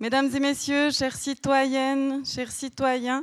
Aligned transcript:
Mesdames 0.00 0.34
et 0.34 0.40
messieurs, 0.40 0.90
chères 0.90 1.14
citoyennes, 1.14 2.24
chers 2.24 2.50
citoyens, 2.50 3.22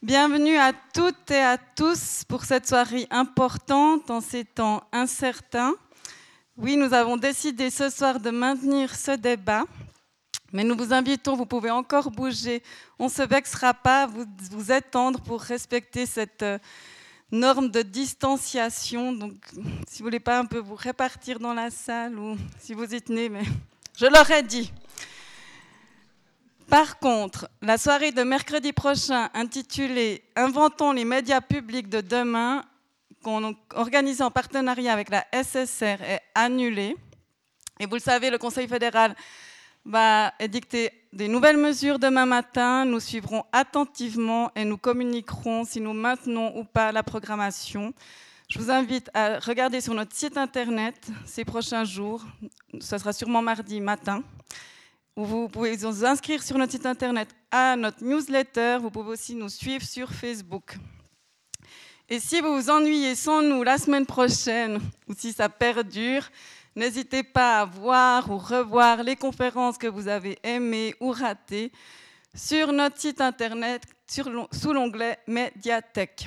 bienvenue 0.00 0.56
à 0.56 0.72
toutes 0.72 1.32
et 1.32 1.42
à 1.42 1.58
tous 1.58 2.22
pour 2.28 2.44
cette 2.44 2.68
soirée 2.68 3.08
importante 3.10 4.08
en 4.12 4.20
ces 4.20 4.44
temps 4.44 4.84
incertains. 4.92 5.74
Oui, 6.56 6.76
nous 6.76 6.94
avons 6.94 7.16
décidé 7.16 7.68
ce 7.68 7.90
soir 7.90 8.20
de 8.20 8.30
maintenir 8.30 8.94
ce 8.94 9.10
débat, 9.10 9.64
mais 10.52 10.62
nous 10.62 10.76
vous 10.76 10.92
invitons, 10.92 11.34
vous 11.34 11.46
pouvez 11.46 11.72
encore 11.72 12.12
bouger, 12.12 12.62
on 13.00 13.06
ne 13.06 13.10
se 13.10 13.22
vexera 13.22 13.74
pas, 13.74 14.06
vous 14.06 14.24
vous 14.52 14.70
étendre 14.70 15.20
pour 15.20 15.40
respecter 15.40 16.06
cette 16.06 16.44
euh, 16.44 16.60
norme 17.32 17.72
de 17.72 17.82
distanciation. 17.82 19.12
Donc, 19.12 19.34
si 19.88 19.98
vous 19.98 20.04
voulez 20.04 20.20
pas 20.20 20.38
un 20.38 20.44
peu 20.44 20.58
vous 20.58 20.76
répartir 20.76 21.40
dans 21.40 21.54
la 21.54 21.70
salle 21.70 22.16
ou 22.16 22.36
si 22.60 22.72
vous 22.72 22.94
y 22.94 23.02
tenez, 23.02 23.28
mais 23.28 23.42
je 23.98 24.06
l'aurais 24.06 24.44
dit. 24.44 24.70
Par 26.68 26.98
contre, 26.98 27.48
la 27.62 27.78
soirée 27.78 28.10
de 28.10 28.22
mercredi 28.22 28.72
prochain 28.72 29.28
intitulée 29.34 30.24
Inventons 30.34 30.92
les 30.92 31.04
médias 31.04 31.40
publics 31.40 31.88
de 31.88 32.00
demain, 32.00 32.64
qu'on 33.22 33.54
organise 33.74 34.22
en 34.22 34.30
partenariat 34.30 34.92
avec 34.92 35.10
la 35.10 35.24
SSR, 35.32 36.02
est 36.02 36.22
annulée. 36.34 36.96
Et 37.80 37.86
vous 37.86 37.94
le 37.94 38.00
savez, 38.00 38.30
le 38.30 38.38
Conseil 38.38 38.66
fédéral 38.66 39.14
va 39.84 40.32
édicter 40.40 40.90
des 41.12 41.28
nouvelles 41.28 41.58
mesures 41.58 41.98
demain 41.98 42.26
matin. 42.26 42.84
Nous 42.84 43.00
suivrons 43.00 43.44
attentivement 43.52 44.50
et 44.56 44.64
nous 44.64 44.78
communiquerons 44.78 45.64
si 45.64 45.80
nous 45.80 45.92
maintenons 45.92 46.58
ou 46.58 46.64
pas 46.64 46.92
la 46.92 47.02
programmation. 47.02 47.92
Je 48.48 48.58
vous 48.58 48.70
invite 48.70 49.10
à 49.14 49.38
regarder 49.38 49.80
sur 49.80 49.94
notre 49.94 50.14
site 50.14 50.36
internet 50.36 50.96
ces 51.26 51.44
prochains 51.44 51.84
jours. 51.84 52.24
Ce 52.80 52.98
sera 52.98 53.12
sûrement 53.12 53.42
mardi 53.42 53.80
matin. 53.80 54.22
Vous 55.16 55.48
pouvez 55.48 55.76
vous 55.76 56.04
inscrire 56.04 56.42
sur 56.42 56.58
notre 56.58 56.72
site 56.72 56.86
internet 56.86 57.28
à 57.48 57.76
notre 57.76 58.02
newsletter. 58.02 58.78
Vous 58.80 58.90
pouvez 58.90 59.10
aussi 59.10 59.36
nous 59.36 59.48
suivre 59.48 59.84
sur 59.84 60.10
Facebook. 60.10 60.76
Et 62.08 62.18
si 62.18 62.40
vous 62.40 62.56
vous 62.56 62.68
ennuyez 62.68 63.14
sans 63.14 63.40
nous 63.40 63.62
la 63.62 63.78
semaine 63.78 64.06
prochaine, 64.06 64.80
ou 65.06 65.14
si 65.16 65.32
ça 65.32 65.48
perdure, 65.48 66.28
n'hésitez 66.74 67.22
pas 67.22 67.60
à 67.60 67.64
voir 67.64 68.28
ou 68.28 68.38
revoir 68.38 69.04
les 69.04 69.14
conférences 69.14 69.78
que 69.78 69.86
vous 69.86 70.08
avez 70.08 70.36
aimées 70.42 70.96
ou 70.98 71.12
ratées 71.12 71.70
sur 72.34 72.72
notre 72.72 72.98
site 72.98 73.20
internet 73.20 73.84
sous 74.08 74.72
l'onglet 74.72 75.20
Médiathèque. 75.28 76.26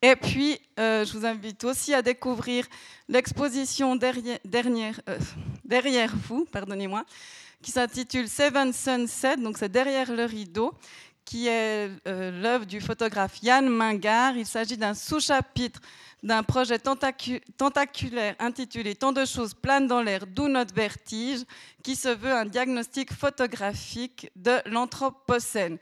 Et 0.00 0.14
puis, 0.14 0.60
euh, 0.78 1.04
je 1.04 1.18
vous 1.18 1.26
invite 1.26 1.64
aussi 1.64 1.92
à 1.92 2.02
découvrir 2.02 2.66
l'exposition 3.08 3.96
derrière, 3.96 5.00
euh, 5.08 5.18
derrière 5.64 6.14
vous, 6.14 6.44
pardonnez-moi, 6.44 7.04
qui 7.64 7.70
s'intitule 7.70 8.28
Seven 8.28 8.74
Sunset, 8.74 9.38
donc 9.38 9.56
c'est 9.56 9.72
derrière 9.72 10.12
le 10.12 10.26
rideau, 10.26 10.74
qui 11.24 11.48
est 11.48 11.90
euh, 12.06 12.42
l'œuvre 12.42 12.66
du 12.66 12.78
photographe 12.78 13.42
Yann 13.42 13.66
Mingard. 13.66 14.36
Il 14.36 14.44
s'agit 14.44 14.76
d'un 14.76 14.92
sous-chapitre 14.92 15.80
d'un 16.22 16.42
projet 16.42 16.78
tentaculaire 16.78 18.34
intitulé 18.38 18.94
Tant 18.94 19.12
de 19.12 19.24
choses 19.24 19.54
planent 19.54 19.86
dans 19.86 20.02
l'air, 20.02 20.26
d'où 20.26 20.46
notre 20.48 20.74
vertige, 20.74 21.40
qui 21.82 21.96
se 21.96 22.08
veut 22.08 22.32
un 22.32 22.44
diagnostic 22.44 23.12
photographique 23.14 24.30
de 24.36 24.58
l'Anthropocène. 24.66 25.78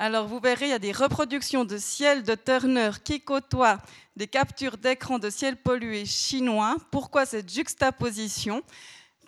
Alors 0.00 0.26
vous 0.26 0.40
verrez, 0.40 0.66
il 0.66 0.70
y 0.70 0.72
a 0.72 0.80
des 0.80 0.92
reproductions 0.92 1.64
de 1.64 1.78
ciel 1.78 2.24
de 2.24 2.34
Turner 2.34 2.90
qui 3.04 3.20
côtoient 3.20 3.78
des 4.16 4.26
captures 4.26 4.78
d'écran 4.78 5.20
de 5.20 5.30
ciel 5.30 5.56
pollué 5.56 6.06
chinois. 6.06 6.76
Pourquoi 6.90 7.24
cette 7.24 7.52
juxtaposition? 7.52 8.64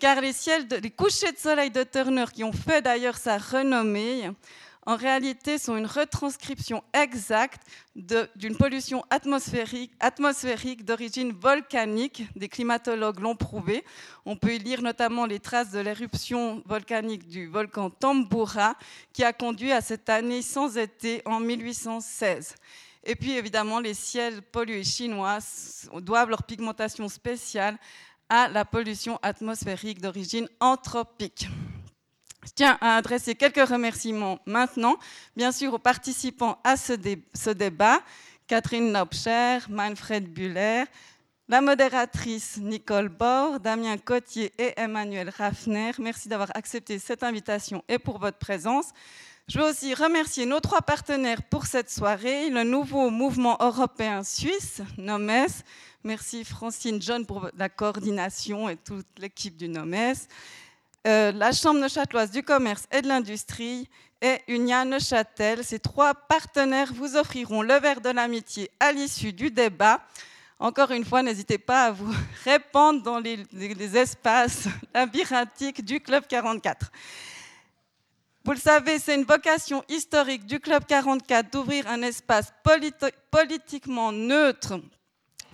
Car 0.03 0.19
les, 0.19 0.33
ciels 0.33 0.67
les 0.81 0.91
couchers 0.91 1.31
de 1.31 1.37
soleil 1.37 1.71
de 1.71 1.81
Turner, 1.81 2.25
qui 2.33 2.43
ont 2.43 2.51
fait 2.51 2.81
d'ailleurs 2.81 3.15
sa 3.15 3.37
renommée, 3.37 4.29
en 4.85 4.97
réalité 4.97 5.57
sont 5.57 5.77
une 5.77 5.85
retranscription 5.85 6.83
exacte 6.93 7.61
d'une 7.95 8.57
pollution 8.57 9.05
atmosphérique, 9.09 9.93
atmosphérique 10.01 10.83
d'origine 10.83 11.31
volcanique. 11.31 12.23
Des 12.35 12.49
climatologues 12.49 13.21
l'ont 13.21 13.37
prouvé. 13.37 13.85
On 14.25 14.35
peut 14.35 14.55
y 14.55 14.59
lire 14.59 14.81
notamment 14.81 15.25
les 15.25 15.39
traces 15.39 15.71
de 15.71 15.79
l'éruption 15.79 16.61
volcanique 16.65 17.25
du 17.29 17.47
volcan 17.47 17.89
Tambura, 17.89 18.75
qui 19.13 19.23
a 19.23 19.31
conduit 19.31 19.71
à 19.71 19.79
cette 19.79 20.09
année 20.09 20.41
sans 20.41 20.77
été 20.77 21.21
en 21.23 21.39
1816. 21.39 22.55
Et 23.05 23.15
puis 23.15 23.37
évidemment, 23.37 23.79
les 23.79 23.93
ciels 23.93 24.41
pollués 24.41 24.83
chinois 24.83 25.39
doivent 26.01 26.29
leur 26.29 26.43
pigmentation 26.43 27.07
spéciale 27.07 27.77
à 28.29 28.47
la 28.47 28.65
pollution 28.65 29.19
atmosphérique 29.21 30.01
d'origine 30.01 30.47
anthropique. 30.59 31.47
Je 32.45 32.51
tiens 32.53 32.77
à 32.81 32.97
adresser 32.97 33.35
quelques 33.35 33.67
remerciements 33.67 34.39
maintenant, 34.45 34.97
bien 35.35 35.51
sûr 35.51 35.73
aux 35.73 35.79
participants 35.79 36.59
à 36.63 36.75
ce, 36.75 37.51
débat, 37.51 38.01
Catherine 38.47 38.91
Nopcher, 38.91 39.59
Manfred 39.69 40.25
Buller, 40.33 40.83
la 41.47 41.61
modératrice 41.61 42.57
Nicole 42.57 43.09
Bord, 43.09 43.59
Damien 43.59 43.97
Cotier 43.97 44.51
et 44.57 44.73
Emmanuel 44.75 45.29
Raffner. 45.29 45.91
Merci 45.99 46.27
d'avoir 46.27 46.49
accepté 46.55 46.99
cette 46.99 47.23
invitation 47.23 47.83
et 47.87 47.97
pour 47.97 48.19
votre 48.19 48.37
présence. 48.37 48.87
Je 49.47 49.59
veux 49.59 49.65
aussi 49.69 49.93
remercier 49.93 50.45
nos 50.45 50.61
trois 50.61 50.81
partenaires 50.81 51.43
pour 51.43 51.65
cette 51.65 51.89
soirée, 51.89 52.49
le 52.49 52.63
nouveau 52.63 53.09
mouvement 53.09 53.57
européen 53.59 54.23
suisse, 54.23 54.81
NOMES, 54.97 55.63
Merci 56.05 56.43
Francine 56.43 57.01
John 57.01 57.25
pour 57.25 57.49
la 57.57 57.69
coordination 57.69 58.67
et 58.67 58.75
toute 58.75 59.07
l'équipe 59.19 59.55
du 59.55 59.69
NOMES. 59.69 60.15
Euh, 61.07 61.31
la 61.31 61.53
Chambre 61.53 61.79
neuchâteloise 61.79 62.29
du 62.29 62.43
commerce 62.43 62.85
et 62.91 63.01
de 63.01 63.07
l'industrie 63.07 63.87
et 64.21 64.39
Unia 64.49 64.83
Neuchâtel. 64.83 65.63
Ces 65.63 65.79
trois 65.79 66.13
partenaires 66.13 66.91
vous 66.93 67.15
offriront 67.15 67.61
le 67.61 67.75
verre 67.75 68.01
de 68.01 68.09
l'amitié 68.09 68.69
à 68.81 68.91
l'issue 68.91 69.31
du 69.31 69.49
débat. 69.49 70.01
Encore 70.59 70.91
une 70.91 71.05
fois, 71.05 71.23
n'hésitez 71.23 71.57
pas 71.57 71.85
à 71.85 71.91
vous 71.91 72.13
répandre 72.43 73.01
dans 73.01 73.19
les, 73.19 73.97
espaces 73.97 74.67
labyrinthiques 74.93 75.85
du 75.85 76.01
Club 76.01 76.27
44. 76.27 76.91
Vous 78.43 78.51
le 78.51 78.57
savez, 78.57 78.99
c'est 78.99 79.15
une 79.15 79.23
vocation 79.23 79.85
historique 79.87 80.45
du 80.45 80.59
Club 80.59 80.83
44 80.85 81.49
d'ouvrir 81.49 81.87
un 81.87 82.01
espace 82.01 82.51
politiquement 83.31 84.11
neutre 84.11 84.81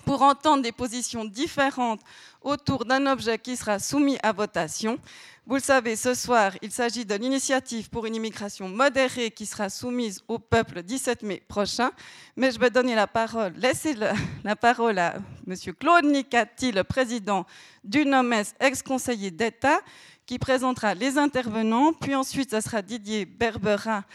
pour 0.10 0.24
entendre 0.24 0.64
des 0.64 0.72
positions 0.72 1.24
différentes 1.24 2.02
autour 2.42 2.84
d'un 2.84 3.06
objet 3.06 3.38
qui 3.38 3.56
sera 3.56 3.78
soumis 3.78 4.18
à 4.24 4.32
votation. 4.32 4.98
Vous 5.46 5.54
le 5.54 5.62
savez, 5.62 5.96
ce 5.96 6.16
soir, 6.16 6.54
il 6.64 6.72
s'agit 6.72 7.06
de 7.06 7.14
l'initiative 7.14 7.92
pour 7.92 8.08
une 8.08 8.16
immigration 8.16 8.68
modérée 8.68 9.30
qui 9.30 9.46
sera 9.46 9.70
soumise 9.70 10.24
au 10.28 10.40
peuple 10.40 10.78
le 10.78 10.82
17 10.82 11.22
mai 11.22 11.44
prochain. 11.48 11.92
Mais 12.36 12.50
je 12.50 12.60
vais 12.60 12.72
donner 12.72 12.96
la 12.96 13.06
parole, 13.06 13.54
laisser 13.56 13.94
la 14.44 14.56
parole 14.56 14.98
à 14.98 15.18
M. 15.48 15.56
Claude 15.80 16.06
Nicati, 16.06 16.72
le 16.72 16.84
président 16.84 17.46
du 17.84 18.04
NOMES, 18.04 18.46
ex-conseiller 18.60 19.30
d'État, 19.30 19.80
qui 20.26 20.40
présentera 20.40 20.96
les 20.96 21.20
intervenants. 21.20 21.94
Puis 21.94 22.16
ensuite, 22.16 22.50
ce 22.50 22.62
sera 22.62 22.82
Didier 22.82 23.26
Berbera, 23.26 24.06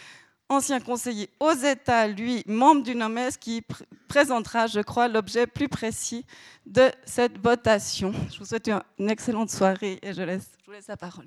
ancien 0.49 0.81
conseiller 0.81 1.31
aux 1.41 1.53
États, 1.53 2.07
lui, 2.07 2.43
membre 2.47 2.83
du 2.83 2.95
NOMES, 2.95 3.33
qui 3.41 3.63
présentera, 4.09 4.67
je 4.67 4.81
crois, 4.81 5.09
l'objet 5.09 5.47
plus 5.47 5.69
précis 5.69 6.25
de 6.67 6.91
cette 7.05 7.39
votation. 7.39 8.13
Je 8.33 8.39
vous 8.39 8.45
souhaite 8.45 8.69
une 8.99 9.11
excellente 9.11 9.51
soirée 9.51 9.99
et 10.03 10.13
je, 10.13 10.21
vous 10.23 10.73
laisse 10.73 10.89
la 10.89 10.97
parole. 10.97 11.27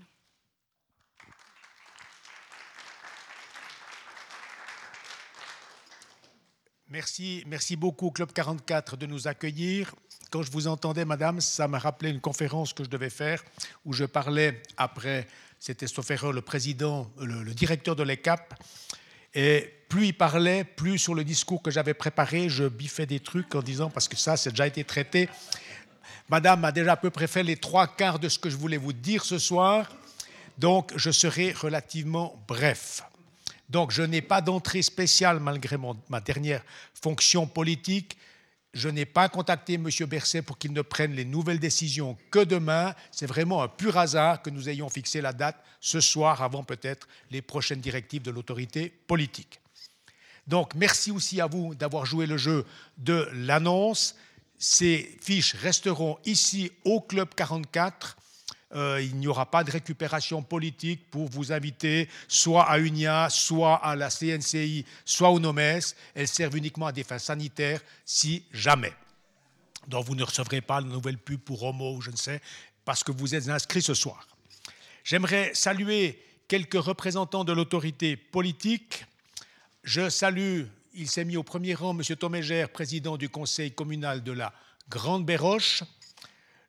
Merci, 6.89 7.43
merci 7.47 7.75
beaucoup, 7.75 8.11
Club 8.11 8.31
44, 8.31 8.95
de 8.95 9.05
nous 9.05 9.27
accueillir. 9.27 9.93
Quand 10.31 10.41
je 10.41 10.51
vous 10.51 10.67
entendais, 10.67 11.03
madame, 11.03 11.41
ça 11.41 11.67
m'a 11.67 11.79
rappelé 11.79 12.11
une 12.11 12.21
conférence 12.21 12.71
que 12.71 12.83
je 12.83 12.89
devais 12.89 13.09
faire 13.09 13.43
où 13.83 13.91
je 13.91 14.05
parlais 14.05 14.61
après, 14.77 15.27
c'était 15.59 15.87
sauf 15.87 16.09
le 16.09 16.41
président, 16.41 17.11
le 17.19 17.53
directeur 17.53 17.95
de 17.95 18.03
l'ECAP, 18.03 18.53
et 19.33 19.73
plus 19.89 20.07
il 20.07 20.13
parlait, 20.13 20.63
plus 20.63 20.97
sur 20.97 21.15
le 21.15 21.23
discours 21.23 21.61
que 21.61 21.71
j'avais 21.71 21.93
préparé, 21.93 22.49
je 22.49 22.65
biffais 22.65 23.05
des 23.05 23.19
trucs 23.19 23.53
en 23.55 23.61
disant, 23.61 23.89
parce 23.89 24.07
que 24.07 24.17
ça, 24.17 24.35
c'est 24.37 24.49
déjà 24.49 24.67
été 24.67 24.83
traité. 24.83 25.29
Madame 26.29 26.65
a 26.65 26.71
déjà 26.71 26.93
à 26.93 26.97
peu 26.97 27.09
près 27.09 27.27
fait 27.27 27.43
les 27.43 27.55
trois 27.55 27.87
quarts 27.87 28.19
de 28.19 28.27
ce 28.27 28.37
que 28.37 28.49
je 28.49 28.57
voulais 28.57 28.77
vous 28.77 28.93
dire 28.93 29.23
ce 29.23 29.39
soir, 29.39 29.89
donc 30.57 30.91
je 30.95 31.11
serai 31.11 31.53
relativement 31.53 32.37
bref. 32.47 33.03
Donc 33.69 33.91
je 33.91 34.01
n'ai 34.01 34.21
pas 34.21 34.41
d'entrée 34.41 34.81
spéciale 34.81 35.39
malgré 35.39 35.77
ma 36.09 36.19
dernière 36.21 36.63
fonction 36.93 37.47
politique. 37.47 38.17
Je 38.73 38.89
n'ai 38.89 39.05
pas 39.05 39.29
contacté 39.29 39.75
M. 39.75 39.89
Berset 40.07 40.41
pour 40.41 40.57
qu'il 40.57 40.73
ne 40.73 40.81
prenne 40.81 41.13
les 41.13 41.25
nouvelles 41.25 41.59
décisions 41.59 42.17
que 42.31 42.43
demain. 42.43 42.93
C'est 43.11 43.25
vraiment 43.25 43.63
un 43.63 43.67
pur 43.67 43.97
hasard 43.97 44.41
que 44.41 44.49
nous 44.49 44.69
ayons 44.69 44.89
fixé 44.89 45.21
la 45.21 45.33
date 45.33 45.57
ce 45.79 45.99
soir 45.99 46.41
avant 46.43 46.63
peut-être 46.63 47.07
les 47.31 47.41
prochaines 47.41 47.81
directives 47.81 48.21
de 48.21 48.31
l'autorité 48.31 48.89
politique. 49.07 49.59
Donc 50.47 50.75
merci 50.75 51.11
aussi 51.11 51.41
à 51.41 51.47
vous 51.47 51.75
d'avoir 51.75 52.05
joué 52.05 52.25
le 52.25 52.37
jeu 52.37 52.65
de 52.97 53.27
l'annonce. 53.33 54.15
Ces 54.57 55.17
fiches 55.21 55.53
resteront 55.55 56.17
ici 56.25 56.71
au 56.83 57.01
Club 57.01 57.29
44 57.35 58.17
euh, 58.75 59.01
il 59.01 59.15
n'y 59.15 59.27
aura 59.27 59.49
pas 59.49 59.63
de 59.63 59.71
récupération 59.71 60.43
politique 60.43 61.09
pour 61.09 61.29
vous 61.29 61.53
inviter 61.53 62.09
soit 62.27 62.69
à 62.69 62.79
UNIA, 62.79 63.29
soit 63.29 63.75
à 63.75 63.95
la 63.95 64.09
CNCI, 64.09 64.85
soit 65.05 65.29
au 65.29 65.39
NOMES. 65.39 65.79
Elles 66.13 66.27
servent 66.27 66.57
uniquement 66.57 66.87
à 66.87 66.91
des 66.91 67.03
fins 67.03 67.19
sanitaires, 67.19 67.81
si 68.03 68.43
jamais. 68.51 68.93
Donc 69.87 70.05
vous 70.05 70.15
ne 70.15 70.23
recevrez 70.23 70.59
pas 70.59 70.81
de 70.81 70.87
nouvelle 70.87 71.17
pub 71.17 71.39
pour 71.39 71.63
Homo 71.63 71.95
ou 71.95 72.01
je 72.01 72.11
ne 72.11 72.17
sais, 72.17 72.41
parce 72.83 73.03
que 73.03 73.11
vous 73.13 73.35
êtes 73.35 73.47
inscrits 73.47 73.81
ce 73.81 73.93
soir. 73.93 74.27
J'aimerais 75.05 75.51
saluer 75.53 76.21
quelques 76.49 76.81
représentants 76.81 77.45
de 77.45 77.53
l'autorité 77.53 78.17
politique. 78.17 79.05
Je 79.83 80.09
salue, 80.09 80.63
il 80.93 81.09
s'est 81.09 81.23
mis 81.23 81.37
au 81.37 81.43
premier 81.43 81.73
rang, 81.73 81.97
M. 81.97 82.03
Tomégère, 82.17 82.69
président 82.69 83.15
du 83.15 83.29
conseil 83.29 83.71
communal 83.71 84.23
de 84.23 84.33
la 84.33 84.51
Grande 84.89 85.25
Béroche. 85.25 85.83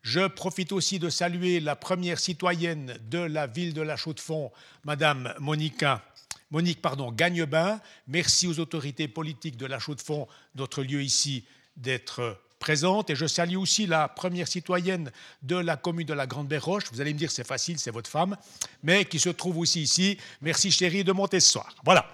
Je 0.02 0.26
profite 0.26 0.72
aussi 0.72 0.98
de 0.98 1.10
saluer 1.10 1.60
la 1.60 1.76
première 1.76 2.18
citoyenne 2.18 2.98
de 3.10 3.18
la 3.18 3.46
ville 3.46 3.74
de 3.74 3.82
la 3.82 3.96
Chaux-de-Fonds, 3.96 4.52
Madame 4.84 5.34
Monica, 5.38 6.02
Monique 6.50 6.80
pardon, 6.80 7.12
Gagnebin. 7.12 7.80
Merci 8.06 8.46
aux 8.46 8.58
autorités 8.58 9.06
politiques 9.06 9.56
de 9.56 9.66
la 9.66 9.78
Chaux-de-Fonds, 9.78 10.26
notre 10.54 10.82
lieu 10.82 11.02
ici, 11.02 11.44
d'être 11.76 12.40
présente. 12.58 13.10
Et 13.10 13.16
je 13.16 13.26
salue 13.26 13.56
aussi 13.56 13.86
la 13.86 14.08
première 14.08 14.48
citoyenne 14.48 15.10
de 15.42 15.56
la 15.56 15.76
commune 15.76 16.06
de 16.06 16.14
la 16.14 16.26
Grande 16.26 16.48
Béroche. 16.48 16.84
Vous 16.90 17.00
allez 17.00 17.12
me 17.12 17.18
dire, 17.18 17.30
c'est 17.30 17.46
facile, 17.46 17.78
c'est 17.78 17.90
votre 17.90 18.08
femme, 18.08 18.36
mais 18.82 19.04
qui 19.04 19.18
se 19.18 19.28
trouve 19.28 19.58
aussi 19.58 19.82
ici. 19.82 20.16
Merci 20.40 20.70
chérie 20.70 21.04
de 21.04 21.12
monter 21.12 21.40
ce 21.40 21.52
soir. 21.52 21.74
Voilà. 21.84 22.06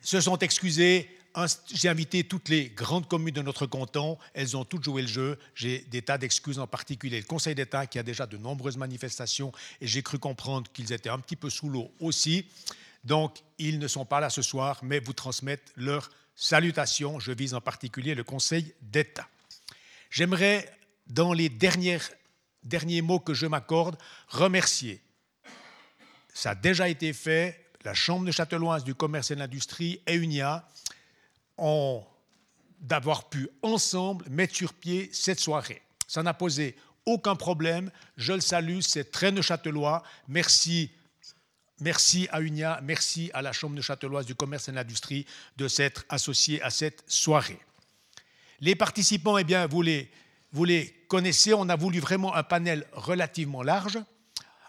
Se 0.00 0.20
sont 0.20 0.38
excusés 0.38 1.17
j'ai 1.72 1.88
invité 1.88 2.24
toutes 2.24 2.48
les 2.48 2.70
grandes 2.70 3.08
communes 3.08 3.34
de 3.34 3.42
notre 3.42 3.66
canton. 3.66 4.18
Elles 4.34 4.56
ont 4.56 4.64
toutes 4.64 4.84
joué 4.84 5.02
le 5.02 5.08
jeu. 5.08 5.38
J'ai 5.54 5.80
des 5.80 6.02
tas 6.02 6.18
d'excuses, 6.18 6.58
en 6.58 6.66
particulier 6.66 7.18
le 7.20 7.26
Conseil 7.26 7.54
d'État 7.54 7.86
qui 7.86 7.98
a 7.98 8.02
déjà 8.02 8.26
de 8.26 8.36
nombreuses 8.36 8.76
manifestations 8.76 9.52
et 9.80 9.86
j'ai 9.86 10.02
cru 10.02 10.18
comprendre 10.18 10.70
qu'ils 10.72 10.92
étaient 10.92 11.10
un 11.10 11.18
petit 11.18 11.36
peu 11.36 11.50
sous 11.50 11.68
l'eau 11.68 11.90
aussi. 12.00 12.46
Donc, 13.04 13.38
ils 13.58 13.78
ne 13.78 13.88
sont 13.88 14.04
pas 14.04 14.20
là 14.20 14.30
ce 14.30 14.42
soir, 14.42 14.80
mais 14.82 15.00
vous 15.00 15.12
transmettent 15.12 15.72
leurs 15.76 16.10
salutations. 16.34 17.20
Je 17.20 17.32
vise 17.32 17.54
en 17.54 17.60
particulier 17.60 18.14
le 18.14 18.24
Conseil 18.24 18.74
d'État. 18.82 19.28
J'aimerais, 20.10 20.70
dans 21.06 21.32
les 21.32 21.48
dernières, 21.48 22.08
derniers 22.62 23.02
mots 23.02 23.20
que 23.20 23.34
je 23.34 23.46
m'accorde, 23.46 23.96
remercier. 24.28 25.02
Ça 26.32 26.50
a 26.50 26.54
déjà 26.54 26.88
été 26.88 27.12
fait, 27.12 27.66
la 27.84 27.94
Chambre 27.94 28.26
de 28.26 28.32
Châteloise 28.32 28.84
du 28.84 28.94
commerce 28.94 29.30
et 29.30 29.34
de 29.34 29.40
l'industrie 29.40 30.00
et 30.06 30.14
UNIA 30.14 30.66
d'avoir 32.80 33.28
pu 33.28 33.48
ensemble 33.62 34.24
mettre 34.30 34.54
sur 34.54 34.74
pied 34.74 35.10
cette 35.12 35.40
soirée. 35.40 35.82
Ça 36.06 36.22
n'a 36.22 36.34
posé 36.34 36.76
aucun 37.06 37.36
problème. 37.36 37.90
Je 38.16 38.32
le 38.32 38.40
salue, 38.40 38.80
c'est 38.80 39.10
très 39.10 39.32
neuchâtelois. 39.32 40.02
Merci, 40.28 40.90
merci 41.80 42.28
à 42.30 42.40
UNIA, 42.40 42.80
merci 42.82 43.30
à 43.34 43.42
la 43.42 43.52
Chambre 43.52 43.76
de 43.76 43.82
Châteloise 43.82 44.26
du 44.26 44.34
commerce 44.34 44.68
et 44.68 44.72
de 44.72 44.76
l'industrie 44.76 45.26
de 45.56 45.68
s'être 45.68 46.04
associés 46.08 46.62
à 46.62 46.70
cette 46.70 47.02
soirée. 47.06 47.58
Les 48.60 48.74
participants, 48.74 49.38
eh 49.38 49.44
bien, 49.44 49.66
vous 49.66 49.82
les, 49.82 50.10
vous 50.52 50.64
les 50.64 50.88
connaissez, 51.08 51.54
on 51.54 51.68
a 51.68 51.76
voulu 51.76 52.00
vraiment 52.00 52.34
un 52.34 52.42
panel 52.42 52.86
relativement 52.92 53.62
large 53.62 53.98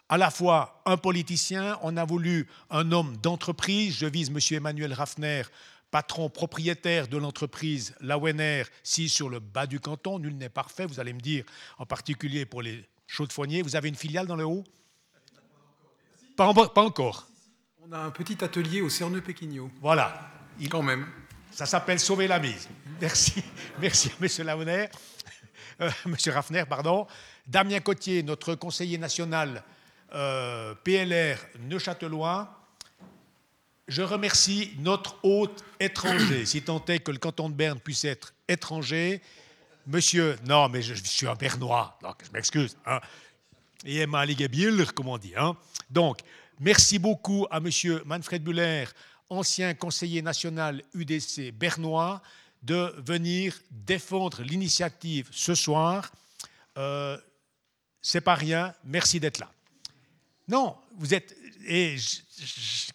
à 0.10 0.18
la 0.18 0.32
fois 0.32 0.82
un 0.86 0.98
politicien, 0.98 1.78
on 1.84 1.96
a 1.96 2.04
voulu 2.04 2.48
un 2.72 2.92
homme 2.92 3.16
d'entreprise, 3.18 3.96
je 3.96 4.08
vise 4.08 4.30
M. 4.30 4.40
Emmanuel 4.58 4.92
Raffner, 4.92 5.44
patron 5.92 6.30
propriétaire 6.30 7.08
de 7.08 7.18
l'entreprise 7.18 7.96
Lawener, 8.00 8.64
si 8.84 9.10
sur 9.10 9.30
le 9.30 9.40
bas 9.40 9.68
du 9.68 9.80
canton, 9.80 10.20
nul 10.20 10.36
n'est 10.36 10.50
parfait, 10.50 10.86
vous 10.86 11.00
allez 11.00 11.14
me 11.14 11.20
dire, 11.20 11.46
en 11.78 11.86
particulier 11.86 12.46
pour 12.46 12.62
les 12.62 12.88
chauds 13.08 13.26
de 13.26 13.62
vous 13.64 13.76
avez 13.76 13.90
une 13.90 13.96
filiale 13.96 14.28
dans 14.28 14.36
le 14.36 14.46
haut? 14.46 14.64
Pas, 16.38 16.54
pas, 16.54 16.82
encore. 16.84 17.28
On 17.82 17.92
a 17.92 17.98
un 17.98 18.12
petit 18.12 18.44
atelier 18.44 18.82
au 18.82 18.90
Cerneux 18.90 19.22
Péquignot. 19.22 19.70
Voilà. 19.82 20.32
Il, 20.60 20.70
Quand 20.70 20.84
même. 20.84 21.08
Ça 21.52 21.66
s'appelle 21.66 22.00
Sauver 22.00 22.28
la 22.28 22.40
mise. 22.40 22.70
Merci, 23.02 23.44
merci 23.82 24.12
M. 24.22 24.46
Lawener, 24.46 24.88
euh, 25.82 25.90
M. 26.06 26.16
Raffner, 26.28 26.64
pardon. 26.70 27.08
Damien 27.48 27.80
Cotier, 27.80 28.24
notre 28.24 28.56
conseiller 28.56 28.98
national 28.98 29.64
euh, 30.14 30.76
PLR 30.84 31.38
Neuchâtelois, 31.60 32.59
je 33.90 34.04
remercie 34.04 34.72
notre 34.80 35.18
hôte 35.24 35.64
étranger, 35.80 36.46
si 36.46 36.62
tant 36.62 36.84
est 36.86 37.00
que 37.00 37.12
le 37.12 37.18
canton 37.18 37.50
de 37.50 37.56
Berne 37.56 37.80
puisse 37.80 38.06
être 38.06 38.34
étranger. 38.48 39.22
Monsieur, 39.88 40.38
non, 40.46 40.70
mais 40.70 40.82
je, 40.82 40.94
suis 40.94 41.28
un 41.28 41.34
Bernois, 41.34 41.98
donc 42.02 42.16
je 42.24 42.32
m'excuse. 42.32 42.78
Hein. 42.86 43.00
Et 43.86 44.06
comme 44.96 45.08
on 45.08 45.18
dit. 45.18 45.34
Hein. 45.36 45.58
Donc, 45.90 46.20
merci 46.60 47.00
beaucoup 47.00 47.48
à 47.50 47.60
monsieur 47.60 48.04
Manfred 48.06 48.44
Buller, 48.44 48.86
ancien 49.30 49.74
conseiller 49.74 50.22
national 50.22 50.84
UDC 50.94 51.52
bernois, 51.52 52.22
de 52.62 52.94
venir 52.98 53.56
défendre 53.72 54.44
l'initiative 54.44 55.30
ce 55.32 55.56
soir. 55.56 56.12
Euh, 56.78 57.18
c'est 58.02 58.22
pas 58.22 58.36
rien, 58.36 58.74
merci 58.84 59.20
d'être 59.20 59.40
là. 59.40 59.50
Non, 60.48 60.76
vous 60.98 61.14
êtes. 61.14 61.36
Et 61.68 61.96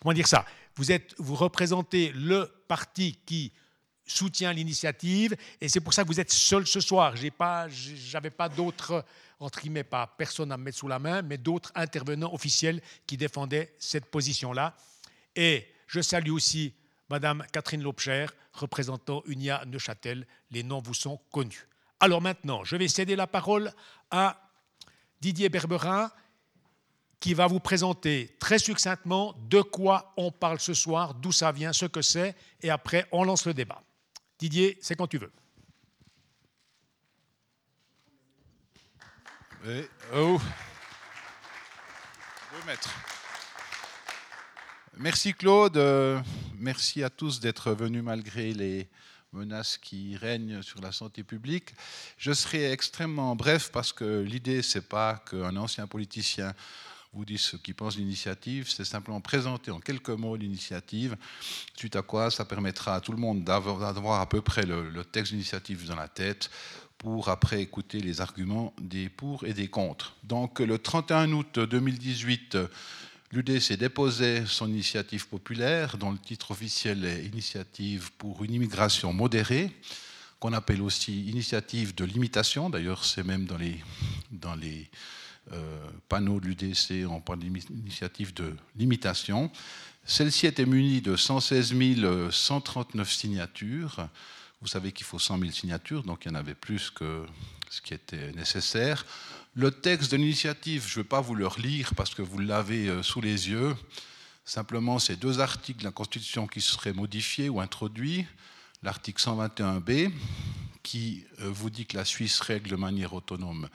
comment 0.00 0.12
dire 0.12 0.26
ça? 0.26 0.44
Vous, 0.76 0.92
êtes, 0.92 1.14
vous 1.18 1.34
représentez 1.34 2.12
le 2.12 2.50
parti 2.68 3.18
qui 3.26 3.52
soutient 4.06 4.52
l'initiative 4.52 5.34
et 5.60 5.68
c'est 5.68 5.80
pour 5.80 5.94
ça 5.94 6.02
que 6.02 6.08
vous 6.08 6.20
êtes 6.20 6.32
seul 6.32 6.66
ce 6.66 6.80
soir. 6.80 7.14
N'avais 7.14 7.30
pas, 7.30 7.68
pas 8.36 8.48
d'autres, 8.48 9.04
entre 9.40 9.60
guillemets, 9.60 9.84
pas 9.84 10.06
personne 10.18 10.52
à 10.52 10.56
me 10.56 10.64
mettre 10.64 10.78
sous 10.78 10.88
la 10.88 10.98
main, 10.98 11.22
mais 11.22 11.38
d'autres 11.38 11.72
intervenants 11.74 12.32
officiels 12.32 12.82
qui 13.06 13.16
défendaient 13.16 13.74
cette 13.78 14.06
position-là. 14.06 14.76
Et 15.36 15.66
je 15.86 16.00
salue 16.00 16.30
aussi 16.30 16.74
Madame 17.08 17.44
Catherine 17.52 17.82
Lopcher, 17.82 18.26
représentant 18.52 19.22
UNIA 19.26 19.64
Neuchâtel. 19.66 20.26
Les 20.50 20.62
noms 20.62 20.80
vous 20.80 20.94
sont 20.94 21.20
connus. 21.30 21.68
Alors 22.00 22.20
maintenant, 22.20 22.64
je 22.64 22.76
vais 22.76 22.88
céder 22.88 23.16
la 23.16 23.26
parole 23.26 23.72
à 24.10 24.40
Didier 25.20 25.48
Berberin, 25.48 26.10
qui 27.20 27.34
va 27.34 27.46
vous 27.46 27.60
présenter 27.60 28.36
très 28.38 28.58
succinctement 28.58 29.34
de 29.48 29.62
quoi 29.62 30.12
on 30.16 30.30
parle 30.30 30.60
ce 30.60 30.74
soir, 30.74 31.14
d'où 31.14 31.32
ça 31.32 31.52
vient, 31.52 31.72
ce 31.72 31.86
que 31.86 32.02
c'est, 32.02 32.36
et 32.60 32.70
après 32.70 33.06
on 33.12 33.24
lance 33.24 33.46
le 33.46 33.54
débat. 33.54 33.82
Didier, 34.38 34.78
c'est 34.82 34.96
quand 34.96 35.06
tu 35.06 35.18
veux. 35.18 35.32
Oh. 40.14 40.38
Merci 44.98 45.32
Claude, 45.32 46.22
merci 46.58 47.02
à 47.02 47.10
tous 47.10 47.40
d'être 47.40 47.72
venus 47.72 48.02
malgré 48.02 48.52
les 48.52 48.88
menaces 49.32 49.76
qui 49.78 50.16
règnent 50.16 50.62
sur 50.62 50.80
la 50.80 50.92
santé 50.92 51.24
publique. 51.24 51.74
Je 52.16 52.32
serai 52.32 52.70
extrêmement 52.70 53.34
bref 53.34 53.70
parce 53.72 53.92
que 53.92 54.20
l'idée, 54.20 54.62
c'est 54.62 54.88
pas 54.88 55.22
qu'un 55.28 55.56
ancien 55.56 55.86
politicien 55.86 56.54
vous 57.14 57.24
dit 57.24 57.38
ce 57.38 57.56
qu'il 57.56 57.74
pense 57.74 57.94
de 57.94 58.00
l'initiative, 58.00 58.68
c'est 58.68 58.84
simplement 58.84 59.20
présenter 59.20 59.70
en 59.70 59.78
quelques 59.78 60.10
mots 60.10 60.36
l'initiative, 60.36 61.16
suite 61.76 61.94
à 61.96 62.02
quoi 62.02 62.30
ça 62.30 62.44
permettra 62.44 62.96
à 62.96 63.00
tout 63.00 63.12
le 63.12 63.18
monde 63.18 63.44
d'avoir 63.44 64.20
à 64.20 64.28
peu 64.28 64.40
près 64.40 64.66
le, 64.66 65.04
texte 65.04 65.32
d'initiative 65.32 65.86
dans 65.86 65.94
la 65.94 66.08
tête 66.08 66.50
pour 66.98 67.28
après 67.28 67.60
écouter 67.60 68.00
les 68.00 68.20
arguments 68.20 68.74
des 68.80 69.08
pour 69.08 69.44
et 69.44 69.52
des 69.52 69.68
contre. 69.68 70.16
Donc 70.24 70.58
le 70.58 70.78
31 70.78 71.32
août 71.32 71.58
2018, 71.60 72.58
l'UDC 73.30 73.74
déposait 73.74 74.44
son 74.46 74.68
initiative 74.68 75.28
populaire, 75.28 75.96
dont 75.98 76.10
le 76.10 76.18
titre 76.18 76.50
officiel 76.50 77.04
est 77.04 77.26
Initiative 77.26 78.10
pour 78.18 78.42
une 78.42 78.54
immigration 78.54 79.12
modérée, 79.12 79.70
qu'on 80.40 80.52
appelle 80.52 80.82
aussi 80.82 81.26
Initiative 81.26 81.94
de 81.94 82.04
limitation, 82.04 82.70
d'ailleurs 82.70 83.04
c'est 83.04 83.24
même 83.24 83.44
dans 83.44 83.58
les, 83.58 83.80
dans 84.32 84.56
les 84.56 84.90
euh, 85.52 85.78
panneau 86.08 86.40
de 86.40 86.46
l'UDC, 86.46 87.06
on 87.08 87.20
parle 87.20 87.40
d'initiative 87.40 88.32
de 88.34 88.54
limitation. 88.76 89.50
Celle-ci 90.04 90.46
était 90.46 90.66
munie 90.66 91.00
de 91.00 91.16
116 91.16 91.74
139 92.30 93.10
signatures. 93.10 94.08
Vous 94.60 94.68
savez 94.68 94.92
qu'il 94.92 95.04
faut 95.04 95.18
100 95.18 95.38
000 95.38 95.50
signatures, 95.50 96.02
donc 96.02 96.24
il 96.24 96.28
y 96.28 96.30
en 96.30 96.34
avait 96.34 96.54
plus 96.54 96.90
que 96.90 97.26
ce 97.70 97.80
qui 97.82 97.92
était 97.92 98.32
nécessaire. 98.32 99.04
Le 99.54 99.70
texte 99.70 100.10
de 100.12 100.16
l'initiative, 100.16 100.86
je 100.86 100.98
ne 100.98 101.02
vais 101.02 101.08
pas 101.08 101.20
vous 101.20 101.34
le 101.34 101.46
relire 101.46 101.94
parce 101.94 102.14
que 102.14 102.22
vous 102.22 102.38
l'avez 102.38 102.88
euh, 102.88 103.02
sous 103.02 103.20
les 103.20 103.50
yeux. 103.50 103.76
Simplement, 104.44 104.98
c'est 104.98 105.16
deux 105.16 105.40
articles 105.40 105.80
de 105.80 105.84
la 105.84 105.92
Constitution 105.92 106.46
qui 106.46 106.60
seraient 106.60 106.92
modifiés 106.92 107.48
ou 107.48 107.60
introduits. 107.60 108.26
L'article 108.82 109.22
121b, 109.22 110.12
qui 110.82 111.24
euh, 111.40 111.50
vous 111.50 111.70
dit 111.70 111.86
que 111.86 111.96
la 111.96 112.04
Suisse 112.04 112.40
règle 112.40 112.70
de 112.70 112.76
manière 112.76 113.14
autonome 113.14 113.68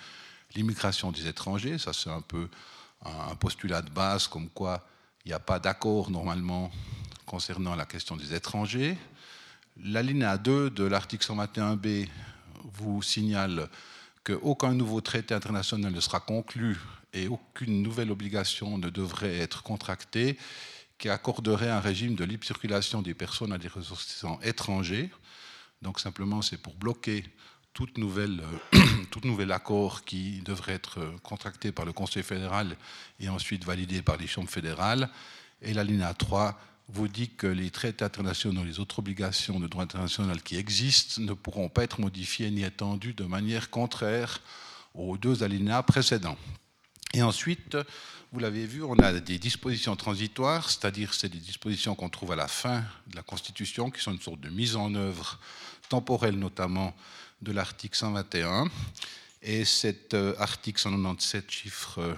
l'immigration 0.56 1.12
des 1.12 1.27
étrangers. 1.27 1.77
Ça, 1.77 1.94
c'est 1.94 2.10
un 2.10 2.22
peu 2.22 2.50
un 3.06 3.36
postulat 3.36 3.82
de 3.82 3.89
base, 3.89 4.27
comme 4.27 4.50
quoi 4.50 4.86
il 5.25 5.29
n'y 5.29 5.34
a 5.34 5.39
pas 5.39 5.60
d'accord 5.60 6.10
normalement 6.10 6.72
concernant 7.25 7.75
la 7.75 7.86
question 7.86 8.15
des 8.15 8.34
étrangers. 8.34 8.98
La 9.84 10.01
ligne 10.01 10.24
A2 10.24 10.74
de 10.74 10.84
l'article 10.84 11.25
121b 11.25 12.08
vous 12.74 13.01
signale 13.01 13.70
qu'aucun 14.24 14.74
nouveau 14.74 15.01
traité 15.01 15.34
international 15.34 15.94
ne 15.94 16.00
sera 16.00 16.20
conclu 16.20 16.77
et 17.13 17.27
aucune 17.27 17.82
nouvelle 17.82 18.12
obligation 18.12 18.77
ne 18.77 18.89
devrait 18.89 19.38
être 19.38 19.63
contractée 19.63 20.38
qui 20.98 21.10
accorderait 21.10 21.70
un 21.70 21.79
régime 21.79 22.15
de 22.15 22.25
libre 22.25 22.46
circulation 22.46 23.01
des 23.01 23.13
personnes 23.13 23.53
à 23.53 23.58
des 23.58 23.70
ressortissants 23.70 24.39
étrangers. 24.41 25.10
Donc 25.82 26.00
simplement, 26.00 26.41
c'est 26.41 26.58
pour 26.58 26.75
bloquer 26.75 27.24
toute 27.74 27.98
nouvelle, 27.98 28.42
euh, 28.74 28.80
tout 29.12 29.22
nouvel 29.24 29.52
accord 29.52 30.04
qui 30.04 30.42
devrait 30.42 30.74
être 30.74 31.00
contracté 31.24 31.72
par 31.72 31.86
le 31.86 31.94
Conseil 31.94 32.24
fédéral 32.24 32.76
et 33.20 33.30
ensuite 33.30 33.66
validé 33.66 34.02
par 34.02 34.18
les 34.18 34.28
chambres 34.28 34.50
fédérales. 34.50 35.10
Et 35.62 35.74
la 35.74 35.84
ligne 35.84 36.06
3 36.18 36.60
vous 36.92 37.08
dit 37.08 37.30
que 37.30 37.48
les 37.48 37.70
traités 37.70 38.04
internationaux, 38.04 38.64
les 38.64 38.80
autres 38.80 39.00
obligations 39.00 39.60
de 39.60 39.68
droit 39.68 39.84
international 39.84 40.42
qui 40.42 40.58
existent 40.58 41.22
ne 41.22 41.34
pourront 41.34 41.70
pas 41.70 41.84
être 41.84 42.02
modifiées 42.02 42.50
ni 42.50 42.64
étendues 42.64 43.14
de 43.14 43.26
manière 43.26 43.70
contraire 43.70 44.42
aux 44.96 45.18
deux 45.18 45.44
alinéas 45.44 45.84
précédents. 45.84 46.38
Et 47.14 47.22
ensuite, 47.22 47.78
vous 48.32 48.40
l'avez 48.40 48.66
vu, 48.66 48.84
on 48.84 48.98
a 49.00 49.14
des 49.14 49.40
dispositions 49.40 49.96
transitoires, 49.96 50.70
c'est-à-dire 50.70 51.14
c'est 51.14 51.30
des 51.30 51.40
dispositions 51.40 51.96
qu'on 51.96 52.10
trouve 52.10 52.32
à 52.32 52.36
la 52.36 52.48
fin 52.48 52.84
de 53.08 53.16
la 53.16 53.24
Constitution, 53.24 53.90
qui 53.90 54.02
sont 54.02 54.14
une 54.14 54.22
sorte 54.22 54.40
de 54.40 54.50
mise 54.50 54.76
en 54.76 54.94
œuvre 54.96 55.40
temporelle 55.90 56.38
notamment 56.38 56.96
de 57.41 57.51
l'article 57.51 57.98
121. 57.98 58.67
Et 59.41 59.65
cet 59.65 60.13
euh, 60.13 60.34
article 60.38 60.79
197, 60.79 61.50
chiffre 61.50 62.15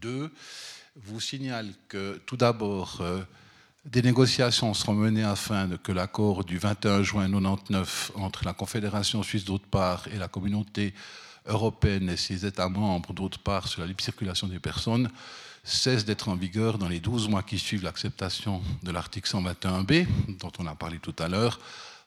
2, 0.00 0.08
euh, 0.08 0.28
vous 0.96 1.20
signale 1.20 1.72
que 1.88 2.20
tout 2.26 2.36
d'abord, 2.36 2.98
euh, 3.00 3.22
des 3.84 4.02
négociations 4.02 4.74
seront 4.74 4.94
menées 4.94 5.24
afin 5.24 5.68
que 5.82 5.92
l'accord 5.92 6.44
du 6.44 6.58
21 6.58 7.02
juin 7.02 7.24
1999 7.24 8.12
entre 8.14 8.44
la 8.44 8.52
Confédération 8.52 9.22
suisse 9.22 9.44
d'autre 9.44 9.66
part 9.66 10.06
et 10.08 10.18
la 10.18 10.28
communauté 10.28 10.94
européenne 11.46 12.10
et 12.10 12.16
ses 12.16 12.46
États 12.46 12.68
membres 12.68 13.12
d'autre 13.12 13.38
part 13.38 13.66
sur 13.66 13.80
la 13.80 13.86
libre 13.86 14.02
circulation 14.02 14.46
des 14.46 14.58
personnes 14.58 15.10
cesse 15.64 16.04
d'être 16.04 16.28
en 16.28 16.36
vigueur 16.36 16.78
dans 16.78 16.88
les 16.88 17.00
12 17.00 17.28
mois 17.28 17.42
qui 17.42 17.58
suivent 17.58 17.84
l'acceptation 17.84 18.62
de 18.82 18.90
l'article 18.90 19.28
121b, 19.28 20.06
dont 20.38 20.52
on 20.58 20.66
a 20.66 20.74
parlé 20.74 20.98
tout 20.98 21.14
à 21.18 21.28
l'heure, 21.28 21.60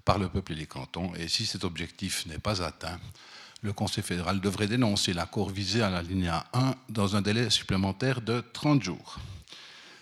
par 0.05 0.17
le 0.17 0.29
peuple 0.29 0.53
et 0.53 0.55
les 0.55 0.65
cantons. 0.65 1.13
Et 1.15 1.27
si 1.27 1.45
cet 1.45 1.63
objectif 1.63 2.25
n'est 2.25 2.39
pas 2.39 2.62
atteint, 2.62 3.00
le 3.62 3.72
Conseil 3.74 4.03
fédéral 4.03 4.41
devrait 4.41 4.67
dénoncer 4.67 5.13
l'accord 5.13 5.50
visé 5.50 5.81
à 5.81 5.89
la 5.89 6.01
ligne 6.01 6.31
1 6.53 6.75
dans 6.89 7.15
un 7.15 7.22
délai 7.22 7.50
supplémentaire 7.50 8.22
de 8.22 8.43
30 8.53 8.83
jours. 8.83 9.19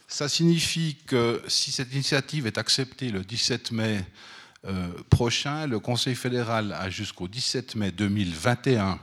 Ça 0.08 0.28
signifie 0.28 0.98
que 1.06 1.42
si 1.48 1.72
cette 1.72 1.94
initiative 1.94 2.48
est 2.48 2.58
acceptée 2.58 3.10
le 3.10 3.24
17 3.24 3.72
mai 3.72 4.04
euh, 4.66 4.92
prochain, 5.10 5.68
le 5.68 5.80
Conseil 5.80 6.16
fédéral 6.16 6.74
a 6.74 6.90
jusqu'au 6.90 7.28
17 7.28 7.76
mai 7.76 7.92
2021 7.92 9.00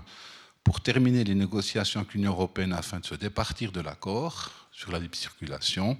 pour 0.64 0.80
terminer 0.80 1.24
les 1.24 1.34
négociations 1.34 2.00
avec 2.00 2.12
l'Union 2.12 2.32
européenne 2.32 2.72
afin 2.72 3.00
de 3.00 3.06
se 3.06 3.14
départir 3.14 3.72
de 3.72 3.80
l'accord 3.80 4.50
sur 4.72 4.92
la 4.92 4.98
libre 4.98 5.16
circulation. 5.16 5.96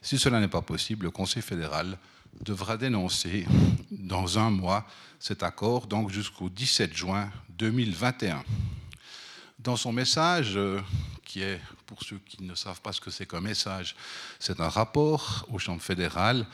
Si 0.00 0.18
cela 0.18 0.40
n'est 0.40 0.48
pas 0.48 0.62
possible, 0.62 1.04
le 1.04 1.10
Conseil 1.10 1.42
fédéral 1.42 1.98
devra 2.40 2.76
dénoncer 2.76 3.46
dans 3.90 4.38
un 4.38 4.50
mois 4.50 4.86
cet 5.18 5.42
accord, 5.42 5.86
donc 5.86 6.10
jusqu'au 6.10 6.48
17 6.48 6.94
juin 6.94 7.30
2021. 7.58 8.42
Dans 9.58 9.76
son 9.76 9.92
message, 9.92 10.56
euh, 10.56 10.80
qui 11.24 11.42
est, 11.42 11.60
pour 11.86 12.02
ceux 12.02 12.18
qui 12.26 12.42
ne 12.42 12.54
savent 12.54 12.80
pas 12.80 12.92
ce 12.92 13.00
que 13.00 13.10
c'est 13.10 13.26
qu'un 13.26 13.40
message, 13.40 13.94
c'est 14.38 14.60
un 14.60 14.68
rapport 14.68 15.46
aux 15.50 15.58
chambres 15.58 15.82
fédérales 15.82 16.46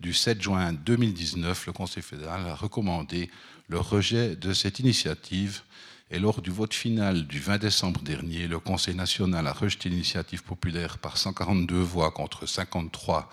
du 0.00 0.12
7 0.12 0.42
juin 0.42 0.72
2019, 0.72 1.66
le 1.66 1.72
Conseil 1.72 2.02
fédéral 2.02 2.46
a 2.46 2.54
recommandé 2.54 3.30
le 3.68 3.78
rejet 3.78 4.36
de 4.36 4.52
cette 4.52 4.78
initiative 4.80 5.62
et 6.10 6.18
lors 6.18 6.40
du 6.40 6.50
vote 6.50 6.72
final 6.72 7.26
du 7.26 7.38
20 7.38 7.58
décembre 7.58 8.00
dernier, 8.00 8.48
le 8.48 8.58
Conseil 8.58 8.94
national 8.94 9.46
a 9.46 9.52
rejeté 9.52 9.88
l'initiative 9.88 10.42
populaire 10.42 10.98
par 10.98 11.18
142 11.18 11.76
voix 11.76 12.10
contre 12.10 12.46
53 12.46 13.30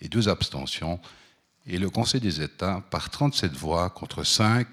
et 0.00 0.08
deux 0.08 0.28
abstentions 0.28 0.98
et 1.66 1.78
le 1.78 1.90
Conseil 1.90 2.20
des 2.20 2.40
États 2.40 2.82
par 2.90 3.10
37 3.10 3.52
voix 3.52 3.90
contre 3.90 4.22
5 4.22 4.66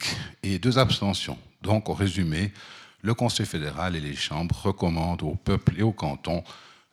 et 0.44 0.60
deux 0.60 0.78
abstentions. 0.78 1.38
Donc, 1.62 1.90
en 1.90 1.94
résumé, 1.94 2.54
le 3.02 3.14
Conseil 3.14 3.46
fédéral 3.46 3.96
et 3.96 4.02
les 4.02 4.16
chambres 4.16 4.56
recommandent 4.56 5.24
au 5.24 5.36
peuple 5.36 5.74
et 5.78 5.84
au 5.84 5.92
canton 5.92 6.44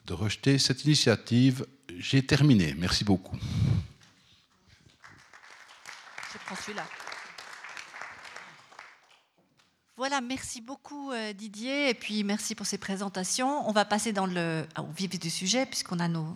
de 0.06 0.14
rejeter 0.14 0.58
cette 0.58 0.84
initiative. 0.84 1.66
J'ai 1.98 2.24
terminé. 2.24 2.74
Merci 2.78 3.04
beaucoup. 3.04 3.36
Je 6.32 6.38
prends 6.46 6.56
celui-là. 6.56 6.84
Voilà, 9.96 10.22
merci 10.22 10.62
beaucoup 10.62 11.12
euh, 11.12 11.34
Didier, 11.34 11.90
et 11.90 11.94
puis 11.94 12.24
merci 12.24 12.54
pour 12.54 12.64
ces 12.64 12.78
présentations. 12.78 13.68
On 13.68 13.72
va 13.72 13.84
passer 13.84 14.14
dans 14.14 14.24
le, 14.24 14.64
au 14.78 14.90
vif 14.96 15.18
du 15.18 15.28
sujet, 15.28 15.66
puisqu'on 15.66 15.98
a 15.98 16.08
nos, 16.08 16.34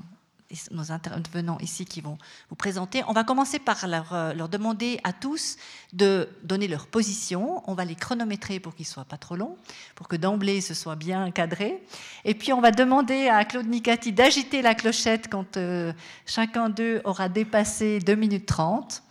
nos 0.70 0.92
intervenants 0.92 1.58
ici 1.60 1.84
qui 1.84 2.00
vont 2.00 2.18
vous 2.50 2.56
présenter. 2.56 3.02
On 3.08 3.12
va 3.12 3.24
commencer 3.24 3.58
par 3.58 3.86
leur, 3.86 4.12
euh, 4.12 4.32
leur, 4.32 4.48
demander 4.48 5.00
à 5.04 5.12
tous 5.12 5.56
de 5.92 6.28
donner 6.42 6.68
leur 6.68 6.86
position. 6.86 7.62
On 7.70 7.74
va 7.74 7.84
les 7.84 7.94
chronométrer 7.94 8.60
pour 8.60 8.74
qu'ils 8.74 8.86
ne 8.86 8.90
soient 8.90 9.04
pas 9.04 9.16
trop 9.16 9.36
longs, 9.36 9.56
pour 9.94 10.08
que 10.08 10.16
d'emblée 10.16 10.60
ce 10.60 10.74
soit 10.74 10.96
bien 10.96 11.30
cadré. 11.30 11.82
Et 12.24 12.34
puis 12.34 12.52
on 12.52 12.60
va 12.60 12.72
demander 12.72 13.28
à 13.28 13.44
Claude 13.44 13.68
Nicati 13.68 14.12
d'agiter 14.12 14.62
la 14.62 14.74
clochette 14.74 15.28
quand 15.30 15.56
euh, 15.56 15.92
chacun 16.26 16.68
d'eux 16.68 17.00
aura 17.04 17.28
dépassé 17.28 18.00
2 18.00 18.14
minutes 18.16 18.46
30 18.46 19.03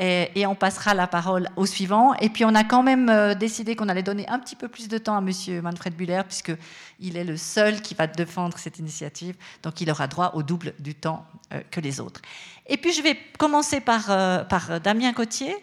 et, 0.00 0.46
on 0.46 0.54
passera 0.54 0.94
la 0.94 1.06
parole 1.06 1.50
au 1.56 1.66
suivant. 1.66 2.14
Et 2.14 2.30
puis 2.30 2.46
on 2.46 2.54
a 2.54 2.64
quand 2.64 2.82
même 2.82 3.10
euh, 3.10 3.34
décidé 3.34 3.76
qu'on 3.76 3.88
allait 3.90 4.02
donner 4.02 4.26
un 4.28 4.38
petit 4.38 4.56
peu 4.56 4.66
plus 4.66 4.88
de 4.88 4.96
temps 4.96 5.14
à 5.14 5.20
Monsieur 5.20 5.60
Manfred 5.60 5.94
Buller, 5.94 6.22
puisqu'il 6.26 7.16
est 7.18 7.24
le 7.24 7.36
seul 7.36 7.82
qui 7.82 7.94
va 7.94 8.06
défendre 8.06 8.56
cette 8.58 8.78
initiative, 8.78 9.36
donc 9.62 9.80
il 9.82 9.90
aura 9.90 10.06
droit 10.06 10.32
au 10.34 10.42
double 10.42 10.72
du 10.78 10.94
temps 10.94 11.26
euh, 11.52 11.60
que 11.70 11.80
les 11.80 12.00
autres. 12.00 12.22
Et 12.66 12.78
puis 12.78 12.92
je 12.94 13.02
vais 13.02 13.16
commencer 13.38 13.80
par, 13.80 14.10
euh, 14.10 14.42
Damien 14.82 15.12
Cotier. 15.12 15.54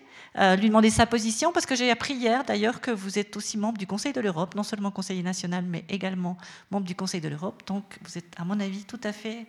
lui 0.60 0.68
demander 0.68 0.92
sa 0.92 1.08
position, 1.08 1.52
parce 1.52 1.66
que 1.66 1.76
j'ai 1.76 1.90
appris 1.90 2.14
hier 2.14 2.44
d'ailleurs 2.44 2.80
que 2.80 2.92
vous 2.92 3.18
êtes 3.18 3.36
aussi 3.38 3.58
membre 3.58 3.80
du 3.80 3.88
Conseil 3.88 4.14
de 4.14 4.22
l'Europe, 4.22 4.54
non 4.54 4.64
seulement 4.64 4.92
conseiller 4.92 5.24
national, 5.24 5.66
mais 5.68 5.84
également 5.90 6.38
membre 6.70 6.86
du 6.86 6.94
Conseil 6.94 7.22
de 7.22 7.30
l'Europe. 7.30 7.64
Donc 7.66 7.98
vous 8.04 8.20
êtes, 8.20 8.36
à 8.38 8.46
mon 8.46 8.60
avis, 8.60 8.84
tout 8.84 9.02
à 9.04 9.14
fait 9.14 9.48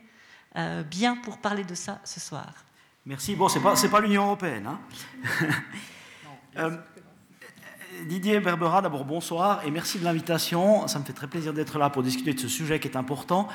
bien 0.90 1.16
pour 1.16 1.38
parler 1.38 1.62
de 1.62 1.75
ça 1.75 2.00
ce 2.04 2.21
soir. 2.21 2.67
Merci. 3.08 3.36
Bon, 3.36 3.48
ce 3.48 3.56
n'est 3.56 3.64
pas, 3.64 3.74
pas 3.74 4.00
l'Union 4.00 4.24
européenne. 4.24 4.66
Hein. 4.66 4.78
Euh, 6.56 6.76
Didier 8.08 8.40
Berbera, 8.40 8.82
d'abord 8.82 9.04
bonsoir 9.04 9.64
et 9.64 9.70
merci 9.70 10.00
de 10.00 10.04
l'invitation. 10.04 10.88
Ça 10.88 10.98
me 10.98 11.04
fait 11.04 11.12
très 11.12 11.28
plaisir 11.28 11.52
d'être 11.52 11.78
là 11.78 11.88
pour 11.88 12.02
discuter 12.02 12.34
de 12.34 12.40
ce 12.40 12.48
sujet 12.48 12.80
qui 12.80 12.88
est 12.88 12.96
important. 12.96 13.48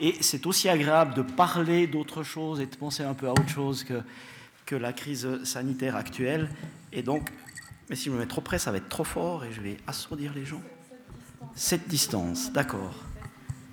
Et 0.00 0.16
c'est 0.22 0.44
aussi 0.44 0.68
agréable 0.68 1.14
de 1.14 1.22
parler 1.22 1.86
d'autre 1.86 2.24
chose 2.24 2.60
et 2.60 2.66
de 2.66 2.74
penser 2.74 3.04
un 3.04 3.14
peu 3.14 3.28
à 3.28 3.30
autre 3.30 3.48
chose 3.48 3.84
que, 3.84 4.02
que 4.66 4.74
la 4.74 4.92
crise 4.92 5.44
sanitaire 5.44 5.94
actuelle. 5.94 6.50
Et 6.92 7.02
donc, 7.02 7.30
mais 7.88 7.94
si 7.94 8.06
je 8.06 8.10
me 8.10 8.18
mets 8.18 8.26
trop 8.26 8.40
près, 8.40 8.58
ça 8.58 8.72
va 8.72 8.78
être 8.78 8.88
trop 8.88 9.04
fort 9.04 9.44
et 9.44 9.52
je 9.52 9.60
vais 9.60 9.76
assourdir 9.86 10.32
les 10.34 10.44
gens. 10.44 10.62
Cette 11.54 11.86
distance, 11.86 12.52
d'accord. 12.52 13.04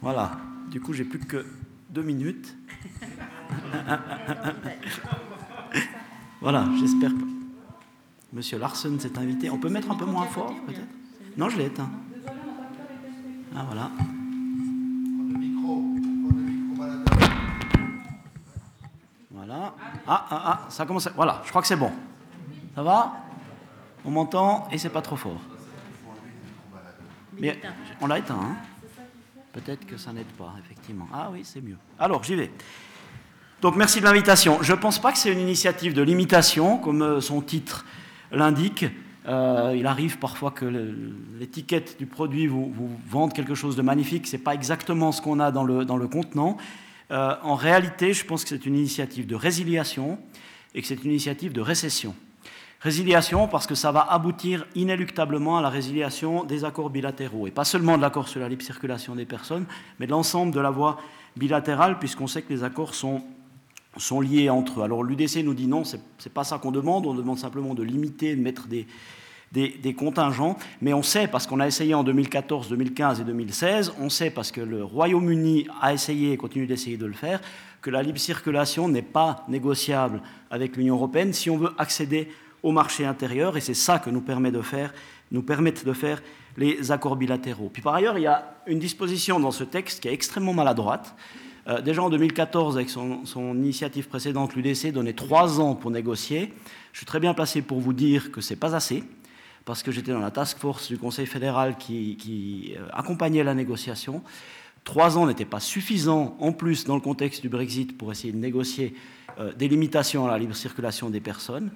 Voilà. 0.01 0.37
Du 0.69 0.79
coup, 0.79 0.93
j'ai 0.93 1.05
plus 1.05 1.19
que 1.19 1.43
deux 1.89 2.03
minutes. 2.03 2.55
Voilà, 6.41 6.65
j'espère 6.79 7.12
Monsieur 8.33 8.57
Larsen 8.57 9.00
s'est 9.00 9.17
invité. 9.17 9.50
On 9.50 9.57
peut 9.57 9.69
mettre 9.69 9.89
un 9.89 9.95
peu 9.95 10.05
moins 10.05 10.25
fort, 10.25 10.53
peut-être? 10.67 10.88
Non, 11.38 11.47
je 11.47 11.57
l'ai 11.57 11.65
éteint. 11.65 11.89
Ah, 13.55 13.63
voilà. 13.65 13.91
Voilà. 19.31 19.74
Ah, 20.05 20.25
ah, 20.29 20.43
ah, 20.45 20.65
ça 20.69 20.85
commence. 20.85 21.07
Voilà, 21.15 21.41
je 21.45 21.50
crois 21.50 21.62
que 21.62 21.67
c'est 21.67 21.77
bon. 21.77 21.91
Ça 22.75 22.83
va? 22.83 23.13
On 24.03 24.12
m'entend 24.12 24.67
et 24.69 24.77
c'est 24.77 24.89
pas 24.89 25.01
trop 25.01 25.15
fort. 25.15 25.39
Mais 27.39 27.59
on 28.01 28.07
l'a 28.07 28.19
éteint, 28.19 28.39
hein? 28.39 28.55
Peut-être 29.53 29.85
que 29.85 29.95
ça 29.95 30.12
n'aide 30.12 30.25
pas, 30.38 30.53
effectivement. 30.59 31.07
Ah 31.13 31.29
oui, 31.31 31.45
c'est 31.45 31.62
mieux. 31.62 31.77
Alors, 31.97 32.21
j'y 32.24 32.35
vais. 32.35 32.51
Donc 33.65 33.77
merci 33.77 34.00
de 34.00 34.05
l'invitation. 34.05 34.60
Je 34.62 34.74
ne 34.74 34.77
pense 34.77 35.00
pas 35.00 35.12
que 35.12 35.17
c'est 35.17 35.34
une 35.34 35.39
initiative 35.39 35.95
de 35.95 36.03
limitation, 36.03 36.77
comme 36.77 37.01
euh, 37.01 37.19
son 37.19 37.41
titre 37.41 37.84
l'indique. 38.31 38.86
Euh, 39.27 39.74
il 39.75 39.88
arrive 39.88 40.19
parfois 40.19 40.51
que 40.51 40.65
l'étiquette 41.39 41.98
du 41.98 42.05
produit 42.05 42.45
vous, 42.45 42.72
vende 43.10 43.34
quelque 43.34 43.55
chose 43.55 43.75
de 43.75 43.81
magnifique, 43.81 44.27
ce 44.27 44.36
n'est 44.36 44.43
pas 44.43 44.53
exactement 44.53 45.12
ce 45.12 45.19
qu'on 45.19 45.39
a 45.39 45.50
dans 45.50 45.63
le, 45.63 45.84
dans 45.84 45.98
le 45.98 46.07
contenant. 46.07 46.57
Euh, 47.10 47.34
en 47.41 47.55
réalité, 47.55 48.13
je 48.13 48.24
pense 48.24 48.43
que 48.43 48.50
c'est 48.50 48.67
une 48.67 48.75
initiative 48.75 49.25
de 49.25 49.34
résiliation 49.34 50.19
et 50.75 50.84
que 50.84 50.88
c'est 50.88 51.03
une 51.03 51.10
initiative 51.10 51.51
de 51.51 51.62
récession. 51.62 52.13
Résiliation 52.81 53.48
parce 53.48 53.65
que 53.65 53.74
ça 53.74 53.91
va 53.91 54.01
aboutir 54.01 54.67
inéluctablement 54.75 55.57
à 55.57 55.63
la 55.63 55.69
résiliation 55.69 56.43
des 56.43 56.65
accords 56.65 56.91
bilatéraux, 56.91 57.48
et 57.48 57.51
pas 57.51 57.65
seulement 57.65 57.98
de 57.98 58.03
l'accord 58.03 58.27
sur 58.27 58.41
la 58.41 58.48
libre 58.48 58.62
circulation 58.62 59.15
des 59.15 59.25
personnes, 59.25 59.65
mais 59.98 60.05
de 60.05 60.12
l'ensemble 60.12 60.53
de 60.53 60.60
la 60.60 60.69
voie 60.69 61.00
bilatérale, 61.36 61.98
puisqu'on 61.98 62.27
sait 62.27 62.43
que 62.43 62.53
les 62.53 62.63
accords 62.63 62.93
sont 62.93 63.24
sont 63.97 64.21
liés 64.21 64.49
entre 64.49 64.79
eux. 64.79 64.83
Alors 64.83 65.03
l'UDC 65.03 65.37
nous 65.43 65.53
dit 65.53 65.67
non, 65.67 65.83
ce 65.83 65.97
n'est 65.97 66.31
pas 66.33 66.43
ça 66.43 66.57
qu'on 66.57 66.71
demande, 66.71 67.05
on 67.05 67.13
demande 67.13 67.39
simplement 67.39 67.73
de 67.73 67.83
limiter, 67.83 68.35
de 68.35 68.41
mettre 68.41 68.67
des, 68.67 68.87
des, 69.51 69.93
contingents, 69.93 70.57
mais 70.81 70.93
on 70.93 71.03
sait, 71.03 71.27
parce 71.27 71.47
qu'on 71.47 71.59
a 71.59 71.67
essayé 71.67 71.93
en 71.93 72.03
2014, 72.03 72.69
2015 72.69 73.21
et 73.21 73.23
2016, 73.23 73.93
on 73.99 74.09
sait, 74.09 74.29
parce 74.29 74.51
que 74.51 74.61
le 74.61 74.83
Royaume-Uni 74.83 75.67
a 75.81 75.93
essayé 75.93 76.33
et 76.33 76.37
continue 76.37 76.67
d'essayer 76.67 76.97
de 76.97 77.05
le 77.05 77.13
faire, 77.13 77.39
que 77.81 77.89
la 77.89 78.03
libre 78.03 78.19
circulation 78.19 78.89
n'est 78.89 79.01
pas 79.01 79.45
négociable 79.47 80.21
avec 80.49 80.75
l'Union 80.75 80.95
européenne 80.95 81.33
si 81.33 81.49
on 81.49 81.57
veut 81.57 81.71
accéder 81.77 82.29
au 82.63 82.71
marché 82.71 83.05
intérieur, 83.05 83.57
et 83.57 83.61
c'est 83.61 83.75
ça 83.75 83.99
que 83.99 84.09
nous, 84.09 84.21
permet 84.21 84.51
de 84.51 84.61
faire, 84.61 84.93
nous 85.31 85.43
permettent 85.43 85.85
de 85.85 85.93
faire 85.93 86.21
les 86.57 86.91
accords 86.91 87.15
bilatéraux. 87.15 87.69
Puis 87.71 87.81
par 87.81 87.93
ailleurs, 87.93 88.17
il 88.17 88.23
y 88.23 88.27
a 88.27 88.55
une 88.65 88.79
disposition 88.79 89.39
dans 89.39 89.51
ce 89.51 89.63
texte 89.63 90.01
qui 90.01 90.07
est 90.07 90.13
extrêmement 90.13 90.53
maladroite. 90.53 91.15
Euh, 91.67 91.81
déjà 91.81 92.03
en 92.03 92.10
2014, 92.10 92.77
avec 92.77 92.89
son, 92.89 93.24
initiative 93.55 94.07
précédente, 94.07 94.55
l'UDC 94.55 94.91
donnait 94.91 95.13
trois 95.13 95.60
ans 95.60 95.75
pour 95.75 95.91
négocier. 95.91 96.53
Je 96.91 97.00
suis 97.00 97.05
très 97.05 97.19
bien 97.19 97.34
placé 97.34 97.62
pour 97.62 97.79
vous 97.79 97.93
dire 97.93 98.31
que 98.31 98.41
ce 98.41 98.53
n'est 98.53 98.60
pas 98.60 98.75
assez 98.75 99.03
parce 99.65 99.81
que 99.81 99.91
j'étais 99.91 100.12
dans 100.12 100.19
la 100.19 100.29
task 100.29 100.60
force 100.60 100.89
du 100.89 101.00
Conseil 101.00 101.25
fédéral 101.25 101.75
qui, 101.77 102.75
euh, 102.77 102.88
accompagnait 102.93 103.43
la 103.43 103.55
négociation. 103.55 104.22
Trois 104.84 105.17
ans 105.17 105.25
n'étaient 105.25 105.43
pas 105.43 105.60
suffisants, 105.60 106.38
en 106.39 106.51
plus, 106.51 106.86
dans 106.86 106.93
le 106.93 107.01
contexte 107.01 107.41
du 107.41 107.50
Brexit, 107.50 107.98
pour 107.98 108.12
essayer 108.12 108.31
de 108.31 108.38
négocier 108.38 108.93
euh, 109.39 109.51
des 109.53 109.67
limitations 109.67 110.27
à 110.27 110.31
la 110.31 110.38
libre 110.38 110.55
circulation 110.55 111.10
des 111.10 111.19
personnes. 111.19 111.72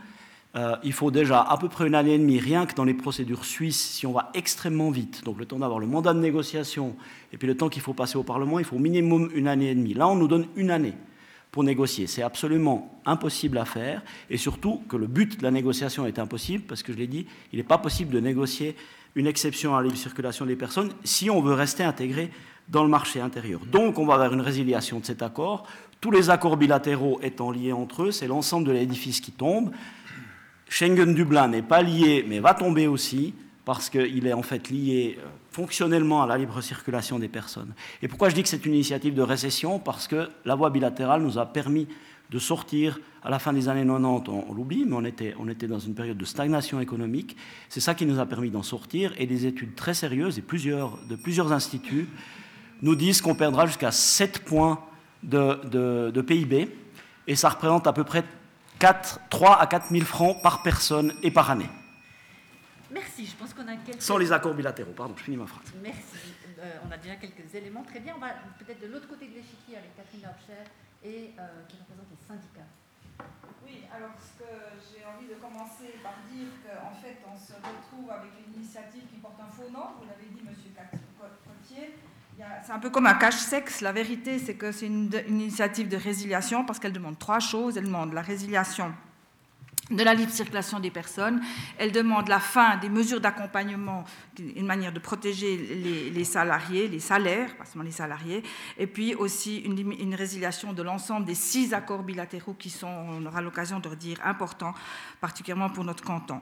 Euh, 0.55 0.75
il 0.83 0.93
faut 0.93 1.11
déjà 1.11 1.41
à 1.41 1.57
peu 1.57 1.69
près 1.69 1.87
une 1.87 1.93
année 1.93 2.15
et 2.15 2.17
demie, 2.17 2.39
rien 2.39 2.65
que 2.65 2.73
dans 2.73 2.83
les 2.83 2.95
procédures 2.95 3.45
suisses, 3.45 3.79
si 3.79 4.07
on 4.07 4.13
va 4.13 4.31
extrêmement 4.33 4.89
vite, 4.89 5.23
donc 5.23 5.37
le 5.37 5.45
temps 5.45 5.59
d'avoir 5.59 5.79
le 5.79 5.85
mandat 5.85 6.13
de 6.13 6.19
négociation 6.19 6.95
et 7.31 7.37
puis 7.37 7.47
le 7.47 7.55
temps 7.55 7.69
qu'il 7.69 7.83
faut 7.83 7.93
passer 7.93 8.17
au 8.17 8.23
Parlement, 8.23 8.57
il 8.57 8.65
faut 8.65 8.77
au 8.77 8.79
minimum 8.79 9.29
une 9.35 9.47
année 9.47 9.69
et 9.69 9.75
demie. 9.75 9.93
Là, 9.93 10.07
on 10.07 10.15
nous 10.15 10.27
donne 10.27 10.47
une 10.55 10.71
année 10.71 10.95
pour 11.51 11.63
négocier. 11.63 12.07
C'est 12.07 12.23
absolument 12.23 12.99
impossible 13.05 13.59
à 13.59 13.65
faire, 13.65 14.01
et 14.31 14.37
surtout 14.37 14.81
que 14.89 14.97
le 14.97 15.05
but 15.05 15.37
de 15.37 15.43
la 15.43 15.51
négociation 15.51 16.07
est 16.07 16.17
impossible, 16.17 16.63
parce 16.67 16.81
que 16.81 16.93
je 16.93 16.97
l'ai 16.97 17.07
dit, 17.07 17.27
il 17.53 17.57
n'est 17.57 17.63
pas 17.63 17.77
possible 17.77 18.11
de 18.11 18.19
négocier 18.19 18.75
une 19.15 19.27
exception 19.27 19.75
à 19.75 19.81
la 19.81 19.87
libre 19.87 19.97
circulation 19.97 20.45
des 20.45 20.55
personnes 20.55 20.91
si 21.03 21.29
on 21.29 21.41
veut 21.41 21.53
rester 21.53 21.83
intégré 21.83 22.31
dans 22.69 22.83
le 22.83 22.89
marché 22.89 23.19
intérieur. 23.19 23.61
Donc 23.65 23.99
on 23.99 24.05
va 24.05 24.17
vers 24.17 24.33
une 24.33 24.41
résiliation 24.41 24.99
de 24.99 25.05
cet 25.05 25.21
accord. 25.21 25.65
Tous 26.01 26.11
les 26.11 26.29
accords 26.29 26.57
bilatéraux 26.57 27.19
étant 27.21 27.51
liés 27.51 27.73
entre 27.73 28.03
eux, 28.03 28.11
c'est 28.11 28.27
l'ensemble 28.27 28.67
de 28.67 28.71
l'édifice 28.71 29.19
qui 29.19 29.31
tombe. 29.31 29.71
Schengen-Dublin 30.69 31.49
n'est 31.49 31.61
pas 31.61 31.81
lié, 31.81 32.23
mais 32.27 32.39
va 32.39 32.53
tomber 32.53 32.87
aussi, 32.87 33.33
parce 33.65 33.89
qu'il 33.89 34.25
est 34.25 34.33
en 34.33 34.43
fait 34.43 34.69
lié 34.69 35.17
euh, 35.19 35.27
fonctionnellement 35.51 36.23
à 36.23 36.27
la 36.27 36.37
libre 36.37 36.61
circulation 36.61 37.19
des 37.19 37.27
personnes. 37.27 37.73
Et 38.01 38.07
pourquoi 38.07 38.29
je 38.29 38.35
dis 38.35 38.43
que 38.43 38.49
c'est 38.49 38.65
une 38.65 38.73
initiative 38.73 39.13
de 39.13 39.21
récession? 39.21 39.79
Parce 39.79 40.07
que 40.07 40.29
la 40.45 40.55
voie 40.55 40.69
bilatérale 40.69 41.21
nous 41.21 41.37
a 41.37 41.45
permis 41.45 41.87
de 42.29 42.39
sortir 42.39 42.99
à 43.23 43.29
la 43.29 43.39
fin 43.39 43.53
des 43.53 43.67
années 43.67 43.85
90, 43.85 44.29
on, 44.29 44.53
l'oublie, 44.53 44.85
mais 44.85 44.95
on 44.95 45.49
était, 45.49 45.67
dans 45.67 45.79
une 45.79 45.95
période 45.95 46.17
de 46.17 46.25
stagnation 46.25 46.79
économique. 46.79 47.35
C'est 47.67 47.79
ça 47.79 47.95
qui 47.95 48.05
nous 48.05 48.19
a 48.19 48.25
permis 48.25 48.49
d'en 48.49 48.63
sortir. 48.63 49.13
Et 49.17 49.25
des 49.25 49.45
études 49.45 49.75
très 49.75 49.93
sérieuses 49.93 50.37
et 50.37 50.41
de 50.41 51.15
plusieurs 51.15 51.51
instituts 51.51 52.07
nous 52.81 52.95
disent 52.95 53.21
qu'on 53.21 53.35
perdra 53.35 53.65
jusqu'à 53.65 53.91
7 53.91 54.39
points 54.45 54.79
de, 55.23 56.21
PIB. 56.21 56.69
Et 57.27 57.35
ça 57.35 57.49
représente 57.49 57.87
à 57.87 57.93
peu 57.93 58.03
près 58.03 58.23
4, 58.79 59.19
3 59.29 59.59
à 59.59 59.67
4 59.67 59.89
000 59.91 60.05
francs 60.05 60.41
par 60.41 60.63
personne 60.63 61.13
et 61.21 61.31
par 61.31 61.51
année. 61.51 61.69
Merci, 62.91 63.25
je 63.27 63.35
pense 63.35 63.53
qu'on 63.53 63.67
a 63.67 63.75
quelques... 63.75 64.01
Sans 64.01 64.17
les 64.17 64.31
accords 64.31 64.55
bilatéraux, 64.55 64.93
pardon, 64.93 65.13
je 65.17 65.23
finis 65.23 65.37
ma 65.37 65.45
phrase. 65.45 65.73
Merci, 65.83 66.33
euh, 66.57 66.87
on 66.87 66.91
a 66.91 66.97
déjà 66.97 67.15
quelques 67.17 67.53
éléments. 67.53 67.83
Très 67.83 67.99
bien, 67.99 68.15
on 68.15 68.19
va 68.19 68.33
peut-être 68.57 68.81
de 68.81 68.87
l'autre 68.87 69.07
côté 69.07 69.27
de 69.27 69.35
l'échiquier 69.35 69.77
avec 69.77 69.95
Catherine 69.95 70.23
Laubcher 70.23 70.63
et 71.03 71.35
euh, 71.37 71.67
qui 71.67 71.77
représente 71.77 72.07
les 72.09 72.25
syndicats. 72.25 72.71
Oui, 73.61 73.83
alors 73.93 74.15
ce 74.17 74.41
que 74.41 74.51
j'ai 74.89 75.03
envie 75.05 75.27
de 75.27 75.35
commencer 75.35 75.99
par 76.01 76.15
dire 76.31 76.49
qu'en 76.63 76.95
fait 76.95 77.19
on 77.27 77.37
se 77.37 77.53
retrouve 77.53 78.09
avec 78.09 78.31
une 78.41 78.57
initiative 78.57 79.05
qui 79.11 79.19
porte 79.19 79.37
un 79.37 79.51
faux 79.51 79.69
nom, 79.69 79.99
vous 79.99 80.07
l'avez 80.07 80.31
dit 80.31 80.41
Monsieur 80.41 80.71
Cotier, 80.73 81.99
c'est 82.65 82.71
un 82.71 82.79
peu 82.79 82.89
comme 82.89 83.07
un 83.07 83.15
cache-sexe. 83.15 83.81
La 83.81 83.91
vérité, 83.91 84.39
c'est 84.39 84.55
que 84.55 84.71
c'est 84.71 84.85
une, 84.85 85.09
une, 85.27 85.41
initiative 85.41 85.89
de 85.89 85.97
résiliation 85.97 86.63
parce 86.63 86.79
qu'elle 86.79 86.93
demande 86.93 87.19
trois 87.19 87.39
choses. 87.39 87.77
Elle 87.77 87.85
demande 87.85 88.13
la 88.13 88.21
résiliation 88.21 88.93
de 89.89 90.03
la 90.03 90.13
libre 90.13 90.31
circulation 90.31 90.79
des 90.79 90.91
personnes. 90.91 91.41
Elle 91.77 91.91
demande 91.91 92.27
la 92.27 92.39
fin 92.39 92.77
des 92.77 92.89
mesures 92.89 93.21
d'accompagnement, 93.21 94.03
une 94.37 94.65
manière 94.65 94.93
de 94.93 94.99
protéger 94.99 95.57
les, 96.13 96.23
salariés, 96.23 96.87
les 96.87 96.99
salaires, 96.99 97.55
pas 97.57 97.65
seulement 97.65 97.83
les 97.83 97.91
salariés, 97.91 98.43
et 98.77 98.87
puis 98.87 99.15
aussi 99.15 99.57
une, 99.57 100.15
résiliation 100.15 100.73
de 100.73 100.83
l'ensemble 100.83 101.25
des 101.25 101.35
six 101.35 101.73
accords 101.73 102.03
bilatéraux 102.03 102.53
qui 102.53 102.69
sont, 102.69 102.87
on 102.87 103.25
aura 103.25 103.41
l'occasion 103.41 103.79
de 103.79 103.87
redire, 103.87 104.19
importants, 104.23 104.73
particulièrement 105.21 105.69
pour 105.69 105.83
notre 105.83 106.03
canton. 106.03 106.41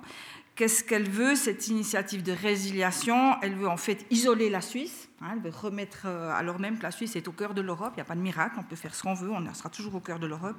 Qu'est-ce 0.57 0.83
qu'elle 0.83 1.07
veut, 1.07 1.35
cette 1.35 1.67
initiative 1.67 2.23
de 2.23 2.31
résiliation? 2.31 3.39
Elle 3.43 3.53
veut 3.53 3.69
en 3.69 3.77
fait 3.77 4.07
isoler 4.09 4.49
la 4.49 4.61
Suisse. 4.61 5.07
Hein, 5.21 5.33
elle 5.33 5.39
veut 5.39 5.55
remettre, 5.55 6.05
euh, 6.05 6.33
alors 6.33 6.59
même 6.59 6.79
que 6.79 6.83
la 6.83 6.89
Suisse 6.89 7.15
est 7.15 7.27
au 7.27 7.31
cœur 7.31 7.53
de 7.53 7.61
l'Europe, 7.61 7.93
il 7.93 7.97
n'y 7.97 8.01
a 8.01 8.05
pas 8.05 8.15
de 8.15 8.21
miracle, 8.21 8.55
on 8.57 8.63
peut 8.63 8.75
faire 8.75 8.95
ce 8.95 9.03
qu'on 9.03 9.13
veut, 9.13 9.29
on 9.29 9.53
sera 9.53 9.69
toujours 9.69 9.93
au 9.93 9.99
cœur 9.99 10.17
de 10.17 10.25
l'Europe. 10.25 10.55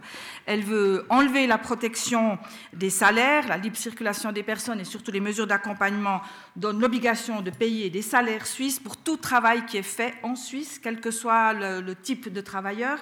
Elle 0.47 0.63
veut 0.63 1.05
enlever 1.09 1.49
la 1.49 1.59
protection 1.59 2.39
des 2.73 2.91
salaires, 2.91 3.49
la 3.49 3.57
libre 3.57 3.77
circulation 3.77 4.31
des 4.31 4.45
personnes 4.45 4.79
et 4.79 4.85
surtout 4.85 5.11
les 5.11 5.21
mesures 5.21 5.49
d'accompagnement 5.49 6.23
donnent 6.55 6.81
l'obligation 6.81 7.41
de 7.41 7.51
payer 7.51 7.91
des 7.91 8.03
salaires 8.03 8.47
suisses 8.47 8.79
pour 8.79 8.97
tout 8.97 9.17
travail 9.17 9.67
qui 9.67 9.79
est 9.79 9.83
fait 9.83 10.15
en 10.23 10.37
Suisse, 10.37 10.79
quel 10.81 11.01
que 11.01 11.11
soit 11.11 11.55
le 11.55 11.95
type 11.97 12.33
de 12.33 12.41
travailleur. 12.41 12.99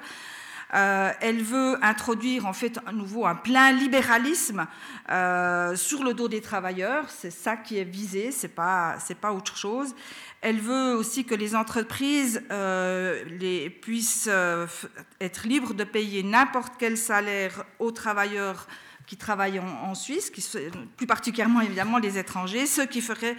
Euh, 0.75 1.13
elle 1.21 1.43
veut 1.43 1.79
introduire 1.83 2.47
en 2.47 2.53
fait 2.53 2.79
à 2.87 2.93
nouveau 2.93 3.25
un 3.25 3.37
plein 3.37 3.71
libéralisme 3.71 4.67
euh, 5.11 5.77
sur 5.77 6.03
le 6.03 6.13
dos 6.13 6.29
des 6.29 6.41
travailleurs. 6.41 7.09
C'est 7.09 7.31
ça 7.31 7.57
qui 7.57 7.79
est 7.79 7.85
visé, 7.85 8.33
c'est 8.33 8.49
pas 8.49 8.97
pas 9.21 9.33
autre 9.33 9.57
chose. 9.57 9.95
Elle 10.41 10.61
veut 10.61 10.95
aussi 10.95 11.25
que 11.25 11.35
les 11.35 11.55
entreprises 11.55 12.43
euh, 12.51 13.25
puissent 13.81 14.29
être 15.21 15.47
libres 15.47 15.75
de 15.75 15.85
payer 15.85 16.23
n'importe 16.23 16.75
quel 16.79 16.97
salaire 16.97 17.65
aux 17.79 17.93
travailleurs 17.93 18.67
qui 19.07 19.17
travaillent 19.17 19.61
en, 19.61 19.69
en 19.85 19.95
Suisse, 19.95 20.31
qui, 20.31 20.45
plus 20.97 21.07
particulièrement 21.07 21.61
évidemment 21.61 21.99
les 21.99 22.19
étrangers, 22.19 22.67
ce 22.67 22.83
qui 22.83 23.01
ferait 23.01 23.37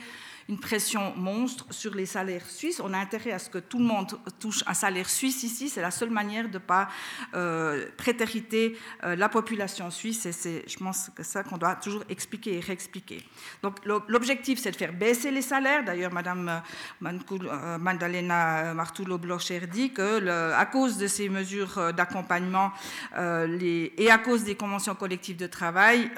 une 0.50 0.60
pression 0.60 1.14
monstre 1.16 1.66
sur 1.72 1.94
les 1.94 2.06
salaires 2.06 2.46
suisses. 2.46 2.80
On 2.80 2.94
a 2.94 2.98
intérêt 2.98 3.32
à 3.32 3.40
ce 3.40 3.50
que 3.50 3.58
tout 3.58 3.80
le 3.80 3.84
monde 3.84 4.18
touche 4.40 4.64
un 4.66 4.74
salaire 4.74 5.10
suisse 5.10 5.44
ici. 5.44 5.68
C'est 5.68 5.82
la 5.82 5.92
seule 5.92 6.10
manière 6.10 6.48
de 6.48 6.54
ne 6.54 6.58
pas 6.60 6.88
euh, 7.34 7.86
prétériter 7.98 8.78
euh, 9.04 9.16
la 9.16 9.28
population 9.28 9.92
suisse. 9.92 10.26
Et 10.26 10.32
c'est, 10.32 10.64
je 10.68 10.78
pense 10.78 11.12
que 11.14 11.24
ça 11.24 11.44
qu'on 11.44 11.58
doit 11.58 11.76
toujours 11.76 12.04
expliquer 12.10 12.58
et 12.58 12.60
réexpliquer. 12.62 13.24
Donc 13.62 13.80
l'objectif, 13.86 14.60
c'est 14.60 14.72
de 14.72 14.78
faire 14.78 14.94
baisser 14.94 15.32
les 15.32 15.42
salaires. 15.42 15.84
D'ailleurs, 15.84 16.14
Madame 16.14 16.62
euh, 17.04 17.12
euh, 17.32 17.78
Magdalena 17.78 18.74
Martullo-Blocher 18.74 19.68
dit 19.68 19.92
que, 19.92 20.28
à 20.54 20.66
cause 20.66 20.98
de 20.98 21.08
ces 21.08 21.28
mesures 21.30 21.94
d'accompagnement 21.94 22.72
et 23.18 24.10
à 24.10 24.18
cause 24.18 24.44
des 24.44 24.56
conventions 24.56 24.96
collectives 24.96 25.38
de 25.38 25.48
travail, 25.48 26.10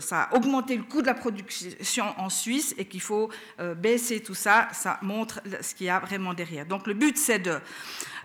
ça 0.00 0.22
a 0.22 0.34
augmenté 0.34 0.76
le 0.76 0.82
coût 0.82 1.00
de 1.00 1.06
la 1.06 1.14
production 1.14 2.06
en 2.18 2.28
Suisse 2.28 2.74
et 2.78 2.84
qu'il 2.84 3.00
faut 3.00 3.30
euh, 3.61 3.61
baisser 3.76 4.20
tout 4.20 4.34
ça, 4.34 4.68
ça 4.72 4.98
montre 5.02 5.40
ce 5.60 5.74
qu'il 5.74 5.86
y 5.86 5.90
a 5.90 5.98
vraiment 5.98 6.34
derrière. 6.34 6.66
Donc 6.66 6.86
le 6.86 6.94
but, 6.94 7.16
c'est 7.16 7.38
de... 7.38 7.58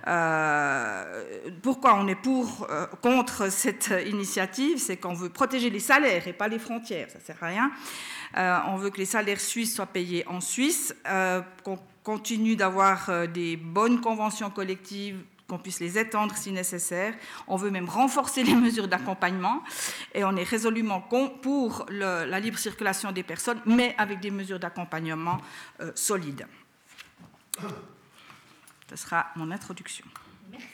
Euh, 0.08 1.24
pourquoi 1.62 1.96
on 1.96 2.08
est 2.08 2.18
euh, 2.26 2.86
contre 3.02 3.52
cette 3.52 3.94
initiative 4.06 4.78
C'est 4.78 4.98
qu'on 4.98 5.14
veut 5.14 5.30
protéger 5.30 5.70
les 5.70 5.80
salaires 5.80 6.28
et 6.28 6.34
pas 6.34 6.48
les 6.48 6.60
frontières, 6.60 7.10
ça 7.10 7.20
sert 7.20 7.38
à 7.42 7.48
rien. 7.48 7.72
on 8.68 8.78
veut 8.78 8.90
que 8.90 8.98
les 8.98 9.06
salaires 9.06 9.40
suisses 9.40 9.76
soient 9.76 9.86
payés 9.86 10.26
en 10.28 10.40
Suisse, 10.40 10.96
qu'on 11.64 11.80
continue 12.04 12.56
d'avoir 12.56 13.28
des 13.28 13.58
bonnes 13.58 14.00
conventions 14.00 14.50
collectives 14.50 15.18
qu'on 15.48 15.58
puisse 15.58 15.80
les 15.80 15.98
étendre 15.98 16.36
si 16.36 16.52
nécessaire. 16.52 17.14
On 17.48 17.56
veut 17.56 17.72
même 17.72 17.90
renforcer 17.90 18.44
les 18.50 18.56
mesures 18.56 18.88
d'accompagnement 18.88 19.64
et 20.14 20.24
on 20.24 20.36
est 20.36 20.44
résolument 20.44 21.02
pour 21.02 21.86
la 21.90 22.40
libre 22.40 22.58
circulation 22.58 23.12
des 23.12 23.24
personnes, 23.24 23.62
mais 23.66 23.96
avec 23.98 24.20
des 24.20 24.32
mesures 24.32 24.60
d'accompagnement 24.60 25.38
euh, 25.82 25.92
solides. 25.96 26.48
Ce 28.90 28.96
sera 28.96 29.28
mon 29.36 29.52
introduction. 29.52 30.06
Merci. 30.52 30.66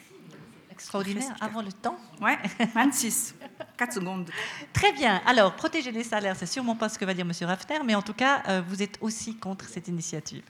Extraordinaire. 0.70 1.34
Avant 1.40 1.62
le 1.62 1.72
temps 1.72 1.98
Oui, 2.20 2.32
26. 2.74 3.34
4 3.76 3.92
secondes. 3.92 4.30
Très 4.72 4.92
bien. 4.92 5.20
Alors, 5.26 5.54
protéger 5.54 5.92
les 5.92 6.04
salaires, 6.04 6.36
c'est 6.36 6.46
sûrement 6.46 6.76
pas 6.76 6.88
ce 6.88 6.98
que 6.98 7.04
va 7.04 7.14
dire 7.14 7.26
M. 7.26 7.32
Rafter, 7.48 7.78
mais 7.84 7.94
en 7.94 8.02
tout 8.02 8.12
cas, 8.12 8.42
euh, 8.48 8.62
vous 8.68 8.82
êtes 8.82 8.98
aussi 9.00 9.36
contre 9.36 9.68
cette 9.68 9.88
initiative 9.88 10.42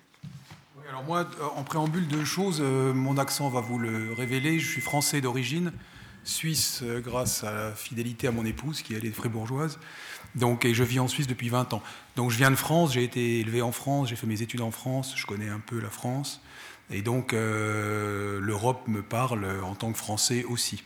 alors 0.94 1.07
moi, 1.07 1.26
euh, 1.40 1.46
en 1.57 1.64
préambule, 1.64 2.07
deux 2.07 2.24
choses. 2.24 2.61
Euh, 2.62 2.94
mon 2.94 3.18
accent 3.18 3.48
va 3.48 3.61
vous 3.61 3.80
le 3.80 4.12
révéler. 4.12 4.61
Je 4.61 4.70
suis 4.70 4.80
français 4.80 5.20
d'origine, 5.20 5.72
suisse 6.22 6.83
euh, 6.85 7.00
grâce 7.00 7.42
à 7.42 7.50
la 7.50 7.72
fidélité 7.72 8.28
à 8.28 8.30
mon 8.30 8.44
épouse, 8.44 8.80
qui 8.80 8.94
elle 8.94 9.04
est 9.04 9.11
fribourgeoise. 9.11 9.80
Donc, 10.37 10.64
et 10.64 10.72
je 10.72 10.85
vis 10.85 11.00
en 11.00 11.09
Suisse 11.09 11.26
depuis 11.26 11.48
20 11.48 11.72
ans. 11.72 11.83
Donc 12.14 12.30
je 12.30 12.37
viens 12.37 12.52
de 12.52 12.57
France, 12.57 12.92
j'ai 12.92 13.02
été 13.02 13.40
élevé 13.40 13.61
en 13.61 13.72
France, 13.72 14.11
j'ai 14.11 14.14
fait 14.14 14.28
mes 14.28 14.40
études 14.40 14.61
en 14.61 14.70
France, 14.70 15.14
je 15.16 15.26
connais 15.26 15.48
un 15.48 15.59
peu 15.59 15.80
la 15.80 15.90
France. 15.90 16.40
Et 16.92 17.02
donc 17.02 17.33
l'Europe 17.33 18.87
me 18.87 19.02
parle 19.02 19.46
en 19.64 19.74
tant 19.74 19.90
que 19.90 19.98
Français 19.98 20.44
aussi. 20.44 20.85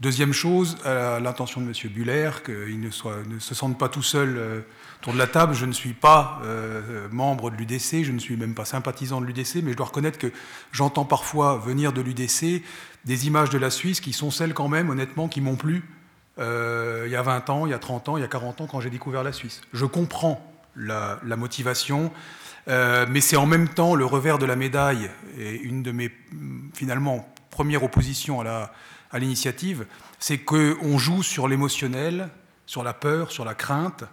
Deuxième 0.00 0.32
chose, 0.32 0.76
à 0.84 1.18
l'intention 1.20 1.60
de 1.60 1.66
M. 1.66 1.92
Buller, 1.92 2.30
qu'il 2.44 2.80
ne, 2.80 2.88
ne, 3.34 3.38
se 3.40 3.54
sente 3.56 3.76
pas 3.76 3.88
tout 3.88 4.02
seul 4.02 4.64
autour 5.00 5.12
de 5.12 5.18
la 5.18 5.26
table. 5.26 5.54
Je 5.54 5.66
ne 5.66 5.72
suis 5.72 5.92
pas 5.92 6.40
membre 7.10 7.50
de 7.50 7.56
l'UDC, 7.56 8.04
je 8.04 8.12
ne 8.12 8.18
suis 8.18 8.36
même 8.36 8.54
pas 8.54 8.64
sympathisant 8.64 9.20
de 9.20 9.26
l'UDC, 9.26 9.56
mais 9.62 9.72
je 9.72 9.76
dois 9.76 9.86
reconnaître 9.86 10.18
que 10.18 10.32
j'entends 10.72 11.04
parfois 11.04 11.58
venir 11.58 11.92
de 11.92 12.00
l'UDC 12.00 12.62
des 13.04 13.26
images 13.26 13.50
de 13.50 13.58
la 13.58 13.70
Suisse 13.70 14.00
qui 14.00 14.12
sont 14.12 14.30
celles 14.30 14.54
quand 14.54 14.68
même, 14.68 14.90
honnêtement, 14.90 15.28
qui 15.28 15.40
m'ont 15.40 15.56
plu 15.56 15.84
euh, 16.38 17.04
il 17.06 17.12
y 17.12 17.16
a 17.16 17.22
20 17.22 17.50
ans, 17.50 17.66
il 17.66 17.70
y 17.70 17.74
a 17.74 17.78
30 17.78 18.08
ans, 18.10 18.16
il 18.16 18.20
y 18.20 18.24
a 18.24 18.28
40 18.28 18.60
ans 18.60 18.66
quand 18.66 18.80
j'ai 18.80 18.90
découvert 18.90 19.22
la 19.22 19.32
Suisse. 19.32 19.60
Je 19.72 19.84
comprends 19.84 20.40
la, 20.76 21.18
motivation, 21.36 22.12
euh, 22.68 23.06
mais 23.08 23.20
c'est 23.20 23.36
en 23.36 23.46
même 23.46 23.68
temps 23.68 23.94
le 23.94 24.04
revers 24.04 24.38
de 24.38 24.46
la 24.46 24.54
médaille 24.54 25.10
et 25.36 25.56
une 25.56 25.82
de 25.82 25.90
mes 25.90 26.12
finalement 26.74 27.28
premières 27.50 27.82
oppositions 27.82 28.40
à 28.40 29.18
l'initiative, 29.18 29.86
c'est 30.20 30.38
qu'on 30.38 30.96
joue 30.98 31.24
sur 31.24 31.48
l'émotionnel, 31.48 32.28
sur 32.66 32.84
la 32.84 32.92
peur, 32.92 33.32
sur 33.32 33.44
la 33.44 33.54
crainte, 33.54 34.04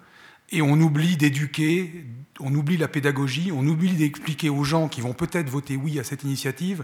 et 0.51 0.61
on 0.61 0.79
oublie 0.79 1.17
d'éduquer, 1.17 2.05
on 2.39 2.53
oublie 2.53 2.77
la 2.77 2.87
pédagogie, 2.87 3.51
on 3.51 3.65
oublie 3.65 3.93
d'expliquer 3.93 4.49
aux 4.49 4.63
gens 4.63 4.87
qui 4.87 5.01
vont 5.01 5.13
peut-être 5.13 5.49
voter 5.49 5.75
oui 5.75 5.99
à 5.99 6.03
cette 6.03 6.23
initiative 6.23 6.83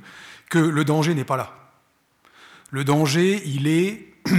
que 0.49 0.59
le 0.59 0.83
danger 0.83 1.13
n'est 1.13 1.25
pas 1.25 1.37
là. 1.37 1.71
Le 2.69 2.83
danger, 2.83 3.41
il 3.45 3.67
est 3.67 4.13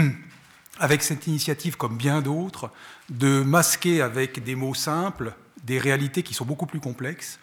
avec 0.78 1.02
cette 1.02 1.26
initiative, 1.26 1.76
comme 1.76 1.96
bien 1.96 2.22
d'autres, 2.22 2.70
de 3.11 3.42
masquer 3.42 4.00
avec 4.00 4.42
des 4.42 4.54
mots 4.54 4.74
simples 4.74 5.35
des 5.64 5.78
réalités 5.78 6.22
qui 6.22 6.35
sont 6.35 6.44
beaucoup 6.44 6.66
plus 6.66 6.80
complexes, 6.80 7.38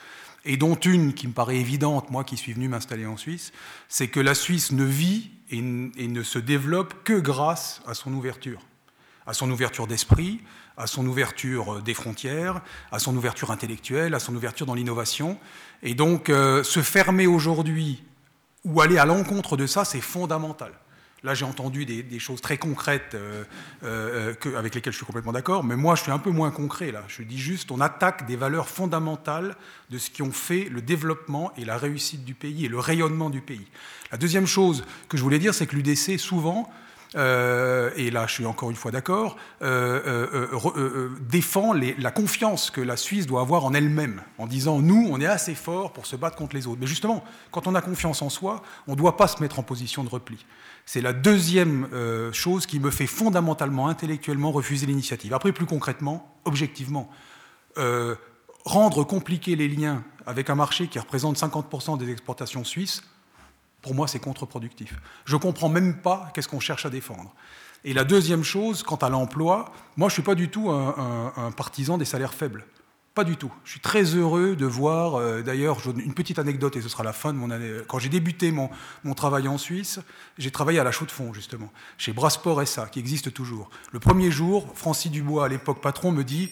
et 0.45 0.57
dont 0.57 0.75
une 0.75 1.13
qui 1.13 1.27
me 1.27 1.33
paraît 1.33 1.57
évidente, 1.57 2.09
moi 2.11 2.23
qui 2.23 2.37
suis 2.37 2.53
venu 2.53 2.67
m'installer 2.67 3.05
en 3.05 3.17
Suisse, 3.17 3.51
c'est 3.87 4.07
que 4.07 4.19
la 4.19 4.35
Suisse 4.35 4.71
ne 4.71 4.83
vit 4.83 5.31
et, 5.49 5.61
ne 5.61 6.23
se 6.23 6.39
développe 6.39 7.03
que 7.03 7.13
grâce 7.13 7.81
à 7.85 7.93
son 7.93 8.13
ouverture, 8.13 8.61
à 9.25 9.33
son 9.33 9.49
ouverture 9.51 9.87
d'esprit, 9.87 10.39
à 10.79 10.87
son 10.87 11.05
ouverture 11.05 11.81
des 11.83 11.93
frontières, 11.93 12.61
à 12.91 12.99
son 12.99 13.15
ouverture 13.15 13.51
intellectuelle, 13.51 14.15
à 14.15 14.19
son 14.19 14.33
ouverture 14.33 14.65
dans 14.65 14.73
l'innovation. 14.73 15.37
Et 15.83 15.93
donc, 15.93 16.29
euh, 16.29 16.63
se 16.63 16.81
fermer 16.81 17.27
aujourd'hui 17.27 18.01
ou 18.63 18.81
aller 18.81 18.97
à 18.97 19.05
l'encontre 19.05 19.57
de 19.57 19.67
ça, 19.67 19.83
c'est 19.85 20.01
fondamental. 20.01 20.71
Là, 21.21 21.33
j'ai 21.33 21.43
entendu 21.43 21.85
des, 21.85 22.19
choses 22.19 22.39
très 22.39 22.57
concrètes 22.57 23.13
euh, 23.13 23.43
euh, 23.83 24.33
avec 24.57 24.73
lesquelles 24.73 24.93
je 24.93 24.97
suis 24.97 25.05
complètement 25.05 25.33
d'accord, 25.33 25.65
mais 25.65 25.75
moi, 25.75 25.95
je 25.95 26.03
suis 26.03 26.13
un 26.13 26.17
peu 26.17 26.29
moins 26.29 26.49
concret 26.49 26.91
là. 26.93 27.03
Je 27.09 27.23
dis 27.23 27.37
juste, 27.37 27.71
on 27.71 27.81
attaque 27.81 28.25
des 28.25 28.37
valeurs 28.37 28.69
fondamentales 28.69 29.57
de 29.89 29.97
ce 29.97 30.09
qui 30.09 30.21
ont 30.21 30.31
fait 30.31 30.69
le 30.69 30.81
développement 30.81 31.51
et 31.57 31.65
la 31.65 31.77
réussite 31.77 32.23
du 32.23 32.35
pays 32.35 32.63
et 32.63 32.69
le 32.69 32.79
rayonnement 32.79 33.29
du 33.29 33.41
pays. 33.41 33.67
La 34.13 34.17
deuxième 34.17 34.47
chose 34.47 34.85
que 35.09 35.17
je 35.17 35.23
voulais 35.23 35.39
dire, 35.39 35.53
c'est 35.53 35.67
que 35.67 35.75
l'UDC, 35.75 36.17
souvent, 36.17 36.71
euh, 37.15 37.89
et 37.95 38.11
là 38.11 38.27
je 38.27 38.33
suis 38.33 38.45
encore 38.45 38.69
une 38.69 38.75
fois 38.75 38.91
d'accord, 38.91 39.37
défend 41.29 41.73
la 41.73 42.11
confiance 42.11 42.69
que 42.71 42.81
la 42.81 42.97
Suisse 42.97 43.25
doit 43.25 43.41
avoir 43.41 43.65
en 43.65 43.73
elle-même, 43.73 44.21
en 44.37 44.47
disant 44.47 44.79
nous, 44.79 45.07
on 45.09 45.19
est 45.19 45.25
assez 45.25 45.55
fort 45.55 45.93
pour 45.93 46.05
se 46.05 46.15
battre 46.15 46.35
contre 46.35 46.55
les 46.55 46.67
autres. 46.67 46.79
Mais 46.81 46.87
justement, 46.87 47.23
quand 47.51 47.67
on 47.67 47.75
a 47.75 47.81
confiance 47.81 48.21
en 48.21 48.29
soi, 48.29 48.61
on 48.87 48.91
ne 48.91 48.97
doit 48.97 49.17
pas 49.17 49.27
se 49.27 49.41
mettre 49.41 49.59
en 49.59 49.63
position 49.63 50.03
de 50.03 50.09
repli. 50.09 50.45
C'est 50.85 51.01
la 51.01 51.13
deuxième 51.13 51.87
euh, 51.93 52.31
chose 52.33 52.65
qui 52.65 52.79
me 52.79 52.89
fait 52.89 53.07
fondamentalement, 53.07 53.87
intellectuellement 53.87 54.51
refuser 54.51 54.85
l'initiative. 54.85 55.33
Après, 55.33 55.51
plus 55.51 55.65
concrètement, 55.65 56.35
objectivement, 56.45 57.09
euh, 57.77 58.15
rendre 58.65 59.03
compliqués 59.03 59.55
les 59.55 59.67
liens 59.67 60.03
avec 60.25 60.49
un 60.49 60.55
marché 60.55 60.87
qui 60.87 60.99
représente 60.99 61.37
50% 61.37 61.97
des 61.97 62.09
exportations 62.09 62.63
suisses, 62.63 63.03
pour 63.81 63.95
moi, 63.95 64.07
c'est 64.07 64.19
contre-productif. 64.19 64.95
Je 65.25 65.35
ne 65.35 65.41
comprends 65.41 65.69
même 65.69 66.01
pas 66.01 66.31
qu'est-ce 66.33 66.47
qu'on 66.47 66.59
cherche 66.59 66.85
à 66.85 66.89
défendre. 66.89 67.33
Et 67.83 67.93
la 67.93 68.03
deuxième 68.03 68.43
chose, 68.43 68.83
quant 68.83 68.97
à 68.97 69.09
l'emploi, 69.09 69.71
moi, 69.95 70.09
je 70.09 70.13
ne 70.13 70.15
suis 70.15 70.23
pas 70.23 70.35
du 70.35 70.49
tout 70.49 70.69
un 70.69 71.51
partisan 71.55 71.97
des 71.97 72.05
salaires 72.05 72.33
faibles. 72.33 72.65
Pas 73.15 73.23
du 73.23 73.37
tout. 73.37 73.51
Je 73.65 73.71
suis 73.71 73.79
très 73.79 74.03
heureux 74.03 74.55
de 74.55 74.65
voir, 74.65 75.15
euh, 75.15 75.41
d'ailleurs, 75.41 75.79
une 75.97 76.13
petite 76.13 76.39
anecdote, 76.39 76.75
et 76.77 76.81
ce 76.81 76.89
sera 76.89 77.03
la 77.03 77.11
fin 77.11 77.33
de 77.33 77.37
mon 77.37 77.49
année. 77.49 77.69
Quand 77.87 77.97
j'ai 77.99 78.07
débuté 78.07 78.51
mon, 78.51 78.69
mon, 79.03 79.13
travail 79.13 79.47
en 79.47 79.57
Suisse, 79.57 79.99
j'ai 80.37 80.51
travaillé 80.51 80.79
à 80.79 80.83
la 80.83 80.91
chaux 80.91 81.05
de 81.05 81.11
fond, 81.11 81.33
justement, 81.33 81.71
chez 81.97 82.13
Brasport 82.13 82.65
SA, 82.67 82.85
qui 82.85 82.99
existe 82.99 83.33
toujours. 83.33 83.69
Le 83.91 83.99
premier 83.99 84.31
jour, 84.31 84.71
Francis 84.75 85.11
Dubois, 85.11 85.45
à 85.45 85.47
l'époque 85.49 85.81
patron, 85.81 86.11
me 86.11 86.23
dit 86.23 86.51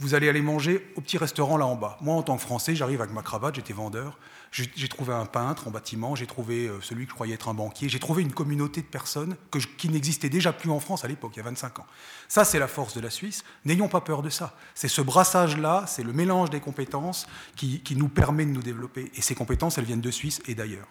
Vous 0.00 0.14
allez 0.14 0.28
aller 0.28 0.42
manger 0.42 0.90
au 0.96 1.00
petit 1.00 1.18
restaurant 1.18 1.58
là 1.58 1.66
en 1.66 1.76
bas. 1.76 1.98
Moi, 2.00 2.14
en 2.14 2.22
tant 2.22 2.36
que 2.36 2.42
Français, 2.42 2.74
j'arrive 2.74 3.02
avec 3.02 3.14
ma 3.14 3.22
cravate, 3.22 3.56
j'étais 3.56 3.74
vendeur. 3.74 4.18
J'ai 4.52 4.88
trouvé 4.88 5.14
un 5.14 5.26
peintre 5.26 5.68
en 5.68 5.70
bâtiment, 5.70 6.16
j'ai 6.16 6.26
trouvé 6.26 6.66
euh, 6.66 6.80
celui 6.80 7.04
que 7.04 7.10
je 7.10 7.14
croyais 7.14 7.34
être 7.34 7.48
un 7.48 7.54
banquier, 7.54 7.88
j'ai 7.88 8.00
trouvé 8.00 8.22
une 8.22 8.32
communauté 8.32 8.80
de 8.80 8.86
personnes 8.86 9.36
qui 9.78 9.88
n'existait 9.88 10.28
déjà 10.28 10.52
plus 10.52 10.70
en 10.70 10.80
France 10.80 11.04
à 11.04 11.08
l'époque, 11.08 11.32
il 11.34 11.38
y 11.38 11.40
a 11.40 11.44
25 11.44 11.78
ans. 11.78 11.86
Ça, 12.26 12.44
c'est 12.44 12.58
la 12.58 12.66
force 12.66 12.94
de 12.94 13.00
la 13.00 13.10
Suisse. 13.10 13.44
N'ayons 13.64 13.88
pas 13.88 14.00
peur 14.00 14.22
de 14.22 14.28
ça. 14.28 14.56
C'est 14.74 14.88
ce 14.88 15.02
brassage-là, 15.02 15.84
c'est 15.86 16.02
le 16.02 16.12
mélange 16.12 16.50
des 16.50 16.58
compétences 16.58 17.28
qui, 17.54 17.80
nous 17.94 18.08
permet 18.08 18.44
de 18.44 18.50
nous 18.50 18.62
développer. 18.62 19.12
Et 19.14 19.22
ces 19.22 19.36
compétences, 19.36 19.78
elles 19.78 19.84
viennent 19.84 20.00
de 20.00 20.10
Suisse 20.10 20.40
et 20.48 20.56
d'ailleurs. 20.56 20.88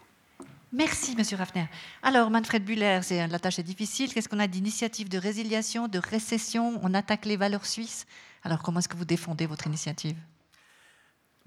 Merci, 0.72 1.16
Monsieur 1.18 1.36
Raffner. 1.36 1.68
Alors, 2.02 2.30
Manfred 2.30 2.64
Buller, 2.64 3.02
la 3.10 3.40
tâche 3.40 3.60
est 3.60 3.64
difficile. 3.64 4.14
Qu'est-ce 4.14 4.30
qu'on 4.30 4.40
a 4.40 4.48
d'initiative 4.48 5.10
de 5.10 5.18
résiliation, 5.18 5.90
de 5.90 6.00
récession? 6.00 6.80
On 6.82 6.94
attaque 6.94 7.26
les 7.26 7.36
valeurs 7.36 7.66
suisses. 7.66 8.06
Alors, 8.44 8.62
comment 8.62 8.80
est-ce 8.80 8.88
que 8.88 8.96
vous 8.96 9.06
défendez 9.06 9.48
votre 9.48 9.68
initiative? 9.68 10.16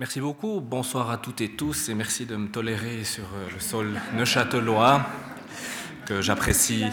Merci 0.02 0.20
beaucoup. 0.20 0.60
Bonsoir 0.60 1.12
à 1.12 1.16
toutes 1.16 1.42
et 1.42 1.50
tous 1.50 1.88
et 1.88 1.94
merci 1.94 2.26
de 2.26 2.34
me 2.34 2.48
tolérer 2.48 3.04
sur 3.04 3.22
euh, 3.22 3.48
le 3.54 3.60
sol 3.60 4.00
neuchâtelois 4.16 5.06
que 6.06 6.20
j'apprécie 6.20 6.86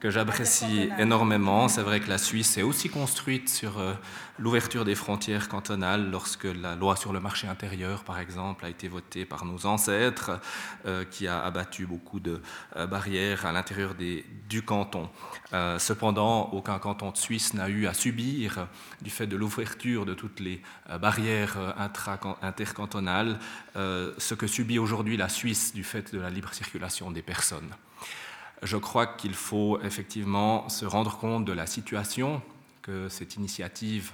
que 0.00 0.08
j'apprécie 0.08 0.88
énormément. 0.98 1.68
C'est 1.68 1.82
vrai 1.82 2.00
que 2.00 2.08
la 2.08 2.16
Suisse 2.16 2.56
est 2.56 2.62
aussi 2.62 2.88
construite 2.88 3.50
sur 3.50 3.78
euh, 3.78 3.92
l'ouverture 4.38 4.86
des 4.86 4.94
frontières 4.94 5.50
cantonales 5.50 6.10
lorsque 6.10 6.44
la 6.44 6.74
loi 6.74 6.96
sur 6.96 7.12
le 7.12 7.20
marché 7.20 7.46
intérieur, 7.46 8.02
par 8.04 8.18
exemple, 8.18 8.64
a 8.64 8.70
été 8.70 8.88
votée 8.88 9.26
par 9.26 9.44
nos 9.44 9.66
ancêtres, 9.66 10.40
euh, 10.86 11.04
qui 11.04 11.28
a 11.28 11.44
abattu 11.44 11.84
beaucoup 11.84 12.18
de 12.18 12.40
euh, 12.76 12.86
barrières 12.86 13.44
à 13.44 13.52
l'intérieur 13.52 13.94
du 13.94 14.62
canton. 14.62 15.10
cependant, 15.78 16.48
aucun 16.52 16.78
canton 16.78 17.10
de 17.10 17.18
Suisse 17.18 17.52
n'a 17.52 17.68
eu 17.68 17.86
à 17.86 17.92
subir, 17.92 18.68
du 19.02 19.10
fait 19.10 19.26
de 19.26 19.36
l'ouverture 19.36 20.06
de 20.06 20.14
toutes 20.14 20.40
les 20.40 20.62
barrières 21.00 21.56
intercantonales, 22.42 23.38
ce 23.74 24.34
que 24.34 24.46
subit 24.46 24.78
aujourd'hui 24.78 25.16
la 25.16 25.28
Suisse 25.28 25.74
du 25.74 25.84
fait 25.84 26.14
de 26.14 26.20
la 26.20 26.30
libre 26.30 26.54
circulation 26.54 27.10
des 27.10 27.22
personnes 27.22 27.70
je 28.62 28.76
crois 28.76 29.06
qu'il 29.06 29.34
faut 29.34 29.80
effectivement 29.82 30.68
se 30.68 30.84
rendre 30.84 31.18
compte 31.18 31.44
de 31.44 31.52
la 31.52 31.66
situation, 31.66 32.42
que 32.82 33.08
cette 33.08 33.36
initiative 33.36 34.12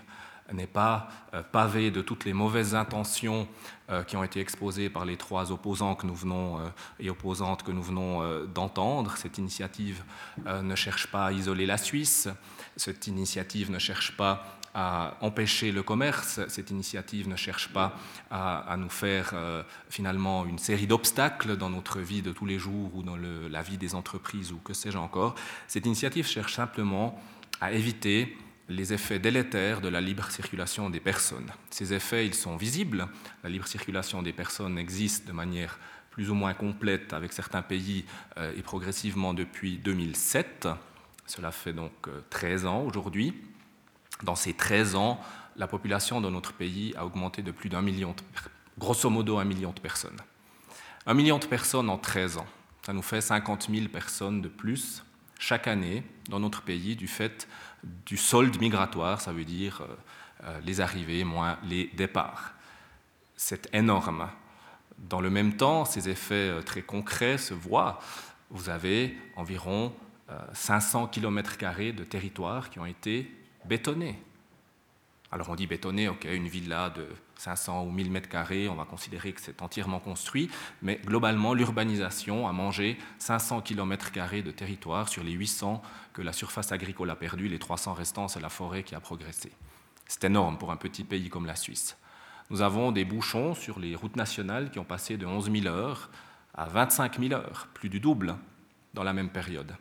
n'est 0.52 0.66
pas 0.66 1.08
euh, 1.34 1.42
pavée 1.42 1.90
de 1.90 2.00
toutes 2.02 2.24
les 2.24 2.32
mauvaises 2.32 2.74
intentions 2.74 3.48
euh, 3.90 4.04
qui 4.04 4.16
ont 4.16 4.22
été 4.22 4.40
exposées 4.40 4.88
par 4.90 5.04
les 5.04 5.16
trois 5.16 5.50
opposants 5.50 5.94
que 5.94 6.06
nous 6.06 6.14
venons 6.14 6.58
euh, 6.58 6.68
et 7.00 7.10
opposantes 7.10 7.62
que 7.62 7.72
nous 7.72 7.82
venons 7.82 8.46
d'entendre. 8.46 9.16
Cette 9.16 9.38
initiative 9.38 10.02
ne 10.46 10.74
cherche 10.74 11.08
pas 11.08 11.26
à 11.26 11.32
isoler 11.32 11.66
la 11.66 11.78
Suisse. 11.78 12.28
Cette 12.76 13.06
initiative 13.06 13.70
ne 13.70 13.78
cherche 13.78 14.16
pas 14.16 14.58
à 14.78 15.16
empêcher 15.22 15.72
le 15.72 15.82
commerce. 15.82 16.38
Cette 16.48 16.70
initiative 16.70 17.28
ne 17.28 17.36
cherche 17.36 17.72
pas 17.72 17.98
à, 18.30 18.76
nous 18.78 18.90
faire 18.90 19.30
euh, 19.32 19.62
finalement 19.88 20.44
une 20.44 20.58
série 20.58 20.86
d'obstacles 20.86 21.56
dans 21.56 21.70
notre 21.70 22.00
vie 22.00 22.20
de 22.20 22.30
tous 22.30 22.44
les 22.44 22.58
jours 22.58 22.94
ou 22.94 23.02
dans 23.02 23.16
la 23.16 23.62
vie 23.62 23.78
des 23.78 23.94
entreprises 23.94 24.52
ou 24.52 24.58
que 24.58 24.74
sais-je 24.74 24.98
encore. 24.98 25.34
Cette 25.66 25.86
initiative 25.86 26.26
cherche 26.26 26.54
simplement 26.54 27.18
à 27.62 27.72
éviter 27.72 28.36
les 28.68 28.92
effets 28.92 29.18
délétères 29.18 29.80
de 29.80 29.88
la 29.88 30.02
libre 30.02 30.30
circulation 30.30 30.90
des 30.90 31.00
personnes. 31.00 31.50
Ces 31.70 31.94
effets, 31.94 32.26
ils 32.26 32.34
sont 32.34 32.58
visibles. 32.58 33.08
La 33.42 33.48
libre 33.48 33.66
circulation 33.66 34.22
des 34.22 34.34
personnes 34.34 34.76
existe 34.76 35.26
de 35.26 35.32
manière 35.32 35.78
plus 36.10 36.28
ou 36.28 36.34
moins 36.34 36.52
complète 36.52 37.14
avec 37.14 37.32
certains 37.32 37.62
pays 37.62 38.04
euh, 38.36 38.52
et 38.54 38.60
progressivement 38.60 39.32
depuis 39.32 39.78
2007. 39.78 40.68
Cela 41.24 41.50
fait 41.50 41.72
donc 41.72 41.92
13 42.28 42.66
euh, 42.66 42.68
ans 42.68 42.82
aujourd'hui. 42.82 43.32
Dans 44.22 44.34
ces 44.34 44.54
13 44.54 44.94
ans, 44.94 45.20
la 45.56 45.66
population 45.66 46.20
de 46.20 46.30
notre 46.30 46.52
pays 46.52 46.94
a 46.96 47.04
augmenté 47.04 47.42
de 47.42 47.50
plus 47.50 47.68
d'un 47.68 47.82
million, 47.82 48.14
grosso 48.78 49.08
modo 49.10 49.38
un 49.38 49.44
million 49.44 49.72
de 49.72 49.80
personnes. 49.80 50.18
Un 51.06 51.14
million 51.14 51.38
de 51.38 51.46
personnes 51.46 51.88
en 51.88 51.98
13 51.98 52.38
ans, 52.38 52.46
ça 52.84 52.92
nous 52.92 53.02
fait 53.02 53.20
50 53.20 53.68
000 53.70 53.88
personnes 53.88 54.42
de 54.42 54.48
plus 54.48 55.02
chaque 55.38 55.68
année 55.68 56.02
dans 56.28 56.40
notre 56.40 56.62
pays 56.62 56.96
du 56.96 57.06
fait 57.06 57.48
du 58.06 58.16
solde 58.16 58.60
migratoire, 58.60 59.20
ça 59.20 59.32
veut 59.32 59.44
dire 59.44 59.82
euh, 59.82 59.94
euh, 60.44 60.60
les 60.64 60.80
arrivées 60.80 61.24
moins 61.24 61.58
les 61.64 61.90
départs. 61.94 62.54
C'est 63.36 63.68
énorme. 63.74 64.28
Dans 64.98 65.20
le 65.20 65.30
même 65.30 65.56
temps, 65.56 65.84
ces 65.84 66.08
effets 66.08 66.34
euh, 66.50 66.62
très 66.62 66.82
concrets 66.82 67.38
se 67.38 67.54
voient. 67.54 68.00
Vous 68.50 68.68
avez 68.68 69.16
environ 69.34 69.92
500 70.54 71.08
km 71.08 71.56
de 71.92 72.04
territoire 72.04 72.70
qui 72.70 72.80
ont 72.80 72.86
été 72.86 73.30
bétonné. 73.68 74.18
Alors 75.32 75.50
on 75.50 75.56
dit 75.56 75.66
bétonné, 75.66 76.08
ok, 76.08 76.26
une 76.32 76.48
villa 76.48 76.90
de 76.90 77.06
500 77.36 77.84
ou 77.84 77.90
1000 77.90 78.10
mètres 78.10 78.28
carrés, 78.28 78.68
on 78.68 78.76
va 78.76 78.84
considérer 78.84 79.32
que 79.32 79.40
c'est 79.40 79.60
entièrement 79.60 79.98
construit, 79.98 80.48
mais 80.82 81.00
globalement, 81.04 81.52
l'urbanisation 81.52 82.46
a 82.46 82.52
mangé 82.52 82.96
500 83.18 83.60
km 83.62 84.12
carrés 84.12 84.42
de 84.42 84.50
territoire 84.50 85.08
sur 85.08 85.24
les 85.24 85.32
800 85.32 85.82
que 86.12 86.22
la 86.22 86.32
surface 86.32 86.72
agricole 86.72 87.10
a 87.10 87.16
perdu, 87.16 87.48
les 87.48 87.58
300 87.58 87.94
restants, 87.94 88.28
c'est 88.28 88.40
la 88.40 88.48
forêt 88.48 88.84
qui 88.84 88.94
a 88.94 89.00
progressé. 89.00 89.52
C'est 90.06 90.24
énorme 90.24 90.58
pour 90.58 90.70
un 90.70 90.76
petit 90.76 91.02
pays 91.02 91.28
comme 91.28 91.46
la 91.46 91.56
Suisse. 91.56 91.96
Nous 92.48 92.62
avons 92.62 92.92
des 92.92 93.04
bouchons 93.04 93.54
sur 93.54 93.80
les 93.80 93.96
routes 93.96 94.16
nationales 94.16 94.70
qui 94.70 94.78
ont 94.78 94.84
passé 94.84 95.16
de 95.16 95.26
11 95.26 95.50
000 95.50 95.66
heures 95.66 96.10
à 96.54 96.66
25 96.66 97.18
000 97.18 97.34
heures, 97.34 97.68
plus 97.74 97.88
du 97.88 97.98
double 97.98 98.36
dans 98.94 99.02
la 99.02 99.12
même 99.12 99.30
période. 99.30 99.74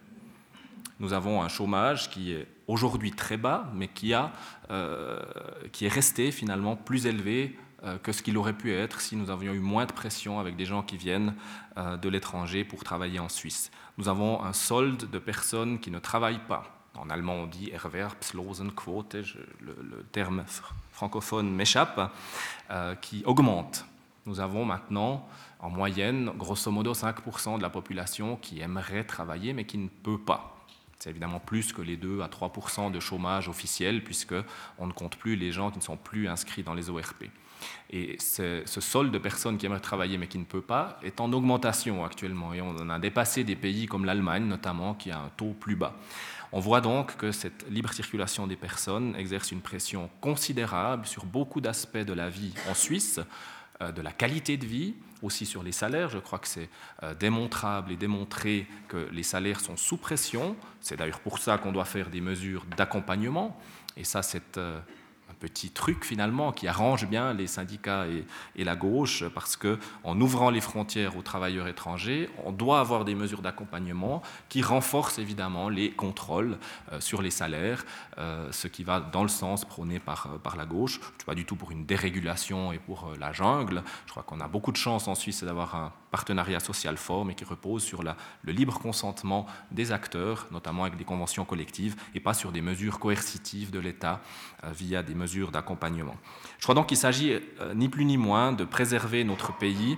Nous 0.99 1.13
avons 1.13 1.41
un 1.41 1.49
chômage 1.49 2.09
qui 2.09 2.31
est 2.31 2.47
aujourd'hui 2.67 3.11
très 3.11 3.37
bas, 3.37 3.69
mais 3.73 3.87
qui, 3.87 4.13
a, 4.13 4.31
euh, 4.71 5.19
qui 5.71 5.85
est 5.85 5.89
resté 5.89 6.31
finalement 6.31 6.75
plus 6.77 7.05
élevé 7.05 7.57
euh, 7.83 7.97
que 7.97 8.13
ce 8.13 8.21
qu'il 8.21 8.37
aurait 8.37 8.53
pu 8.53 8.73
être 8.73 9.01
si 9.01 9.17
nous 9.17 9.29
avions 9.29 9.53
eu 9.53 9.59
moins 9.59 9.85
de 9.85 9.91
pression 9.91 10.39
avec 10.39 10.55
des 10.55 10.65
gens 10.65 10.83
qui 10.83 10.95
viennent 10.95 11.35
euh, 11.77 11.97
de 11.97 12.07
l'étranger 12.07 12.63
pour 12.63 12.83
travailler 12.85 13.19
en 13.19 13.27
Suisse. 13.27 13.71
Nous 13.97 14.07
avons 14.07 14.41
un 14.41 14.53
solde 14.53 15.09
de 15.09 15.19
personnes 15.19 15.79
qui 15.79 15.91
ne 15.91 15.99
travaillent 15.99 16.45
pas. 16.47 16.63
En 16.97 17.09
allemand, 17.09 17.33
on 17.33 17.47
dit 17.47 17.71
Erwerbslosenquote, 17.71 19.15
le, 19.59 19.75
le 19.81 20.03
terme 20.13 20.45
francophone 20.93 21.53
m'échappe, 21.53 22.09
qui 23.01 23.21
augmente. 23.25 23.85
Nous 24.25 24.39
avons 24.39 24.63
maintenant, 24.63 25.27
en 25.59 25.69
moyenne, 25.69 26.31
grosso 26.37 26.71
modo 26.71 26.93
5% 26.93 27.57
de 27.57 27.61
la 27.61 27.69
population 27.69 28.37
qui 28.37 28.61
aimerait 28.61 29.03
travailler 29.03 29.51
mais 29.51 29.65
qui 29.65 29.77
ne 29.77 29.89
peut 29.89 30.17
pas. 30.17 30.54
C'est 30.99 31.09
évidemment 31.09 31.39
plus 31.39 31.73
que 31.73 31.81
les 31.81 31.97
2 31.97 32.21
à 32.21 32.27
3 32.27 32.89
de 32.91 32.99
chômage 32.99 33.49
officiel, 33.49 34.03
puisqu'on 34.03 34.87
ne 34.87 34.93
compte 34.93 35.17
plus 35.17 35.35
les 35.35 35.51
gens 35.51 35.71
qui 35.71 35.79
ne 35.79 35.83
sont 35.83 35.97
plus 35.97 36.27
inscrits 36.27 36.63
dans 36.63 36.73
les 36.73 36.89
ORP. 36.89 37.25
Et 37.89 38.17
ce, 38.19 38.63
solde 38.65 39.11
de 39.11 39.17
personnes 39.17 39.57
qui 39.57 39.65
aimeraient 39.65 39.79
travailler 39.79 40.17
mais 40.17 40.27
qui 40.27 40.37
ne 40.37 40.43
peut 40.43 40.61
pas 40.61 40.99
est 41.03 41.19
en 41.19 41.31
augmentation 41.33 42.05
actuellement. 42.05 42.53
Et 42.53 42.61
on 42.61 42.89
a 42.89 42.99
dépassé 42.99 43.43
des 43.43 43.55
pays 43.55 43.85
comme 43.85 44.05
l'Allemagne, 44.05 44.45
notamment, 44.45 44.93
qui 44.93 45.11
a 45.11 45.19
un 45.19 45.29
taux 45.37 45.53
plus 45.53 45.75
bas. 45.75 45.95
On 46.51 46.59
voit 46.59 46.81
donc 46.81 47.17
que 47.17 47.31
cette 47.31 47.69
libre 47.69 47.91
circulation 47.91 48.47
des 48.47 48.55
personnes 48.55 49.15
exerce 49.17 49.51
une 49.51 49.61
pression 49.61 50.09
considérable 50.21 51.05
sur 51.05 51.25
beaucoup 51.25 51.59
d'aspects 51.59 51.97
de 51.97 52.13
la 52.13 52.29
vie 52.29 52.53
en 52.69 52.73
Suisse, 52.73 53.19
euh, 53.81 53.91
de 53.91 54.01
la 54.01 54.11
qualité 54.11 54.55
de 54.55 54.65
vie, 54.65 54.95
aussi 55.21 55.45
sur 55.45 55.63
les 55.63 55.71
salaires. 55.71 56.09
Je 56.09 56.19
crois 56.19 56.39
que 56.39 56.47
c'est 56.47 56.69
euh, 57.03 57.13
démontrable 57.13 57.91
et 57.91 57.95
démontré 57.95 58.67
que 58.87 59.09
les 59.11 59.23
salaires 59.23 59.59
sont 59.59 59.77
sous 59.77 59.97
pression. 59.97 60.55
C'est 60.81 60.97
d'ailleurs 60.97 61.19
pour 61.19 61.39
ça 61.39 61.57
qu'on 61.57 61.71
doit 61.71 61.85
faire 61.85 62.09
des 62.09 62.21
mesures 62.21 62.65
d'accompagnement. 62.77 63.59
Et 63.97 64.03
ça, 64.03 64.21
c'est 64.21 64.57
euh, 64.57 64.79
petit 65.39 65.69
truc 65.69 66.05
finalement 66.05 66.51
qui 66.51 66.67
arrange 66.67 67.07
bien 67.07 67.33
les 67.33 67.47
syndicats 67.47 68.05
et, 68.07 68.63
la 68.63 68.75
gauche 68.75 69.23
parce 69.35 69.55
que 69.55 69.77
en 70.03 70.19
ouvrant 70.19 70.49
les 70.49 70.61
frontières 70.61 71.17
aux 71.17 71.21
travailleurs 71.21 71.67
étrangers, 71.67 72.29
on 72.43 72.51
doit 72.51 72.79
avoir 72.79 73.05
des 73.05 73.13
mesures 73.13 73.43
d'accompagnement 73.43 74.23
qui 74.49 74.63
renforcent 74.63 75.19
évidemment 75.19 75.69
les 75.69 75.91
contrôles 75.91 76.57
euh, 76.91 76.99
sur 76.99 77.21
les 77.21 77.29
salaires, 77.29 77.85
euh, 78.17 78.51
ce 78.51 78.67
qui 78.67 78.83
va 78.83 78.99
dans 78.99 79.21
le 79.21 79.29
sens 79.29 79.65
prôné 79.65 79.99
par, 79.99 80.27
euh, 80.33 80.37
par 80.39 80.55
la 80.55 80.65
gauche. 80.65 80.93
Je 80.93 80.99
ne 80.99 81.19
suis 81.19 81.25
pas 81.25 81.35
du 81.35 81.45
tout 81.45 81.55
pour 81.55 81.71
une 81.71 81.85
dérégulation 81.85 82.71
et 82.71 82.79
pour 82.79 83.11
la 83.19 83.31
jungle. 83.31 83.83
Je 84.07 84.11
crois 84.11 84.23
qu'on 84.23 84.39
a 84.39 84.47
beaucoup 84.47 84.71
de 84.71 84.77
chance 84.77 85.07
en 85.07 85.13
Suisse 85.13 85.43
d'avoir 85.43 85.75
un 85.75 85.93
partenariat 86.17 86.61
social 86.61 86.97
fort, 86.97 87.25
mais 87.25 87.35
qui 87.35 87.43
repose 87.43 87.83
sur 87.83 88.01
la, 88.03 88.15
le 88.43 88.53
libre 88.53 88.79
consentement 88.79 89.45
des 89.71 89.91
acteurs, 89.91 90.47
notamment 90.51 90.83
avec 90.85 90.97
des 90.97 91.03
conventions 91.03 91.45
collectives, 91.45 91.95
et 92.15 92.21
pas 92.21 92.33
sur 92.33 92.51
des 92.51 92.61
mesures 92.61 92.99
coercitives 92.99 93.69
de 93.71 93.79
l'État 93.79 94.21
via 94.81 95.03
des 95.03 95.15
mesures 95.15 95.51
d'accompagnement. 95.51 96.15
Je 96.59 96.63
crois 96.63 96.75
donc 96.75 96.87
qu'il 96.87 96.97
s'agit 96.97 97.33
euh, 97.33 97.73
ni 97.73 97.89
plus 97.89 98.05
ni 98.05 98.17
moins 98.17 98.53
de 98.53 98.65
préserver 98.65 99.23
notre 99.23 99.55
pays 99.57 99.97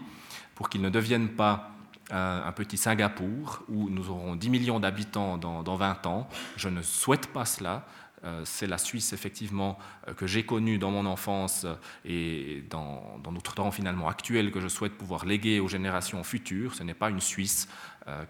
pour 0.56 0.70
qu'il 0.70 0.82
ne 0.82 0.90
devienne 0.90 1.30
pas 1.30 1.72
euh, 2.14 2.48
un 2.48 2.52
petit 2.54 2.78
Singapour 2.78 3.64
où 3.68 3.90
nous 3.90 4.10
aurons 4.10 4.38
10 4.38 4.50
millions 4.50 4.80
d'habitants 4.80 5.38
dans, 5.38 5.76
20 5.76 6.06
ans. 6.06 6.30
Je 6.56 6.70
ne 6.70 6.82
souhaite 6.82 7.28
pas 7.28 7.44
cela. 7.44 7.86
Euh, 8.24 8.42
c'est 8.46 8.68
la 8.68 8.78
Suisse, 8.78 9.14
effectivement, 9.14 9.78
que 10.16 10.26
j'ai 10.26 10.46
connue 10.46 10.78
dans 10.78 10.92
mon 10.92 11.06
enfance 11.06 11.66
et 12.04 12.64
dans, 12.70 13.20
dans, 13.24 13.32
notre 13.32 13.54
temps 13.54 13.72
finalement 13.72 14.08
actuel 14.08 14.52
que 14.52 14.60
je 14.60 14.68
souhaite 14.68 14.94
pouvoir 14.94 15.26
léguer 15.26 15.60
aux 15.60 15.68
générations 15.68 16.24
futures. 16.24 16.74
Ce 16.74 16.84
n'est 16.84 16.94
pas 16.94 17.10
une 17.10 17.22
Suisse 17.22 17.68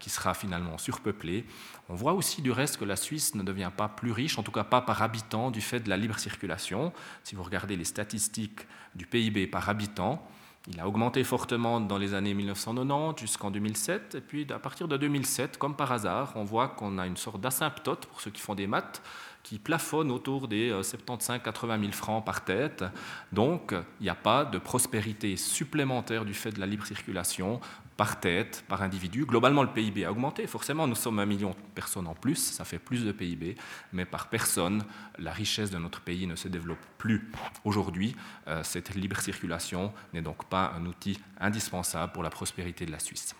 qui 0.00 0.10
sera 0.10 0.34
finalement 0.34 0.76
surpeuplée. 0.76 1.46
On 1.88 1.94
voit 1.94 2.12
aussi 2.12 2.42
du 2.42 2.50
reste 2.50 2.78
que 2.78 2.84
la 2.84 2.96
Suisse 2.96 3.36
ne 3.36 3.44
devient 3.44 3.70
pas 3.74 3.88
plus 3.88 4.10
riche, 4.10 4.36
en 4.36 4.42
tout 4.42 4.50
cas 4.50 4.64
pas 4.64 4.80
par 4.80 5.02
habitant, 5.02 5.52
du 5.52 5.60
fait 5.60 5.78
de 5.78 5.88
la 5.88 5.96
libre 5.96 6.18
circulation. 6.18 6.92
Si 7.22 7.36
vous 7.36 7.44
regardez 7.44 7.76
les 7.76 7.84
statistiques 7.84 8.66
du 8.96 9.06
PIB 9.06 9.46
par 9.46 9.68
habitant, 9.68 10.26
il 10.70 10.78
a 10.80 10.86
augmenté 10.86 11.24
fortement 11.24 11.80
dans 11.80 11.96
les 11.96 12.12
années 12.12 12.34
1990 12.34 13.18
jusqu'en 13.20 13.50
2007. 13.50 14.16
Et 14.16 14.20
puis 14.20 14.46
à 14.52 14.58
partir 14.58 14.86
de 14.86 14.98
2007, 14.98 15.56
comme 15.56 15.74
par 15.74 15.92
hasard, 15.92 16.32
on 16.34 16.44
voit 16.44 16.68
qu'on 16.68 16.98
a 16.98 17.06
une 17.06 17.16
sorte 17.16 17.40
d'asymptote, 17.40 18.04
pour 18.06 18.20
ceux 18.20 18.30
qui 18.30 18.42
font 18.42 18.54
des 18.54 18.66
maths, 18.66 19.02
qui 19.48 19.58
plafonne 19.58 20.10
autour 20.10 20.46
des 20.46 20.70
75-80 20.70 21.40
euh, 21.70 21.80
000 21.80 21.92
francs 21.92 22.22
par 22.22 22.44
tête. 22.44 22.84
Donc, 23.32 23.72
il 23.98 24.02
n'y 24.02 24.10
a 24.10 24.14
pas 24.14 24.44
de 24.44 24.58
prospérité 24.58 25.38
supplémentaire 25.38 26.26
du 26.26 26.34
fait 26.34 26.50
de 26.50 26.60
la 26.60 26.66
libre 26.66 26.84
circulation 26.84 27.58
par 27.96 28.20
tête, 28.20 28.62
par 28.68 28.82
individu. 28.82 29.24
Globalement, 29.24 29.62
le 29.62 29.70
PIB 29.70 30.04
a 30.04 30.12
augmenté. 30.12 30.46
Forcément, 30.46 30.86
nous 30.86 30.94
sommes 30.94 31.18
un 31.18 31.24
million 31.24 31.50
de 31.50 31.56
personnes 31.74 32.06
en 32.06 32.14
plus, 32.14 32.36
ça 32.36 32.66
fait 32.66 32.78
plus 32.78 33.06
de 33.06 33.10
PIB, 33.10 33.56
mais 33.94 34.04
par 34.04 34.28
personne, 34.28 34.84
la 35.18 35.32
richesse 35.32 35.70
de 35.70 35.78
notre 35.78 36.02
pays 36.02 36.26
ne 36.26 36.36
se 36.36 36.48
développe 36.48 36.84
plus. 36.98 37.30
Aujourd'hui, 37.64 38.14
euh, 38.48 38.62
cette 38.62 38.94
libre 38.94 39.18
circulation 39.18 39.94
n'est 40.12 40.20
donc 40.20 40.44
pas 40.44 40.74
un 40.76 40.84
outil 40.84 41.18
indispensable 41.40 42.12
pour 42.12 42.22
la 42.22 42.30
prospérité 42.30 42.84
de 42.84 42.92
la 42.92 42.98
Suisse. 42.98 43.34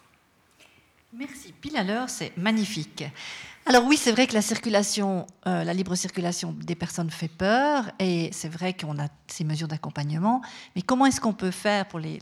Merci. 1.12 1.52
Pile 1.52 1.76
à 1.76 1.84
l'heure, 1.84 2.10
c'est 2.10 2.36
magnifique. 2.36 3.04
Alors 3.64 3.84
oui, 3.84 3.96
c'est 3.96 4.12
vrai 4.12 4.26
que 4.26 4.34
la 4.34 4.42
circulation, 4.42 5.26
euh, 5.46 5.64
la 5.64 5.72
libre 5.72 5.94
circulation 5.94 6.52
des 6.52 6.74
personnes 6.74 7.10
fait 7.10 7.28
peur, 7.28 7.90
et 7.98 8.28
c'est 8.32 8.48
vrai 8.48 8.74
qu'on 8.74 8.98
a 8.98 9.08
ces 9.26 9.44
mesures 9.44 9.68
d'accompagnement. 9.68 10.42
Mais 10.76 10.82
comment 10.82 11.06
est-ce 11.06 11.20
qu'on 11.20 11.32
peut 11.32 11.50
faire 11.50 11.86
pour 11.88 11.98
les, 11.98 12.18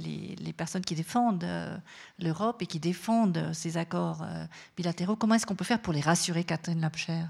personnes 0.57 0.85
qui 0.85 0.95
défendent 0.95 1.45
euh, 1.45 1.77
l'Europe 2.21 2.63
et 2.63 2.67
qui 2.67 2.79
défendent 2.79 3.51
ces 3.53 3.77
accords 3.77 4.23
euh, 4.23 4.45
bilatéraux? 4.77 5.17
Comment 5.17 5.35
est-ce 5.35 5.47
qu'on 5.47 5.57
peut 5.57 5.65
faire 5.65 5.81
pour 5.81 5.93
les 5.93 6.01
rassurer, 6.01 6.45
Catherine 6.45 6.81
Lapcher 6.81 7.23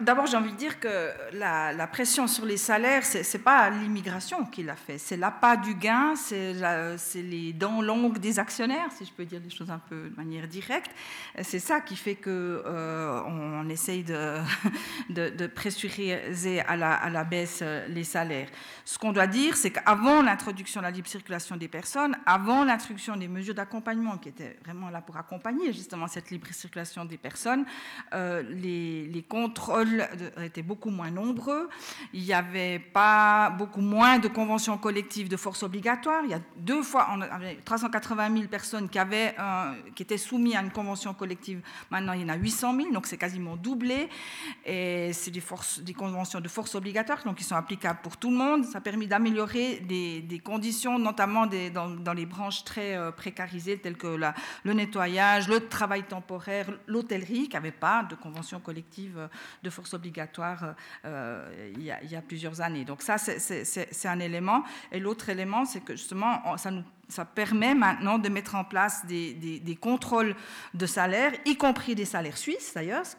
D'abord, 0.00 0.26
j'ai 0.26 0.36
envie 0.36 0.50
de 0.50 0.56
dire 0.56 0.80
que 0.80 1.12
la, 1.34 1.86
pression 1.86 2.26
sur 2.26 2.44
les 2.44 2.56
salaires, 2.56 3.06
ce 3.06 3.18
n'est 3.18 3.42
pas 3.44 3.70
l'immigration 3.70 4.44
qui 4.44 4.64
l'a 4.64 4.74
fait, 4.74 4.98
c'est 4.98 5.16
l'appât 5.16 5.56
du 5.56 5.76
gain, 5.76 6.16
c'est 6.16 7.22
les 7.22 7.52
dents 7.52 7.80
longues 7.80 8.18
des 8.18 8.40
actionnaires, 8.40 8.90
si 8.90 9.04
je 9.04 9.12
peux 9.12 9.24
dire 9.24 9.40
les 9.40 9.50
choses 9.50 9.70
un 9.70 9.78
peu 9.78 10.08
de 10.08 10.16
manière 10.16 10.48
directe. 10.48 10.90
C'est 11.42 11.60
ça 11.60 11.80
qui 11.80 11.94
fait 11.94 12.16
qu'on 12.16 12.30
euh, 12.30 13.68
essaye 13.68 14.02
de, 15.08 15.46
pressuriser 15.46 16.58
à 16.62 16.74
la, 16.74 16.94
à 16.94 17.08
la, 17.08 17.22
baisse 17.22 17.60
euh, 17.62 17.86
les 17.86 18.02
salaires. 18.02 18.48
Ce 18.84 18.98
qu'on 18.98 19.12
doit 19.12 19.28
dire, 19.28 19.56
c'est 19.56 19.70
qu'avant 19.70 20.22
l'introduction 20.22 20.80
de 20.80 20.86
la 20.86 20.90
libre 20.90 21.06
circulation 21.06 21.56
des 21.56 21.68
personnes, 21.68 22.16
avant 22.26 22.64
l'introduction 22.64 23.16
des 23.16 23.28
mesures 23.28 23.54
d'accompagnement 23.54 24.18
qui 24.18 24.30
étaient 24.30 24.58
vraiment 24.64 24.90
là 24.90 25.02
pour 25.02 25.16
accompagner 25.18 25.72
justement 25.72 26.08
cette 26.08 26.32
libre 26.32 26.48
circulation 26.48 27.04
des 27.04 27.16
personnes, 27.16 27.64
euh, 28.12 28.42
les, 28.42 29.06
les 29.06 29.22
étaient 30.42 30.62
beaucoup 30.62 30.90
moins 30.90 31.10
nombreux. 31.10 31.68
Il 32.12 32.22
n'y 32.22 32.32
avait 32.32 32.78
pas 32.78 33.50
beaucoup 33.50 33.80
moins 33.80 34.18
de 34.18 34.28
conventions 34.28 34.78
collectives 34.78 35.28
de 35.28 35.36
force 35.36 35.62
obligatoire. 35.62 36.22
Il 36.24 36.30
y 36.30 36.34
a 36.34 36.40
deux 36.56 36.82
fois, 36.82 37.08
on 37.12 37.20
avait 37.20 37.56
380 37.64 38.34
000 38.34 38.48
personnes 38.48 38.88
qui, 38.88 38.98
avaient, 38.98 39.34
qui 39.94 40.02
étaient 40.02 40.18
soumises 40.18 40.56
à 40.56 40.62
une 40.62 40.70
convention 40.70 41.14
collective. 41.14 41.60
Maintenant, 41.90 42.12
il 42.12 42.22
y 42.22 42.24
en 42.24 42.28
a 42.28 42.36
800 42.36 42.76
000, 42.76 42.92
donc 42.92 43.06
c'est 43.06 43.16
quasiment 43.16 43.56
doublé. 43.56 44.08
Et 44.64 45.12
c'est 45.12 45.30
des, 45.30 45.94
conventions 45.94 46.40
de 46.40 46.48
force 46.48 46.74
obligatoire, 46.74 47.22
donc 47.24 47.36
qui 47.36 47.44
sont 47.44 47.56
applicables 47.56 48.00
pour 48.02 48.16
tout 48.16 48.30
le 48.30 48.36
monde. 48.36 48.64
Ça 48.64 48.78
a 48.78 48.80
permis 48.80 49.06
d'améliorer 49.06 49.80
des, 49.80 50.42
conditions, 50.44 50.98
notamment 50.98 51.46
dans, 51.46 52.12
les 52.14 52.26
branches 52.26 52.64
très 52.64 52.96
euh, 52.96 53.10
précarisées, 53.10 53.78
telles 53.78 53.96
que 53.96 54.18
le 54.64 54.72
nettoyage, 54.72 55.48
le 55.48 55.68
travail 55.68 56.04
temporaire, 56.04 56.70
l'hôtellerie, 56.86 57.48
qui 57.48 57.54
n'avait 57.54 57.70
pas 57.70 58.04
de 58.04 58.14
convention 58.14 58.60
collective 58.60 59.28
de 59.62 59.70
force 59.70 59.94
obligatoire 59.94 60.74
euh, 61.04 61.72
il, 61.76 61.82
y 61.82 62.16
a, 62.16 62.22
plusieurs 62.22 62.60
années. 62.60 62.84
Donc 62.84 63.02
ça, 63.02 63.18
c'est 63.18 64.08
un 64.08 64.20
élément. 64.20 64.62
Et 64.92 65.00
l'autre 65.00 65.28
élément, 65.28 65.64
c'est 65.64 65.80
que 65.80 65.96
justement, 65.96 66.56
ça 66.56 66.70
nous 66.70 66.84
ça 67.08 67.24
permet 67.24 67.74
maintenant 67.74 68.18
de 68.18 68.28
mettre 68.28 68.54
en 68.54 68.64
place 68.64 69.04
des, 69.06 69.78
contrôles 69.80 70.34
de 70.74 70.86
salaire, 70.86 71.32
y 71.46 71.56
compris 71.56 71.94
des 71.94 72.04
salaires 72.04 72.36
suisses 72.36 72.72
d'ailleurs, 72.74 73.04
ce 73.06 73.16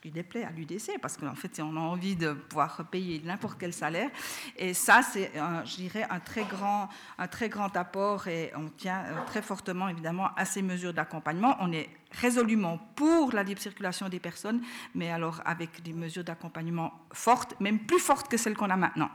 qui, 0.00 0.10
déplaît 0.10 0.44
à 0.44 0.50
l'UDC, 0.50 0.98
parce 1.00 1.16
qu'en 1.16 1.34
fait, 1.34 1.60
on 1.60 1.76
a 1.76 1.80
envie 1.80 2.16
de 2.16 2.32
pouvoir 2.32 2.84
payer 2.90 3.22
n'importe 3.24 3.58
quel 3.58 3.72
salaire. 3.72 4.10
Et 4.58 4.74
ça, 4.74 5.00
c'est, 5.02 5.32
je 5.64 5.76
dirais, 5.76 6.06
un 6.10 6.20
très, 6.20 6.44
grand, 6.44 6.88
un 7.18 7.28
très 7.28 7.48
grand 7.48 7.74
apport 7.76 8.28
et 8.28 8.52
on 8.56 8.68
tient 8.68 9.04
euh, 9.06 9.24
très 9.26 9.42
fortement, 9.42 9.88
évidemment, 9.88 10.28
à 10.36 10.44
ces 10.44 10.62
mesures 10.62 10.92
d'accompagnement. 10.92 11.56
On 11.60 11.72
est 11.72 11.88
résolument 12.10 12.78
pour 12.94 13.32
la 13.32 13.42
libre 13.42 13.60
circulation 13.60 14.08
des 14.08 14.20
personnes, 14.20 14.60
mais 14.94 15.10
alors 15.10 15.40
avec 15.44 15.82
des 15.82 15.92
mesures 15.92 16.24
d'accompagnement 16.24 16.92
fortes, 17.12 17.58
même 17.60 17.78
plus 17.80 18.00
fortes 18.00 18.28
que 18.28 18.36
celles 18.36 18.56
qu'on 18.56 18.70
a 18.70 18.76
maintenant. 18.76 19.10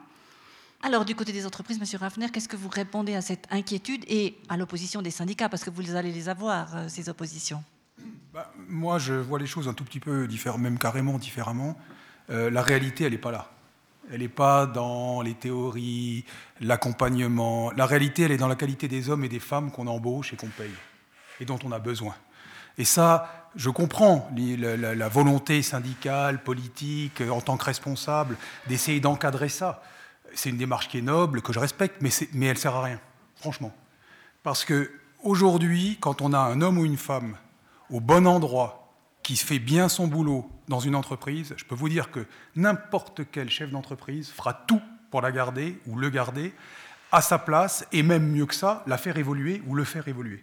Alors, 0.84 1.06
du 1.06 1.16
côté 1.16 1.32
des 1.32 1.46
entreprises, 1.46 1.80
M. 1.82 2.00
Raffner, 2.00 2.30
qu'est-ce 2.30 2.48
que 2.48 2.56
vous 2.56 2.70
répondez 2.70 3.16
à 3.16 3.22
cette 3.22 3.48
inquiétude 3.52 4.04
et 4.08 4.38
à 4.48 4.58
l'opposition 4.58 5.02
des 5.02 5.10
syndicats? 5.10 5.50
Parce 5.50 5.64
que 5.64 5.72
vous 5.72 5.96
allez 5.96 6.12
les 6.12 6.30
avoir, 6.30 6.76
euh, 6.76 6.86
ces 6.88 7.10
oppositions. 7.10 7.64
Bah, 8.32 8.54
moi, 8.70 9.00
je 9.00 9.16
vois 9.16 9.40
les 9.40 9.48
choses 9.48 9.68
un 9.68 9.74
tout 9.74 9.84
petit 9.84 10.00
peu 10.00 10.28
différemment, 10.28 10.64
même 10.64 10.78
carrément 10.78 11.18
différemment. 11.18 11.76
Euh, 12.30 12.52
la 12.52 12.62
réalité, 12.62 13.06
elle 13.06 13.14
n'est 13.14 13.18
pas 13.18 13.32
là. 13.32 13.50
Elle 14.12 14.22
n'est 14.22 14.30
pas 14.30 14.68
dans 14.68 15.22
les 15.22 15.34
théories, 15.34 16.24
l'accompagnement. 16.62 17.72
La 17.72 17.88
réalité, 17.88 18.24
elle 18.24 18.32
est 18.32 18.38
dans 18.38 18.48
la 18.48 18.56
qualité 18.56 18.88
des 18.88 19.10
hommes 19.10 19.24
et 19.24 19.30
des 19.30 19.40
femmes 19.40 19.72
qu'on 19.72 19.88
embauche 19.88 20.32
et 20.32 20.36
qu'on 20.38 20.48
paye, 20.48 20.72
et 21.42 21.46
dont 21.46 21.60
on 21.66 21.72
a 21.72 21.80
besoin. 21.80 22.16
Et 22.78 22.86
ça, 22.86 23.50
je 23.56 23.70
comprends 23.70 24.30
la, 24.38 24.96
la 24.96 25.10
volonté 25.10 25.62
syndicale, 25.62 26.42
politique, 26.44 27.22
en 27.22 27.42
tant 27.42 27.58
que 27.58 27.66
responsable, 27.66 28.38
d'essayer 28.68 29.02
d'encadrer 29.02 29.50
ça 29.50 29.82
c'est 30.34 30.50
une 30.50 30.58
démarche 30.58 30.90
qui 30.90 31.00
est 31.00 31.02
noble, 31.02 31.42
que 31.42 31.54
je 31.54 31.60
respecte, 31.60 32.02
mais, 32.02 32.10
elle 32.34 32.50
ne 32.50 32.54
sert 32.56 32.76
à 32.76 32.84
rien, 32.84 33.00
franchement. 33.36 33.74
Parce 34.44 34.66
que 34.66 34.92
aujourd'hui, 35.24 35.98
quand 36.00 36.22
on 36.22 36.34
a 36.34 36.40
un 36.40 36.62
homme 36.62 36.78
ou 36.78 36.86
une 36.86 36.98
femme 36.98 37.38
au 37.90 38.00
bon 38.00 38.28
endroit, 38.28 38.88
qui 39.28 39.36
fait 39.36 39.60
bien 39.60 39.90
son 39.90 40.08
boulot 40.08 40.50
dans 40.70 40.80
une 40.80 40.96
entreprise, 40.96 41.54
je 41.58 41.66
peux 41.66 41.76
vous 41.76 41.90
dire 41.90 42.12
que 42.12 42.26
n'importe 42.56 43.24
quel 43.30 43.50
chef 43.50 43.72
d'entreprise 43.72 44.30
fera 44.30 44.54
tout 44.54 44.82
pour 45.12 45.22
la 45.22 45.34
garder 45.34 45.78
ou 45.86 45.98
le 45.98 46.10
garder 46.10 46.54
à 47.12 47.22
sa 47.22 47.38
place, 47.38 47.86
et 47.92 48.04
même 48.04 48.26
mieux 48.26 48.46
que 48.46 48.56
ça, 48.56 48.84
la 48.88 48.98
faire 48.98 49.18
évoluer 49.18 49.62
ou 49.68 49.76
le 49.76 49.84
faire 49.84 50.08
évoluer. 50.08 50.42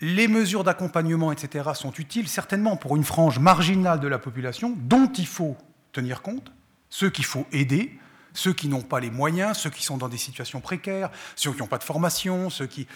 Les 0.00 0.26
mesures 0.26 0.64
d'accompagnement, 0.64 1.30
etc., 1.30 1.70
sont 1.74 1.92
utiles 1.92 2.28
certainement 2.28 2.76
pour 2.76 2.96
une 2.96 3.04
frange 3.04 3.38
marginale 3.38 4.00
de 4.00 4.08
la 4.08 4.18
population 4.18 4.74
dont 4.76 5.06
il 5.06 5.26
faut 5.26 5.56
tenir 5.92 6.22
compte, 6.22 6.50
ceux 6.90 7.10
qu'il 7.10 7.24
faut 7.24 7.46
aider, 7.52 7.96
ceux 8.36 8.52
qui 8.52 8.68
n'ont 8.68 8.82
pas 8.82 9.00
les 9.00 9.10
moyens, 9.10 9.56
ceux 9.56 9.70
qui 9.70 9.82
sont 9.82 9.96
dans 9.96 10.08
des 10.08 10.18
situations 10.18 10.60
précaires, 10.60 11.10
ceux 11.34 11.52
qui 11.52 11.58
n'ont 11.58 11.66
pas 11.66 11.78
de 11.78 11.84
formation, 11.84 12.50
ceux 12.50 12.66
qu'il 12.66 12.86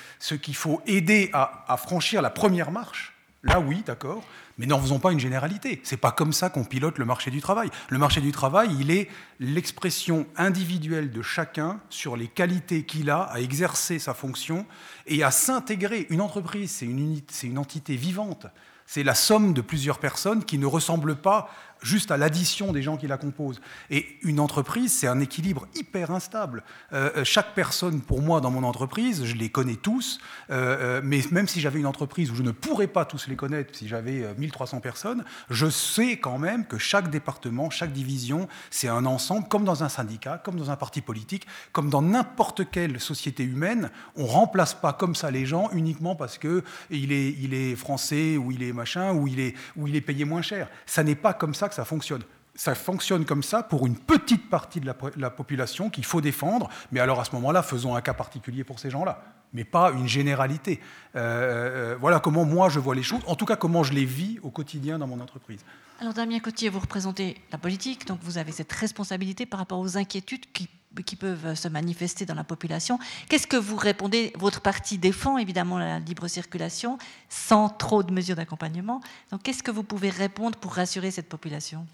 qui 0.41 0.55
faut 0.55 0.83
aider 0.87 1.31
à, 1.33 1.77
franchir 1.77 2.23
la 2.23 2.31
première 2.31 2.71
marche. 2.71 3.15
Là, 3.43 3.59
oui, 3.59 3.83
d'accord, 3.87 4.23
mais 4.59 4.67
n'en 4.67 4.79
faisons 4.79 4.99
pas 4.99 5.13
une 5.13 5.19
généralité. 5.19 5.81
C'est 5.83 5.97
pas 5.97 6.13
comme 6.13 6.35
ça 6.35 6.51
qu'on 6.51 6.65
pilote 6.65 6.99
le 6.99 7.07
marché 7.07 7.31
du 7.31 7.41
travail. 7.41 7.71
Le 7.89 7.97
marché 7.97 8.21
du 8.21 8.33
travail, 8.33 8.69
il 8.79 8.91
est 8.91 9.09
l'expression 9.39 10.27
individuelle 10.37 11.11
de 11.11 11.23
chacun 11.23 11.81
sur 11.89 12.17
les 12.17 12.29
qualités 12.29 12.85
qu'il 12.85 13.09
a 13.09 13.23
à 13.23 13.41
exercer 13.41 13.99
sa 13.99 14.13
fonction 14.13 14.67
et 15.07 15.23
à 15.23 15.31
s'intégrer. 15.31 16.07
Une 16.11 16.21
entreprise, 16.21 16.71
c'est 16.71 16.85
une, 16.85 17.23
c'est 17.29 17.47
une 17.47 17.57
entité 17.57 17.97
vivante. 17.97 18.47
C'est 18.85 19.05
la 19.05 19.15
somme 19.15 19.55
de 19.55 19.63
plusieurs 19.63 20.01
personnes 20.01 20.45
qui 20.45 20.59
ne 20.59 20.67
ressemblent 20.67 21.17
pas 21.17 21.49
juste 21.83 22.11
à 22.11 22.17
l'addition 22.17 22.73
des 22.73 22.83
gens 22.83 22.97
qui 22.97 23.07
la 23.07 23.17
composent. 23.17 23.61
Et 23.91 24.07
une 24.23 24.41
entreprise, 24.41 24.93
c'est 24.93 25.07
un 25.07 25.21
équilibre 25.21 25.67
hyper 25.75 26.11
instable. 26.11 26.63
Euh, 26.93 27.11
euh, 27.17 27.25
chaque 27.25 27.55
personne, 27.55 28.01
pour 28.01 28.21
moi, 28.21 28.41
dans 28.41 28.51
mon 28.51 28.65
entreprise, 28.65 29.25
je 29.25 29.35
les 29.35 29.49
connais 29.49 29.77
tous, 29.77 30.19
euh, 30.51 31.01
mais 31.03 31.21
même 31.31 31.49
si 31.49 31.61
j'avais 31.61 31.79
une 31.79 31.87
entreprise 31.87 32.31
où 32.31 32.35
je 32.35 32.43
ne 32.43 32.53
pourrais 32.53 32.87
pas 32.87 33.05
tous 33.05 33.29
les 33.29 33.37
connaître, 33.37 33.77
si 33.77 33.89
j'avais 33.89 34.35
1300 34.37 34.81
personnes, 34.81 35.25
je 35.49 35.69
sais 35.69 36.19
quand 36.19 36.39
même 36.39 36.67
que 36.67 36.79
chaque 36.79 37.11
département, 37.11 37.71
chaque 37.71 37.93
division, 37.93 38.49
c'est 38.71 38.89
un 38.89 39.07
ensemble, 39.07 39.49
comme 39.49 39.65
dans 39.65 39.83
un 39.83 39.89
syndicat, 39.89 40.41
comme 40.45 40.57
dans 40.57 40.71
un 40.71 40.77
parti 40.77 41.01
politique, 41.01 41.47
comme 41.73 41.91
dans 41.91 42.03
n'importe 42.03 42.71
quelle 42.71 43.01
société 43.01 43.43
humaine. 43.43 43.91
On 44.17 44.27
remplace 44.27 44.75
pas 44.75 44.93
comme 44.93 45.15
ça 45.15 45.31
les 45.31 45.47
gens 45.47 45.71
uniquement 45.73 46.15
parce 46.15 46.39
que 46.39 46.63
il 46.91 47.13
est, 47.13 47.31
il 47.41 47.55
est 47.55 47.77
français 47.77 48.37
ou 48.37 48.51
il 48.53 48.63
est 48.63 48.73
machin 48.73 49.13
ou 49.13 49.27
il 49.27 49.41
est, 49.41 49.55
ou 49.77 49.87
il 49.87 49.97
est 49.97 50.01
payé 50.01 50.25
moins 50.25 50.43
cher. 50.43 50.69
Ça 50.87 51.03
n'est 51.03 51.15
pas 51.15 51.33
comme 51.33 51.55
ça 51.55 51.70
ça 51.75 51.85
fonctionne. 51.85 52.23
Ça 52.55 52.75
fonctionne 52.75 53.25
comme 53.25 53.43
ça 53.43 53.63
pour 53.63 53.87
une 53.87 53.97
petite 53.97 54.51
partie 54.51 54.81
de 54.81 54.93
la, 55.17 55.31
population 55.31 55.89
qu'il 55.89 56.05
faut 56.05 56.21
défendre, 56.21 56.69
mais 56.91 57.01
alors 57.01 57.21
à 57.21 57.25
ce 57.25 57.33
moment-là, 57.37 57.63
faisons 57.63 57.95
un 57.95 58.01
cas 58.01 58.13
particulier 58.13 58.65
pour 58.65 58.81
ces 58.81 58.91
gens-là, 58.91 59.23
mais 59.53 59.65
pas 59.65 59.93
une 59.93 60.09
généralité. 60.09 60.81
Euh, 61.15 61.93
euh, 61.93 61.97
voilà 61.99 62.19
comment 62.19 62.45
moi 62.45 62.69
je 62.69 62.81
vois 62.81 62.95
les 62.95 63.05
choses, 63.05 63.23
en 63.27 63.37
tout 63.37 63.47
cas 63.47 63.57
comment 63.57 63.83
je 63.83 63.93
les 63.93 64.05
vis 64.05 64.39
au 64.43 64.51
quotidien 64.51 64.99
dans 64.99 65.07
mon 65.07 65.21
entreprise. 65.21 65.65
Alors 66.01 66.13
Damien 66.13 66.41
Cotier, 66.41 66.71
vous 66.71 66.81
représentez 66.81 67.37
la 67.53 67.59
politique, 67.59 68.07
donc 68.07 68.19
vous 68.23 68.37
avez 68.37 68.53
cette 68.53 68.73
responsabilité 68.73 69.47
par 69.47 69.61
rapport 69.61 69.79
aux 69.79 69.97
inquiétudes 69.97 70.51
qui 70.53 70.69
qui 71.05 71.17
peuvent 71.17 71.55
se 71.55 71.69
manifester 71.69 72.27
dans 72.27 72.35
la 72.35 72.45
population. 72.45 72.99
Qu'est-ce 73.29 73.47
que 73.47 73.57
vous 73.57 73.77
répondez 73.77 74.33
Votre 74.39 74.61
parti 74.61 74.99
défend 74.99 75.39
évidemment 75.39 75.79
la 75.79 75.99
libre 76.01 76.27
circulation 76.29 76.99
sans 77.29 77.69
trop 77.69 78.03
de 78.03 78.13
mesures 78.13 78.37
d'accompagnement. 78.37 79.01
Donc 79.31 79.43
qu'est-ce 79.43 79.63
que 79.63 79.71
vous 79.71 79.85
pouvez 79.85 80.11
répondre 80.11 80.59
pour 80.59 80.75
rassurer 80.75 81.11
cette 81.11 81.29
population? 81.29 81.87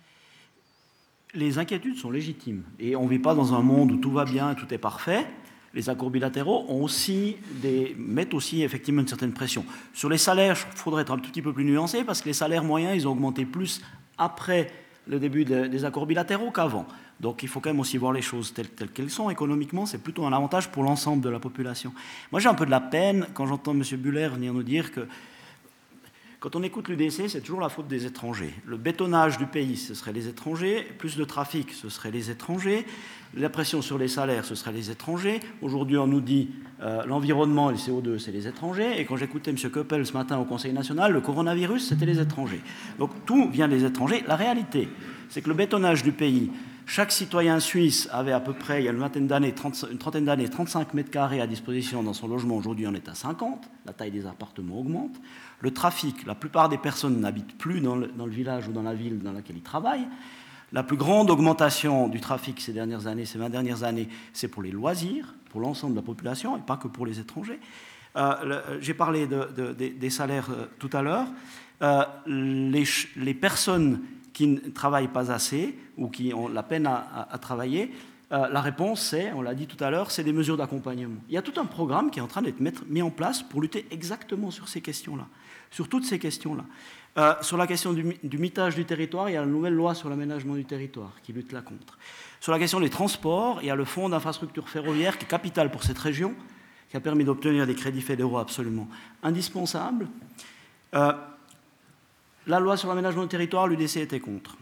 Les 1.34 1.58
inquiétudes 1.58 1.96
sont 1.96 2.10
légitimes. 2.10 2.62
Et 2.78 2.96
on 2.96 3.04
ne 3.04 3.10
vit 3.10 3.18
pas 3.18 3.34
dans 3.34 3.54
un 3.54 3.60
monde 3.60 3.92
où 3.92 3.96
tout 3.98 4.10
va 4.10 4.24
bien 4.24 4.54
tout 4.54 4.72
est 4.72 4.78
parfait. 4.78 5.26
Les 5.74 5.90
accords 5.90 6.08
bilatéraux 6.08 6.66
mettent 7.98 8.32
aussi 8.32 8.62
effectivement 8.62 9.02
une 9.02 9.08
certaine 9.08 9.34
pression. 9.34 9.66
Sur 9.92 10.08
les 10.08 10.16
salaires, 10.16 10.56
il 10.72 10.78
faudrait 10.78 11.02
être 11.02 11.12
un 11.12 11.18
tout 11.18 11.30
petit 11.30 11.42
peu 11.42 11.52
plus 11.52 11.64
nuancé 11.64 12.02
parce 12.02 12.22
que 12.22 12.28
les 12.28 12.32
salaires 12.32 12.64
moyens, 12.64 12.96
ils 12.96 13.06
ont 13.06 13.12
augmenté 13.12 13.44
plus 13.44 13.82
après 14.16 14.70
le 15.06 15.20
début 15.20 15.44
des 15.44 15.84
accords 15.84 16.06
bilatéraux 16.06 16.50
qu'avant. 16.50 16.86
Donc 17.20 17.42
il 17.42 17.48
faut 17.48 17.60
quand 17.60 17.70
même 17.70 17.80
aussi 17.80 17.96
voir 17.96 18.12
les 18.12 18.22
choses 18.22 18.52
telles, 18.52 18.68
qu'elles 18.68 19.10
sont. 19.10 19.30
Économiquement, 19.30 19.86
c'est 19.86 20.02
plutôt 20.02 20.26
un 20.26 20.32
avantage 20.32 20.68
pour 20.70 20.82
l'ensemble 20.82 21.22
de 21.22 21.30
la 21.30 21.38
population. 21.38 21.92
Moi, 22.30 22.40
j'ai 22.40 22.48
un 22.48 22.54
peu 22.54 22.66
de 22.66 22.70
la 22.70 22.80
peine 22.80 23.26
quand 23.34 23.46
j'entends 23.46 23.72
M. 23.72 23.82
Buller 23.96 24.28
venir 24.28 24.52
nous 24.52 24.62
dire 24.62 24.92
que 24.92 25.06
quand 26.38 26.54
on 26.54 26.62
écoute 26.62 26.88
l'UDC, 26.88 27.28
c'est 27.28 27.40
toujours 27.40 27.60
la 27.60 27.70
faute 27.70 27.88
des 27.88 28.04
étrangers. 28.04 28.52
Le 28.66 28.76
bétonnage 28.76 29.38
du 29.38 29.46
pays, 29.46 29.76
ce 29.76 29.94
serait 29.94 30.12
les 30.12 30.28
étrangers. 30.28 30.86
Plus 30.98 31.16
de 31.16 31.24
trafic, 31.24 31.72
ce 31.72 31.88
serait 31.88 32.10
les 32.10 32.30
étrangers. 32.30 32.84
La 33.34 33.48
pression 33.48 33.80
sur 33.80 33.96
les 33.96 34.06
salaires, 34.06 34.44
ce 34.44 34.54
serait 34.54 34.72
les 34.72 34.90
étrangers. 34.90 35.40
Aujourd'hui, 35.62 35.96
on 35.96 36.06
nous 36.06 36.20
dit 36.20 36.50
euh, 36.82 37.04
l'environnement 37.06 37.70
et 37.70 37.72
le 37.72 37.78
CO2, 37.78 38.18
c'est 38.18 38.32
les 38.32 38.46
étrangers. 38.46 39.00
Et 39.00 39.06
quand 39.06 39.16
j'écoutais 39.16 39.50
M. 39.50 39.56
Koppel 39.70 40.04
ce 40.04 40.12
matin 40.12 40.38
au 40.38 40.44
Conseil 40.44 40.74
national, 40.74 41.12
le 41.12 41.22
coronavirus, 41.22 41.88
c'était 41.88 42.06
les 42.06 42.20
étrangers. 42.20 42.60
Donc 42.98 43.10
tout 43.24 43.48
vient 43.50 43.66
des 43.66 43.84
étrangers. 43.84 44.22
La 44.28 44.36
réalité, 44.36 44.88
c'est 45.30 45.40
que 45.40 45.48
le 45.48 45.54
bétonnage 45.54 46.02
du 46.02 46.12
pays, 46.12 46.50
chaque 46.88 47.10
citoyen 47.10 47.58
suisse 47.58 48.08
avait 48.12 48.32
à 48.32 48.38
peu 48.38 48.52
près, 48.52 48.80
il 48.80 48.84
y 48.84 48.88
a 48.88 48.92
une 48.92 49.00
trentaine 49.98 50.24
d'années, 50.24 50.48
35 50.48 50.94
mètres 50.94 51.10
carrés 51.10 51.40
à 51.40 51.48
disposition 51.48 52.04
dans 52.04 52.12
son 52.12 52.28
logement. 52.28 52.56
Aujourd'hui, 52.56 52.86
on 52.86 52.94
est 52.94 53.08
à 53.08 53.14
50. 53.14 53.68
La 53.86 53.92
taille 53.92 54.12
des 54.12 54.24
appartements 54.24 54.78
augmente. 54.78 55.20
Le 55.60 55.72
trafic, 55.72 56.24
la 56.26 56.36
plupart 56.36 56.68
des 56.68 56.78
personnes 56.78 57.20
n'habitent 57.20 57.58
plus 57.58 57.80
dans 57.80 57.96
le, 57.96 58.30
village 58.30 58.68
ou 58.68 58.72
dans 58.72 58.84
la 58.84 58.94
ville 58.94 59.18
dans 59.18 59.32
laquelle 59.32 59.56
ils 59.56 59.62
travaillent. 59.62 60.06
La 60.72 60.84
plus 60.84 60.96
grande 60.96 61.28
augmentation 61.28 62.06
du 62.06 62.20
trafic 62.20 62.60
ces 62.60 62.72
dernières 62.72 63.08
années, 63.08 63.24
ces 63.24 63.38
20 63.38 63.50
dernières 63.50 63.82
années, 63.82 64.08
c'est 64.32 64.48
pour 64.48 64.62
les 64.62 64.70
loisirs, 64.70 65.34
pour 65.50 65.60
l'ensemble 65.60 65.94
de 65.94 65.98
la 65.98 66.06
population 66.06 66.56
et 66.56 66.60
pas 66.60 66.76
que 66.76 66.86
pour 66.86 67.04
les 67.04 67.18
étrangers. 67.18 67.58
Euh, 68.16 68.78
j'ai 68.80 68.94
parlé 68.94 69.26
des 69.26 70.10
salaires 70.10 70.50
euh, 70.50 70.66
tout 70.78 70.90
à 70.92 71.02
l'heure. 71.02 71.26
Euh, 71.82 72.04
les, 72.26 73.34
personnes 73.34 74.00
qui 74.36 74.46
ne 74.48 74.58
travaillent 74.68 75.08
pas 75.08 75.32
assez 75.32 75.74
ou 75.96 76.08
qui 76.08 76.34
ont 76.34 76.46
la 76.46 76.62
peine 76.62 76.86
à, 76.86 77.38
travailler, 77.40 77.90
euh, 78.32 78.48
la 78.48 78.60
réponse, 78.60 79.00
c'est, 79.00 79.32
on 79.32 79.40
l'a 79.40 79.54
dit 79.54 79.66
tout 79.66 79.82
à 79.82 79.88
l'heure, 79.88 80.10
c'est 80.10 80.24
des 80.24 80.34
mesures 80.34 80.58
d'accompagnement. 80.58 81.22
Il 81.30 81.34
y 81.34 81.38
a 81.38 81.42
tout 81.42 81.58
un 81.58 81.64
programme 81.64 82.10
qui 82.10 82.18
est 82.18 82.22
en 82.22 82.26
train 82.26 82.42
d'être 82.42 82.60
mis 82.86 83.00
en 83.00 83.08
place 83.08 83.42
pour 83.42 83.62
lutter 83.62 83.86
exactement 83.90 84.50
sur 84.50 84.68
ces 84.68 84.82
questions-là, 84.82 85.26
sur 85.70 85.88
toutes 85.88 86.04
ces 86.04 86.18
questions-là. 86.18 86.64
Euh, 87.16 87.32
sur 87.40 87.56
la 87.56 87.66
question 87.66 87.94
du, 87.94 88.38
mitage 88.38 88.74
du 88.74 88.84
territoire, 88.84 89.30
il 89.30 89.32
y 89.32 89.36
a 89.36 89.40
la 89.40 89.46
nouvelle 89.46 89.72
loi 89.72 89.94
sur 89.94 90.10
l'aménagement 90.10 90.54
du 90.54 90.66
territoire 90.66 91.12
qui 91.22 91.32
lutte 91.32 91.52
là 91.52 91.62
contre. 91.62 91.96
Sur 92.38 92.52
la 92.52 92.58
question 92.58 92.78
des 92.78 92.90
transports, 92.90 93.60
il 93.62 93.68
y 93.68 93.70
a 93.70 93.74
le 93.74 93.86
fonds 93.86 94.10
d'infrastructure 94.10 94.68
ferroviaire 94.68 95.16
qui 95.16 95.24
est 95.24 95.28
capital 95.28 95.70
pour 95.70 95.82
cette 95.82 95.98
région, 95.98 96.34
qui 96.90 96.98
a 96.98 97.00
permis 97.00 97.24
d'obtenir 97.24 97.66
des 97.66 97.74
crédits 97.74 98.02
fédéraux 98.02 98.36
absolument 98.36 98.86
indispensables. 99.22 100.08
Euh, 100.94 101.14
la 102.46 102.60
loi 102.60 102.76
sur 102.76 102.88
l'aménagement 102.88 103.22
du 103.22 103.28
territoire, 103.28 103.66
l'UDC 103.66 103.96
était 103.96 104.20
contre. 104.20 104.56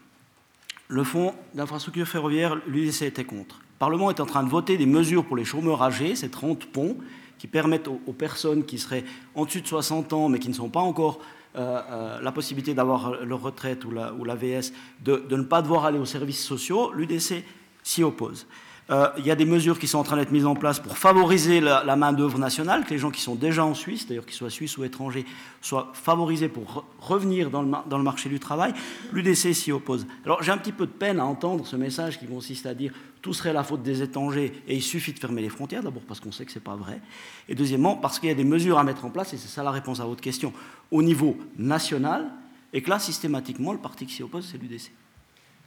Le 0.88 1.04
fonds 1.04 1.34
d'infrastructure 1.54 2.06
ferroviaire, 2.06 2.56
l'UDC 2.66 3.02
était 3.02 3.24
contre. 3.24 3.58
Le 3.58 3.78
Parlement 3.78 4.10
est 4.10 4.20
en 4.20 4.26
train 4.26 4.42
de 4.42 4.48
voter 4.48 4.76
des 4.76 4.86
mesures 4.86 5.24
pour 5.24 5.36
les 5.36 5.44
chômeurs 5.44 5.82
âgés, 5.82 6.14
ces 6.16 6.30
30 6.30 6.66
ponts, 6.66 6.96
qui 7.38 7.46
permettent 7.46 7.88
aux, 7.88 8.12
personnes 8.12 8.64
qui 8.64 8.78
seraient 8.78 9.04
en 9.34 9.44
dessus 9.44 9.60
de 9.60 9.66
60 9.66 10.12
ans, 10.12 10.28
mais 10.28 10.38
qui 10.38 10.48
ne 10.48 10.54
sont 10.54 10.70
pas 10.70 10.80
encore 10.80 11.20
euh, 11.56 11.80
euh, 11.90 12.20
la 12.20 12.32
possibilité 12.32 12.74
d'avoir 12.74 13.24
leur 13.24 13.42
retraite 13.42 13.84
ou 13.84 13.90
la, 13.90 14.34
VS, 14.34 14.72
de, 15.04 15.22
ne 15.30 15.42
pas 15.42 15.60
devoir 15.60 15.84
aller 15.84 15.98
aux 15.98 16.06
services 16.06 16.42
sociaux, 16.42 16.92
l'UDC 16.92 17.44
s'y 17.82 18.02
oppose. 18.02 18.46
Euh, 18.90 19.08
il 19.16 19.24
y 19.24 19.30
a 19.30 19.34
des 19.34 19.46
mesures 19.46 19.78
qui 19.78 19.86
sont 19.86 19.98
en 19.98 20.02
train 20.02 20.16
d'être 20.16 20.30
mises 20.30 20.44
en 20.44 20.54
place 20.54 20.78
pour 20.78 20.98
favoriser 20.98 21.60
la, 21.60 21.96
main-d'œuvre 21.96 22.38
nationale, 22.38 22.84
que 22.84 22.90
les 22.90 22.98
gens 22.98 23.10
qui 23.10 23.22
sont 23.22 23.34
déjà 23.34 23.64
en 23.64 23.74
Suisse, 23.74 24.06
d'ailleurs 24.06 24.26
qu'ils 24.26 24.34
soient 24.34 24.50
suisses 24.50 24.76
ou 24.76 24.84
étrangers, 24.84 25.24
soient 25.62 25.90
favorisés 25.94 26.48
pour 26.48 26.84
revenir 27.00 27.50
dans 27.50 27.62
le, 27.62 27.70
dans 27.88 27.96
le, 27.96 28.04
marché 28.04 28.28
du 28.28 28.38
travail. 28.38 28.74
L'UDC 29.12 29.54
s'y 29.54 29.72
oppose. 29.72 30.06
Alors 30.26 30.42
j'ai 30.42 30.52
un 30.52 30.58
petit 30.58 30.72
peu 30.72 30.86
de 30.86 30.92
peine 30.92 31.18
à 31.18 31.24
entendre 31.24 31.66
ce 31.66 31.76
message 31.76 32.18
qui 32.18 32.26
consiste 32.26 32.66
à 32.66 32.74
dire 32.74 32.92
tout 33.22 33.32
serait 33.32 33.54
la 33.54 33.64
faute 33.64 33.82
des 33.82 34.02
étrangers 34.02 34.52
et 34.68 34.74
il 34.74 34.82
suffit 34.82 35.14
de 35.14 35.18
fermer 35.18 35.40
les 35.40 35.48
frontières, 35.48 35.82
d'abord 35.82 36.02
parce 36.06 36.20
qu'on 36.20 36.32
sait 36.32 36.44
que 36.44 36.52
ce 36.52 36.58
n'est 36.58 36.64
pas 36.64 36.76
vrai, 36.76 37.00
et 37.48 37.54
deuxièmement 37.54 37.96
parce 37.96 38.18
qu'il 38.18 38.28
y 38.28 38.32
a 38.32 38.34
des 38.34 38.44
mesures 38.44 38.78
à 38.78 38.84
mettre 38.84 39.06
en 39.06 39.10
place, 39.10 39.32
et 39.32 39.38
c'est 39.38 39.48
ça 39.48 39.62
la 39.62 39.70
réponse 39.70 40.00
à 40.00 40.04
votre 40.04 40.20
question, 40.20 40.52
au 40.90 41.02
niveau 41.02 41.38
national, 41.56 42.30
et 42.74 42.82
que 42.82 42.90
là, 42.90 42.98
systématiquement, 42.98 43.72
le 43.72 43.78
parti 43.78 44.04
qui 44.04 44.14
s'y 44.14 44.22
oppose, 44.24 44.48
c'est 44.50 44.58
l'UDC. 44.58 44.90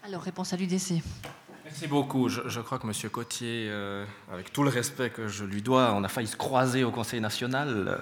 Alors, 0.04 0.22
réponse 0.22 0.54
à 0.54 0.58
l'UDC. 0.58 1.02
Merci 1.70 1.88
beaucoup. 1.88 2.30
Je, 2.30 2.62
crois 2.62 2.80
que 2.80 2.88
M. 2.88 3.10
Cotier, 3.12 3.68
euh, 3.70 4.06
avec 4.32 4.54
tout 4.54 4.64
le 4.64 4.70
respect 4.70 5.10
que 5.10 5.28
je 5.28 5.44
lui 5.44 5.62
dois, 5.62 5.92
on 5.94 6.04
a 6.06 6.08
failli 6.08 6.28
se 6.28 6.38
croiser 6.38 6.86
au 6.86 6.92
Conseil 6.92 7.20
national. 7.20 7.68
Euh, 7.68 7.98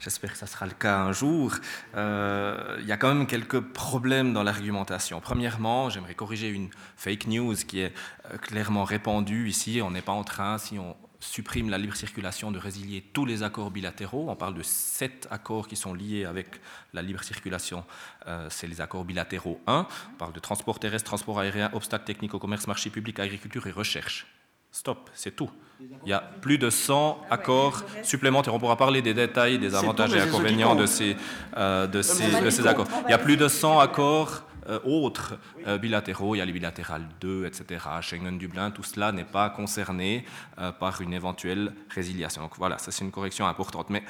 j'espère 0.00 0.32
que 0.32 0.38
ça 0.38 0.46
sera 0.46 0.64
le 0.64 0.72
cas 0.72 0.96
un 0.96 1.12
jour. 1.12 1.52
Euh, 1.94 2.78
il 2.80 2.86
y 2.86 2.92
a 2.92 2.96
quand 2.96 3.12
même 3.12 3.26
quelques 3.26 3.60
problèmes 3.60 4.32
dans 4.32 4.42
l'argumentation. 4.42 5.20
Premièrement, 5.20 5.90
j'aimerais 5.90 6.14
corriger 6.14 6.48
une 6.48 6.70
fake 6.96 7.26
news 7.26 7.54
qui 7.54 7.80
est 7.80 7.92
clairement 8.40 8.84
répandue 8.84 9.46
ici. 9.46 9.82
On 9.82 9.90
n'est 9.90 10.00
pas 10.00 10.12
en 10.12 10.24
train, 10.24 10.56
si 10.56 10.78
on 10.78 10.96
supprime 11.22 11.70
la 11.70 11.78
libre 11.78 11.94
circulation, 11.94 12.50
de 12.50 12.58
résilier 12.58 13.02
tous 13.12 13.24
les 13.24 13.42
accords 13.42 13.70
bilatéraux. 13.70 14.26
On 14.28 14.36
parle 14.36 14.54
de 14.54 14.62
sept 14.62 15.28
accords 15.30 15.68
qui 15.68 15.76
sont 15.76 15.94
liés 15.94 16.24
avec 16.24 16.60
la 16.92 17.00
libre 17.00 17.22
circulation. 17.22 17.84
Euh, 18.26 18.48
c'est 18.50 18.66
les 18.66 18.80
accords 18.80 19.04
bilatéraux 19.04 19.60
1. 19.66 19.86
On 20.12 20.16
parle 20.16 20.32
de 20.32 20.40
transport 20.40 20.78
terrestre, 20.80 21.06
transport 21.06 21.38
aérien, 21.38 21.70
obstacles 21.72 22.04
techniques 22.04 22.34
au 22.34 22.38
commerce, 22.38 22.66
marché 22.66 22.90
public, 22.90 23.20
agriculture 23.20 23.66
et 23.66 23.70
recherche. 23.70 24.26
Stop, 24.72 25.10
c'est 25.14 25.36
tout. 25.36 25.50
Il 25.80 26.08
y 26.08 26.12
a 26.12 26.20
plus 26.20 26.58
de 26.58 26.70
100 26.70 27.26
accords 27.30 27.84
supplémentaires. 28.02 28.54
On 28.54 28.58
pourra 28.58 28.76
parler 28.76 29.02
des 29.02 29.14
détails, 29.14 29.58
des 29.58 29.74
avantages 29.74 30.14
et 30.14 30.20
inconvénients 30.20 30.74
de 30.74 30.86
ces, 30.86 31.16
euh, 31.56 31.86
de, 31.86 32.02
ces, 32.02 32.40
de 32.40 32.50
ces 32.50 32.66
accords. 32.66 32.88
Il 33.06 33.10
y 33.10 33.14
a 33.14 33.18
plus 33.18 33.36
de 33.36 33.48
100 33.48 33.80
accords 33.80 34.44
autres 34.84 35.38
euh, 35.66 35.78
bilatéraux, 35.78 36.34
il 36.34 36.38
y 36.38 36.40
a 36.40 36.44
les 36.44 36.52
bilatérales 36.52 37.06
2, 37.20 37.46
etc., 37.46 37.84
Schengen-Dublin, 38.00 38.70
tout 38.70 38.82
cela 38.82 39.12
n'est 39.12 39.24
pas 39.24 39.50
concerné 39.50 40.24
euh, 40.58 40.72
par 40.72 41.00
une 41.00 41.12
éventuelle 41.12 41.72
résiliation. 41.88 42.42
Donc 42.42 42.56
voilà, 42.56 42.78
ça 42.78 42.90
c'est 42.90 43.04
une 43.04 43.10
correction 43.10 43.46
importante. 43.46 43.90
Mais 43.90 44.02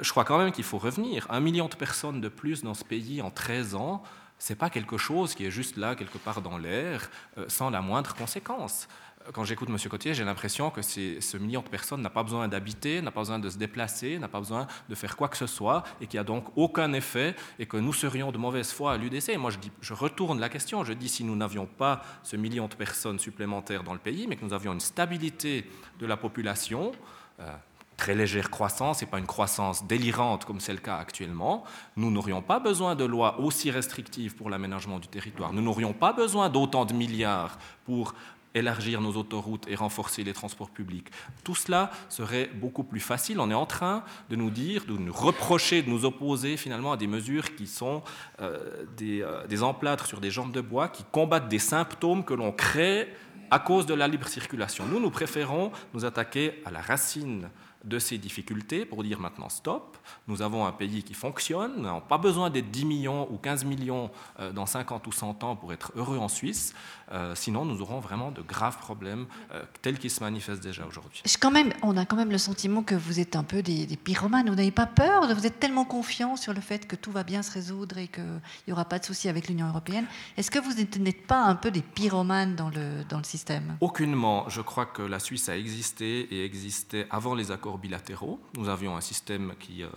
je 0.00 0.10
crois 0.10 0.24
quand 0.24 0.38
même 0.38 0.52
qu'il 0.52 0.64
faut 0.64 0.78
revenir. 0.78 1.26
Un 1.30 1.40
million 1.40 1.68
de 1.68 1.74
personnes 1.74 2.20
de 2.20 2.28
plus 2.28 2.62
dans 2.62 2.74
ce 2.74 2.84
pays 2.84 3.22
en 3.22 3.30
13 3.30 3.74
ans, 3.74 4.02
ce 4.38 4.52
n'est 4.52 4.56
pas 4.56 4.70
quelque 4.70 4.98
chose 4.98 5.34
qui 5.34 5.44
est 5.44 5.50
juste 5.50 5.76
là, 5.76 5.94
quelque 5.94 6.18
part 6.18 6.42
dans 6.42 6.58
l'air, 6.58 7.10
sans 7.48 7.70
la 7.70 7.80
moindre 7.80 8.14
conséquence 8.14 8.88
quand 9.32 9.44
j'écoute 9.44 9.68
M. 9.68 9.76
Cotier, 9.90 10.14
j'ai 10.14 10.24
l'impression 10.24 10.70
que 10.70 10.82
ce 10.82 11.36
million 11.36 11.60
de 11.60 11.68
personnes 11.68 12.02
n'a 12.02 12.10
pas 12.10 12.22
besoin 12.22 12.48
d'habiter, 12.48 13.02
n'a 13.02 13.10
pas 13.10 13.20
besoin 13.20 13.38
de 13.38 13.48
se 13.50 13.58
déplacer, 13.58 14.18
n'a 14.18 14.28
pas 14.28 14.38
besoin 14.38 14.66
de 14.88 14.94
faire 14.94 15.16
quoi 15.16 15.28
que 15.28 15.36
ce 15.36 15.46
soit, 15.46 15.82
et 16.00 16.06
qui 16.06 16.18
a 16.18 16.24
donc 16.24 16.44
aucun 16.56 16.92
effet, 16.92 17.34
et 17.58 17.66
que 17.66 17.76
nous 17.76 17.92
serions 17.92 18.32
de 18.32 18.38
mauvaise 18.38 18.72
foi 18.72 18.92
à 18.92 18.96
l'UDC. 18.96 19.36
Moi, 19.36 19.50
je, 19.50 19.58
dis, 19.58 19.70
je 19.80 19.94
retourne 19.94 20.40
la 20.40 20.48
question. 20.48 20.84
Je 20.84 20.92
dis 20.92 21.08
si 21.08 21.24
nous 21.24 21.36
n'avions 21.36 21.66
pas 21.66 22.02
ce 22.22 22.36
million 22.36 22.68
de 22.68 22.74
personnes 22.74 23.18
supplémentaires 23.18 23.82
dans 23.82 23.92
le 23.92 23.98
pays, 23.98 24.26
mais 24.26 24.36
que 24.36 24.44
nous 24.44 24.54
avions 24.54 24.72
une 24.72 24.80
stabilité 24.80 25.64
de 25.98 26.06
la 26.06 26.16
population. 26.16 26.92
Euh, 27.40 27.54
très 27.96 28.14
légère 28.14 28.48
croissance 28.48 29.02
et 29.02 29.06
pas 29.06 29.18
une 29.18 29.26
croissance 29.26 29.84
délirante 29.84 30.44
comme 30.44 30.60
c'est 30.60 30.72
le 30.72 30.78
cas 30.78 30.96
actuellement, 30.96 31.64
nous 31.96 32.12
n'aurions 32.12 32.40
pas 32.40 32.60
besoin 32.60 32.94
de 32.94 33.04
lois 33.04 33.40
aussi 33.40 33.72
restrictives 33.72 34.36
pour 34.36 34.50
l'aménagement 34.50 35.00
du 35.00 35.08
territoire. 35.08 35.52
Nous 35.52 35.62
n'aurions 35.62 35.92
pas 35.92 36.12
besoin 36.12 36.48
d'autant 36.48 36.84
de 36.84 36.94
milliards 36.94 37.58
pour 37.84 38.14
élargir 38.58 39.00
nos 39.00 39.12
autoroutes 39.12 39.66
et 39.68 39.74
renforcer 39.74 40.24
les 40.24 40.32
transports 40.32 40.70
publics. 40.70 41.08
Tout 41.44 41.54
cela 41.54 41.90
serait 42.08 42.50
beaucoup 42.54 42.84
plus 42.84 43.00
facile. 43.00 43.40
On 43.40 43.50
est 43.50 43.54
en 43.54 43.66
train 43.66 44.04
de 44.30 44.36
nous 44.36 44.50
dire, 44.50 44.84
de 44.86 44.92
nous 44.92 45.12
reprocher, 45.12 45.82
de 45.82 45.90
nous 45.90 46.04
opposer 46.04 46.56
finalement 46.56 46.92
à 46.92 46.96
des 46.96 47.06
mesures 47.06 47.54
qui 47.54 47.66
sont 47.66 48.02
euh, 48.40 48.84
euh, 49.02 49.46
des 49.46 49.62
emplâtres 49.62 50.06
sur 50.06 50.20
des 50.20 50.30
jambes 50.30 50.52
de 50.52 50.60
bois 50.60 50.88
qui 50.88 51.04
combattent 51.10 51.48
des 51.48 51.58
symptômes 51.58 52.24
que 52.24 52.34
l'on 52.34 52.52
crée 52.52 53.08
à 53.50 53.58
cause 53.58 53.86
de 53.86 53.94
la 53.94 54.08
libre 54.08 54.28
circulation. 54.28 54.84
Nous, 54.86 55.00
nous 55.00 55.10
préférons 55.10 55.72
nous 55.94 56.04
attaquer 56.04 56.62
à 56.64 56.70
la 56.70 56.80
racine 56.80 57.48
de 57.84 57.98
ces 57.98 58.18
difficultés 58.18 58.84
pour 58.84 59.02
dire 59.02 59.20
maintenant 59.20 59.48
stop, 59.48 59.96
nous 60.26 60.42
avons 60.42 60.66
un 60.66 60.72
pays 60.72 61.02
qui 61.02 61.14
fonctionne, 61.14 61.76
nous 61.76 61.82
n'avons 61.82 62.00
pas 62.00 62.18
besoin 62.18 62.50
d'être 62.50 62.70
10 62.70 62.84
millions 62.84 63.28
ou 63.30 63.36
15 63.36 63.64
millions 63.64 64.10
euh, 64.40 64.52
dans 64.52 64.66
50 64.66 65.06
ou 65.06 65.12
100 65.12 65.44
ans 65.44 65.56
pour 65.56 65.72
être 65.72 65.92
heureux 65.94 66.18
en 66.18 66.28
Suisse, 66.28 66.74
euh, 67.12 67.34
sinon 67.34 67.64
nous 67.64 67.80
aurons 67.80 68.00
vraiment 68.00 68.30
de 68.30 68.42
graves 68.42 68.78
problèmes 68.78 69.26
euh, 69.52 69.62
tels 69.80 69.98
qu'ils 69.98 70.10
se 70.10 70.22
manifestent 70.22 70.62
déjà 70.62 70.86
aujourd'hui. 70.86 71.22
Quand 71.40 71.50
même, 71.50 71.72
on 71.82 71.96
a 71.96 72.04
quand 72.04 72.16
même 72.16 72.32
le 72.32 72.38
sentiment 72.38 72.82
que 72.82 72.94
vous 72.94 73.20
êtes 73.20 73.36
un 73.36 73.44
peu 73.44 73.62
des, 73.62 73.86
pyromanes, 73.96 74.48
vous 74.48 74.56
n'avez 74.56 74.70
pas 74.72 74.86
peur, 74.86 75.32
vous 75.32 75.46
êtes 75.46 75.60
tellement 75.60 75.84
confiant 75.84 76.36
sur 76.36 76.52
le 76.52 76.60
fait 76.60 76.86
que 76.86 76.96
tout 76.96 77.12
va 77.12 77.22
bien 77.22 77.42
se 77.42 77.52
résoudre 77.52 77.98
et 77.98 78.08
qu'il 78.08 78.40
n'y 78.66 78.72
aura 78.72 78.84
pas 78.84 78.98
de 78.98 79.04
souci 79.04 79.28
avec 79.28 79.48
l'Union 79.48 79.68
européenne. 79.68 80.06
Est-ce 80.36 80.50
que 80.50 80.58
vous 80.58 80.74
n'êtes 81.00 81.26
pas 81.26 81.42
un 81.42 81.54
peu 81.54 81.70
des 81.70 81.82
pyromanes 81.82 82.56
dans 82.56 82.70
le, 82.70 83.04
dans 83.08 83.18
le 83.18 83.24
système? 83.24 83.76
Aucunement. 83.80 84.48
Je 84.48 84.60
crois 84.60 84.86
que 84.86 85.02
la 85.02 85.18
Suisse 85.18 85.48
a 85.48 85.56
existé 85.56 86.20
et 86.34 86.44
existait 86.44 87.06
avant 87.10 87.34
les 87.34 87.50
accords 87.50 87.77
bilatéraux. 87.78 88.40
Nous 88.56 88.68
avions 88.68 88.96
un 88.96 89.00
système 89.00 89.54
qui 89.58 89.82
euh, 89.82 89.88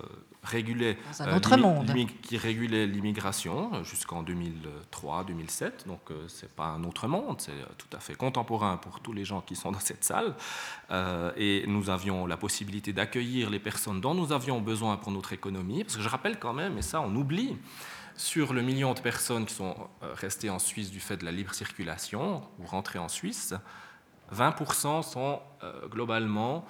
régulait, 0.43 0.97
euh, 1.19 2.05
qui 2.21 2.37
régulait 2.37 2.87
l'immigration 2.87 3.73
euh, 3.73 3.83
jusqu'en 3.83 4.23
2003-2007. 4.23 5.87
Donc 5.87 5.99
c'est 6.27 6.53
pas 6.53 6.67
un 6.67 6.83
autre 6.83 7.07
monde, 7.07 7.41
c'est 7.41 7.51
tout 7.77 7.95
à 7.95 7.99
fait 7.99 8.15
contemporain 8.15 8.77
pour 8.77 8.99
tous 8.99 9.13
les 9.13 9.25
gens 9.25 9.41
qui 9.41 9.55
sont 9.55 9.71
dans 9.71 9.79
cette 9.79 10.03
salle. 10.03 10.35
et 11.37 11.65
nous 11.67 11.89
avions 11.89 12.25
la 12.25 12.37
possibilité 12.37 12.93
d'accueillir 12.93 13.49
les 13.49 13.59
personnes 13.59 13.99
dont 14.01 14.13
nous 14.13 14.31
avions 14.31 14.61
besoin 14.61 14.97
pour 14.97 15.11
notre 15.11 15.33
économie. 15.33 15.83
Parce 15.83 15.97
que 15.97 16.01
je 16.01 16.09
rappelle 16.09 16.39
quand 16.39 16.53
même, 16.53 16.77
et 16.77 16.81
ça 16.81 17.01
on 17.01 17.15
oublie, 17.15 17.57
sur 18.15 18.53
le 18.53 18.61
million 18.61 18.93
de 18.93 18.99
personnes 18.99 19.45
qui 19.45 19.53
sont 19.53 19.75
restées 20.01 20.49
en 20.49 20.59
Suisse 20.59 20.91
du 20.91 20.99
fait 20.99 21.17
de 21.17 21.25
la 21.25 21.31
libre 21.31 21.53
circulation 21.53 22.43
ou 22.59 22.65
rentrées 22.65 22.99
en 22.99 23.07
Suisse, 23.07 23.53
20% 24.33 25.03
sont 25.03 25.39
globalement 25.89 26.65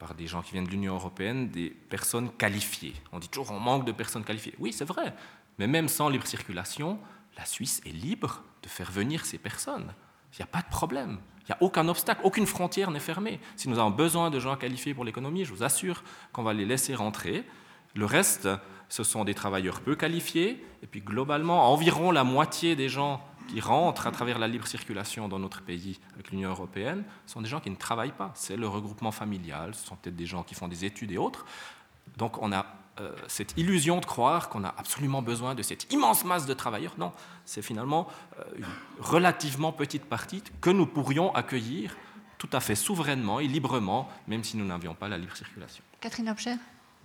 par 0.00 0.14
des 0.14 0.26
gens 0.26 0.40
qui 0.40 0.52
viennent 0.52 0.64
de 0.64 0.70
l'Union 0.70 0.94
européenne, 0.94 1.50
des 1.50 1.68
personnes 1.68 2.30
qualifiées. 2.32 2.94
On 3.12 3.18
dit 3.20 3.28
toujours 3.28 3.52
on 3.52 3.60
manque 3.60 3.84
de 3.84 3.92
personnes 3.92 4.24
qualifiées. 4.24 4.54
Oui, 4.58 4.72
c'est 4.72 4.86
vrai, 4.86 5.14
mais 5.58 5.66
même 5.66 5.88
sans 5.88 6.08
libre 6.08 6.26
circulation, 6.26 6.98
la 7.36 7.44
Suisse 7.44 7.82
est 7.84 7.92
libre 7.92 8.42
de 8.62 8.68
faire 8.68 8.90
venir 8.90 9.26
ces 9.26 9.36
personnes. 9.38 9.92
Il 10.32 10.36
n'y 10.38 10.42
a 10.42 10.46
pas 10.46 10.62
de 10.62 10.70
problème. 10.70 11.18
Il 11.42 11.46
n'y 11.50 11.52
a 11.52 11.58
aucun 11.60 11.86
obstacle, 11.86 12.22
aucune 12.24 12.46
frontière 12.46 12.90
n'est 12.90 12.98
fermée. 12.98 13.40
Si 13.56 13.68
nous 13.68 13.78
avons 13.78 13.90
besoin 13.90 14.30
de 14.30 14.40
gens 14.40 14.56
qualifiés 14.56 14.94
pour 14.94 15.04
l'économie, 15.04 15.44
je 15.44 15.52
vous 15.52 15.62
assure 15.62 16.02
qu'on 16.32 16.42
va 16.42 16.54
les 16.54 16.64
laisser 16.64 16.94
rentrer. 16.94 17.44
Le 17.94 18.06
reste, 18.06 18.48
ce 18.88 19.04
sont 19.04 19.24
des 19.24 19.34
travailleurs 19.34 19.82
peu 19.82 19.96
qualifiés, 19.96 20.64
et 20.82 20.86
puis 20.86 21.02
globalement, 21.02 21.70
environ 21.70 22.10
la 22.10 22.24
moitié 22.24 22.74
des 22.74 22.88
gens 22.88 23.22
qui 23.50 23.60
rentrent 23.60 24.06
à 24.06 24.12
travers 24.12 24.38
la 24.38 24.48
libre 24.48 24.66
circulation 24.66 25.28
dans 25.28 25.38
notre 25.38 25.62
pays 25.62 25.98
avec 26.14 26.30
l'Union 26.30 26.50
européenne 26.50 27.04
sont 27.26 27.40
des 27.40 27.48
gens 27.48 27.60
qui 27.60 27.70
ne 27.70 27.76
travaillent 27.76 28.12
pas. 28.12 28.30
C'est 28.34 28.56
le 28.56 28.68
regroupement 28.68 29.12
familial, 29.12 29.74
ce 29.74 29.86
sont 29.86 29.96
peut-être 29.96 30.16
des 30.16 30.26
gens 30.26 30.42
qui 30.42 30.54
font 30.54 30.68
des 30.68 30.84
études 30.84 31.10
et 31.12 31.18
autres. 31.18 31.44
Donc 32.16 32.40
on 32.42 32.52
a 32.52 32.66
euh, 33.00 33.14
cette 33.28 33.54
illusion 33.56 33.98
de 34.00 34.04
croire 34.04 34.48
qu'on 34.48 34.64
a 34.64 34.74
absolument 34.76 35.22
besoin 35.22 35.54
de 35.54 35.62
cette 35.62 35.92
immense 35.92 36.24
masse 36.24 36.46
de 36.46 36.54
travailleurs. 36.54 36.94
Non, 36.98 37.12
c'est 37.44 37.62
finalement 37.62 38.06
euh, 38.38 38.44
une 38.58 38.66
relativement 39.00 39.72
petite 39.72 40.04
partie 40.04 40.42
que 40.60 40.70
nous 40.70 40.86
pourrions 40.86 41.34
accueillir 41.34 41.96
tout 42.38 42.50
à 42.52 42.60
fait 42.60 42.74
souverainement 42.74 43.40
et 43.40 43.46
librement, 43.46 44.08
même 44.26 44.44
si 44.44 44.56
nous 44.56 44.64
n'avions 44.64 44.94
pas 44.94 45.08
la 45.08 45.18
libre 45.18 45.36
circulation. 45.36 45.82
Catherine 46.00 46.28
Obcher 46.28 46.54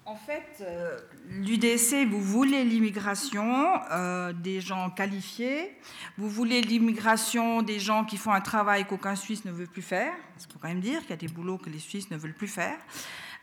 en 0.07 0.15
fait, 0.15 0.61
euh, 0.61 0.99
l'UDC, 1.29 2.07
vous 2.07 2.21
voulez 2.21 2.63
l'immigration 2.63 3.81
euh, 3.91 4.33
des 4.33 4.61
gens 4.61 4.91
qualifiés, 4.91 5.75
vous 6.19 6.29
voulez 6.29 6.61
l'immigration 6.61 7.63
des 7.63 7.79
gens 7.79 8.05
qui 8.05 8.17
font 8.17 8.31
un 8.31 8.41
travail 8.41 8.85
qu'aucun 8.85 9.15
Suisse 9.15 9.45
ne 9.45 9.51
veut 9.51 9.65
plus 9.65 9.81
faire, 9.81 10.13
il 10.37 10.53
faut 10.53 10.59
quand 10.59 10.67
même 10.67 10.79
dire 10.79 11.01
qu'il 11.01 11.09
y 11.09 11.13
a 11.13 11.17
des 11.17 11.27
boulots 11.27 11.57
que 11.57 11.71
les 11.71 11.79
Suisses 11.79 12.11
ne 12.11 12.17
veulent 12.17 12.35
plus 12.35 12.47
faire. 12.47 12.77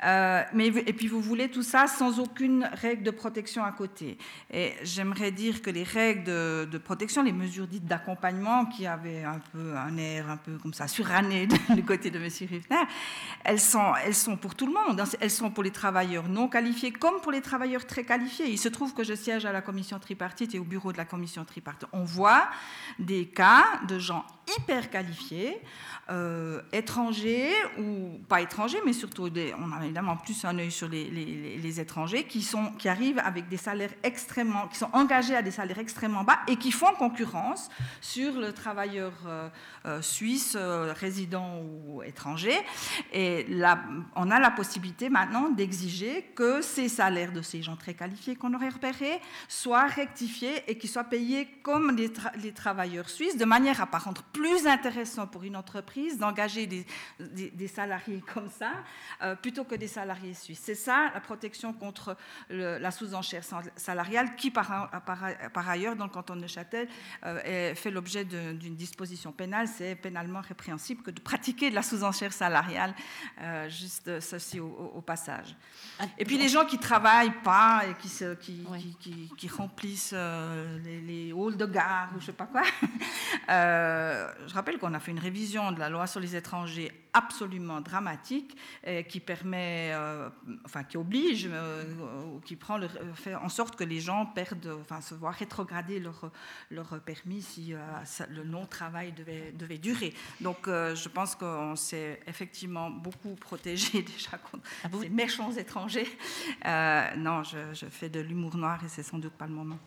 Euh, 0.04 0.42
mais, 0.52 0.66
et 0.66 0.92
puis 0.92 1.06
vous 1.06 1.20
voulez 1.20 1.48
tout 1.48 1.62
ça 1.62 1.86
sans 1.86 2.18
aucune 2.18 2.68
règle 2.72 3.02
de 3.02 3.10
protection 3.10 3.64
à 3.64 3.72
côté. 3.72 4.18
Et 4.52 4.74
j'aimerais 4.82 5.30
dire 5.30 5.62
que 5.62 5.70
les 5.70 5.84
règles 5.84 6.24
de, 6.24 6.78
protection, 6.78 7.22
les 7.22 7.32
mesures 7.32 7.66
dites 7.66 7.86
d'accompagnement, 7.86 8.66
qui 8.66 8.86
avaient 8.86 9.24
un 9.24 9.40
peu 9.52 9.76
un 9.76 9.96
air 9.96 10.28
un 10.28 10.36
peu 10.36 10.58
comme 10.58 10.74
ça 10.74 10.88
suranné 10.88 11.46
du 11.70 11.84
côté 11.84 12.10
de 12.10 12.18
M. 12.18 12.24
Riffner, 12.24 12.84
elles 13.44 13.60
sont, 13.60 13.92
elles 14.04 14.14
sont 14.14 14.36
pour 14.36 14.54
tout 14.54 14.66
le 14.66 14.72
monde. 14.72 15.00
Hein. 15.00 15.04
Elles 15.20 15.30
sont 15.30 15.50
pour 15.50 15.62
les 15.62 15.70
travailleurs 15.70 16.28
non 16.28 16.48
qualifiés 16.48 16.92
comme 16.92 17.20
pour 17.20 17.32
les 17.32 17.40
travailleurs 17.40 17.86
très 17.86 18.04
qualifiés. 18.04 18.50
Il 18.50 18.58
se 18.58 18.68
trouve 18.68 18.94
que 18.94 19.04
je 19.04 19.14
siège 19.14 19.44
à 19.44 19.52
la 19.52 19.62
commission 19.62 19.98
tripartite 19.98 20.54
et 20.54 20.58
au 20.58 20.64
bureau 20.64 20.92
de 20.92 20.98
la 20.98 21.04
commission 21.04 21.44
tripartite. 21.44 21.88
On 21.92 22.04
voit 22.04 22.48
des 22.98 23.26
cas 23.26 23.64
de 23.86 23.98
gens 23.98 24.24
hyper 24.58 24.90
qualifiés, 24.90 25.60
euh, 26.10 26.60
étrangers 26.72 27.52
ou 27.78 28.18
pas 28.28 28.40
étrangers, 28.40 28.80
mais 28.84 28.92
surtout 28.92 29.30
des, 29.30 29.54
on 29.58 29.70
a 29.72 29.78
évidemment 29.92 30.16
plus 30.16 30.42
un 30.46 30.58
œil 30.58 30.70
sur 30.70 30.88
les, 30.88 31.80
étrangers 31.80 32.24
qui, 32.24 32.42
sont, 32.42 32.72
arrivent 32.86 33.18
avec 33.18 33.48
des 33.48 33.58
salaires 33.58 33.92
extrêmement, 34.02 34.66
qui 34.68 34.78
sont 34.78 34.88
engagés 34.94 35.36
à 35.36 35.42
des 35.42 35.50
salaires 35.50 35.78
extrêmement 35.78 36.24
bas 36.24 36.38
et 36.48 36.56
qui 36.56 36.72
font 36.72 36.94
concurrence 36.94 37.68
sur 38.00 38.32
le 38.32 38.52
travailleur 38.52 39.12
euh, 39.26 39.48
euh, 39.84 40.00
suisse, 40.00 40.56
euh, 40.58 40.94
résident 40.98 41.60
ou 41.60 42.02
étranger. 42.02 42.54
Et 43.12 43.44
là, 43.48 43.82
on 44.16 44.30
a 44.30 44.40
la 44.40 44.50
possibilité 44.50 45.10
maintenant 45.10 45.50
d'exiger 45.50 46.22
que 46.34 46.62
ces 46.62 46.88
salaires 46.88 47.32
de 47.32 47.42
ces 47.42 47.62
gens 47.62 47.76
très 47.76 47.94
qualifiés 47.94 48.34
qu'on 48.36 48.54
aurait 48.54 48.70
repérés 48.70 49.20
soient 49.48 49.86
rectifiés 49.86 50.62
et 50.68 50.78
qu'ils 50.78 50.90
soient 50.90 51.04
payés 51.04 51.48
comme 51.62 51.96
les, 51.96 52.52
travailleurs 52.52 53.10
suisses, 53.10 53.36
de 53.36 53.44
manière 53.44 53.80
à 53.82 53.86
par 53.86 54.04
rendre 54.04 54.22
plus 54.32 54.66
intéressant 54.66 55.26
pour 55.26 55.42
une 55.42 55.56
entreprise 55.56 56.18
d'engager 56.18 56.66
des, 56.66 57.68
salariés 57.68 58.22
comme 58.32 58.48
ça, 58.50 58.72
plutôt 59.36 59.64
que 59.64 59.71
des 59.76 59.88
salariés 59.88 60.34
suisses. 60.34 60.60
C'est 60.62 60.74
ça 60.74 61.10
la 61.14 61.20
protection 61.20 61.72
contre 61.72 62.16
la 62.50 62.90
sous-enchère 62.90 63.42
salariale 63.76 64.36
qui, 64.36 64.50
par, 64.50 64.90
par, 65.04 65.68
ailleurs, 65.68 65.96
dans 65.96 66.04
le 66.04 66.10
canton 66.10 66.36
de 66.36 66.42
Neuchâtel, 66.42 66.88
euh, 67.24 67.74
fait 67.74 67.90
l'objet 67.90 68.24
d'une 68.24 68.76
disposition 68.76 69.32
pénale. 69.32 69.68
C'est 69.68 69.94
pénalement 69.94 70.40
répréhensible 70.40 71.02
que 71.02 71.10
de 71.10 71.20
pratiquer 71.20 71.70
de 71.70 71.74
la 71.74 71.82
sous-enchère 71.82 72.32
salariale, 72.32 72.94
euh, 73.40 73.68
juste 73.68 74.20
ceci 74.20 74.60
au, 74.60 75.00
passage. 75.02 75.56
Ah, 75.98 76.04
et 76.16 76.24
puis 76.24 76.38
les 76.38 76.48
gens 76.48 76.64
qui 76.64 76.78
travaillent 76.78 77.42
pas 77.42 77.82
et 77.88 77.94
qui, 77.94 78.08
se, 78.08 78.34
qui, 78.34 78.64
qui, 79.36 79.48
remplissent 79.48 80.14
les, 80.84 81.00
les, 81.00 81.32
halls 81.32 81.56
de 81.56 81.66
gare 81.66 82.10
ou 82.16 82.20
je 82.20 82.26
sais 82.26 82.32
pas 82.32 82.46
quoi. 82.46 82.62
je 83.48 84.54
rappelle 84.54 84.78
qu'on 84.78 84.94
a 84.94 85.00
fait 85.00 85.10
une 85.10 85.18
révision 85.18 85.72
de 85.72 85.80
la 85.80 85.88
loi 85.88 86.06
sur 86.06 86.20
les 86.20 86.36
étrangers 86.36 86.92
absolument 87.12 87.80
dramatique 87.80 88.56
euh, 88.86 89.02
qui 89.02 89.20
permet, 89.20 89.61
euh, 89.92 90.28
enfin 90.64 90.84
qui 90.84 90.96
oblige, 90.96 91.48
euh, 91.50 91.84
qui 92.44 92.56
prend 92.56 92.78
le, 92.78 92.88
fait 93.14 93.34
en 93.34 93.48
sorte 93.48 93.76
que 93.76 93.84
les 93.84 94.00
gens 94.00 94.26
perdent, 94.26 94.76
enfin 94.80 95.00
se 95.00 95.14
voient 95.14 95.30
rétrograder 95.30 96.00
leur, 96.00 96.30
leur 96.70 97.00
permis 97.00 97.42
si 97.42 97.74
le 98.28 98.44
non-travail 98.44 99.12
devait, 99.12 99.52
devait 99.52 99.78
durer. 99.78 100.14
Donc 100.40 100.66
je 100.66 101.08
pense 101.08 101.34
qu'on 101.34 101.76
s'est 101.76 102.20
effectivement 102.26 102.90
beaucoup 102.90 103.34
protégé 103.34 104.02
déjà 104.16 104.38
contre 104.38 104.64
ah 104.84 104.88
ces 105.00 105.08
méchants 105.08 105.52
étrangers. 105.52 106.08
non, 106.64 107.42
je, 107.42 107.74
je 107.74 107.86
fais 107.86 108.08
de 108.08 108.20
l'humour 108.20 108.56
noir 108.56 108.84
et 108.84 108.88
c'est 108.88 109.02
sans 109.02 109.18
doute 109.18 109.32
pas 109.34 109.46
le 109.46 109.54
moment. 109.54 109.78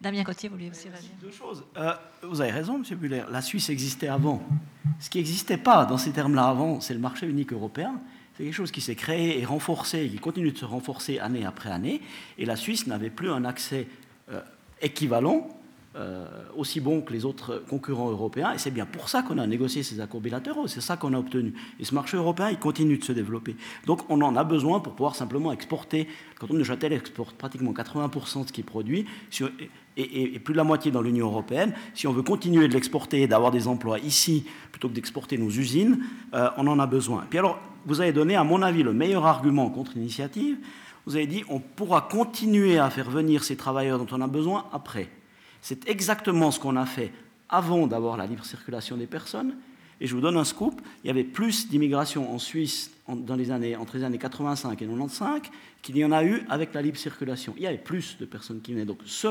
Damien 0.00 0.24
Cotier, 0.24 0.48
vous 0.48 0.54
voulez 0.54 0.70
aussi 0.70 0.88
réagir 0.88 1.10
Deux 1.20 1.30
choses. 1.30 1.62
Euh, 1.76 1.92
vous 2.22 2.40
avez 2.40 2.52
raison, 2.52 2.82
M. 2.82 2.96
Buller. 2.96 3.24
La 3.30 3.42
Suisse 3.42 3.68
existait 3.68 4.08
avant. 4.08 4.42
Ce 4.98 5.10
qui 5.10 5.18
n'existait 5.18 5.58
pas 5.58 5.84
dans 5.84 5.98
ces 5.98 6.10
termes-là 6.10 6.48
avant, 6.48 6.80
c'est 6.80 6.94
le 6.94 7.00
marché 7.00 7.26
unique 7.26 7.52
européen. 7.52 8.00
C'est 8.40 8.46
quelque 8.46 8.54
chose 8.54 8.70
qui 8.70 8.80
s'est 8.80 8.94
créé 8.94 9.38
et 9.38 9.44
renforcé, 9.44 10.08
qui 10.08 10.16
continue 10.16 10.50
de 10.50 10.56
se 10.56 10.64
renforcer 10.64 11.18
année 11.18 11.44
après 11.44 11.70
année. 11.70 12.00
Et 12.38 12.46
la 12.46 12.56
Suisse 12.56 12.86
n'avait 12.86 13.10
plus 13.10 13.28
un 13.28 13.44
accès 13.44 13.86
euh, 14.32 14.40
équivalent 14.80 15.46
euh, 15.94 16.24
aussi 16.56 16.80
bon 16.80 17.02
que 17.02 17.12
les 17.12 17.26
autres 17.26 17.62
concurrents 17.68 18.08
européens. 18.08 18.54
Et 18.54 18.58
c'est 18.58 18.70
bien 18.70 18.86
pour 18.86 19.10
ça 19.10 19.22
qu'on 19.22 19.36
a 19.36 19.46
négocié 19.46 19.82
ces 19.82 20.00
accords 20.00 20.22
bilatéraux. 20.22 20.68
C'est 20.68 20.80
ça 20.80 20.96
qu'on 20.96 21.12
a 21.12 21.18
obtenu. 21.18 21.52
Et 21.80 21.84
ce 21.84 21.94
marché 21.94 22.16
européen, 22.16 22.48
il 22.48 22.58
continue 22.58 22.96
de 22.96 23.04
se 23.04 23.12
développer. 23.12 23.56
Donc 23.84 24.08
on 24.08 24.22
en 24.22 24.34
a 24.34 24.42
besoin 24.42 24.80
pour 24.80 24.94
pouvoir 24.94 25.16
simplement 25.16 25.52
exporter. 25.52 26.08
Quand 26.38 26.50
on 26.50 26.54
Neuchâtel 26.54 26.94
exporte 26.94 27.36
pratiquement 27.36 27.74
80% 27.74 28.44
de 28.44 28.48
ce 28.48 28.52
qui 28.54 28.62
est 28.62 28.64
produit, 28.64 29.04
et, 29.96 30.38
plus 30.38 30.52
de 30.52 30.58
la 30.58 30.64
moitié 30.64 30.90
dans 30.90 31.02
l'Union 31.02 31.26
européenne. 31.26 31.74
Si 31.94 32.06
on 32.06 32.12
veut 32.12 32.22
continuer 32.22 32.68
de 32.68 32.72
l'exporter 32.72 33.22
et 33.22 33.26
d'avoir 33.26 33.50
des 33.50 33.68
emplois 33.68 33.98
ici, 33.98 34.46
plutôt 34.70 34.88
que 34.88 34.94
d'exporter 34.94 35.36
nos 35.38 35.50
usines, 35.50 36.00
euh, 36.34 36.48
on 36.56 36.66
en 36.66 36.78
a 36.78 36.86
besoin. 36.86 37.26
Puis 37.28 37.38
alors, 37.38 37.58
vous 37.86 38.00
avez 38.00 38.12
donné, 38.12 38.36
à 38.36 38.44
mon 38.44 38.62
avis, 38.62 38.82
le 38.82 38.92
meilleur 38.92 39.26
argument 39.26 39.70
contre 39.70 39.92
l'initiative. 39.94 40.58
Vous 41.06 41.16
avez 41.16 41.26
dit 41.26 41.44
on 41.48 41.60
pourra 41.60 42.02
continuer 42.02 42.78
à 42.78 42.90
faire 42.90 43.10
venir 43.10 43.42
ces 43.42 43.56
travailleurs 43.56 43.98
dont 43.98 44.16
on 44.16 44.20
a 44.20 44.26
besoin 44.26 44.66
après. 44.72 45.08
C'est 45.62 45.88
exactement 45.88 46.50
ce 46.50 46.60
qu'on 46.60 46.76
a 46.76 46.86
fait 46.86 47.12
avant 47.48 47.86
d'avoir 47.86 48.16
la 48.16 48.26
libre 48.26 48.44
circulation 48.44 48.96
des 48.96 49.06
personnes. 49.06 49.54
Et 50.00 50.06
je 50.06 50.14
vous 50.14 50.20
donne 50.22 50.38
un 50.38 50.44
scoop, 50.44 50.80
il 51.04 51.08
y 51.08 51.10
avait 51.10 51.24
plus 51.24 51.68
d'immigration 51.68 52.32
en 52.32 52.38
Suisse 52.38 52.90
dans 53.06 53.36
les 53.36 53.50
années, 53.50 53.76
entre 53.76 53.98
les 53.98 54.04
années 54.04 54.18
85 54.18 54.72
et 54.72 54.86
95 54.86 55.40
qu'il 55.82 55.98
y 55.98 56.04
en 56.04 56.12
a 56.12 56.24
eu 56.24 56.42
avec 56.48 56.72
la 56.72 56.80
libre 56.80 56.96
circulation. 56.96 57.54
Il 57.56 57.62
y 57.62 57.66
avait 57.66 57.76
plus 57.76 58.16
de 58.18 58.24
personnes 58.24 58.60
qui 58.62 58.72
venaient. 58.72 58.86
Donc 58.86 59.00
ce 59.04 59.28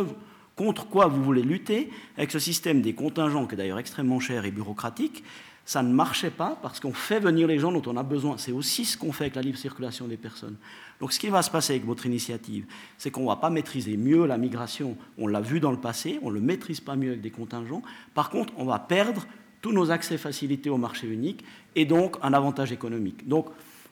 contre 0.59 0.87
quoi 0.87 1.07
vous 1.07 1.23
voulez 1.23 1.41
lutter 1.41 1.89
avec 2.17 2.31
ce 2.31 2.37
système 2.37 2.81
des 2.81 2.91
contingents, 2.91 3.47
qui 3.47 3.53
est 3.53 3.57
d'ailleurs 3.57 3.79
extrêmement 3.79 4.19
cher 4.19 4.43
et 4.43 4.51
bureaucratique, 4.51 5.23
ça 5.63 5.81
ne 5.83 5.93
marchait 5.93 6.31
pas 6.31 6.59
parce 6.61 6.81
qu'on 6.81 6.91
fait 6.91 7.21
venir 7.21 7.47
les 7.47 7.59
gens 7.59 7.71
dont 7.71 7.89
on 7.89 7.95
a 7.95 8.03
besoin. 8.03 8.37
C'est 8.37 8.51
aussi 8.51 8.83
ce 8.83 8.97
qu'on 8.97 9.13
fait 9.13 9.23
avec 9.25 9.35
la 9.35 9.41
libre 9.41 9.57
circulation 9.57 10.05
des 10.05 10.17
personnes. 10.17 10.57
Donc 10.99 11.13
ce 11.13 11.19
qui 11.19 11.29
va 11.29 11.43
se 11.43 11.49
passer 11.49 11.75
avec 11.75 11.85
votre 11.85 12.05
initiative, 12.05 12.65
c'est 12.97 13.09
qu'on 13.09 13.21
ne 13.21 13.27
va 13.27 13.37
pas 13.37 13.49
maîtriser 13.49 13.95
mieux 13.95 14.25
la 14.25 14.37
migration. 14.37 14.97
On 15.17 15.27
l'a 15.27 15.39
vu 15.39 15.61
dans 15.61 15.71
le 15.71 15.77
passé, 15.77 16.19
on 16.23 16.29
ne 16.29 16.35
le 16.35 16.41
maîtrise 16.41 16.81
pas 16.81 16.97
mieux 16.97 17.11
avec 17.11 17.21
des 17.21 17.31
contingents. 17.31 17.81
Par 18.13 18.29
contre, 18.29 18.51
on 18.57 18.65
va 18.65 18.79
perdre 18.79 19.27
tous 19.61 19.71
nos 19.71 19.91
accès 19.91 20.17
facilités 20.17 20.69
au 20.69 20.77
marché 20.77 21.07
unique 21.07 21.45
et 21.77 21.85
donc 21.85 22.17
un 22.21 22.33
avantage 22.33 22.73
économique. 22.73 23.29
Donc 23.29 23.45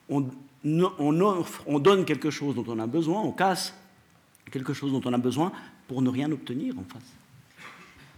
on, 0.09 0.26
on, 0.65 1.22
offre, 1.22 1.63
on 1.65 1.80
donne 1.80 2.03
quelque 2.03 2.30
chose 2.30 2.55
dont 2.55 2.65
on 2.68 2.80
a 2.80 2.88
besoin, 2.88 3.22
on 3.22 3.32
casse 3.32 3.74
quelque 4.51 4.74
chose 4.74 4.91
dont 4.91 5.01
on 5.09 5.13
a 5.13 5.18
besoin 5.18 5.53
pour 5.88 6.01
ne 6.01 6.09
rien 6.09 6.31
obtenir 6.31 6.77
en 6.77 6.83
face. 6.83 7.17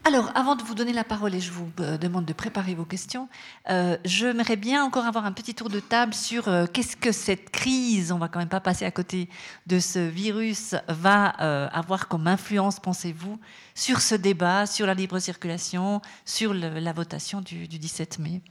Alors, 0.05 0.31
avant 0.33 0.55
de 0.55 0.63
vous 0.63 0.75
donner 0.75 0.93
la 0.93 1.03
parole 1.03 1.35
et 1.35 1.41
je 1.41 1.51
vous 1.51 1.69
euh, 1.81 1.97
demande 1.97 2.25
de 2.25 2.33
préparer 2.33 2.73
vos 2.73 2.85
questions, 2.85 3.27
euh, 3.69 3.97
j'aimerais 4.05 4.55
bien 4.55 4.83
encore 4.83 5.05
avoir 5.05 5.25
un 5.25 5.33
petit 5.33 5.53
tour 5.53 5.69
de 5.69 5.79
table 5.79 6.13
sur 6.13 6.47
euh, 6.47 6.65
qu'est-ce 6.71 6.95
que 6.95 7.11
cette 7.11 7.51
crise, 7.51 8.11
on 8.11 8.17
va 8.17 8.29
quand 8.29 8.39
même 8.39 8.49
pas 8.49 8.61
passer 8.61 8.85
à 8.85 8.91
côté 8.91 9.29
de 9.67 9.79
ce 9.79 9.99
virus, 9.99 10.73
va 10.87 11.27
avoir 11.67 12.07
comme 12.07 12.27
influence, 12.27 12.79
pensez-vous, 12.79 13.39
sur 13.75 14.01
ce 14.01 14.15
débat, 14.15 14.65
sur 14.65 14.87
la 14.87 14.93
libre 14.93 15.19
circulation, 15.19 16.01
sur 16.25 16.53
la 16.53 16.93
votation 16.93 17.41
du 17.41 17.67
17 17.67 18.19
mai? 18.19 18.41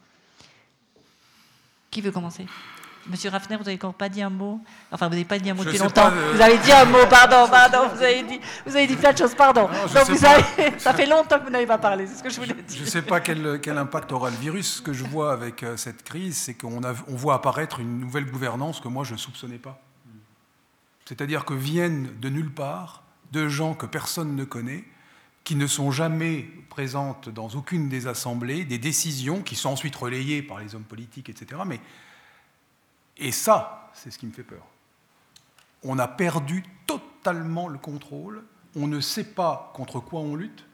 Qui 1.90 2.02
veut 2.02 2.12
commencer? 2.12 2.46
Monsieur 3.09 3.30
Raffner, 3.30 3.56
vous 3.56 3.64
n'avez 3.64 3.76
encore 3.76 3.94
pas 3.94 4.09
dit 4.09 4.20
un 4.20 4.30
mot 4.30 4.61
Enfin, 4.92 5.06
vous 5.06 5.12
n'avez 5.12 5.24
pas 5.24 5.38
dit 5.38 5.48
un 5.48 5.54
mot 5.54 5.64
depuis 5.64 5.78
longtemps. 5.78 6.11
Vous 6.34 6.40
avez 6.40 6.59
dit 6.59 6.72
un 6.72 6.84
mot, 6.84 7.06
pardon, 7.09 7.48
pardon. 7.50 7.88
Vous 7.94 8.02
avez 8.02 8.22
dit, 8.22 8.38
vous 8.66 8.76
avez 8.76 8.86
dit 8.86 8.96
plein 8.96 9.12
de 9.12 9.18
choses, 9.18 9.34
pardon. 9.34 9.68
ça 10.78 10.92
fait 10.92 11.06
longtemps 11.06 11.38
que 11.38 11.44
vous 11.44 11.50
n'avez 11.50 11.66
pas 11.66 11.78
parlé, 11.78 12.06
c'est 12.06 12.16
ce 12.16 12.22
que 12.22 12.30
je 12.30 12.36
voulais 12.40 12.54
dire. 12.54 12.76
Je 12.76 12.82
ne 12.82 12.86
sais 12.86 13.02
pas 13.02 13.20
quel, 13.20 13.61
quel, 13.62 13.78
impact 13.78 14.12
aura 14.12 14.30
le 14.30 14.36
virus. 14.36 14.76
Ce 14.76 14.82
que 14.82 14.92
je 14.92 15.04
vois 15.04 15.32
avec 15.32 15.62
euh, 15.62 15.76
cette 15.76 16.02
crise, 16.02 16.36
c'est 16.36 16.54
qu'on 16.54 16.82
on 16.84 17.16
voit 17.16 17.34
apparaître 17.34 17.80
une 17.80 17.98
nouvelle 17.98 18.26
gouvernance 18.26 18.80
que 18.80 18.88
moi, 18.88 19.04
je 19.04 19.14
ne 19.14 19.18
soupçonnais 19.18 19.59
pas. 19.59 19.80
C'est-à-dire 21.06 21.46
que 21.46 21.54
viennent 21.54 22.11
de 22.20 22.28
nulle 22.28 22.52
part 22.52 23.02
de 23.32 23.48
gens 23.48 23.74
que 23.74 23.86
personne 23.86 24.36
ne 24.36 24.44
connaît, 24.44 24.84
qui 25.44 25.56
ne 25.56 25.66
sont 25.66 25.90
jamais 25.90 26.46
présentes 26.68 27.30
dans 27.30 27.48
aucune 27.50 27.88
des 27.88 28.06
assemblées, 28.06 28.66
des 28.66 28.76
décisions 28.76 29.40
qui 29.40 29.56
sont 29.56 29.70
ensuite 29.70 29.96
relayées 29.96 30.42
par 30.42 30.61
les 30.61 30.74
hommes 30.74 30.82
politiques, 30.82 31.30
etc. 31.30 31.62
Mais 31.66 31.80
et 33.18 33.32
ça, 33.32 33.90
c'est 33.94 34.10
ce 34.10 34.18
qui 34.18 34.26
me 34.26 34.32
fait 34.32 34.44
peur. 34.44 34.66
On 35.82 35.98
a 35.98 36.08
perdu 36.08 36.64
totalement 36.86 37.68
le 37.68 37.78
contrôle, 37.78 38.42
on 38.76 38.86
ne 38.86 39.00
sait 39.00 39.24
pas 39.24 39.72
contre 39.74 40.00
quoi 40.00 40.20
on 40.20 40.36
lutte, 40.36 40.64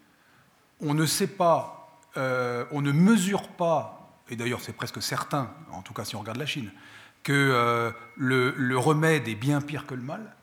on 0.81 0.95
ne 0.95 1.07
sait 1.07 1.27
pas, 1.27 2.01
euh, 2.17 2.65
on 2.71 2.83
ne 2.83 2.93
mesure 2.93 3.49
pas, 3.49 4.21
et 4.29 4.37
d'ailleurs 4.37 4.61
c'est 4.61 4.73
presque 4.73 5.03
certain, 5.03 5.51
en 5.73 5.83
tout 5.83 5.95
cas 5.95 6.05
si 6.05 6.17
on 6.17 6.21
regarde 6.21 6.39
la 6.39 6.47
Chine, 6.47 6.71
que 7.23 7.33
euh, 7.33 7.91
le, 8.17 8.77
remède 8.77 9.29
est 9.29 9.35
bien 9.35 9.61
pire 9.61 9.87
que 9.87 9.95
le 9.95 10.03
mal. 10.03 10.35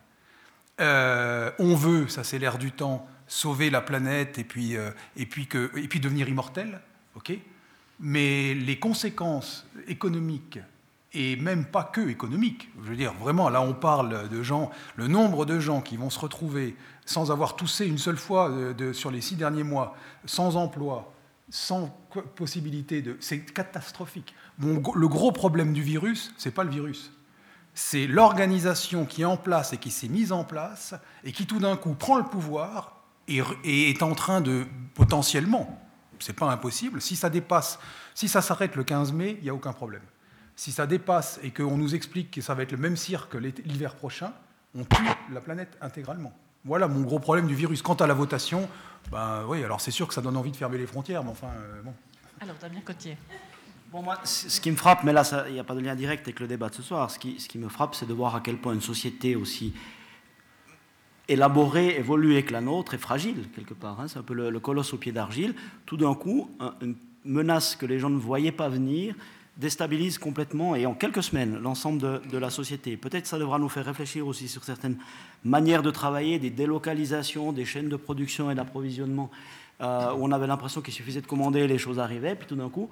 Euh, 0.80 1.52
on 1.60 1.76
veut, 1.76 2.08
ça 2.08 2.24
c'est 2.24 2.40
l'air 2.40 2.58
du 2.58 2.72
temps, 2.72 3.08
sauver 3.28 3.70
la 3.70 3.82
planète 3.82 4.40
et 4.40 4.44
puis, 4.44 4.76
et 5.16 5.26
puis, 5.26 5.48
que, 5.48 5.72
et 5.78 5.88
puis 5.88 6.00
devenir 6.00 6.28
immortel, 6.28 6.82
ok? 7.16 7.34
Mais 8.00 8.56
les 8.56 8.80
conséquences 8.80 9.68
économiques 9.88 10.60
et 11.14 11.36
même 11.36 11.66
pas 11.66 11.84
que 11.84 12.08
économique. 12.08 12.70
Je 12.84 12.90
veux 12.90 12.96
dire, 12.96 13.14
vraiment, 13.14 13.50
là, 13.50 13.62
on 13.62 13.74
parle 13.74 14.30
de 14.30 14.44
gens, 14.44 14.72
le 14.96 15.08
nombre 15.08 15.46
de 15.46 15.60
gens 15.60 15.82
qui 15.82 15.98
vont 15.98 16.10
se 16.10 16.20
retrouver 16.20 16.76
sans 17.06 17.32
avoir 17.32 17.56
toussé 17.56 17.86
une 17.86 17.98
seule 17.98 18.18
fois 18.18 18.50
de, 18.50 18.94
sur 18.94 19.12
les 19.12 19.22
six 19.22 19.36
derniers 19.36 19.64
mois, 19.64 19.96
sans 20.26 20.56
emploi, 20.56 21.14
sans 21.50 21.88
possibilité 22.36 23.02
de. 23.02 23.18
C'est 23.20 23.40
catastrophique. 23.40 24.34
le 24.60 25.08
gros 25.08 25.32
problème 25.32 25.74
du 25.74 25.82
virus, 25.82 26.34
c'est 26.38 26.52
pas 26.52 26.64
le 26.64 26.70
virus. 26.70 27.12
C'est 27.74 28.08
l'organisation 28.08 29.06
qui 29.06 29.22
est 29.22 29.26
en 29.26 29.38
place 29.38 29.74
et 29.74 29.78
qui 29.78 29.92
s'est 29.92 30.10
mise 30.10 30.32
en 30.32 30.44
place 30.44 30.94
et 31.24 31.32
qui 31.32 31.46
tout 31.46 31.60
d'un 31.60 31.78
coup 31.78 31.94
prend 31.94 32.18
le 32.18 32.26
pouvoir 32.26 33.02
et, 33.28 33.42
et 33.64 33.90
est 33.90 34.04
en 34.04 34.14
train 34.14 34.42
de 34.42 34.66
potentiellement, 34.94 35.80
c'est 36.20 36.36
pas 36.36 36.52
impossible, 36.52 37.02
si 37.02 37.16
ça 37.16 37.30
dépasse, 37.30 37.80
si 38.14 38.28
ça 38.28 38.42
s'arrête 38.42 38.76
le 38.76 38.84
15 38.84 39.14
mai, 39.14 39.38
il 39.40 39.44
n'y 39.44 39.50
a 39.50 39.54
aucun 39.54 39.74
problème 39.74 40.02
si 40.62 40.72
ça 40.72 40.86
dépasse 40.86 41.40
et 41.42 41.50
qu'on 41.50 41.76
nous 41.76 41.96
explique 41.96 42.30
que 42.30 42.40
ça 42.40 42.54
va 42.54 42.62
être 42.62 42.72
le 42.72 42.78
même 42.78 42.96
cirque 42.96 43.34
l'hiver 43.34 43.96
prochain, 43.96 44.32
on 44.76 44.84
tue 44.84 45.04
la 45.34 45.42
planète 45.42 45.76
intégralement. 45.82 46.32
Voilà 46.66 46.88
mon 46.88 47.02
gros 47.02 47.18
problème 47.18 47.48
du 47.48 47.56
virus. 47.56 47.82
Quant 47.82 47.96
à 47.96 48.06
la 48.06 48.14
votation, 48.14 48.70
ben 49.12 49.44
oui, 49.48 49.64
alors 49.64 49.82
c'est 49.82 49.90
sûr 49.90 50.08
que 50.08 50.14
ça 50.14 50.22
donne 50.22 50.38
envie 50.38 50.52
de 50.52 50.56
fermer 50.56 50.78
les 50.78 50.86
frontières, 50.86 51.24
mais 51.24 51.32
enfin, 51.32 51.48
euh, 51.48 51.82
bon. 51.82 51.96
Alors, 52.40 52.56
Damien 52.62 52.82
Cotier. 52.82 53.18
Bon, 53.92 54.04
moi, 54.04 54.20
ce 54.24 54.62
qui 54.62 54.70
me 54.70 54.76
frappe, 54.76 55.04
mais 55.04 55.14
là, 55.14 55.24
il 55.48 55.54
n'y 55.54 55.60
a 55.60 55.64
pas 55.64 55.74
de 55.74 55.80
lien 55.80 55.96
direct 55.96 56.28
avec 56.28 56.40
le 56.40 56.46
débat 56.46 56.70
de 56.70 56.76
ce 56.76 56.84
soir, 56.84 57.10
ce 57.10 57.18
qui, 57.18 57.40
ce 57.40 57.50
qui 57.50 57.58
me 57.58 57.68
frappe, 57.68 57.96
c'est 57.96 58.06
de 58.06 58.14
voir 58.14 58.36
à 58.36 58.42
quel 58.42 58.58
point 58.58 58.76
une 58.76 58.82
société 58.82 59.36
aussi 59.36 59.74
élaborée, 61.28 61.98
évoluée 61.98 62.46
que 62.46 62.54
la 62.54 62.62
nôtre 62.62 62.94
est 62.94 63.00
fragile, 63.00 63.50
quelque 63.56 63.74
part. 63.74 64.00
Hein. 64.00 64.08
C'est 64.08 64.20
un 64.20 64.24
peu 64.24 64.36
le, 64.36 64.60
colosse 64.60 64.94
au 64.94 64.98
pied 64.98 65.12
d'argile. 65.12 65.56
Tout 65.88 65.98
d'un 65.98 66.14
coup, 66.14 66.52
une 66.82 66.98
menace 67.26 67.76
que 67.76 67.88
les 67.88 67.98
gens 67.98 68.12
ne 68.12 68.20
voyaient 68.20 68.52
pas 68.52 68.70
venir 68.70 69.16
déstabilise 69.58 70.18
complètement 70.18 70.76
et 70.76 70.86
en 70.86 70.94
quelques 70.94 71.24
semaines 71.24 71.60
l'ensemble 71.60 72.22
de, 72.28 72.38
la 72.38 72.50
société. 72.50 72.98
Peut-être 72.98 73.28
ça 73.28 73.38
devra 73.38 73.60
nous 73.60 73.70
faire 73.70 73.86
réfléchir 73.86 74.26
aussi 74.26 74.48
sur 74.48 74.64
certaines 74.64 74.98
manières 75.44 75.84
de 75.84 75.92
travailler, 75.92 76.40
des 76.40 76.50
délocalisations, 76.50 77.52
des 77.52 77.66
chaînes 77.66 77.90
de 77.90 77.96
production 77.96 78.50
et 78.50 78.56
d'approvisionnement, 78.56 79.30
euh, 79.82 80.14
où 80.14 80.26
on 80.26 80.32
avait 80.32 80.48
l'impression 80.48 80.82
qu'il 80.82 80.94
suffisait 80.94 81.22
de 81.22 81.28
commander, 81.28 81.68
les 81.68 81.78
choses 81.78 82.00
arrivaient, 82.00 82.36
puis 82.36 82.48
tout 82.48 82.56
d'un 82.56 82.70
coup, 82.70 82.90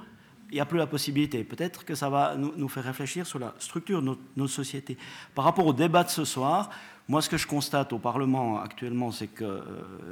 il 0.51 0.55
n'y 0.55 0.61
a 0.61 0.65
plus 0.65 0.77
la 0.77 0.87
possibilité. 0.87 1.43
Peut-être 1.43 1.85
que 1.85 1.95
ça 1.95 2.09
va 2.09 2.35
nous, 2.35 2.67
faire 2.69 2.83
réfléchir 2.83 3.25
sur 3.25 3.39
la 3.39 3.53
structure 3.59 4.01
de 4.01 4.17
notre, 4.35 4.51
société. 4.51 4.97
Par 5.35 5.45
rapport 5.45 5.65
au 5.65 5.73
débat 5.73 6.03
de 6.03 6.09
ce 6.09 6.25
soir, 6.25 6.71
moi, 7.07 7.21
ce 7.21 7.29
que 7.29 7.37
je 7.37 7.47
constate 7.47 7.93
au 7.93 7.99
Parlement 7.99 8.59
actuellement, 8.59 9.11
c'est 9.11 9.27
que 9.27 9.43
euh, 9.43 9.61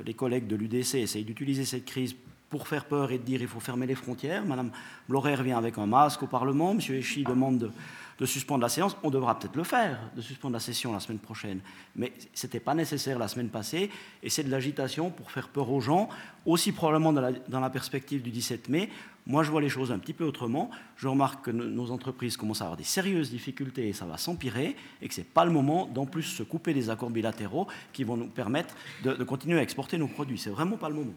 les 0.05 0.13
collègues 0.13 0.47
de 0.47 0.55
l'UDC 0.55 0.95
essayent 0.95 1.23
d'utiliser 1.23 1.65
cette 1.65 1.85
crise 1.85 2.15
pour 2.49 2.67
faire 2.67 2.85
peur 2.85 3.11
et 3.11 3.17
de 3.17 3.23
dire 3.23 3.41
il 3.41 3.47
faut 3.47 3.59
fermer 3.59 3.85
les 3.85 3.95
frontières. 3.95 4.45
Madame 4.45 4.71
Blorer 5.09 5.41
vient 5.43 5.57
avec 5.57 5.77
un 5.77 5.85
masque 5.85 6.23
au 6.23 6.27
Parlement. 6.27 6.73
Monsieur 6.73 6.95
Echi 6.95 7.23
demande 7.23 7.71
de, 8.19 8.25
suspendre 8.25 8.61
la 8.61 8.69
séance. 8.69 8.95
On 9.03 9.09
devra 9.09 9.37
peut-être 9.37 9.55
le 9.55 9.63
faire, 9.63 9.99
de 10.15 10.21
suspendre 10.21 10.53
la 10.53 10.59
session 10.59 10.93
la 10.93 10.99
semaine 10.99 11.19
prochaine. 11.19 11.59
Mais 11.95 12.13
ce 12.33 12.47
n'était 12.47 12.59
pas 12.59 12.73
nécessaire 12.73 13.19
la 13.19 13.27
semaine 13.27 13.49
passée. 13.49 13.91
Et 14.23 14.29
c'est 14.29 14.43
de 14.43 14.49
l'agitation 14.49 15.09
pour 15.09 15.31
faire 15.31 15.49
peur 15.49 15.69
aux 15.69 15.81
gens, 15.81 16.09
aussi 16.45 16.71
probablement 16.71 17.13
dans 17.13 17.59
la, 17.59 17.69
perspective 17.69 18.21
du 18.21 18.31
17 18.31 18.69
mai. 18.69 18.89
Moi, 19.25 19.43
je 19.43 19.51
vois 19.51 19.59
les 19.59 19.69
choses 19.69 19.91
un 19.91 19.99
petit 19.99 20.13
peu 20.13 20.23
autrement. 20.23 20.71
Je 20.95 21.09
remarque 21.09 21.45
que 21.45 21.51
nos 21.51 21.91
entreprises 21.91 22.37
commencent 22.37 22.61
à 22.61 22.65
avoir 22.65 22.77
des 22.77 22.85
sérieuses 22.85 23.29
difficultés 23.29 23.89
et 23.89 23.93
ça 23.93 24.05
va 24.05 24.17
s'empirer 24.17 24.77
et 25.01 25.07
que 25.09 25.13
ce 25.13 25.19
n'est 25.19 25.25
pas 25.25 25.43
le 25.43 25.51
moment 25.51 25.85
d'en 25.85 26.05
plus 26.05 26.23
se 26.23 26.43
couper 26.43 26.73
des 26.73 26.89
accords 26.89 27.09
bilatéraux 27.09 27.67
qui 27.91 28.05
vont 28.05 28.15
nous 28.15 28.27
permettre 28.27 28.73
de, 29.03 29.13
de 29.13 29.23
continuer 29.25 29.59
à 29.59 29.61
exporter 29.61 29.97
nos 29.97 30.07
produits. 30.07 30.37
C'est 30.37 30.49
vraiment 30.49 30.77
pas 30.77 30.87
le 30.87 30.95
moment. 30.95 31.13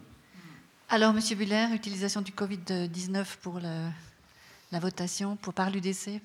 Alors, 0.93 1.13
Monsieur 1.13 1.37
Buller, 1.37 1.67
utilisation 1.73 2.21
du 2.21 2.33
Covid-19 2.33 3.37
pour 3.41 3.61
la 3.61 4.79
votation, 4.79 5.37
pour 5.37 5.53
par 5.53 5.69
l'UDC 5.71 6.21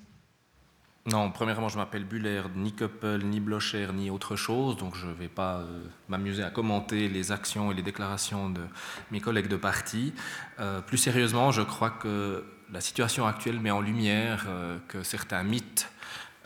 non, 1.09 1.31
premièrement, 1.31 1.69
je 1.69 1.77
m'appelle 1.77 2.03
Buller, 2.03 2.41
ni 2.53 2.73
Couple, 2.73 3.21
ni 3.23 3.39
Blocher, 3.39 3.87
ni 3.93 4.09
autre 4.09 4.35
chose, 4.35 4.75
donc 4.75 4.93
je 4.93 5.07
ne 5.07 5.13
vais 5.13 5.29
pas 5.29 5.59
euh, 5.59 5.81
m'amuser 6.09 6.43
à 6.43 6.49
commenter 6.49 7.07
les 7.07 7.31
actions 7.31 7.71
et 7.71 7.75
les 7.75 7.81
déclarations 7.81 8.49
de 8.49 8.59
mes 9.09 9.21
collègues 9.21 9.47
de 9.47 9.55
parti. 9.55 10.13
Euh, 10.59 10.81
plus 10.81 10.97
sérieusement, 10.97 11.51
je 11.51 11.61
crois 11.61 11.91
que 11.91 12.43
la 12.73 12.81
situation 12.81 13.25
actuelle 13.25 13.61
met 13.61 13.71
en 13.71 13.79
lumière 13.79 14.47
euh, 14.49 14.79
que 14.89 15.01
certains 15.01 15.43
mythes 15.43 15.89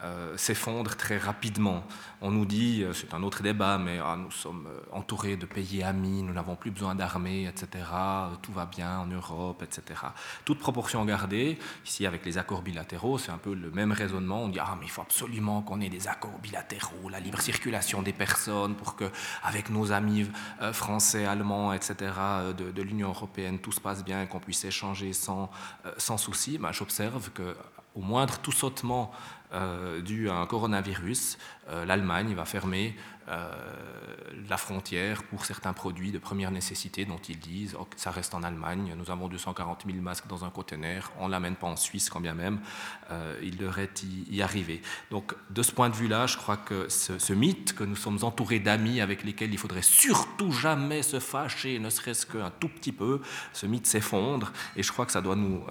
euh, 0.04 0.36
s'effondre 0.36 0.96
très 0.96 1.20
rapidement. 1.20 1.84
On 2.22 2.32
nous 2.32 2.46
dit, 2.46 2.82
euh, 2.82 2.92
c'est 2.92 3.14
un 3.14 3.22
autre 3.22 3.44
débat, 3.44 3.78
mais 3.78 4.00
ah, 4.04 4.16
nous 4.18 4.32
sommes 4.32 4.68
euh, 4.68 4.80
entourés 4.92 5.38
de 5.38 5.46
pays 5.46 5.84
amis, 5.84 6.24
nous 6.24 6.34
n'avons 6.34 6.56
plus 6.56 6.72
besoin 6.72 6.96
d'armées, 6.96 7.46
etc. 7.46 7.86
Tout 8.42 8.52
va 8.52 8.66
bien 8.66 8.98
en 8.98 9.06
Europe, 9.06 9.62
etc. 9.62 10.00
Toute 10.44 10.58
proportion 10.58 11.06
gardée, 11.06 11.60
ici 11.86 12.08
avec 12.08 12.26
les 12.26 12.40
accords 12.40 12.64
bilatéraux, 12.64 13.20
c'est 13.20 13.32
un 13.32 13.38
peu 13.38 13.54
le 13.54 13.70
même 13.70 13.92
raisonnement. 13.92 14.42
On 14.44 14.50
dit, 14.50 14.58
ah, 14.60 14.76
mais 14.80 14.88
il 14.88 14.90
faut 14.90 15.04
absolument 15.04 15.62
qu'on 15.62 15.80
ait 15.82 15.90
des 15.90 16.08
accords 16.08 16.40
bilatéraux, 16.40 17.08
la 17.10 17.20
libre 17.20 17.40
circulation 17.40 18.02
des 18.02 18.14
personnes, 18.14 18.74
pour 18.74 18.96
que, 18.96 19.06
avec 19.44 19.70
nos 19.70 19.92
amis 19.92 20.28
français, 20.74 21.26
allemands, 21.26 21.74
etc., 21.74 21.96
de, 22.58 22.82
l'Union 22.82 23.10
européenne, 23.10 23.60
tout 23.60 23.72
se 23.72 23.80
passe 23.80 24.04
bien 24.04 24.26
qu'on 24.26 24.40
puisse 24.40 24.66
échanger 24.66 25.14
sans, 25.14 25.52
sans 25.98 26.18
souci. 26.18 26.58
Ben, 26.58 26.72
J'observe 26.72 27.30
que 27.30 27.56
au 27.96 28.02
moindre 28.02 28.38
tout 28.40 28.52
sautement 28.52 29.12
euh, 29.12 29.41
dû 30.02 30.30
à 30.30 30.36
un 30.36 30.46
coronavirus, 30.46 31.38
euh, 31.70 31.86
l'Allemagne 31.86 32.34
va 32.34 32.46
fermer 32.46 32.96
euh, 33.21 33.21
la 33.28 34.58
frontière 34.58 35.24
pour 35.24 35.46
certains 35.46 35.74
produits 35.74 36.12
de 36.12 36.18
première 36.18 36.52
nécessité 36.52 37.06
dont 37.06 37.20
ils 37.30 37.40
disent 37.40 37.76
oh, 37.80 37.88
ça 37.96 38.12
reste 38.12 38.34
en 38.34 38.44
Allemagne, 38.44 38.94
nous 38.98 39.12
avons 39.12 39.28
240 39.28 39.84
000 39.86 39.98
masques 40.00 40.28
dans 40.28 40.44
un 40.44 40.50
conteneur, 40.50 41.12
on 41.20 41.28
ne 41.28 41.32
l'amène 41.32 41.56
pas 41.56 41.68
en 41.68 41.76
Suisse 41.76 42.10
quand 42.10 42.20
bien 42.20 42.34
même 42.34 42.60
euh, 43.12 43.40
il 43.42 43.58
devrait 43.58 43.90
y, 44.30 44.42
arriver. 44.42 44.82
Donc 45.12 45.34
de 45.50 45.62
ce 45.62 45.72
point 45.72 45.90
de 45.90 45.96
vue-là, 45.96 46.28
je 46.28 46.38
crois 46.38 46.58
que 46.58 46.90
ce, 46.90 47.34
mythe 47.34 47.74
que 47.74 47.84
nous 47.84 47.96
sommes 47.96 48.24
entourés 48.24 48.60
d'amis 48.60 49.02
avec 49.02 49.24
lesquels 49.24 49.54
il 49.54 49.58
faudrait 49.58 49.82
surtout 49.82 50.52
jamais 50.52 51.04
se 51.04 51.20
fâcher, 51.20 51.80
ne 51.80 51.90
serait-ce 51.90 52.26
qu'un 52.26 52.52
tout 52.60 52.70
petit 52.70 52.92
peu, 52.92 53.22
ce 53.54 53.66
mythe 53.66 53.88
s'effondre 53.88 54.52
et 54.76 54.84
je 54.84 54.92
crois 54.92 55.06
que 55.06 55.12
ça 55.12 55.22
doit 55.22 55.36
nous, 55.36 55.64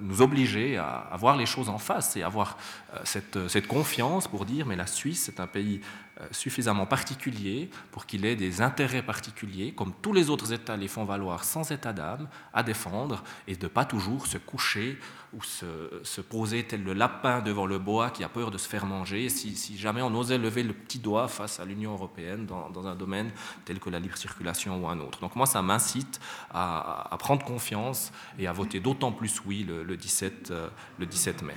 nous 0.00 0.22
obliger 0.22 0.78
à, 0.78 1.10
voir 1.18 1.36
les 1.36 1.46
choses 1.46 1.68
en 1.68 1.78
face 1.78 2.16
et 2.16 2.22
avoir 2.22 2.56
cette, 3.04 3.48
cette 3.48 3.66
confiance 3.66 4.28
pour 4.28 4.44
dire 4.44 4.66
mais 4.66 4.76
la 4.76 4.86
Suisse 4.86 5.24
c'est 5.24 5.40
un 5.40 5.46
pays 5.46 5.80
euh, 6.11 6.11
suffisamment 6.30 6.86
particulier 6.86 7.70
pour 7.90 8.06
qu'il 8.06 8.24
ait 8.24 8.36
des 8.36 8.60
intérêts 8.60 9.02
particuliers, 9.02 9.72
comme 9.72 9.92
tous 10.02 10.12
les 10.12 10.30
autres 10.30 10.52
États 10.52 10.76
les 10.76 10.88
font 10.88 11.04
valoir 11.04 11.44
sans 11.44 11.70
état 11.70 11.92
d'âme, 11.92 12.28
à 12.52 12.62
défendre 12.62 13.22
et 13.46 13.56
de 13.56 13.64
ne 13.64 13.68
pas 13.68 13.84
toujours 13.84 14.26
se 14.26 14.38
coucher 14.38 14.98
ou 15.32 15.42
se, 15.42 16.20
poser 16.20 16.64
tel 16.64 16.84
le 16.84 16.92
lapin 16.92 17.40
devant 17.40 17.66
le 17.66 17.78
bois 17.78 18.10
qui 18.10 18.22
a 18.22 18.28
peur 18.28 18.50
de 18.50 18.58
se 18.58 18.68
faire 18.68 18.84
manger, 18.84 19.28
si, 19.28 19.78
jamais 19.78 20.02
on 20.02 20.14
osait 20.14 20.38
lever 20.38 20.62
le 20.62 20.74
petit 20.74 20.98
doigt 20.98 21.28
face 21.28 21.58
à 21.58 21.64
l'Union 21.64 21.92
européenne 21.92 22.46
dans, 22.46 22.86
un 22.86 22.94
domaine 22.94 23.30
tel 23.64 23.78
que 23.78 23.90
la 23.90 23.98
libre 23.98 24.16
circulation 24.16 24.82
ou 24.82 24.88
un 24.88 24.98
autre. 25.00 25.20
Donc 25.20 25.36
moi, 25.36 25.46
ça 25.46 25.62
m'incite 25.62 26.20
à, 26.52 27.16
prendre 27.18 27.44
confiance 27.44 28.12
et 28.38 28.46
à 28.46 28.52
voter 28.52 28.80
d'autant 28.80 29.12
plus 29.12 29.40
oui 29.46 29.64
le, 29.64 29.96
17, 29.96 30.52
le 30.98 31.06
17 31.06 31.42
euh, 31.42 31.46
mai. 31.46 31.54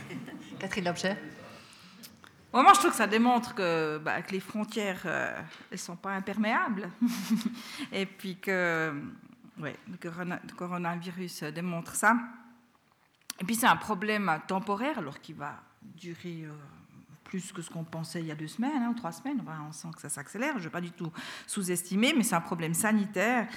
Catherine 0.59 0.85
Lobcher 0.85 1.15
moi, 2.63 2.73
je 2.73 2.79
trouve 2.79 2.91
que 2.91 2.97
ça 2.97 3.07
démontre 3.07 3.53
que, 3.53 3.97
bah, 3.97 4.15
les 4.31 4.39
frontières, 4.39 5.01
ne 5.03 5.09
euh, 5.09 5.77
sont 5.77 5.95
pas 5.95 6.11
imperméables. 6.11 6.89
et 7.91 8.05
puis 8.05 8.37
que 8.37 8.93
le, 9.59 10.55
coronavirus 10.55 11.43
démontre 11.43 11.95
ça. 11.95 12.15
Et 13.39 13.43
puis 13.43 13.55
c'est 13.55 13.67
un 13.67 13.75
problème 13.75 14.39
temporaire, 14.47 14.99
alors 14.99 15.19
qu'il 15.19 15.35
va 15.35 15.61
durer 15.81 16.43
euh, 16.45 16.51
plus 17.25 17.51
que 17.51 17.61
ce 17.61 17.69
qu'on 17.69 17.83
pensait 17.83 18.21
il 18.21 18.27
y 18.27 18.31
a 18.31 18.35
deux 18.35 18.47
semaines 18.47 18.81
hein, 18.81 18.89
ou 18.91 18.93
trois 18.93 19.11
semaines. 19.11 19.43
on 19.67 19.71
sent 19.71 19.89
que 19.93 20.01
ça 20.01 20.09
s'accélère. 20.09 20.53
Je 20.53 20.59
ne 20.59 20.63
vais 20.63 20.69
pas 20.69 20.81
du 20.81 20.91
tout 20.91 21.11
sous-estimer, 21.47 22.13
mais 22.15 22.23
c'est 22.23 22.35
un 22.35 22.41
problème 22.41 22.73
sanitaire. 22.73 23.47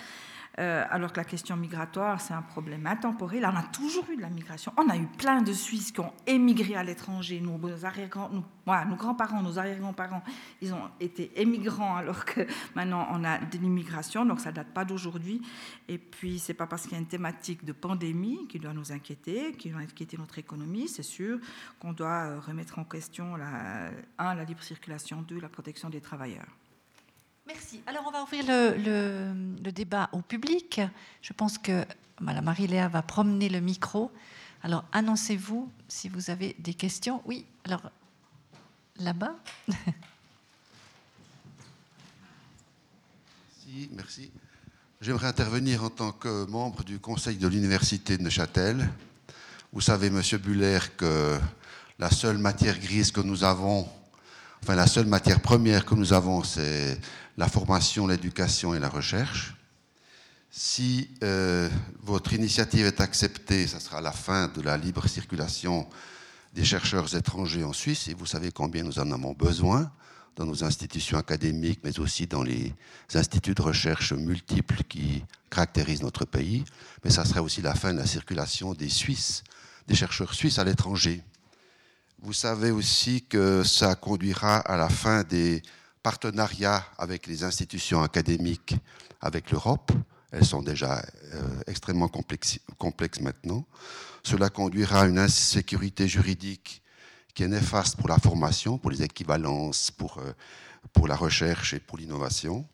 Euh, 0.58 0.84
alors 0.90 1.12
que 1.12 1.18
la 1.18 1.24
question 1.24 1.56
migratoire, 1.56 2.20
c'est 2.20 2.34
un 2.34 2.42
problème 2.42 2.84
intemporel. 2.86 3.44
On 3.44 3.56
a 3.56 3.62
toujours 3.62 4.04
eu 4.10 4.16
de 4.16 4.22
la 4.22 4.28
migration. 4.28 4.72
On 4.76 4.88
a 4.88 4.96
eu 4.96 5.06
plein 5.06 5.40
de 5.40 5.52
Suisses 5.52 5.92
qui 5.92 6.00
ont 6.00 6.12
émigré 6.26 6.74
à 6.74 6.82
l'étranger. 6.82 7.40
Nos, 7.40 7.58
nos 7.58 8.96
grands-parents, 8.96 9.40
nos 9.40 9.58
arrière-grands-parents, 9.58 10.22
ils 10.60 10.74
ont 10.74 10.90
été 10.98 11.30
émigrants 11.40 11.96
alors 11.96 12.24
que 12.24 12.40
maintenant 12.74 13.06
on 13.12 13.22
a 13.22 13.38
de 13.38 13.58
l'immigration, 13.58 14.26
donc 14.26 14.40
ça 14.40 14.50
ne 14.50 14.56
date 14.56 14.74
pas 14.74 14.84
d'aujourd'hui. 14.84 15.42
Et 15.86 15.98
puis, 15.98 16.40
c'est 16.40 16.54
pas 16.54 16.66
parce 16.66 16.82
qu'il 16.82 16.92
y 16.92 16.96
a 16.96 16.98
une 16.98 17.06
thématique 17.06 17.64
de 17.64 17.72
pandémie 17.72 18.48
qui 18.48 18.58
doit 18.58 18.72
nous 18.72 18.90
inquiéter, 18.90 19.52
qui 19.52 19.70
doit 19.70 19.80
inquiéter 19.80 20.18
notre 20.18 20.38
économie, 20.38 20.88
c'est 20.88 21.04
sûr 21.04 21.38
qu'on 21.78 21.92
doit 21.92 22.26
euh, 22.26 22.40
remettre 22.40 22.80
en 22.80 22.84
question, 22.84 23.36
la, 23.36 23.90
un, 24.18 24.34
la 24.34 24.44
libre 24.44 24.62
circulation, 24.62 25.22
deux, 25.22 25.40
la 25.40 25.48
protection 25.48 25.88
des 25.88 26.00
travailleurs. 26.00 26.48
Merci. 27.48 27.80
Alors, 27.86 28.04
on 28.06 28.10
va 28.10 28.22
ouvrir 28.22 28.44
le, 28.46 29.70
débat 29.70 30.10
au 30.12 30.20
public. 30.20 30.82
Je 31.22 31.32
pense 31.32 31.56
que 31.56 31.82
Madame 32.20 32.44
Marie-Léa 32.44 32.88
va 32.88 33.00
promener 33.00 33.48
le 33.48 33.60
micro. 33.60 34.12
Alors, 34.62 34.84
annoncez-vous 34.92 35.72
si 35.88 36.10
vous 36.10 36.28
avez 36.28 36.54
des 36.58 36.74
questions. 36.74 37.22
Oui, 37.24 37.46
alors, 37.64 37.90
là-bas. 38.96 39.34
Merci, 43.66 43.88
merci. 43.92 44.30
J'aimerais 45.00 45.28
intervenir 45.28 45.84
en 45.84 45.90
tant 45.90 46.12
que 46.12 46.44
membre 46.46 46.84
du 46.84 46.98
conseil 46.98 47.36
de 47.36 47.48
l'université 47.48 48.18
de 48.18 48.22
Neuchâtel. 48.22 48.88
Vous 49.72 49.80
savez, 49.80 50.10
Monsieur 50.10 50.38
Buller, 50.38 50.80
que 50.96 51.38
la 51.98 52.10
seule 52.10 52.38
matière 52.38 52.78
grise 52.78 53.10
que 53.10 53.20
nous 53.20 53.44
avons, 53.44 53.88
enfin 54.62 54.74
la 54.74 54.86
seule 54.86 55.06
matière 55.06 55.40
première 55.40 55.84
que 55.84 55.94
nous 55.94 56.12
avons, 56.12 56.42
c'est 56.42 56.98
la 57.36 57.48
formation, 57.48 58.06
l'éducation 58.06 58.74
et 58.74 58.78
la 58.78 58.88
recherche. 58.88 59.54
Si 60.50 61.10
euh, 61.22 61.68
votre 62.02 62.32
initiative 62.32 62.86
est 62.86 63.00
acceptée, 63.00 63.66
ça 63.66 63.80
sera 63.80 64.00
la 64.00 64.12
fin 64.12 64.48
de 64.48 64.60
la 64.60 64.76
libre 64.76 65.06
circulation 65.06 65.88
des 66.54 66.64
chercheurs 66.64 67.14
étrangers 67.14 67.64
en 67.64 67.72
Suisse, 67.72 68.08
et 68.08 68.14
vous 68.14 68.26
savez 68.26 68.50
combien 68.50 68.82
nous 68.82 68.98
en 68.98 69.12
avons 69.12 69.32
besoin 69.32 69.90
dans 70.36 70.46
nos 70.46 70.64
institutions 70.64 71.18
académiques, 71.18 71.80
mais 71.84 71.98
aussi 71.98 72.26
dans 72.26 72.42
les 72.42 72.72
instituts 73.12 73.54
de 73.54 73.62
recherche 73.62 74.12
multiples 74.12 74.82
qui 74.88 75.24
caractérisent 75.50 76.02
notre 76.02 76.24
pays. 76.24 76.64
Mais 77.04 77.10
ça 77.10 77.24
serait 77.24 77.40
aussi 77.40 77.60
la 77.60 77.74
fin 77.74 77.92
de 77.92 77.98
la 77.98 78.06
circulation 78.06 78.72
des 78.72 78.88
Suisses, 78.88 79.42
des 79.88 79.96
chercheurs 79.96 80.34
suisses 80.34 80.58
à 80.58 80.64
l'étranger. 80.64 81.22
Vous 82.20 82.32
savez 82.32 82.72
aussi 82.72 83.22
que 83.22 83.62
ça 83.62 83.94
conduira 83.94 84.56
à 84.56 84.76
la 84.76 84.88
fin 84.88 85.22
des 85.22 85.62
partenariat 86.02 86.84
avec 86.98 87.28
les 87.28 87.44
institutions 87.44 88.02
académiques, 88.02 88.74
avec 89.20 89.52
l'Europe, 89.52 89.92
elles 90.32 90.44
sont 90.44 90.62
déjà 90.62 91.00
extrêmement 91.68 92.08
complexes, 92.08 93.20
maintenant. 93.20 93.64
Cela 94.24 94.50
conduira 94.50 95.02
à 95.02 95.06
une 95.06 95.18
insécurité 95.18 96.08
juridique 96.08 96.82
qui 97.34 97.44
est 97.44 97.48
néfaste 97.48 97.96
pour 97.96 98.08
la 98.08 98.18
formation, 98.18 98.78
pour 98.78 98.90
les 98.90 99.02
équivalences, 99.02 99.92
pour, 99.92 100.20
pour 100.92 101.06
la 101.06 101.14
recherche 101.14 101.74
et 101.74 101.78
pour 101.78 101.98
l'innovation. 101.98 102.66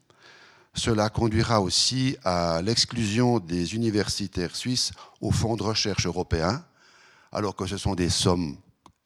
Cela 0.72 1.10
conduira 1.10 1.60
aussi 1.60 2.16
à 2.24 2.62
l'exclusion 2.62 3.40
des 3.40 3.74
universitaires 3.74 4.56
suisses 4.56 4.92
au 5.20 5.30
fonds 5.30 5.56
de 5.56 5.62
recherche 5.62 6.06
européen, 6.06 6.64
alors 7.30 7.54
que 7.54 7.66
ce 7.66 7.76
sont 7.76 7.94
des 7.94 8.08
sommes 8.08 8.56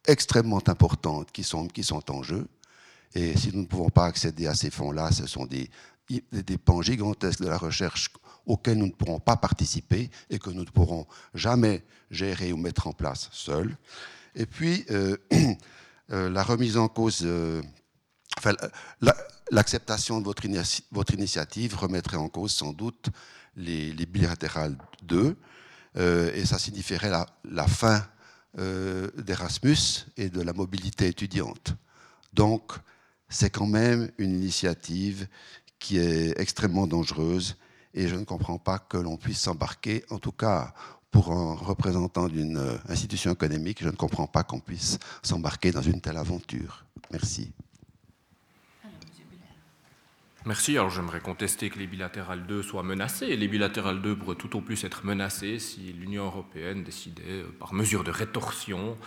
extrêmement 0.09 0.61
importantes 0.67 1.31
qui 1.31 1.43
sont, 1.43 1.67
qui 1.67 1.83
sont 1.83 2.11
en 2.11 2.23
jeu. 2.23 2.47
Et 3.13 3.37
si 3.37 3.51
nous 3.53 3.61
ne 3.61 3.67
pouvons 3.67 3.89
pas 3.89 4.05
accéder 4.05 4.47
à 4.47 4.55
ces 4.55 4.69
fonds-là, 4.69 5.11
ce 5.11 5.25
sont 5.25 5.45
des, 5.45 5.69
des 6.31 6.57
pans 6.57 6.81
gigantesques 6.81 7.41
de 7.41 7.47
la 7.47 7.57
recherche 7.57 8.09
auxquels 8.45 8.77
nous 8.77 8.87
ne 8.87 8.91
pourrons 8.91 9.19
pas 9.19 9.37
participer 9.37 10.09
et 10.29 10.39
que 10.39 10.49
nous 10.49 10.63
ne 10.63 10.69
pourrons 10.69 11.05
jamais 11.33 11.83
gérer 12.09 12.51
ou 12.51 12.57
mettre 12.57 12.87
en 12.87 12.93
place 12.93 13.29
seuls. 13.31 13.77
Et 14.35 14.45
puis, 14.45 14.85
euh, 14.91 15.17
euh, 16.11 16.29
la 16.29 16.43
remise 16.43 16.77
en 16.77 16.87
cause, 16.87 17.21
euh, 17.23 17.61
enfin, 18.37 18.53
l'acceptation 19.51 20.19
de 20.19 20.25
votre, 20.25 20.43
votre, 20.91 21.13
initiative 21.13 21.75
remettrait 21.75 22.17
en 22.17 22.29
cause 22.29 22.51
sans 22.51 22.73
doute 22.73 23.09
les, 23.55 23.91
les 23.93 24.05
bilatérales 24.05 24.77
2, 25.03 25.35
et 25.95 26.45
ça 26.45 26.59
signifierait 26.59 27.09
la, 27.09 27.25
la 27.43 27.67
fin 27.67 28.05
d'Erasmus 28.57 30.07
et 30.17 30.29
de 30.29 30.41
la 30.41 30.53
mobilité 30.53 31.07
étudiante. 31.07 31.75
Donc, 32.33 32.73
c'est 33.29 33.49
quand 33.49 33.67
même 33.67 34.09
une 34.17 34.31
initiative 34.31 35.27
qui 35.77 35.97
est 35.99 36.37
extrêmement 36.39 36.87
dangereuse 36.87 37.55
et 37.93 38.07
je 38.07 38.15
ne 38.15 38.23
comprends 38.23 38.57
pas 38.57 38.79
que 38.79 38.97
l'on 38.97 39.17
puisse 39.17 39.39
s'embarquer, 39.39 40.03
en 40.09 40.19
tout 40.19 40.31
cas 40.31 40.73
pour 41.11 41.31
un 41.31 41.55
représentant 41.55 42.27
d'une 42.27 42.57
euh, 42.57 42.77
institution 42.87 43.31
économique, 43.31 43.79
je 43.81 43.89
ne 43.89 43.95
comprends 43.95 44.27
pas 44.27 44.43
qu'on 44.43 44.59
puisse 44.59 44.99
s'embarquer 45.23 45.71
dans 45.71 45.81
une 45.81 46.01
telle 46.01 46.17
aventure. 46.17 46.85
Merci. 47.11 47.51
Merci. 50.49 50.79
Alors 50.79 50.89
j'aimerais 50.89 51.19
contester 51.19 51.69
que 51.69 51.77
les 51.77 51.85
bilatérales 51.85 52.47
2 52.47 52.63
soient 52.63 52.81
menacées. 52.81 53.35
Les 53.35 53.47
bilatérales 53.47 54.01
2 54.01 54.15
pourraient 54.15 54.35
tout 54.35 54.57
au 54.57 54.61
plus 54.61 54.83
être 54.83 55.05
menacées 55.05 55.59
si 55.59 55.93
l'Union 55.93 56.25
européenne 56.25 56.83
décidait, 56.83 57.21
euh, 57.27 57.55
par 57.59 57.75
mesure 57.75 58.03
de 58.03 58.09
rétorsion, 58.09 58.97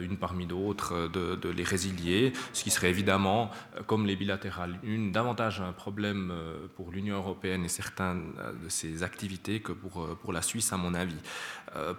une 0.00 0.16
parmi 0.16 0.46
d'autres, 0.46 0.94
euh, 0.94 1.36
de, 1.36 1.48
les 1.48 1.64
résilier, 1.64 2.32
ce 2.52 2.64
qui 2.64 2.70
serait 2.70 2.90
évidemment, 2.90 3.50
euh, 3.76 3.82
comme 3.82 4.06
les 4.06 4.16
bilatérales 4.16 4.78
une, 4.82 5.12
davantage 5.12 5.60
un 5.60 5.72
problème 5.72 6.32
pour 6.76 6.90
l'Union 6.90 7.16
européenne 7.16 7.64
et 7.64 7.68
certaines 7.68 8.32
de 8.62 8.68
ses 8.68 9.02
activités 9.02 9.60
que 9.60 9.72
pour, 9.72 10.16
pour 10.16 10.32
la 10.32 10.42
Suisse, 10.42 10.72
à 10.72 10.76
mon 10.76 10.94
avis. 10.94 11.16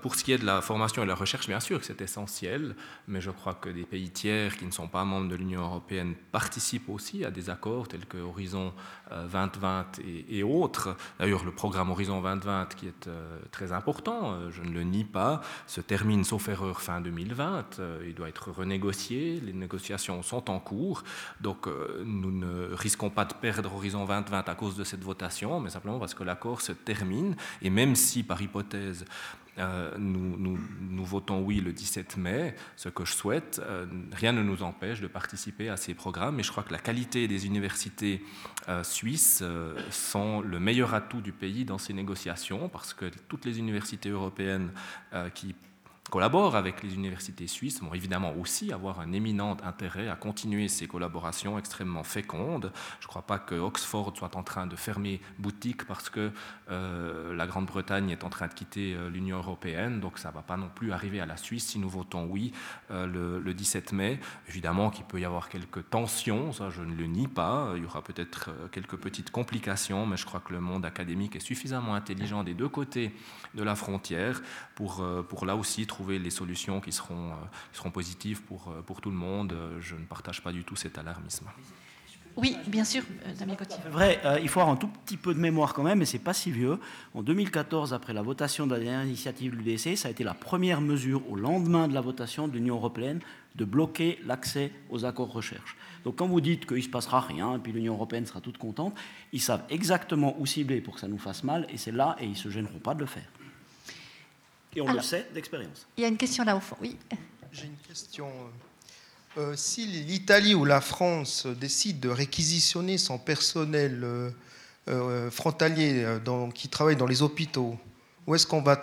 Pour 0.01 0.15
ce 0.15 0.23
qui 0.23 0.31
est 0.31 0.37
de 0.37 0.45
la 0.45 0.61
formation 0.61 1.01
et 1.01 1.05
de 1.05 1.09
la 1.09 1.15
recherche, 1.15 1.47
bien 1.47 1.59
sûr 1.59 1.79
que 1.79 1.85
c'est 1.85 2.01
essentiel, 2.01 2.75
mais 3.07 3.19
je 3.19 3.31
crois 3.31 3.53
que 3.53 3.69
des 3.69 3.83
pays 3.83 4.09
tiers 4.09 4.57
qui 4.57 4.65
ne 4.65 4.71
sont 4.71 4.87
pas 4.87 5.03
membres 5.03 5.27
de 5.27 5.35
l'Union 5.35 5.61
européenne 5.61 6.15
participent 6.31 6.89
aussi 6.89 7.25
à 7.25 7.31
des 7.31 7.49
accords 7.49 7.87
tels 7.87 8.05
que 8.05 8.17
Horizon 8.17 8.73
2020 9.11 9.99
et, 9.99 10.39
et 10.39 10.43
autres. 10.43 10.95
D'ailleurs, 11.19 11.43
le 11.43 11.51
programme 11.51 11.89
Horizon 11.89 12.21
2020, 12.21 12.75
qui 12.75 12.87
est 12.87 13.09
très 13.51 13.73
important, 13.73 14.49
je 14.51 14.61
ne 14.61 14.71
le 14.71 14.83
nie 14.83 15.03
pas, 15.03 15.41
se 15.67 15.81
termine, 15.81 16.23
sauf 16.23 16.47
erreur, 16.47 16.81
fin 16.81 17.01
2020. 17.01 17.74
Euh, 17.79 18.03
il 18.07 18.13
doit 18.13 18.29
être 18.29 18.51
renégocié, 18.51 19.39
les 19.41 19.53
négociations 19.53 20.21
sont 20.23 20.49
en 20.49 20.59
cours, 20.59 21.03
donc 21.41 21.67
euh, 21.67 22.03
nous 22.05 22.31
ne 22.31 22.73
risquons 22.73 23.09
pas 23.09 23.25
de 23.25 23.33
perdre 23.33 23.73
Horizon 23.73 24.05
2020 24.05 24.49
à 24.49 24.55
cause 24.55 24.75
de 24.75 24.83
cette 24.83 25.03
votation, 25.03 25.59
mais 25.59 25.69
simplement 25.69 25.99
parce 25.99 26.13
que 26.13 26.23
l'accord 26.23 26.61
se 26.61 26.71
termine, 26.71 27.35
et 27.61 27.69
même 27.69 27.95
si 27.95 28.23
par 28.23 28.41
hypothèse 28.41 29.05
euh, 29.57 29.95
nous, 29.97 31.05
votons 31.05 31.41
oui 31.41 31.61
le 31.61 31.71
17 31.71 32.17
mai, 32.17 32.55
ce 32.75 32.89
que 32.89 33.05
je 33.05 33.13
souhaite, 33.13 33.61
rien 34.11 34.33
ne 34.33 34.43
nous 34.43 34.63
empêche 34.63 34.99
de 34.99 35.07
participer 35.07 35.69
à 35.69 35.77
ces 35.77 35.93
programmes. 35.93 36.39
Et 36.39 36.43
je 36.43 36.51
crois 36.51 36.63
que 36.63 36.73
la 36.73 36.79
qualité 36.79 37.27
des 37.29 37.45
universités 37.45 38.21
suisses 38.83 39.43
sont 39.91 40.41
le 40.41 40.59
meilleur 40.59 40.93
atout 40.93 41.21
du 41.21 41.31
pays 41.31 41.63
dans 41.63 41.77
ces 41.77 41.93
négociations, 41.93 42.67
parce 42.67 42.93
que 42.93 43.05
toutes 43.29 43.45
les 43.45 43.59
universités 43.59 44.09
européennes 44.09 44.71
qui 45.35 45.55
collabore 46.11 46.55
avec 46.55 46.83
les 46.83 46.93
universités 46.93 47.47
suisses 47.47 47.81
vont 47.81 47.93
évidemment 47.93 48.33
aussi 48.39 48.71
avoir 48.71 48.99
un 48.99 49.11
éminent 49.11 49.57
intérêt 49.63 50.07
à 50.07 50.15
continuer 50.15 50.67
ces 50.67 50.87
collaborations 50.87 51.57
extrêmement 51.57 52.03
fécondes. 52.03 52.71
Je 52.99 53.05
ne 53.05 53.09
crois 53.09 53.23
pas 53.23 53.39
que 53.39 53.55
Oxford 53.55 54.13
soit 54.15 54.35
en 54.35 54.43
train 54.43 54.67
de 54.67 54.75
fermer 54.75 55.19
boutique 55.39 55.85
parce 55.85 56.09
que 56.09 56.31
euh, 56.69 57.33
la 57.35 57.47
Grande-Bretagne 57.47 58.11
est 58.11 58.23
en 58.23 58.29
train 58.29 58.47
de 58.47 58.53
quitter 58.53 58.93
euh, 58.93 59.09
l'Union 59.09 59.37
européenne, 59.37 59.99
donc 59.99 60.19
ça 60.19 60.29
ne 60.29 60.35
va 60.35 60.41
pas 60.43 60.57
non 60.57 60.69
plus 60.73 60.91
arriver 60.91 61.19
à 61.19 61.25
la 61.25 61.37
Suisse 61.37 61.67
si 61.67 61.79
nous 61.79 61.89
votons 61.89 62.25
oui 62.29 62.51
euh, 62.91 63.41
le, 63.41 63.53
17 63.53 63.91
mai. 63.93 64.19
Évidemment 64.47 64.91
qu'il 64.91 65.05
peut 65.05 65.19
y 65.19 65.25
avoir 65.25 65.49
quelques 65.49 65.89
tensions, 65.89 66.51
ça 66.51 66.69
je 66.69 66.81
ne 66.81 66.93
le 66.93 67.07
nie 67.07 67.27
pas, 67.27 67.71
il 67.75 67.83
y 67.83 67.85
aura 67.85 68.03
peut-être 68.03 68.51
quelques 68.71 68.97
petites 68.97 69.31
complications, 69.31 70.05
mais 70.05 70.17
je 70.17 70.25
crois 70.25 70.39
que 70.39 70.53
le 70.53 70.59
monde 70.59 70.85
académique 70.85 71.35
est 71.35 71.39
suffisamment 71.39 71.95
intelligent 71.95 72.43
des 72.43 72.53
deux 72.53 72.69
côtés 72.69 73.11
de 73.55 73.63
la 73.63 73.75
frontière 73.75 74.41
pour, 74.75 75.03
pour 75.29 75.45
là 75.45 75.55
aussi 75.55 75.87
trouver 75.95 76.19
les 76.19 76.29
solutions 76.29 76.81
qui 76.81 76.91
seront, 76.91 77.29
euh, 77.29 77.35
qui 77.71 77.77
seront 77.77 77.91
positives 77.91 78.41
pour, 78.41 78.67
euh, 78.67 78.81
pour 78.81 78.99
tout 78.99 79.09
le 79.09 79.15
monde. 79.15 79.53
Euh, 79.53 79.79
je 79.79 79.95
ne 79.95 80.03
partage 80.03 80.41
pas 80.41 80.51
du 80.51 80.63
tout 80.65 80.75
cet 80.75 80.97
alarmisme. 80.97 81.47
Oui, 82.35 82.57
bien 82.67 82.83
sûr, 82.83 83.03
Damien 83.39 83.55
Cotier. 83.55 83.77
Vrai, 83.89 84.19
il 84.41 84.49
faut 84.49 84.59
avoir 84.59 84.75
un 84.75 84.77
tout 84.77 84.89
petit 84.89 85.15
peu 85.15 85.33
de 85.33 85.39
mémoire 85.39 85.73
quand 85.73 85.83
même, 85.83 85.99
mais 85.99 86.05
c'est 86.05 86.19
pas 86.19 86.33
si 86.33 86.51
vieux. 86.51 86.77
En 87.13 87.23
2014, 87.23 87.93
après 87.93 88.11
la 88.11 88.21
votation 88.21 88.67
de 88.67 88.73
la 88.73 88.79
dernière 88.81 89.05
initiative 89.05 89.53
de 89.53 89.55
l'UDC, 89.55 89.95
ça 89.95 90.09
a 90.09 90.11
été 90.11 90.25
la 90.25 90.33
première 90.33 90.81
mesure 90.81 91.21
au 91.31 91.37
lendemain 91.37 91.87
de 91.87 91.93
la 91.93 92.01
votation 92.01 92.49
de 92.49 92.53
l'Union 92.53 92.75
européenne 92.75 93.21
de 93.55 93.63
bloquer 93.63 94.19
l'accès 94.25 94.73
aux 94.89 95.05
accords 95.05 95.31
recherche. 95.31 95.77
Donc 96.03 96.17
quand 96.17 96.27
vous 96.27 96.41
dites 96.41 96.65
qu'il 96.65 96.75
ne 96.75 96.81
se 96.81 96.89
passera 96.89 97.21
rien, 97.21 97.55
et 97.55 97.59
puis 97.59 97.71
l'Union 97.71 97.93
européenne 97.93 98.25
sera 98.25 98.41
toute 98.41 98.57
contente, 98.57 98.93
ils 99.31 99.41
savent 99.41 99.63
exactement 99.69 100.35
où 100.37 100.45
cibler 100.45 100.81
pour 100.81 100.95
que 100.95 100.99
ça 100.99 101.07
nous 101.07 101.17
fasse 101.17 101.45
mal, 101.45 101.65
et 101.69 101.77
c'est 101.77 101.93
là, 101.93 102.17
et 102.19 102.25
ils 102.25 102.31
ne 102.31 102.35
se 102.35 102.49
gêneront 102.49 102.79
pas 102.79 102.95
de 102.95 102.99
le 102.99 103.05
faire. 103.05 103.31
Et 104.75 104.81
on 104.81 104.91
le 104.91 105.01
sait 105.01 105.27
d'expérience. 105.33 105.87
Il 105.97 106.01
y 106.01 106.05
a 106.05 106.09
une 106.09 106.17
question 106.17 106.43
là 106.43 106.55
au 106.55 106.59
fond, 106.59 106.75
oui. 106.81 106.97
J'ai 107.51 107.65
une 107.65 107.77
question. 107.87 108.29
Euh, 109.37 109.53
si 109.55 109.85
l'Italie 109.85 110.55
ou 110.55 110.65
la 110.65 110.81
France 110.81 111.45
décide 111.45 111.99
de 111.99 112.09
réquisitionner 112.09 112.97
son 112.97 113.17
personnel 113.17 114.01
euh, 114.03 114.29
euh, 114.87 115.31
frontalier 115.31 116.05
qui 116.53 116.69
travaille 116.69 116.95
dans 116.95 117.07
les 117.07 117.21
hôpitaux, 117.21 117.77
où 118.27 118.35
est-ce 118.35 118.47
qu'on 118.47 118.61
va 118.61 118.79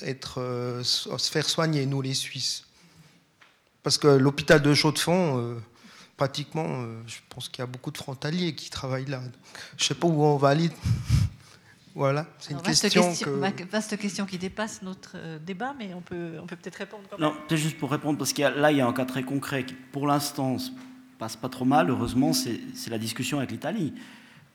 être, 0.00 0.80
se 0.82 1.30
faire 1.30 1.48
soigner, 1.48 1.86
nous 1.86 2.02
les 2.02 2.14
Suisses? 2.14 2.64
Parce 3.82 3.98
que 3.98 4.08
l'hôpital 4.08 4.62
de 4.62 4.74
Chaux-de-Fonds, 4.74 5.60
pratiquement, 6.16 6.84
je 7.06 7.16
pense 7.28 7.48
qu'il 7.48 7.60
y 7.60 7.62
a 7.62 7.66
beaucoup 7.66 7.90
de 7.90 7.98
frontaliers 7.98 8.54
qui 8.54 8.70
travaillent 8.70 9.06
là. 9.06 9.22
Je 9.76 9.84
ne 9.84 9.88
sais 9.88 9.94
pas 9.94 10.06
où 10.06 10.22
on 10.22 10.36
va 10.36 10.50
aller. 10.50 10.70
Voilà, 11.94 12.26
c'est 12.38 12.54
une 12.54 12.62
question, 12.62 13.02
que... 13.12 13.64
Vaste 13.64 13.98
question 13.98 14.24
qui 14.24 14.38
dépasse 14.38 14.82
notre 14.82 15.12
euh, 15.16 15.38
débat, 15.38 15.74
mais 15.78 15.92
on 15.94 16.00
peut 16.00 16.38
on 16.42 16.46
peut 16.46 16.56
peut-être 16.56 16.76
répondre. 16.76 17.02
Quand 17.10 17.18
non, 17.18 17.34
c'est 17.48 17.58
juste 17.58 17.76
pour 17.76 17.90
répondre, 17.90 18.18
parce 18.18 18.32
qu'il 18.32 18.44
là, 18.44 18.72
il 18.72 18.78
y 18.78 18.80
a 18.80 18.86
un 18.86 18.92
cas 18.92 19.04
très 19.04 19.22
concret 19.22 19.64
qui, 19.64 19.74
pour 19.74 20.06
l'instant, 20.06 20.56
passe 21.18 21.36
pas 21.36 21.50
trop 21.50 21.66
mal. 21.66 21.90
Heureusement, 21.90 22.32
c'est 22.32 22.90
la 22.90 22.98
discussion 22.98 23.38
avec 23.38 23.50
l'Italie. 23.50 23.92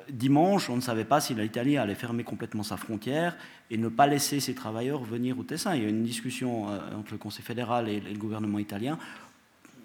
Dimanche, 0.09 0.69
on 0.69 0.77
ne 0.77 0.81
savait 0.81 1.05
pas 1.05 1.19
si 1.19 1.35
l'Italie 1.35 1.77
allait 1.77 1.95
fermer 1.95 2.23
complètement 2.23 2.63
sa 2.63 2.77
frontière 2.77 3.35
et 3.69 3.77
ne 3.77 3.89
pas 3.89 4.07
laisser 4.07 4.39
ses 4.39 4.55
travailleurs 4.55 5.03
venir 5.03 5.37
au 5.37 5.43
Tessin. 5.43 5.75
Il 5.75 5.83
y 5.83 5.85
a 5.85 5.89
une 5.89 6.03
discussion 6.03 6.69
euh, 6.69 6.79
entre 6.97 7.11
le 7.11 7.17
Conseil 7.17 7.43
fédéral 7.43 7.89
et 7.89 7.99
le 7.99 8.17
gouvernement 8.17 8.57
italien 8.57 8.97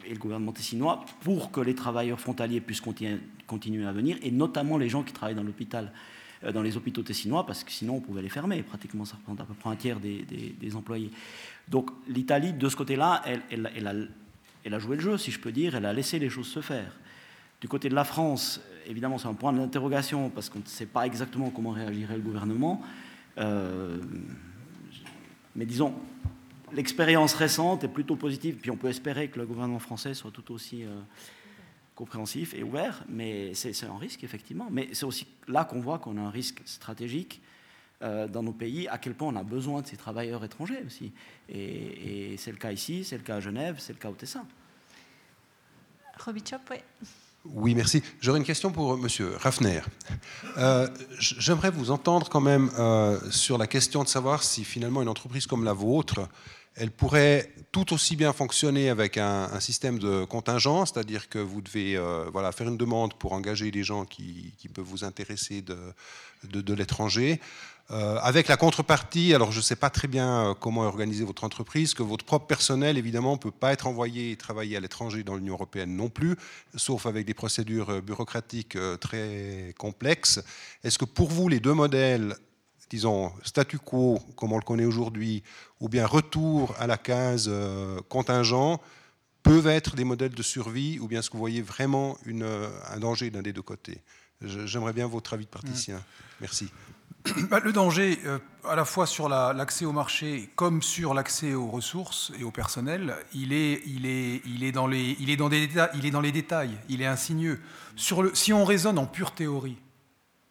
et 0.06 0.12
le 0.12 0.18
gouvernement 0.18 0.52
tessinois 0.52 1.04
pour 1.20 1.50
que 1.50 1.60
les 1.60 1.74
travailleurs 1.74 2.20
frontaliers 2.20 2.60
puissent 2.60 2.80
continuer 2.80 3.86
à 3.86 3.92
venir, 3.92 4.16
et 4.22 4.30
notamment 4.30 4.78
les 4.78 4.88
gens 4.88 5.02
qui 5.02 5.12
travaillent 5.12 5.36
dans 5.36 5.42
l'hôpital 5.42 5.92
euh, 5.92 5.98
dans 6.50 6.62
les 6.62 6.76
hôpitaux 6.76 7.02
tessinois, 7.02 7.46
parce 7.46 7.62
que 7.62 7.70
sinon 7.70 7.96
on 7.96 8.00
pouvait 8.00 8.22
les 8.22 8.28
fermer. 8.28 8.62
Pratiquement, 8.62 9.04
ça 9.04 9.16
représente 9.16 9.40
à 9.40 9.44
peu 9.44 9.54
près 9.54 9.70
un 9.70 9.76
tiers 9.76 10.00
des, 10.00 10.76
employés. 10.76 11.10
Donc 11.68 11.90
l'Italie, 12.08 12.52
de 12.52 12.68
ce 12.68 12.76
côté-là, 12.76 13.22
elle, 13.24 13.42
elle, 13.50 13.86
a, 13.86 13.92
elle, 14.64 14.74
a, 14.74 14.78
joué 14.78 14.96
le 14.96 15.02
jeu, 15.02 15.18
si 15.18 15.30
je 15.30 15.38
peux 15.38 15.52
dire, 15.52 15.74
elle 15.74 15.86
a 15.86 15.92
laissé 15.92 16.18
les 16.18 16.28
choses 16.28 16.48
se 16.48 16.60
faire. 16.60 16.96
Du 17.60 17.68
côté 17.68 17.88
de 17.88 17.94
la 17.94 18.04
France, 18.04 18.60
évidemment, 18.86 19.18
c'est 19.18 19.28
un 19.28 19.34
point 19.34 19.52
d'interrogation, 19.52 20.30
parce 20.30 20.48
qu'on 20.48 20.58
ne 20.58 20.66
sait 20.66 20.86
pas 20.86 21.06
exactement 21.06 21.50
comment 21.50 21.70
réagirait 21.70 22.16
le 22.16 22.22
gouvernement. 22.22 22.82
Euh, 23.38 23.98
mais 25.54 25.64
disons, 25.64 25.94
l'expérience 26.72 27.34
récente 27.34 27.84
est 27.84 27.88
plutôt 27.88 28.16
positive, 28.16 28.56
puis 28.56 28.70
on 28.70 28.76
peut 28.76 28.88
espérer 28.88 29.28
que 29.28 29.38
le 29.38 29.46
gouvernement 29.46 29.78
français 29.78 30.14
soit 30.14 30.32
tout 30.32 30.52
aussi... 30.52 30.84
Euh, 30.84 31.00
compréhensif 32.02 32.52
et 32.52 32.64
ouvert, 32.64 33.04
mais 33.08 33.54
c'est 33.54 33.84
un 33.84 33.96
risque, 33.96 34.24
effectivement. 34.24 34.66
Mais 34.72 34.88
c'est 34.92 35.04
aussi 35.04 35.24
là 35.46 35.64
qu'on 35.64 35.80
voit 35.80 36.00
qu'on 36.00 36.16
a 36.16 36.20
un 36.20 36.30
risque 36.30 36.60
stratégique 36.64 37.40
euh, 38.02 38.26
dans 38.26 38.42
nos 38.42 38.52
pays, 38.52 38.88
à 38.88 38.98
quel 38.98 39.14
point 39.14 39.28
on 39.28 39.36
a 39.36 39.44
besoin 39.44 39.82
de 39.82 39.86
ces 39.86 39.96
travailleurs 39.96 40.42
étrangers 40.42 40.82
aussi. 40.84 41.12
Et, 41.48 42.34
c'est 42.38 42.50
le 42.50 42.56
cas 42.56 42.72
ici, 42.72 43.04
c'est 43.04 43.16
le 43.16 43.22
cas 43.22 43.36
à 43.36 43.40
Genève, 43.40 43.76
c'est 43.78 43.92
le 43.92 44.00
cas 44.00 44.10
au 44.10 44.14
Tessin. 44.14 44.44
Robichop, 46.18 46.58
oui. 46.72 46.78
Oui, 47.44 47.74
merci. 47.74 48.02
J'aurais 48.20 48.38
une 48.38 48.44
question 48.44 48.70
pour 48.70 48.96
Monsieur 48.96 49.34
Raffner. 49.36 49.80
Euh, 50.58 50.88
J'aimerais 51.18 51.70
vous 51.70 51.90
entendre 51.90 52.28
quand 52.28 52.40
même 52.40 52.70
euh, 52.78 53.18
sur 53.30 53.58
la 53.58 53.66
question 53.66 54.04
de 54.04 54.08
savoir 54.08 54.44
si 54.44 54.62
finalement 54.62 55.02
une 55.02 55.08
entreprise 55.08 55.48
comme 55.48 55.64
la 55.64 55.72
vôtre, 55.72 56.28
elle 56.76 56.92
pourrait 56.92 57.52
tout 57.72 57.92
aussi 57.92 58.14
bien 58.14 58.32
fonctionner 58.32 58.90
avec 58.90 59.18
un, 59.18 59.58
système 59.58 59.98
de 59.98 60.24
contingent, 60.24 60.86
c'est-à-dire 60.86 61.28
que 61.28 61.40
vous 61.40 61.62
devez 61.62 61.96
euh, 61.96 62.30
voilà, 62.32 62.52
faire 62.52 62.68
une 62.68 62.76
demande 62.76 63.14
pour 63.14 63.32
engager 63.32 63.72
des 63.72 63.82
gens 63.82 64.04
qui, 64.04 64.54
peuvent 64.72 64.84
vous 64.84 65.04
intéresser 65.04 65.62
de, 65.62 65.76
de 66.44 66.74
l'étranger, 66.74 67.40
euh, 67.92 68.18
avec 68.22 68.48
la 68.48 68.56
contrepartie, 68.56 69.34
alors 69.34 69.52
je 69.52 69.58
ne 69.58 69.62
sais 69.62 69.76
pas 69.76 69.90
très 69.90 70.08
bien 70.08 70.50
euh, 70.50 70.54
comment 70.54 70.82
organiser 70.82 71.24
votre 71.24 71.44
entreprise, 71.44 71.92
que 71.92 72.02
votre 72.02 72.24
propre 72.24 72.46
personnel, 72.46 72.96
évidemment, 72.96 73.32
ne 73.32 73.38
peut 73.38 73.50
pas 73.50 73.72
être 73.72 73.86
envoyé 73.86 74.30
et 74.30 74.36
travailler 74.36 74.78
à 74.78 74.80
l'étranger 74.80 75.22
dans 75.24 75.36
l'Union 75.36 75.54
européenne 75.54 75.94
non 75.94 76.08
plus, 76.08 76.36
sauf 76.74 77.04
avec 77.04 77.26
des 77.26 77.34
procédures 77.34 77.90
euh, 77.90 78.00
bureaucratiques 78.00 78.78
très 79.00 79.74
complexes. 79.76 80.42
Est-ce 80.82 80.98
que 80.98 81.04
pour 81.04 81.28
vous, 81.28 81.48
les 81.48 81.60
deux 81.60 81.74
modèles, 81.74 82.34
disons, 82.88 83.30
statu 83.42 83.78
quo, 83.78 84.18
comme 84.36 84.52
on 84.52 84.58
le 84.58 84.64
connaît 84.64 84.86
aujourd'hui, 84.86 85.42
ou 85.80 85.90
bien 85.90 86.06
retour 86.06 86.74
à 86.78 86.86
la 86.86 86.96
case 86.96 87.50
contingent, 88.08 88.80
peuvent 89.42 89.66
être 89.66 89.96
des 89.96 90.04
modèles 90.04 90.34
de 90.34 90.42
survie, 90.42 90.98
ou 90.98 91.08
bien 91.08 91.20
est-ce 91.20 91.28
que 91.28 91.34
vous 91.34 91.40
voyez 91.40 91.62
vraiment 91.62 92.16
une, 92.24 92.46
un 92.90 92.98
danger 92.98 93.30
d'un 93.30 93.42
des 93.42 93.52
deux 93.52 93.62
côtés? 93.62 94.00
J'aimerais 94.40 94.92
bien 94.92 95.06
votre 95.06 95.34
avis 95.34 95.44
de 95.44 95.50
praticien. 95.50 95.96
Mmh. 95.96 96.00
Merci. 96.40 96.68
Bah, 97.50 97.60
le 97.60 97.72
danger, 97.72 98.18
euh, 98.24 98.38
à 98.64 98.74
la 98.74 98.84
fois 98.84 99.06
sur 99.06 99.28
l'accès 99.28 99.84
au 99.84 99.92
marché 99.92 100.50
comme 100.56 100.82
sur 100.82 101.14
l'accès 101.14 101.54
aux 101.54 101.68
ressources 101.68 102.32
et 102.38 102.44
au 102.44 102.50
personnel, 102.50 103.14
il 103.34 103.52
est, 103.52 104.72
dans 104.72 104.86
les 104.86 106.32
détails, 106.32 106.78
il 106.88 107.02
est 107.02 107.06
insigneux. 107.06 107.60
Sur 107.96 108.22
le, 108.22 108.34
si 108.34 108.52
on 108.52 108.64
raisonne 108.64 108.98
en 108.98 109.06
pure 109.06 109.32
théorie, 109.32 109.78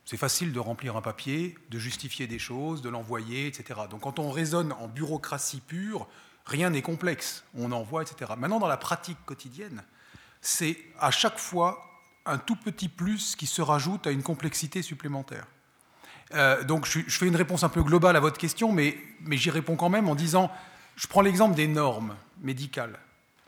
c'est 0.06 0.18
facile 0.18 0.52
de 0.54 0.60
remplir 0.60 0.96
un 0.96 1.02
papier, 1.02 1.56
de 1.70 1.78
justifier 1.78 2.28
des 2.28 2.40
choses, 2.40 2.82
de 2.82 2.90
l'envoyer, 2.90 3.48
etc. 3.48 3.82
Donc 3.90 4.02
quand 4.02 4.20
on 4.20 4.32
raisonne 4.32 4.74
en 4.74 4.88
bureaucratie 4.88 5.62
pure, 5.62 6.08
rien 6.46 6.70
n'est 6.70 6.82
complexe, 6.82 7.44
on 7.56 7.72
envoie, 7.72 8.02
etc. 8.02 8.34
Maintenant, 8.38 8.60
dans 8.60 8.68
la 8.68 8.78
pratique 8.78 9.18
quotidienne, 9.26 9.84
c'est 10.42 10.78
à 11.00 11.12
chaque 11.12 11.38
fois 11.38 11.86
un 12.26 12.38
tout 12.38 12.56
petit 12.56 12.90
plus 12.90 13.36
qui 13.36 13.46
se 13.46 13.62
rajoute 13.62 14.08
à 14.08 14.12
une 14.12 14.24
complexité 14.24 14.82
supplémentaire. 14.82 15.48
Euh, 16.34 16.64
donc 16.64 16.86
je, 16.86 17.02
fais 17.10 17.28
une 17.28 17.36
réponse 17.36 17.64
un 17.64 17.70
peu 17.70 17.84
globale 17.84 18.16
à 18.16 18.20
votre 18.20 18.38
question, 18.38 18.72
mais, 18.72 18.98
mais 19.22 19.38
j'y 19.38 19.50
réponds 19.50 19.76
quand 19.76 19.90
même 19.90 20.10
en 20.10 20.16
disant, 20.16 20.52
je 20.96 21.08
prends 21.08 21.22
l'exemple 21.22 21.56
des 21.56 21.68
normes 21.68 22.16
médicales. 22.42 23.00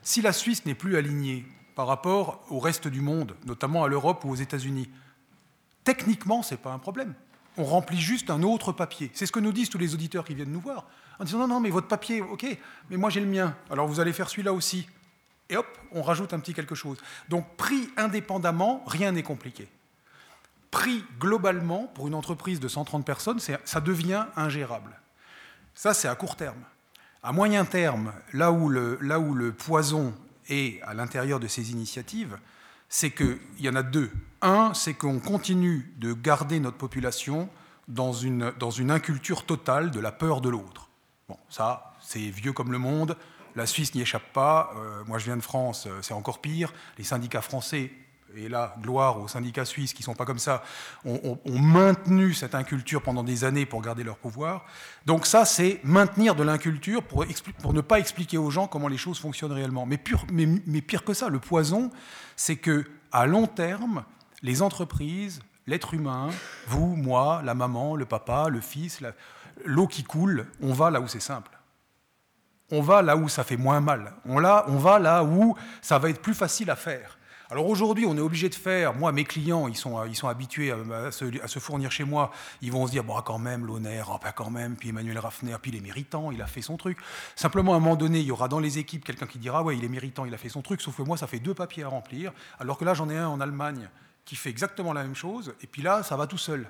Si 0.02 0.20
la 0.22 0.32
Suisse 0.32 0.66
n'est 0.66 0.74
plus 0.74 0.96
alignée 0.96 1.44
par 1.74 1.86
rapport 1.86 2.44
au 2.50 2.58
reste 2.58 2.88
du 2.88 3.00
monde, 3.00 3.34
notamment 3.46 3.84
à 3.84 3.88
l'Europe 3.88 4.24
ou 4.24 4.30
aux 4.30 4.36
États-Unis, 4.36 4.88
techniquement, 5.82 6.42
ce 6.42 6.54
n'est 6.54 6.60
pas 6.60 6.72
un 6.72 6.78
problème. 6.78 7.14
On 7.56 7.64
remplit 7.64 8.00
juste 8.00 8.30
un 8.30 8.42
autre 8.42 8.72
papier. 8.72 9.10
C'est 9.14 9.26
ce 9.26 9.32
que 9.32 9.40
nous 9.40 9.52
disent 9.52 9.70
tous 9.70 9.78
les 9.78 9.94
auditeurs 9.94 10.24
qui 10.24 10.34
viennent 10.34 10.52
nous 10.52 10.60
voir. 10.60 10.86
En 11.18 11.24
disant 11.24 11.38
non, 11.38 11.48
non, 11.48 11.60
mais 11.60 11.70
votre 11.70 11.88
papier, 11.88 12.20
ok, 12.20 12.46
mais 12.90 12.96
moi 12.96 13.10
j'ai 13.10 13.20
le 13.20 13.26
mien, 13.26 13.56
alors 13.70 13.86
vous 13.86 14.00
allez 14.00 14.12
faire 14.12 14.28
celui-là 14.28 14.52
aussi. 14.52 14.86
Et 15.48 15.56
hop, 15.56 15.66
on 15.92 16.02
rajoute 16.02 16.32
un 16.32 16.40
petit 16.40 16.54
quelque 16.54 16.74
chose. 16.74 16.98
Donc 17.28 17.56
pris 17.56 17.90
indépendamment, 17.96 18.82
rien 18.86 19.12
n'est 19.12 19.22
compliqué 19.22 19.68
pris 20.74 21.04
globalement, 21.20 21.84
pour 21.94 22.08
une 22.08 22.16
entreprise 22.16 22.58
de 22.58 22.66
130 22.66 23.06
personnes, 23.06 23.38
ça 23.38 23.80
devient 23.80 24.26
ingérable. 24.34 24.90
Ça, 25.72 25.94
c'est 25.94 26.08
à 26.08 26.16
court 26.16 26.34
terme. 26.34 26.58
À 27.22 27.30
moyen 27.30 27.64
terme, 27.64 28.12
là 28.32 28.50
où 28.50 28.68
le, 28.68 29.52
poison 29.52 30.12
est 30.48 30.82
à 30.82 30.92
l'intérieur 30.92 31.38
de 31.38 31.46
ces 31.46 31.70
initiatives, 31.70 32.36
c'est 32.88 33.12
qu'il 33.12 33.38
y 33.60 33.68
en 33.68 33.76
a 33.76 33.84
deux. 33.84 34.10
Un, 34.42 34.74
c'est 34.74 34.94
qu'on 34.94 35.20
continue 35.20 35.94
de 35.98 36.12
garder 36.12 36.58
notre 36.58 36.76
population 36.76 37.48
dans 37.86 38.12
une, 38.12 38.52
dans 38.58 38.72
une 38.72 38.90
inculture 38.90 39.46
totale 39.46 39.92
de 39.92 40.00
la 40.00 40.10
peur 40.10 40.40
de 40.40 40.48
l'autre. 40.48 40.88
Bon, 41.28 41.38
ça, 41.50 41.94
c'est 42.00 42.30
vieux 42.30 42.52
comme 42.52 42.72
le 42.72 42.78
monde. 42.78 43.16
La 43.54 43.66
Suisse 43.66 43.94
n'y 43.94 44.00
échappe 44.00 44.32
pas. 44.32 44.72
Euh, 44.76 45.04
moi, 45.06 45.18
je 45.18 45.26
viens 45.26 45.36
de 45.36 45.42
France, 45.42 45.86
euh, 45.86 46.02
c'est 46.02 46.14
encore 46.14 46.40
pire. 46.40 46.74
Les 46.98 47.04
syndicats 47.04 47.42
français 47.42 47.92
et 48.36 48.48
là, 48.48 48.74
gloire 48.80 49.20
aux 49.20 49.28
syndicats 49.28 49.64
suisses 49.64 49.92
qui 49.92 50.02
ne 50.02 50.06
sont 50.06 50.14
pas 50.14 50.24
comme 50.24 50.38
ça, 50.38 50.62
ont, 51.04 51.38
maintenu 51.46 52.34
cette 52.34 52.54
inculture 52.54 53.02
pendant 53.02 53.22
des 53.22 53.44
années 53.44 53.66
pour 53.66 53.82
garder 53.82 54.04
leur 54.04 54.16
pouvoir. 54.16 54.64
Donc 55.06 55.26
ça, 55.26 55.44
c'est 55.44 55.80
maintenir 55.84 56.34
de 56.34 56.42
l'inculture 56.42 57.02
pour, 57.02 57.24
ne 57.26 57.80
pas 57.80 57.98
expliquer 57.98 58.38
aux 58.38 58.50
gens 58.50 58.66
comment 58.66 58.88
les 58.88 58.96
choses 58.96 59.18
fonctionnent 59.18 59.52
réellement. 59.52 59.86
Mais, 59.86 59.98
pire 59.98 61.04
que 61.04 61.14
ça, 61.14 61.28
le 61.28 61.38
poison, 61.38 61.90
c'est 62.36 62.56
que 62.56 62.84
à 63.12 63.26
long 63.26 63.46
terme, 63.46 64.04
les 64.42 64.62
entreprises, 64.62 65.40
l'être 65.66 65.94
humain, 65.94 66.30
vous, 66.66 66.96
moi, 66.96 67.42
la 67.44 67.54
maman, 67.54 67.96
le 67.96 68.04
papa, 68.04 68.48
le 68.48 68.60
fils, 68.60 69.00
l'eau 69.64 69.86
qui 69.86 70.02
coule, 70.02 70.46
on 70.60 70.72
va 70.72 70.90
là 70.90 71.00
où 71.00 71.08
c'est 71.08 71.20
simple. 71.20 71.50
On 72.70 72.80
va 72.80 73.02
là 73.02 73.16
où 73.16 73.28
ça 73.28 73.44
fait 73.44 73.56
moins 73.56 73.80
mal. 73.80 74.14
On 74.24 74.40
va 74.40 74.98
là 74.98 75.22
où 75.22 75.54
ça 75.80 75.98
va 75.98 76.10
être 76.10 76.22
plus 76.22 76.34
facile 76.34 76.70
à 76.70 76.76
faire. 76.76 77.18
Alors 77.50 77.68
aujourd'hui, 77.68 78.06
on 78.06 78.16
est 78.16 78.20
obligé 78.20 78.48
de 78.48 78.54
faire, 78.54 78.94
moi, 78.94 79.12
mes 79.12 79.24
clients, 79.24 79.68
ils 79.68 79.76
sont, 79.76 80.02
ils 80.06 80.16
sont 80.16 80.28
habitués 80.28 80.72
à, 80.72 81.10
se, 81.12 81.58
fournir 81.58 81.92
chez 81.92 82.04
moi, 82.04 82.30
ils 82.62 82.72
vont 82.72 82.86
se 82.86 82.92
dire, 82.92 83.04
bon, 83.04 83.20
quand 83.20 83.38
même, 83.38 83.66
l'honneur, 83.66 84.10
ah, 84.14 84.18
pas 84.18 84.32
quand 84.32 84.50
même, 84.50 84.76
puis 84.76 84.88
Emmanuel 84.88 85.18
Raffner, 85.18 85.56
puis 85.60 85.70
il 85.70 85.76
est 85.76 85.82
méritant, 85.82 86.30
il 86.30 86.40
a 86.40 86.46
fait 86.46 86.62
son 86.62 86.78
truc. 86.78 86.98
Simplement, 87.36 87.74
à 87.74 87.76
un 87.76 87.80
moment 87.80 87.96
donné, 87.96 88.20
il 88.20 88.26
y 88.26 88.30
aura 88.30 88.48
dans 88.48 88.60
les 88.60 88.78
équipes 88.78 89.04
quelqu'un 89.04 89.26
qui 89.26 89.38
dira, 89.38 89.62
ouais, 89.62 89.76
il 89.76 89.84
est 89.84 89.88
méritant, 89.88 90.24
il 90.24 90.32
a 90.32 90.38
fait 90.38 90.48
son 90.48 90.62
truc, 90.62 90.80
sauf 90.80 90.96
que 90.96 91.02
moi, 91.02 91.18
ça 91.18 91.26
fait 91.26 91.38
deux 91.38 91.54
papiers 91.54 91.84
à 91.84 91.88
remplir, 91.88 92.32
alors 92.58 92.78
que 92.78 92.84
là, 92.86 92.94
j'en 92.94 93.10
ai 93.10 93.18
un 93.18 93.28
en 93.28 93.40
Allemagne 93.40 93.90
qui 94.24 94.36
fait 94.36 94.50
exactement 94.50 94.94
la 94.94 95.02
même 95.02 95.14
chose, 95.14 95.54
et 95.62 95.66
puis 95.66 95.82
là, 95.82 96.02
ça 96.02 96.16
va 96.16 96.26
tout 96.26 96.38
seul. 96.38 96.66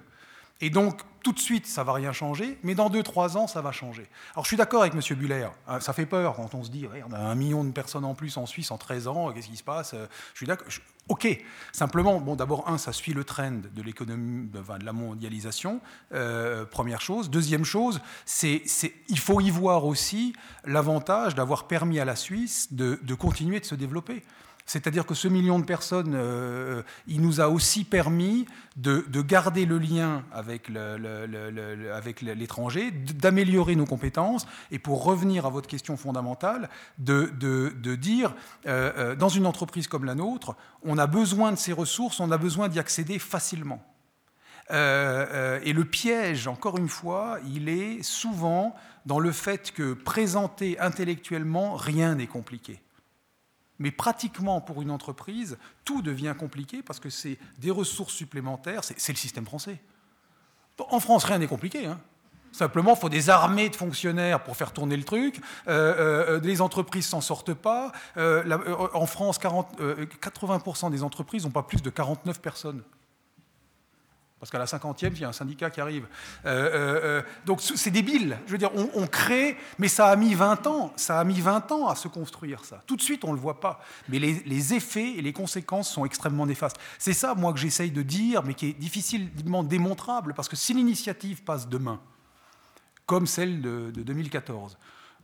Et 0.64 0.70
donc, 0.70 1.02
tout 1.22 1.32
de 1.32 1.38
suite, 1.38 1.66
ça 1.66 1.82
ne 1.82 1.86
va 1.86 1.92
rien 1.92 2.14
changer, 2.14 2.58
mais 2.62 2.74
dans 2.74 2.88
2-3 2.88 3.36
ans, 3.36 3.46
ça 3.46 3.60
va 3.60 3.70
changer. 3.70 4.08
Alors, 4.32 4.44
je 4.44 4.48
suis 4.48 4.56
d'accord 4.56 4.80
avec 4.80 4.94
M. 4.94 5.18
Buller. 5.18 5.46
Hein, 5.68 5.78
ça 5.80 5.92
fait 5.92 6.06
peur 6.06 6.36
quand 6.36 6.54
on 6.54 6.64
se 6.64 6.70
dit, 6.70 6.86
on 7.06 7.12
a 7.12 7.18
un 7.18 7.34
million 7.34 7.64
de 7.64 7.70
personnes 7.70 8.06
en 8.06 8.14
plus 8.14 8.38
en 8.38 8.46
Suisse 8.46 8.70
en 8.70 8.78
13 8.78 9.06
ans, 9.06 9.30
qu'est-ce 9.32 9.48
qui 9.48 9.58
se 9.58 9.62
passe 9.62 9.94
Je 9.94 10.38
suis 10.38 10.46
d'accord. 10.46 10.66
Ok, 11.08 11.28
simplement, 11.70 12.18
bon, 12.18 12.34
d'abord, 12.34 12.66
un, 12.66 12.78
ça 12.78 12.94
suit 12.94 13.12
le 13.12 13.24
trend 13.24 13.60
de 13.74 13.82
l'économie, 13.82 14.48
de, 14.48 14.62
la 14.82 14.92
mondialisation, 14.94 15.82
euh, 16.14 16.64
première 16.64 17.02
chose. 17.02 17.28
Deuxième 17.28 17.66
chose, 17.66 18.00
c'est, 18.24 18.62
il 19.10 19.18
faut 19.18 19.42
y 19.42 19.50
voir 19.50 19.84
aussi 19.84 20.32
l'avantage 20.64 21.34
d'avoir 21.34 21.66
permis 21.66 22.00
à 22.00 22.06
la 22.06 22.16
Suisse 22.16 22.72
de 22.72 23.14
continuer 23.14 23.60
de 23.60 23.66
se 23.66 23.74
développer. 23.74 24.22
C'est-à-dire 24.66 25.04
que 25.04 25.14
ce 25.14 25.28
million 25.28 25.58
de 25.58 25.64
personnes, 25.64 26.14
euh, 26.14 26.82
il 27.06 27.20
nous 27.20 27.40
a 27.40 27.48
aussi 27.48 27.84
permis 27.84 28.46
de, 28.76 29.04
garder 29.20 29.66
le 29.66 29.78
lien 29.78 30.24
avec 30.32 30.68
l'étranger, 32.22 32.90
d'améliorer 32.90 33.76
nos 33.76 33.84
compétences, 33.84 34.46
et 34.70 34.78
pour 34.78 35.04
revenir 35.04 35.44
à 35.44 35.50
votre 35.50 35.68
question 35.68 35.96
fondamentale, 35.96 36.70
de, 36.98 37.30
dire, 37.96 38.34
euh, 38.66 38.92
euh, 38.96 39.14
dans 39.14 39.28
une 39.28 39.46
entreprise 39.46 39.86
comme 39.86 40.04
la 40.04 40.14
nôtre, 40.14 40.56
on 40.82 40.96
a 40.96 41.06
besoin 41.06 41.52
de 41.52 41.56
ces 41.56 41.72
ressources, 41.72 42.20
on 42.20 42.30
a 42.30 42.38
besoin 42.38 42.68
d'y 42.68 42.78
accéder 42.78 43.18
facilement. 43.18 43.82
et 44.70 45.72
le 45.74 45.84
piège, 45.84 46.48
encore 46.48 46.78
une 46.78 46.88
fois, 46.88 47.38
il 47.54 47.68
est 47.68 48.02
souvent 48.02 48.74
dans 49.04 49.18
le 49.20 49.30
fait 49.30 49.72
que 49.72 49.92
présenter 49.92 50.78
intellectuellement, 50.80 51.74
rien 51.76 52.14
n'est 52.14 52.26
compliqué. 52.26 52.83
Mais 53.78 53.90
pratiquement 53.90 54.60
pour 54.60 54.82
une 54.82 54.90
entreprise, 54.90 55.58
tout 55.84 56.02
devient 56.02 56.34
compliqué 56.38 56.82
parce 56.82 57.00
que 57.00 57.10
c'est 57.10 57.38
des 57.58 57.70
ressources 57.70 58.14
supplémentaires, 58.14 58.84
c'est 58.84 59.12
le 59.12 59.18
système 59.18 59.44
français. 59.44 59.80
En 60.78 61.00
France, 61.00 61.24
rien 61.24 61.38
n'est 61.38 61.46
compliqué. 61.46 61.86
Hein. 61.86 62.00
Simplement, 62.54 62.94
il 62.94 63.00
faut 63.00 63.08
des 63.08 63.30
armées 63.30 63.68
de 63.68 63.74
fonctionnaires 63.74 64.44
pour 64.44 64.56
faire 64.56 64.72
tourner 64.72 64.96
le 64.96 65.02
truc. 65.02 65.40
Euh, 65.66 66.36
euh, 66.36 66.40
les 66.40 66.60
entreprises 66.60 67.06
s'en 67.06 67.20
sortent 67.20 67.52
pas. 67.52 67.90
Euh, 68.16 68.88
en 68.94 69.06
France, 69.06 69.38
40, 69.38 69.80
80% 70.22 70.92
des 70.92 71.02
entreprises 71.02 71.44
n'ont 71.44 71.50
pas 71.50 71.64
plus 71.64 71.82
de 71.82 71.90
49 71.90 72.40
personnes. 72.40 72.82
Parce 74.44 74.50
qu'à 74.50 74.58
la 74.58 74.66
cinquantième, 74.66 75.14
il 75.14 75.22
y 75.22 75.24
a 75.24 75.28
un 75.30 75.32
syndicat 75.32 75.70
qui 75.70 75.80
arrive. 75.80 76.06
Euh, 76.44 76.50
euh, 76.50 77.00
euh, 77.02 77.22
donc 77.46 77.62
c'est 77.62 77.90
débile. 77.90 78.36
Je 78.44 78.52
veux 78.52 78.58
dire, 78.58 78.70
on, 78.74 79.06
crée, 79.06 79.56
mais 79.78 79.88
ça 79.88 80.08
a 80.08 80.16
mis 80.16 80.34
20 80.34 80.66
ans. 80.66 80.92
Ça 80.96 81.18
a 81.18 81.24
mis 81.24 81.40
20 81.40 81.72
ans 81.72 81.88
à 81.88 81.94
se 81.94 82.08
construire, 82.08 82.62
ça. 82.62 82.82
Tout 82.86 82.96
de 82.96 83.00
suite, 83.00 83.24
on 83.24 83.30
ne 83.30 83.36
le 83.36 83.40
voit 83.40 83.58
pas. 83.58 83.80
Mais 84.10 84.18
les, 84.18 84.74
effets 84.74 85.12
et 85.12 85.22
les 85.22 85.32
conséquences 85.32 85.90
sont 85.90 86.04
extrêmement 86.04 86.44
néfastes. 86.44 86.76
C'est 86.98 87.14
ça, 87.14 87.34
moi, 87.34 87.54
que 87.54 87.58
j'essaye 87.58 87.90
de 87.90 88.02
dire, 88.02 88.42
mais 88.42 88.52
qui 88.52 88.66
est 88.66 88.72
difficilement 88.74 89.64
démontrable, 89.64 90.34
parce 90.34 90.50
que 90.50 90.56
si 90.56 90.74
l'initiative 90.74 91.42
passe 91.42 91.66
demain, 91.66 91.98
comme 93.06 93.26
celle 93.26 93.62
de, 93.62 93.92
2014, 93.92 94.76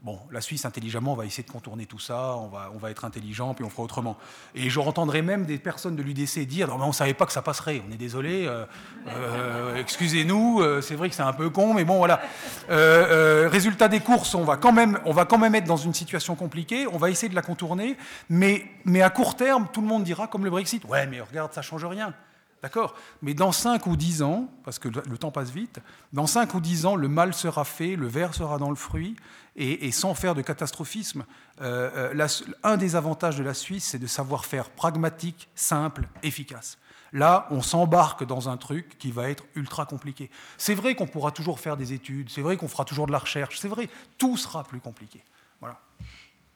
Bon, 0.03 0.19
la 0.31 0.41
Suisse, 0.41 0.65
intelligemment, 0.65 1.15
va 1.15 1.27
essayer 1.27 1.43
de 1.43 1.51
contourner 1.51 1.85
tout 1.85 1.99
ça, 1.99 2.35
on 2.37 2.49
va, 2.49 2.71
on 2.75 2.79
va 2.79 2.91
être 2.91 3.05
intelligent, 3.05 3.53
puis 3.53 3.67
on 3.67 3.69
fera 3.69 3.83
autrement. 3.83 4.17
Et 4.55 4.71
je 4.71 4.81
entendrai 4.81 5.21
même 5.21 5.45
des 5.45 5.59
personnes 5.59 5.95
de 5.95 6.03
l'UDC 6.03 6.47
dire 6.47 6.69
Non, 6.69 6.79
mais 6.79 6.85
on 6.85 6.89
ne 6.89 6.93
savait 6.93 7.13
pas 7.13 7.27
que 7.27 7.33
ça 7.33 7.43
passerait, 7.43 7.83
on 7.87 7.93
est 7.93 7.99
désolé, 7.99 8.47
euh, 8.47 8.65
euh, 9.09 9.77
excusez-nous, 9.77 10.63
euh, 10.63 10.81
c'est 10.81 10.95
vrai 10.95 11.11
que 11.11 11.15
c'est 11.15 11.23
un 11.23 11.35
peu 11.35 11.51
con, 11.51 11.75
mais 11.75 11.85
bon, 11.85 11.99
voilà. 11.99 12.23
résultat 12.69 13.89
des 13.89 14.01
courses, 14.01 14.35
on 14.35 14.45
va, 14.45 14.57
quand 14.57 14.73
même, 14.73 14.99
on 15.05 15.13
va 15.13 15.27
quand 15.27 15.37
même 15.37 15.55
être 15.55 15.67
dans 15.67 15.77
une 15.77 15.93
situation 15.93 16.35
compliquée, 16.35 16.87
on 16.87 16.97
va 16.97 17.11
essayer 17.11 17.29
de 17.29 17.35
la 17.35 17.43
contourner, 17.43 17.99
mais, 18.31 18.65
mais 18.87 19.03
à 19.03 19.11
court 19.11 19.37
terme, 19.37 19.69
tout 19.71 19.83
le 19.83 19.87
monde 19.87 20.05
dira, 20.05 20.29
comme 20.29 20.45
le 20.45 20.51
Brexit 20.51 20.83
Ouais, 20.87 21.07
mais 21.07 21.21
regarde, 21.21 21.53
ça 21.53 21.61
ne 21.61 21.65
change 21.67 21.85
rien. 21.85 22.15
D'accord 22.63 22.95
Mais 23.23 23.33
dans 23.33 23.53
5 23.53 23.87
ou 23.87 23.97
10 23.97 24.23
ans, 24.23 24.49
parce 24.65 24.79
que 24.79 24.89
le 24.89 25.19
temps 25.19 25.31
passe 25.31 25.51
vite, 25.51 25.81
dans 26.13 26.27
5 26.27 26.55
ou 26.55 26.61
10 26.61 26.87
ans, 26.87 26.97
le 26.97 27.09
mal 27.09 27.33
sera 27.33 27.65
fait, 27.65 27.97
le 27.97 28.07
verre 28.07 28.35
sera 28.35 28.59
dans 28.59 28.71
le 28.71 28.77
fruit, 28.77 29.17
et, 29.57 29.91
sans 29.93 30.15
faire 30.15 30.35
de 30.35 30.43
catastrophisme. 30.43 31.25
Euh, 31.61 32.13
euh, 32.15 32.29
un 32.63 32.77
des 32.77 32.97
avantages 32.97 33.37
de 33.37 33.43
la 33.43 33.55
Suisse, 33.55 33.85
c'est 33.85 33.99
de 33.99 34.07
savoir 34.07 34.45
faire 34.45 34.71
pragmatique, 34.71 35.49
simple, 35.55 36.09
efficace. 36.23 36.79
Là, 37.13 37.49
on 37.51 37.61
s'embarque 37.61 38.25
dans 38.25 38.49
un 38.49 38.57
truc 38.57 38.97
qui 38.99 39.11
va 39.11 39.29
être 39.29 39.45
ultra 39.57 39.85
compliqué. 39.85 40.31
C'est 40.57 40.75
vrai 40.75 40.95
qu'on 40.95 41.07
pourra 41.09 41.33
toujours 41.33 41.59
faire 41.59 41.77
des 41.77 41.93
études, 41.93 42.31
c'est 42.31 42.41
vrai 42.41 42.57
qu'on 42.57 42.69
fera 42.69 42.85
toujours 42.85 43.07
de 43.07 43.13
la 43.13 43.19
recherche, 43.19 43.59
c'est 43.59 43.69
vrai, 43.69 43.89
tout 44.17 44.37
sera 44.37 44.65
plus 44.65 44.81
compliqué. 44.81 45.23
Voilà. 45.61 45.81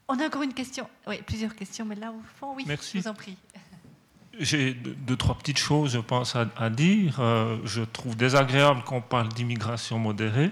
On 0.06 0.18
a 0.20 0.26
encore 0.26 0.42
une 0.42 0.54
question, 0.54 0.88
oui, 1.06 1.20
plusieurs 1.26 1.56
questions, 1.56 1.84
mais 1.84 1.96
là 1.96 2.12
au 2.12 2.22
fond, 2.38 2.54
oui, 2.54 2.64
Merci. 2.66 2.98
je 2.98 3.02
vous 3.02 3.08
en 3.08 3.14
prie. 3.14 3.36
J'ai 4.38 4.74
deux, 4.74 5.16
trois 5.16 5.36
petites 5.36 5.58
choses, 5.58 5.92
je 5.92 5.98
pense, 5.98 6.36
à, 6.36 6.70
dire. 6.70 7.20
Euh, 7.20 7.58
je 7.64 7.82
trouve 7.82 8.16
désagréable 8.16 8.82
qu'on 8.84 9.00
parle 9.00 9.28
d'immigration 9.28 9.98
modérée. 9.98 10.50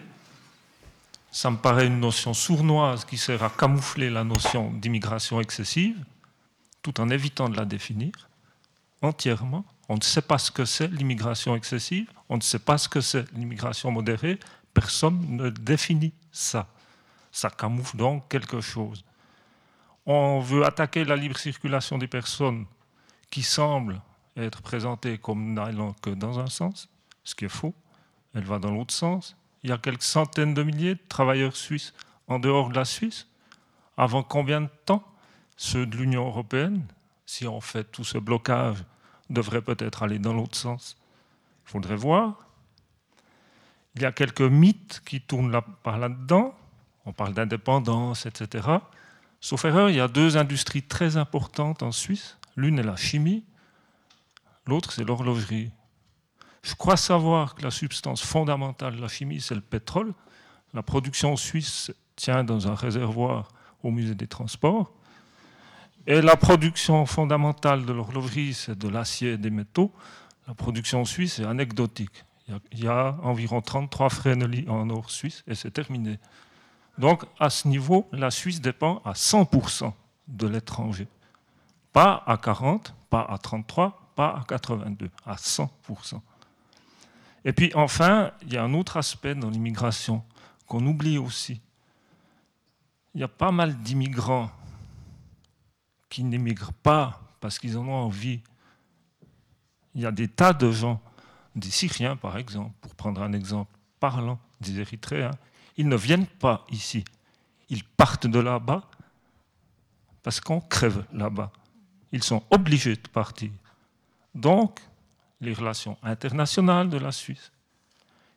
Ça 1.31 1.51
me 1.51 1.57
paraît 1.57 1.87
une 1.87 1.99
notion 1.99 2.35
sournoise 2.35 3.05
qui 3.05 3.17
sert 3.17 3.43
à 3.43 3.51
camoufler 3.51 4.11
la 4.11 4.23
notion 4.23 4.71
d'immigration 4.71 5.41
excessive, 5.41 5.97
tout 6.83 7.01
en 7.01 7.09
évitant 7.09 7.49
de 7.49 7.57
la 7.57 7.65
définir 7.65 8.13
entièrement. 9.03 9.65
On 9.89 9.97
ne 9.97 10.03
sait 10.03 10.23
pas 10.23 10.39
ce 10.39 10.51
que 10.51 10.65
c'est 10.65 10.89
l'immigration 10.89 11.57
excessive, 11.57 12.11
on 12.29 12.37
ne 12.37 12.43
sait 12.43 12.59
pas 12.59 12.79
ce 12.79 12.89
que 12.89 13.01
c'est 13.01 13.31
l'immigration 13.33 13.91
modérée, 13.91 14.39
personne 14.73 15.37
ne 15.37 15.51
définit 15.51 16.13
ça. 16.31 16.69
Ça 17.31 17.51
camoufle 17.51 17.97
donc 17.97 18.29
quelque 18.29 18.61
chose. 18.61 19.05
On 20.07 20.41
veut 20.41 20.65
attaquer 20.65 21.05
la 21.05 21.17
libre 21.17 21.39
circulation 21.39 21.99
des 21.99 22.07
personnes 22.07 22.67
qui 23.33 23.43
semble 23.43 24.03
être 24.37 24.61
présentée 24.61 25.17
comme 25.17 25.55
n'allant 25.55 25.95
que 26.03 26.11
dans 26.11 26.39
un 26.39 26.49
sens, 26.49 26.91
ce 27.25 27.35
qui 27.35 27.47
est 27.47 27.49
faux. 27.49 27.75
Elle 28.35 28.45
va 28.45 28.59
dans 28.59 28.71
l'autre 28.71 28.93
sens. 28.93 29.37
Il 29.63 29.71
y 29.71 29.73
a 29.73 29.79
quelques 29.79 30.03
centaines 30.03 30.53
de 30.55 30.63
milliers 30.63 30.97
de 30.97 31.01
travailleurs 31.09 31.57
suisses 31.57 31.95
en 32.29 32.39
dehors 32.39 32.69
de 32.69 32.75
la 32.75 32.85
Suisse. 32.85 33.27
Avant 33.97 34.23
combien 34.23 34.61
de 34.61 34.69
temps 34.85 35.03
Ceux 35.57 35.87
de 35.87 35.97
l'Union 35.97 36.27
européenne, 36.27 36.85
si 37.25 37.47
on 37.47 37.61
fait 37.63 37.85
tout 37.85 38.05
ce 38.05 38.19
blocage, 38.19 38.85
devraient 39.31 39.63
peut-être 39.63 40.03
aller 40.03 40.19
dans 40.19 40.35
l'autre 40.35 40.57
sens. 40.57 40.99
Il 41.67 41.71
faudrait 41.71 41.97
voir. 41.97 42.49
Il 43.95 44.03
y 44.03 44.05
a 44.05 44.13
quelques 44.13 44.43
mythes 44.43 45.01
qui 45.07 45.23
tournent 45.23 45.59
par 45.83 45.99
là-dedans. 45.99 46.55
On 47.07 47.15
parle 47.15 47.33
d'indépendance, 47.33 48.27
etc. 48.27 48.69
Sauf 49.41 49.65
erreur, 49.65 49.89
il 49.89 49.97
y 49.97 50.01
a 50.01 50.09
deux 50.09 50.37
industries 50.37 50.83
très 50.83 51.17
importantes 51.17 51.83
en 51.83 51.93
Suisse 51.93 52.37
L'une 52.57 52.79
est 52.79 52.85
la 52.85 52.97
chimie, 52.97 53.45
l'autre 54.67 54.93
c'est 54.93 55.05
l'horlogerie. 55.05 55.71
Je 56.63 56.75
crois 56.75 56.97
savoir 56.97 57.55
que 57.55 57.63
la 57.63 57.71
substance 57.71 58.23
fondamentale 58.23 58.97
de 58.97 59.01
la 59.01 59.09
chimie, 59.09 59.41
c'est 59.41 59.55
le 59.55 59.61
pétrole. 59.61 60.15
La 60.75 60.83
production 60.83 61.37
suisse 61.37 61.93
tient 62.15 62.45
dans 62.45 62.69
un 62.69 62.75
réservoir 62.75 63.49
au 63.83 63.91
musée 63.91 64.15
des 64.15 64.29
transports. 64.29 64.93
Et 66.07 66.21
la 66.21 66.37
production 66.37 67.05
fondamentale 67.07 67.85
de 67.85 67.93
l'horlogerie, 67.93 68.55
c'est 68.55 68.79
de 68.79 68.89
l'acier 68.89 69.33
et 69.33 69.39
des 69.39 69.51
métaux. 69.51 69.93
La 70.47 70.55
production 70.55 71.05
suisse 71.05 71.39
est 71.39 71.45
anecdotique. 71.45 72.25
Il 72.73 72.85
y 72.85 72.89
a, 72.89 73.17
environ 73.23 73.61
33 73.61 74.11
frénolis 74.11 74.69
en 74.69 74.91
or 74.91 75.11
suisse 75.11 75.43
et 75.47 75.55
c'est 75.55 75.71
terminé. 75.71 76.19
Donc, 76.99 77.25
à 77.39 77.51
ce 77.51 77.69
niveau, 77.69 78.09
la 78.13 78.31
Suisse 78.31 78.61
dépend 78.61 79.01
à 79.05 79.13
100% 79.13 79.93
de 80.29 80.47
l'étranger. 80.47 81.09
Pas 81.93 82.23
à 82.27 82.37
40, 82.37 82.95
pas 83.11 83.23
à 83.23 83.39
33, 83.39 84.13
pas 84.15 84.29
à 84.29 84.45
82, 84.47 85.11
à 85.27 85.35
100%. 85.35 86.21
Et 87.45 87.53
puis 87.53 87.73
enfin, 87.75 88.33
il 88.43 88.53
y 88.53 88.57
a 88.57 88.63
un 88.63 88.73
autre 88.75 88.97
aspect 88.97 89.35
dans 89.35 89.51
l'immigration 89.51 90.23
qu'on 90.67 90.87
oublie 90.87 91.19
aussi. 91.19 91.61
Il 93.15 93.21
y 93.21 93.25
a 93.25 93.29
pas 93.29 93.51
mal 93.51 93.77
d'immigrants 93.83 94.51
qui 96.09 96.25
n'immigrent 96.25 96.73
pas 96.73 97.21
parce 97.41 97.59
qu'ils 97.59 97.77
en 97.77 97.87
ont 97.87 97.95
envie. 97.95 98.41
Il 99.95 100.01
y 100.01 100.07
a 100.07 100.13
des 100.13 100.29
tas 100.29 100.53
de 100.53 100.71
gens, 100.71 101.01
des 101.55 101.71
Syriens 101.71 102.17
par 102.17 102.39
exemple, 102.39 102.73
pour 102.81 102.95
prendre 102.95 103.23
un 103.23 103.33
exemple 103.33 103.77
parlant, 104.01 104.39
des 104.61 104.81
Érythréens, 104.81 105.33
ils 105.77 105.89
ne 105.89 105.97
viennent 105.97 106.27
pas 106.27 106.65
ici. 106.71 107.05
Ils 107.69 107.85
partent 107.85 108.27
de 108.27 108.39
là-bas 108.39 108.83
parce 110.23 110.41
qu'on 110.41 110.61
crève 110.61 111.05
là-bas 111.13 111.51
ils 112.13 112.23
sont 112.23 112.43
obligés 112.51 112.97
de 112.97 113.09
partir. 113.09 113.51
Donc, 114.35 114.81
les 115.41 115.53
relations 115.53 115.99
internationales 116.03 116.89
de 116.89 116.99
la 116.99 117.11
Suisse, 117.13 117.51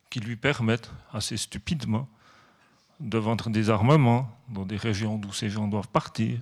qui 0.10 0.20
lui 0.20 0.36
permettent 0.36 0.92
assez 1.14 1.38
stupidement 1.38 2.08
de 3.00 3.18
vendre 3.18 3.50
des 3.50 3.70
armements 3.70 4.30
dans 4.50 4.66
des 4.66 4.78
régions 4.78 5.18
d'où 5.18 5.34
ces 5.34 5.50
gens 5.50 5.68
doivent 5.68 5.90
partir, 5.90 6.40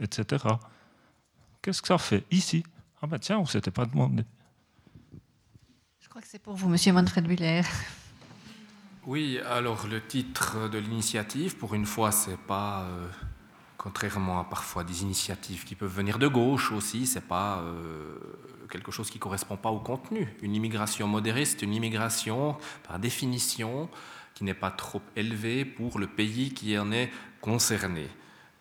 etc. 0.00 0.44
Qu'est-ce 1.60 1.82
que 1.82 1.88
ça 1.88 1.98
fait 1.98 2.24
ici? 2.30 2.62
Ah 3.02 3.06
ben 3.06 3.18
tiens, 3.18 3.38
on 3.38 3.42
ne 3.42 3.46
s'était 3.46 3.70
pas 3.70 3.84
demandé. 3.84 4.24
Je 6.00 6.08
crois 6.08 6.22
que 6.22 6.28
c'est 6.28 6.38
pour 6.38 6.54
vous, 6.54 6.68
Monsieur 6.68 6.92
Manfred 6.92 7.26
Willer. 7.26 7.62
Oui, 9.06 9.38
alors 9.46 9.86
le 9.86 10.06
titre 10.06 10.68
de 10.68 10.78
l'initiative, 10.78 11.56
pour 11.56 11.74
une 11.74 11.86
fois, 11.86 12.12
c'est 12.12 12.36
pas 12.36 12.82
euh, 12.82 13.08
contrairement 13.78 14.40
à 14.40 14.44
parfois 14.44 14.84
des 14.84 15.02
initiatives 15.02 15.64
qui 15.64 15.74
peuvent 15.74 15.94
venir 15.94 16.18
de 16.18 16.26
gauche 16.26 16.72
aussi, 16.72 17.06
c'est 17.06 17.26
pas 17.26 17.60
euh, 17.60 18.18
quelque 18.68 18.92
chose 18.92 19.08
qui 19.08 19.18
correspond 19.18 19.56
pas 19.56 19.70
au 19.70 19.78
contenu. 19.78 20.36
Une 20.42 20.54
immigration 20.54 21.06
modérée, 21.06 21.44
c'est 21.44 21.62
une 21.62 21.72
immigration 21.72 22.56
par 22.86 22.98
définition 22.98 23.88
qui 24.34 24.44
n'est 24.44 24.52
pas 24.52 24.70
trop 24.70 25.00
élevée 25.16 25.64
pour 25.64 25.98
le 25.98 26.08
pays 26.08 26.52
qui 26.52 26.76
en 26.78 26.92
est 26.92 27.10
concerné 27.40 28.08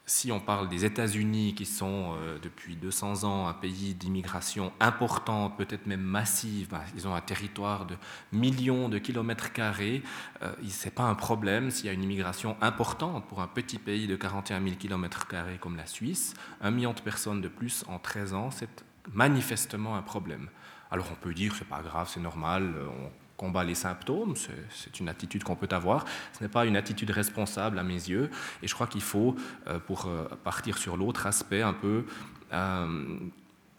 si 0.09 0.31
on 0.31 0.39
parle 0.39 0.69
des 0.69 0.85
États-Unis, 0.85 1.53
qui 1.53 1.65
sont 1.65 2.15
euh, 2.15 2.39
depuis 2.41 2.77
200 2.77 3.25
ans 3.25 3.47
un 3.47 3.53
pays 3.53 3.93
d'immigration 3.93 4.71
important, 4.79 5.49
peut-être 5.49 5.85
même 5.85 6.01
massive, 6.01 6.69
bah, 6.69 6.81
ils 6.95 7.09
ont 7.09 7.13
un 7.13 7.21
territoire 7.21 7.85
de 7.85 7.97
millions 8.31 8.87
de 8.87 8.99
kilomètres 8.99 9.51
carrés, 9.51 10.01
euh, 10.41 10.53
ce 10.65 10.85
n'est 10.85 10.91
pas 10.91 11.03
un 11.03 11.13
problème 11.13 11.71
s'il 11.71 11.87
y 11.87 11.89
a 11.89 11.91
une 11.91 12.03
immigration 12.03 12.55
importante 12.61 13.27
pour 13.27 13.41
un 13.41 13.47
petit 13.47 13.79
pays 13.79 14.07
de 14.07 14.15
41 14.15 14.63
000 14.63 14.75
kilomètres 14.77 15.27
carrés 15.27 15.57
comme 15.59 15.75
la 15.75 15.85
Suisse. 15.85 16.33
Un 16.61 16.71
million 16.71 16.93
de 16.93 17.01
personnes 17.01 17.41
de 17.41 17.49
plus 17.49 17.83
en 17.89 17.99
13 17.99 18.33
ans, 18.33 18.49
c'est 18.49 18.85
manifestement 19.11 19.97
un 19.97 20.01
problème. 20.01 20.47
Alors 20.89 21.07
on 21.11 21.15
peut 21.15 21.33
dire, 21.33 21.53
c'est 21.53 21.67
pas 21.67 21.81
grave, 21.81 22.09
c'est 22.09 22.21
normal, 22.21 22.75
on 23.03 23.11
combat 23.37 23.63
les 23.63 23.75
symptômes, 23.75 24.35
c'est 24.69 24.99
une 24.99 25.07
attitude 25.07 25.43
qu'on 25.43 25.55
peut 25.55 25.69
avoir, 25.71 26.05
ce 26.37 26.43
n'est 26.43 26.49
pas 26.49 26.65
une 26.65 26.75
attitude 26.75 27.11
responsable 27.11 27.79
à 27.79 27.83
mes 27.83 27.93
yeux, 27.93 28.29
et 28.63 28.67
je 28.67 28.73
crois 28.73 28.87
qu'il 28.87 29.01
faut, 29.01 29.35
euh, 29.67 29.79
pour 29.79 30.07
euh, 30.07 30.25
partir 30.43 30.77
sur 30.77 30.97
l'autre 30.97 31.27
aspect 31.27 31.61
un 31.61 31.73
peu, 31.73 32.05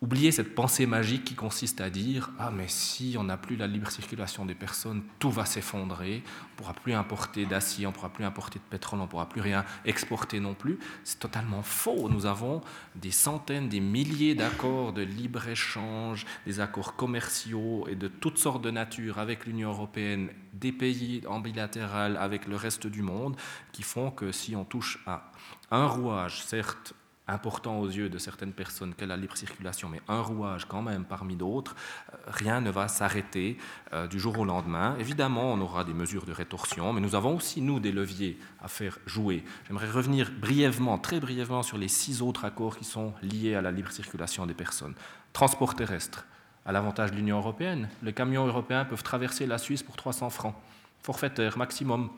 Oubliez 0.00 0.30
cette 0.30 0.54
pensée 0.54 0.86
magique 0.86 1.24
qui 1.24 1.34
consiste 1.34 1.80
à 1.80 1.90
dire 1.90 2.30
Ah, 2.38 2.52
mais 2.52 2.68
si 2.68 3.16
on 3.18 3.24
n'a 3.24 3.36
plus 3.36 3.56
la 3.56 3.66
libre 3.66 3.90
circulation 3.90 4.46
des 4.46 4.54
personnes, 4.54 5.02
tout 5.18 5.30
va 5.30 5.44
s'effondrer, 5.44 6.22
on 6.24 6.52
ne 6.52 6.56
pourra 6.56 6.72
plus 6.72 6.92
importer 6.94 7.46
d'acier, 7.46 7.84
on 7.84 7.90
ne 7.90 7.94
pourra 7.94 8.10
plus 8.10 8.24
importer 8.24 8.60
de 8.60 8.64
pétrole, 8.64 9.00
on 9.00 9.04
ne 9.04 9.08
pourra 9.08 9.28
plus 9.28 9.40
rien 9.40 9.64
exporter 9.84 10.38
non 10.38 10.54
plus. 10.54 10.78
C'est 11.02 11.18
totalement 11.18 11.64
faux. 11.64 12.08
Nous 12.08 12.26
avons 12.26 12.60
des 12.94 13.10
centaines, 13.10 13.68
des 13.68 13.80
milliers 13.80 14.36
d'accords 14.36 14.92
de 14.92 15.02
libre-échange, 15.02 16.26
des 16.46 16.60
accords 16.60 16.94
commerciaux 16.94 17.88
et 17.88 17.96
de 17.96 18.06
toutes 18.06 18.38
sortes 18.38 18.62
de 18.62 18.70
nature 18.70 19.18
avec 19.18 19.46
l'Union 19.46 19.70
européenne, 19.70 20.28
des 20.52 20.70
pays 20.70 21.22
en 21.26 21.40
bilatéral 21.40 22.16
avec 22.18 22.46
le 22.46 22.54
reste 22.54 22.86
du 22.86 23.02
monde, 23.02 23.36
qui 23.72 23.82
font 23.82 24.12
que 24.12 24.30
si 24.30 24.54
on 24.54 24.64
touche 24.64 25.00
à 25.06 25.32
un 25.72 25.86
rouage, 25.86 26.44
certes 26.44 26.94
important 27.28 27.78
aux 27.78 27.86
yeux 27.86 28.08
de 28.08 28.18
certaines 28.18 28.52
personnes 28.52 28.94
qu'est 28.94 29.06
la 29.06 29.16
libre 29.16 29.36
circulation, 29.36 29.88
mais 29.88 30.00
un 30.08 30.20
rouage 30.20 30.64
quand 30.64 30.82
même 30.82 31.04
parmi 31.04 31.36
d'autres, 31.36 31.76
euh, 32.12 32.16
rien 32.26 32.60
ne 32.60 32.70
va 32.70 32.88
s'arrêter 32.88 33.58
euh, 33.92 34.06
du 34.06 34.18
jour 34.18 34.38
au 34.38 34.44
lendemain. 34.44 34.96
Évidemment, 34.98 35.52
on 35.52 35.60
aura 35.60 35.84
des 35.84 35.94
mesures 35.94 36.24
de 36.24 36.32
rétorsion, 36.32 36.92
mais 36.92 37.00
nous 37.00 37.14
avons 37.14 37.36
aussi, 37.36 37.60
nous, 37.60 37.80
des 37.80 37.92
leviers 37.92 38.38
à 38.62 38.68
faire 38.68 38.98
jouer. 39.06 39.44
J'aimerais 39.66 39.90
revenir 39.90 40.32
brièvement, 40.40 40.98
très 40.98 41.20
brièvement, 41.20 41.62
sur 41.62 41.78
les 41.78 41.88
six 41.88 42.22
autres 42.22 42.44
accords 42.44 42.76
qui 42.76 42.84
sont 42.84 43.12
liés 43.22 43.54
à 43.54 43.62
la 43.62 43.70
libre 43.70 43.92
circulation 43.92 44.46
des 44.46 44.54
personnes. 44.54 44.94
Transport 45.32 45.74
terrestre, 45.74 46.24
à 46.64 46.72
l'avantage 46.72 47.10
de 47.12 47.16
l'Union 47.16 47.38
européenne, 47.38 47.88
les 48.02 48.12
camions 48.12 48.46
européens 48.46 48.84
peuvent 48.84 49.02
traverser 49.02 49.46
la 49.46 49.58
Suisse 49.58 49.82
pour 49.82 49.96
300 49.96 50.30
francs, 50.30 50.54
forfaitaire 51.02 51.56
maximum. 51.58 52.10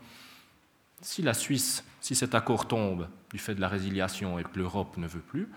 Si 1.03 1.23
la 1.23 1.35
Suisse, 1.35 1.85
si 2.01 2.15
cet 2.15 2.35
accord 2.35 2.67
tombe 2.67 3.09
du 3.31 3.39
fait 3.39 3.55
de 3.55 3.61
la 3.61 3.69
résiliation 3.69 4.39
et 4.39 4.43
que 4.43 4.59
l'Europe 4.59 4.97
ne 4.97 5.07
veut 5.07 5.21
plus, 5.21 5.49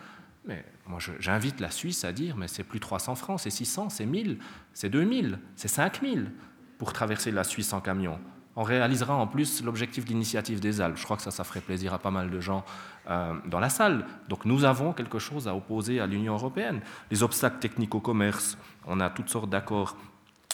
mais 0.46 0.66
moi 0.88 1.00
j'invite 1.20 1.60
la 1.60 1.72
Suisse 1.72 2.04
à 2.04 2.12
dire 2.12 2.36
mais 2.36 2.48
c'est 2.48 2.64
plus 2.64 2.80
300 2.80 3.16
francs, 3.16 3.40
c'est 3.40 3.50
600, 3.50 3.90
c'est 3.90 4.06
1000, 4.06 4.40
c'est 4.74 4.90
2000, 4.90 5.40
c'est 5.56 5.68
5000 5.68 6.32
pour 6.78 6.94
traverser 6.94 7.32
la 7.32 7.44
Suisse 7.44 7.72
en 7.74 7.82
camion. 7.82 8.20
On 8.56 8.64
réalisera 8.64 9.16
en 9.16 9.26
plus 9.26 9.64
l'objectif 9.64 10.06
d'initiative 10.06 10.60
des 10.60 10.80
Alpes. 10.80 10.98
Je 10.98 11.04
crois 11.04 11.18
que 11.18 11.24
ça, 11.24 11.44
ferait 11.44 11.62
plaisir 11.62 11.94
à 11.94 11.98
pas 11.98 12.12
mal 12.12 12.30
de 12.30 12.40
gens 12.40 12.64
euh, 13.10 13.34
dans 13.48 13.60
la 13.60 13.70
salle. 13.70 14.06
Donc 14.30 14.46
nous 14.46 14.64
avons 14.64 14.94
quelque 14.94 15.18
chose 15.18 15.48
à 15.48 15.56
opposer 15.56 16.00
à 16.00 16.06
l'Union 16.06 16.34
européenne. 16.34 16.82
Les 17.10 17.24
obstacles 17.24 17.58
techniques 17.58 17.96
au 17.96 18.00
commerce, 18.00 18.58
on 18.86 19.00
a 19.00 19.10
toutes 19.10 19.30
sortes 19.30 19.50
d'accords 19.50 19.98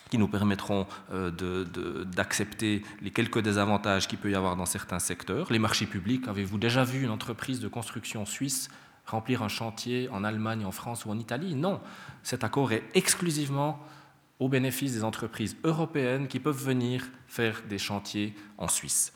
qui 0.09 0.17
nous 0.17 0.27
permettront 0.27 0.87
euh, 1.11 2.03
d'accepter 2.05 2.83
les 3.01 3.11
quelques 3.11 3.39
désavantages 3.39 4.07
qu'il 4.07 4.17
peut 4.17 4.31
y 4.31 4.35
avoir 4.35 4.55
dans 4.55 4.65
certains 4.65 4.99
secteurs. 4.99 5.51
Les 5.51 5.59
marchés 5.59 5.85
publics, 5.85 6.27
avez-vous 6.27 6.57
déjà 6.57 6.83
vu 6.83 7.03
une 7.03 7.11
entreprise 7.11 7.59
de 7.59 7.67
construction 7.67 8.25
suisse 8.25 8.69
remplir 9.05 9.41
un 9.41 9.47
chantier 9.47 10.07
en 10.09 10.23
Allemagne, 10.23 10.65
en 10.65 10.71
France 10.71 11.05
ou 11.05 11.09
en 11.09 11.17
Italie? 11.17 11.55
Non. 11.55 11.81
Cet 12.23 12.43
accord 12.43 12.71
est 12.71 12.83
exclusivement 12.93 13.79
au 14.39 14.47
bénéfice 14.47 14.93
des 14.93 15.03
entreprises 15.03 15.57
européennes 15.63 16.27
qui 16.27 16.39
peuvent 16.39 16.63
venir 16.63 17.05
faire 17.27 17.61
des 17.67 17.77
chantiers 17.77 18.35
en 18.57 18.67
Suisse. 18.67 19.13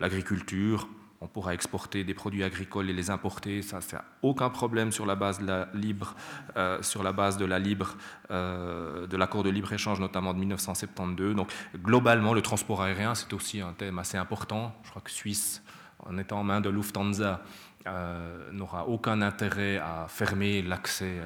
L'agriculture, 0.00 0.88
on 1.20 1.26
pourra 1.26 1.54
exporter 1.54 2.04
des 2.04 2.14
produits 2.14 2.44
agricoles 2.44 2.90
et 2.90 2.92
les 2.92 3.10
importer, 3.10 3.62
ça 3.62 3.78
n'a 3.92 4.04
aucun 4.22 4.50
problème 4.50 4.92
sur 4.92 5.06
la 5.06 5.14
base 5.14 5.38
de 5.38 5.46
la 5.46 5.68
libre, 5.72 6.14
euh, 6.56 6.82
sur 6.82 7.02
la 7.02 7.12
base 7.12 7.36
de 7.36 7.44
la 7.44 7.58
libre, 7.58 7.96
euh, 8.30 9.06
de 9.06 9.16
l'accord 9.16 9.42
de 9.42 9.50
libre 9.50 9.72
échange 9.72 10.00
notamment 10.00 10.34
de 10.34 10.38
1972. 10.38 11.34
Donc 11.34 11.52
globalement, 11.76 12.34
le 12.34 12.42
transport 12.42 12.82
aérien 12.82 13.14
c'est 13.14 13.32
aussi 13.32 13.60
un 13.60 13.72
thème 13.72 13.98
assez 13.98 14.18
important. 14.18 14.74
Je 14.82 14.90
crois 14.90 15.02
que 15.02 15.10
Suisse, 15.10 15.62
en 16.00 16.18
étant 16.18 16.40
en 16.40 16.44
main 16.44 16.60
de 16.60 16.68
Lufthansa, 16.68 17.40
euh, 17.86 18.50
n'aura 18.50 18.88
aucun 18.88 19.20
intérêt 19.20 19.76
à 19.76 20.06
fermer 20.08 20.62
l'accès 20.62 21.20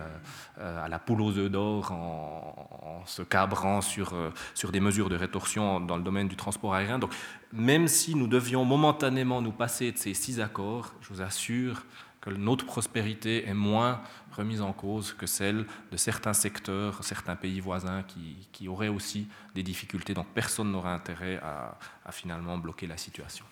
à 0.61 0.89
la 0.89 0.99
poule 0.99 1.22
aux 1.22 1.39
œufs 1.39 1.51
d'or 1.51 1.93
en, 1.93 3.03
se 3.07 3.22
cabrant 3.22 3.80
sur, 3.80 4.12
sur 4.55 4.72
des 4.72 4.80
mesures 4.80 5.09
de 5.09 5.16
rétorsion 5.16 5.80
dans 5.80 5.97
le 5.97 6.03
domaine 6.03 6.26
du 6.26 6.34
transport 6.34 6.74
aérien. 6.74 6.99
Donc, 6.99 7.12
même 7.53 7.89
si 7.89 8.15
nous 8.15 8.27
devions 8.27 8.65
momentanément 8.65 9.41
nous 9.41 9.53
passer 9.53 9.93
de 9.93 9.99
ces 9.99 10.15
six 10.15 10.41
accords, 10.41 10.93
je 11.01 11.09
vous 11.09 11.23
assure 11.23 11.85
que 12.21 12.31
notre 12.31 12.67
prospérité 12.67 13.47
est 13.47 13.55
moins 13.55 14.03
remise 14.33 14.61
en 14.61 14.73
cause 14.73 15.13
que 15.13 15.27
celle 15.27 15.67
de 15.91 15.97
certains 15.97 16.33
secteurs, 16.33 17.03
certains 17.03 17.37
pays 17.37 17.61
voisins 17.61 18.03
qui, 18.03 18.37
qui 18.53 18.69
auraient 18.69 18.89
aussi 18.89 19.27
des 19.55 19.63
difficultés. 19.63 20.15
Donc, 20.15 20.27
personne 20.35 20.71
n'aura 20.71 20.95
intérêt 20.95 21.39
à, 21.39 21.77
à, 22.05 22.13
finalement 22.13 22.57
bloquer 22.59 22.87
la 22.87 22.97
situation. 22.97 23.45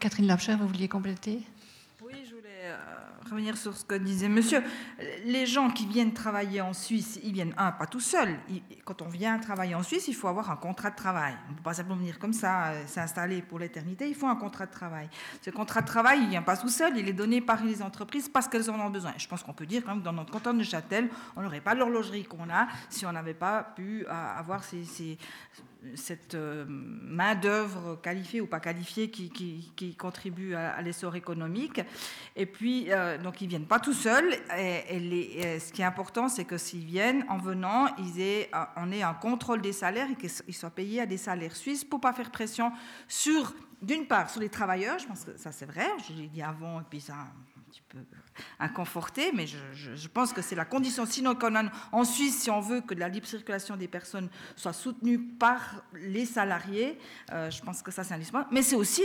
Catherine 0.00 0.26
Lapcher, 0.26 0.56
vous 0.56 0.66
vouliez 0.66 0.88
compléter? 0.88 1.40
Euh, 2.64 2.76
revenir 3.24 3.56
sur 3.56 3.76
ce 3.76 3.84
que 3.84 3.94
disait 3.94 4.28
monsieur. 4.28 4.62
Les 5.24 5.46
gens 5.46 5.70
qui 5.70 5.86
viennent 5.86 6.12
travailler 6.12 6.60
en 6.60 6.72
Suisse, 6.72 7.18
ils 7.22 7.32
viennent, 7.32 7.54
un, 7.56 7.72
pas 7.72 7.86
tout 7.86 8.00
seuls. 8.00 8.38
Quand 8.84 9.02
on 9.02 9.08
vient 9.08 9.38
travailler 9.38 9.74
en 9.74 9.82
Suisse, 9.82 10.08
il 10.08 10.14
faut 10.14 10.28
avoir 10.28 10.50
un 10.50 10.56
contrat 10.56 10.90
de 10.90 10.96
travail. 10.96 11.34
On 11.48 11.52
ne 11.52 11.56
peut 11.56 11.62
pas 11.62 11.74
simplement 11.74 11.96
venir 11.96 12.18
comme 12.18 12.32
ça, 12.32 12.68
euh, 12.68 12.86
s'installer 12.86 13.42
pour 13.42 13.58
l'éternité. 13.58 14.08
Il 14.08 14.14
faut 14.14 14.26
un 14.26 14.36
contrat 14.36 14.66
de 14.66 14.72
travail. 14.72 15.08
Ce 15.42 15.50
contrat 15.50 15.80
de 15.80 15.86
travail, 15.86 16.18
il 16.18 16.24
ne 16.24 16.30
vient 16.30 16.42
pas 16.42 16.56
tout 16.56 16.68
seul. 16.68 16.96
Il 16.96 17.08
est 17.08 17.12
donné 17.12 17.40
par 17.40 17.64
les 17.64 17.82
entreprises 17.82 18.28
parce 18.28 18.48
qu'elles 18.48 18.70
en 18.70 18.78
ont 18.80 18.90
besoin. 18.90 19.14
Je 19.16 19.26
pense 19.26 19.42
qu'on 19.42 19.52
peut 19.52 19.66
dire 19.66 19.82
quand 19.84 19.96
dans 19.96 20.12
notre 20.12 20.32
canton 20.32 20.54
de 20.54 20.62
Châtel, 20.62 21.08
on 21.36 21.42
n'aurait 21.42 21.60
pas 21.60 21.74
l'horlogerie 21.74 22.24
qu'on 22.24 22.50
a 22.50 22.68
si 22.88 23.06
on 23.06 23.12
n'avait 23.12 23.34
pas 23.34 23.62
pu 23.62 24.04
euh, 24.06 24.10
avoir 24.10 24.62
cette 25.94 26.34
euh, 26.34 26.64
main-d'œuvre 26.68 28.00
qualifiée 28.02 28.40
ou 28.40 28.46
pas 28.46 28.60
qualifiée 28.60 29.10
qui, 29.10 29.96
contribue 29.98 30.54
à, 30.54 30.80
l'essor 30.82 31.16
économique. 31.16 31.80
Et 32.36 32.46
puis, 32.46 32.88
donc, 33.22 33.40
ils 33.40 33.44
ne 33.44 33.50
viennent 33.50 33.66
pas 33.66 33.80
tout 33.80 33.92
seuls. 33.92 34.32
Ce 34.50 35.72
qui 35.72 35.82
est 35.82 35.84
important, 35.84 36.28
c'est 36.28 36.44
que 36.44 36.58
s'ils 36.58 36.84
viennent, 36.84 37.24
en 37.28 37.38
venant, 37.38 37.86
ils 37.98 38.20
aient, 38.20 38.50
on 38.76 38.90
ait 38.92 39.02
un 39.02 39.14
contrôle 39.14 39.60
des 39.60 39.72
salaires 39.72 40.08
et 40.10 40.16
qu'ils 40.16 40.54
soient 40.54 40.70
payés 40.70 41.00
à 41.00 41.06
des 41.06 41.16
salaires 41.16 41.56
suisses 41.56 41.84
pour 41.84 42.00
pas 42.00 42.12
faire 42.12 42.30
pression 42.30 42.72
sur, 43.08 43.54
d'une 43.82 44.06
part, 44.06 44.30
sur 44.30 44.40
les 44.40 44.48
travailleurs. 44.48 44.98
Je 44.98 45.06
pense 45.06 45.24
que 45.24 45.36
ça, 45.36 45.52
c'est 45.52 45.66
vrai. 45.66 45.86
Je 46.08 46.14
l'ai 46.14 46.28
dit 46.28 46.42
avant, 46.42 46.80
et 46.80 46.84
puis 46.88 47.00
ça, 47.00 47.14
un 47.14 47.70
petit 47.70 47.82
peu 47.88 47.98
inconforté, 48.58 49.32
mais 49.34 49.46
je, 49.46 50.08
pense 50.08 50.32
que 50.32 50.42
c'est 50.42 50.54
la 50.54 50.64
condition 50.64 51.06
sine 51.06 51.34
qua 51.38 51.50
non 51.50 51.70
en 51.92 52.04
Suisse 52.04 52.42
si 52.42 52.50
on 52.50 52.60
veut 52.60 52.80
que 52.80 52.94
la 52.94 53.08
libre 53.08 53.26
circulation 53.26 53.76
des 53.76 53.88
personnes 53.88 54.28
soit 54.56 54.72
soutenue 54.72 55.18
par 55.18 55.82
les 55.94 56.26
salariés. 56.26 56.98
Euh, 57.32 57.50
je 57.50 57.62
pense 57.62 57.82
que 57.82 57.90
ça 57.90 58.04
c'est 58.04 58.14
indispensable, 58.14 58.50
mais 58.52 58.62
c'est 58.62 58.76
aussi 58.76 59.02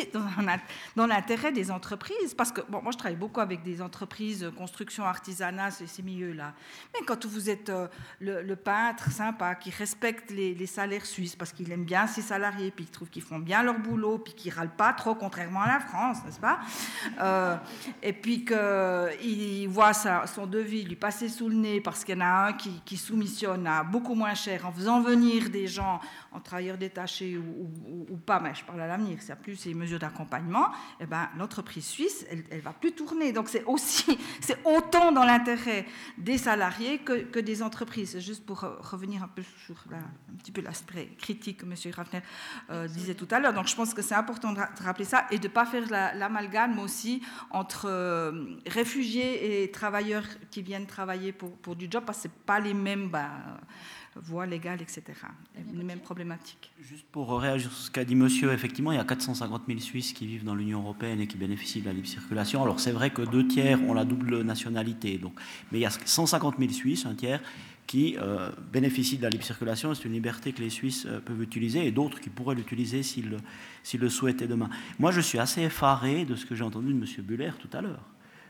dans, 0.96 1.08
l'intérêt 1.08 1.52
des 1.52 1.72
entreprises, 1.72 2.34
parce 2.36 2.52
que 2.52 2.62
bon, 2.70 2.82
moi 2.82 2.92
je 2.92 2.98
travaille 2.98 3.18
beaucoup 3.18 3.40
avec 3.40 3.64
des 3.64 3.82
entreprises 3.82 4.50
construction, 4.58 5.06
artisanat, 5.06 5.72
ces, 5.72 6.04
milieux-là. 6.04 6.54
Mais 6.94 7.06
quand 7.06 7.26
vous 7.26 7.50
êtes 7.50 7.70
euh, 7.70 7.88
le, 8.20 8.56
peintre 8.56 9.12
sympa 9.12 9.56
qui 9.56 9.70
respecte 9.70 10.32
les, 10.32 10.66
salaires 10.66 11.06
suisses 11.06 11.36
parce 11.36 11.52
qu'il 11.52 11.72
aime 11.72 11.86
bien 11.86 12.08
ses 12.08 12.22
salariés, 12.22 12.72
puis 12.72 12.86
il 12.86 12.92
trouve 12.92 13.10
qu'ils 13.10 13.24
font 13.24 13.40
bien 13.40 13.64
leur 13.64 13.80
boulot, 13.80 14.20
puis 14.20 14.34
qu'ils 14.34 14.54
râlent 14.54 14.76
pas 14.76 14.94
trop, 14.94 15.16
contrairement 15.16 15.62
à 15.62 15.68
la 15.68 15.80
France, 15.80 16.18
n'est-ce 16.26 16.40
pas? 16.40 16.60
Euh, 17.22 17.56
Et 18.04 18.14
puis 18.14 18.46
que 18.46 19.10
il 19.24 19.68
voit 19.68 19.94
son 19.94 20.46
devis 20.46 20.84
lui 20.84 20.96
passer 20.96 21.30
sous 21.30 21.50
le 21.50 21.56
nez 21.56 21.82
parce 21.82 22.04
qu'il 22.04 22.16
y 22.16 22.18
en 22.18 22.26
a 22.26 22.48
un 22.48 22.54
qui, 22.54 22.98
soumissionne 22.98 23.66
à 23.66 23.84
beaucoup 23.84 24.14
moins 24.14 24.34
cher 24.34 24.66
en 24.66 24.72
faisant 24.72 25.02
venir 25.02 25.50
des 25.50 25.68
gens 25.68 26.00
en 26.32 26.40
travailleurs 26.40 26.78
détachés 26.78 27.38
ou, 27.38 28.18
pas, 28.26 28.40
mais 28.40 28.54
je 28.54 28.64
parle 28.64 28.82
à 28.82 28.88
l'avenir, 28.88 29.18
c'est 29.22 29.36
plus 29.38 29.56
ces 29.56 29.74
mesures 29.74 30.00
d'accompagnement, 30.00 30.68
eh 31.00 31.06
ben, 31.06 31.30
l'entreprise 31.38 31.86
suisse, 31.86 32.26
elle 32.30 32.44
ne 32.52 32.62
va 32.62 32.74
plus 32.74 32.92
tourner. 32.92 33.32
Donc 33.32 33.48
c'est 33.50 33.64
aussi, 33.66 34.18
c'est 34.42 34.58
autant 34.66 35.12
dans 35.12 35.24
l'intérêt 35.24 35.86
des 36.18 36.38
salariés 36.38 37.00
que, 37.00 37.40
des 37.40 37.64
entreprises. 37.64 38.20
Juste 38.20 38.46
pour 38.46 38.60
revenir 38.60 39.24
un 39.24 39.28
peu 39.28 39.44
sur 39.66 39.76
un 39.92 40.36
petit 40.38 40.52
peu 40.52 40.62
l'aspect 40.62 41.08
critique 41.18 41.60
que 41.60 41.66
M. 41.66 41.94
Raffner 41.96 42.22
euh, 42.70 42.88
disait 42.88 43.16
tout 43.16 43.28
à 43.32 43.40
l'heure. 43.40 43.54
Donc 43.54 43.68
je 43.68 43.76
pense 43.76 43.94
que 43.94 44.02
c'est 44.02 44.16
important 44.16 44.54
de 44.54 44.60
rappeler 44.84 45.06
ça 45.06 45.26
et 45.32 45.40
de 45.40 45.48
ne 45.48 45.54
pas 45.54 45.66
faire 45.66 45.86
l'amalgame 45.90 46.80
aussi 46.80 47.22
entre 47.52 47.88
euh, 47.88 48.58
réfugiés 48.68 49.09
et 49.18 49.72
travailleurs 49.72 50.26
qui 50.52 50.62
viennent 50.62 50.86
travailler 50.86 51.32
pour, 51.32 51.52
pour 51.58 51.76
du 51.76 51.88
job, 51.90 52.04
parce 52.06 52.20
que 52.20 52.30
ce 52.30 52.46
pas 52.46 52.60
les 52.60 52.74
mêmes 52.74 53.10
bah, 53.10 53.32
voies 54.16 54.46
légales, 54.46 54.82
etc. 54.82 55.04
Les 55.74 55.84
mêmes 55.84 56.00
problématiques. 56.00 56.72
Juste 56.82 57.06
pour 57.12 57.40
réagir 57.40 57.72
sur 57.72 57.80
ce 57.80 57.92
qu'a 57.92 58.06
dit 58.06 58.16
monsieur, 58.16 58.52
effectivement, 58.52 58.92
il 58.92 58.96
y 58.96 59.00
a 59.00 59.06
450 59.06 59.64
000 59.68 59.80
Suisses 59.80 60.14
qui 60.14 60.28
vivent 60.28 60.44
dans 60.44 60.56
l'Union 60.56 60.82
européenne 60.82 61.20
et 61.20 61.28
qui 61.28 61.38
bénéficient 61.38 61.82
de 61.82 61.88
la 61.88 61.94
libre 61.94 62.08
circulation. 62.08 62.64
Alors 62.64 62.80
c'est 62.80 62.92
vrai 62.92 63.10
que 63.12 63.22
deux 63.22 63.48
tiers 63.48 63.82
ont 63.84 63.94
la 63.94 64.06
double 64.06 64.42
nationalité, 64.42 65.18
donc, 65.18 65.34
mais 65.72 65.80
il 65.80 65.82
y 65.82 65.86
a 65.86 65.92
150 65.92 66.56
000 66.60 66.72
Suisses, 66.72 67.06
un 67.06 67.16
tiers, 67.16 67.42
qui 67.88 68.18
euh, 68.20 68.52
bénéficient 68.72 69.18
de 69.18 69.24
la 69.24 69.30
libre 69.30 69.44
circulation. 69.44 69.96
C'est 69.96 70.06
une 70.06 70.14
liberté 70.14 70.54
que 70.54 70.62
les 70.62 70.70
Suisses 70.70 71.08
euh, 71.08 71.20
peuvent 71.20 71.42
utiliser 71.42 71.88
et 71.88 71.92
d'autres 71.92 72.20
qui 72.20 72.30
pourraient 72.30 72.54
l'utiliser 72.54 73.02
s'ils 73.02 73.32
le 73.94 74.10
souhaitaient 74.10 74.48
demain. 74.48 74.70
Moi, 75.00 75.10
je 75.12 75.22
suis 75.22 75.40
assez 75.40 75.64
effaré 75.64 76.24
de 76.24 76.36
ce 76.36 76.46
que 76.46 76.54
j'ai 76.54 76.64
entendu 76.64 76.94
de 76.94 77.00
M. 77.00 77.06
Buller 77.24 77.52
tout 77.60 77.76
à 77.76 77.82
l'heure 77.82 78.04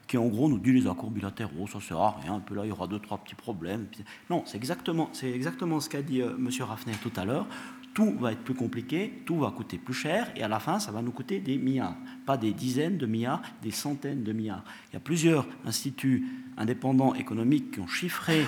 qui 0.09 0.17
en 0.17 0.25
gros 0.25 0.49
nous 0.49 0.57
dit 0.57 0.73
les 0.73 0.87
accords 0.87 1.11
bilatéraux, 1.11 1.67
ça 1.67 1.79
sert 1.79 1.99
à 1.99 2.19
rien, 2.19 2.39
peu 2.39 2.55
là 2.55 2.65
il 2.65 2.69
y 2.69 2.71
aura 2.71 2.87
deux, 2.87 2.97
trois 2.97 3.19
petits 3.19 3.35
problèmes. 3.35 3.85
Non, 4.31 4.41
c'est 4.47 4.57
exactement, 4.57 5.07
c'est 5.13 5.31
exactement 5.31 5.79
ce 5.79 5.87
qu'a 5.87 6.01
dit 6.01 6.23
euh, 6.23 6.35
M. 6.35 6.49
Raffner 6.61 6.93
tout 7.03 7.11
à 7.15 7.25
l'heure. 7.25 7.45
Tout 7.93 8.17
va 8.19 8.31
être 8.31 8.43
plus 8.43 8.55
compliqué, 8.55 9.21
tout 9.27 9.37
va 9.37 9.51
coûter 9.51 9.77
plus 9.77 9.93
cher, 9.93 10.31
et 10.35 10.41
à 10.41 10.47
la 10.47 10.59
fin, 10.59 10.79
ça 10.79 10.91
va 10.91 11.03
nous 11.03 11.11
coûter 11.11 11.39
des 11.39 11.59
milliards. 11.59 11.95
Pas 12.25 12.37
des 12.37 12.53
dizaines 12.53 12.97
de 12.97 13.05
milliards, 13.05 13.41
des 13.61 13.69
centaines 13.69 14.23
de 14.23 14.33
milliards. 14.33 14.63
Il 14.89 14.93
y 14.93 14.97
a 14.97 14.99
plusieurs 14.99 15.45
instituts 15.63 16.25
indépendants 16.57 17.13
économiques 17.13 17.71
qui 17.71 17.79
ont 17.79 17.87
chiffré 17.87 18.45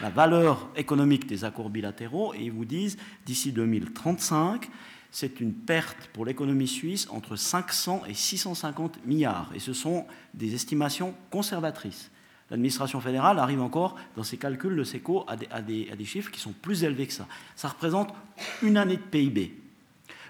la 0.00 0.10
valeur 0.10 0.68
économique 0.74 1.26
des 1.26 1.44
accords 1.44 1.70
bilatéraux, 1.70 2.34
et 2.34 2.42
ils 2.42 2.52
vous 2.52 2.64
disent, 2.64 2.96
d'ici 3.24 3.52
2035, 3.52 4.68
c'est 5.14 5.38
une 5.38 5.52
perte 5.52 6.08
pour 6.12 6.24
l'économie 6.24 6.66
suisse 6.66 7.06
entre 7.08 7.36
500 7.36 8.02
et 8.08 8.14
650 8.14 9.06
milliards. 9.06 9.48
Et 9.54 9.60
ce 9.60 9.72
sont 9.72 10.06
des 10.34 10.56
estimations 10.56 11.14
conservatrices. 11.30 12.10
L'administration 12.50 13.00
fédérale 13.00 13.38
arrive 13.38 13.62
encore, 13.62 13.94
dans 14.16 14.24
ses 14.24 14.38
calculs 14.38 14.74
de 14.74 14.82
SECO, 14.82 15.24
à 15.28 15.62
des, 15.62 16.04
chiffres 16.04 16.32
qui 16.32 16.40
sont 16.40 16.50
plus 16.50 16.82
élevés 16.82 17.06
que 17.06 17.12
ça. 17.12 17.28
Ça 17.54 17.68
représente 17.68 18.12
une 18.60 18.76
année 18.76 18.96
de 18.96 19.02
PIB. 19.02 19.56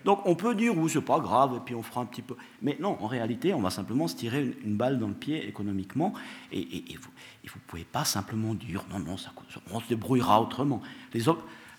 Donc 0.04 0.20
on 0.26 0.34
peut 0.34 0.54
dire, 0.54 0.76
oui, 0.76 0.90
c'est 0.92 1.00
pas 1.00 1.18
grave, 1.18 1.54
et 1.56 1.60
puis 1.64 1.74
on 1.74 1.82
fera 1.82 2.02
un 2.02 2.06
petit 2.06 2.20
peu. 2.20 2.36
Mais 2.60 2.76
non, 2.78 2.98
en 3.00 3.06
réalité, 3.06 3.54
on 3.54 3.62
va 3.62 3.70
simplement 3.70 4.06
se 4.06 4.16
tirer 4.16 4.54
une, 4.62 4.76
balle 4.76 4.98
dans 4.98 5.08
le 5.08 5.14
pied 5.14 5.48
économiquement, 5.48 6.12
et, 6.52 6.84
vous 6.98 7.10
ne 7.42 7.60
pouvez 7.66 7.84
pas 7.84 8.04
simplement 8.04 8.52
dire, 8.52 8.84
non, 8.92 8.98
non, 8.98 9.16
ça, 9.16 9.32
on 9.70 9.80
se 9.80 9.88
débrouillera 9.88 10.42
autrement. 10.42 10.82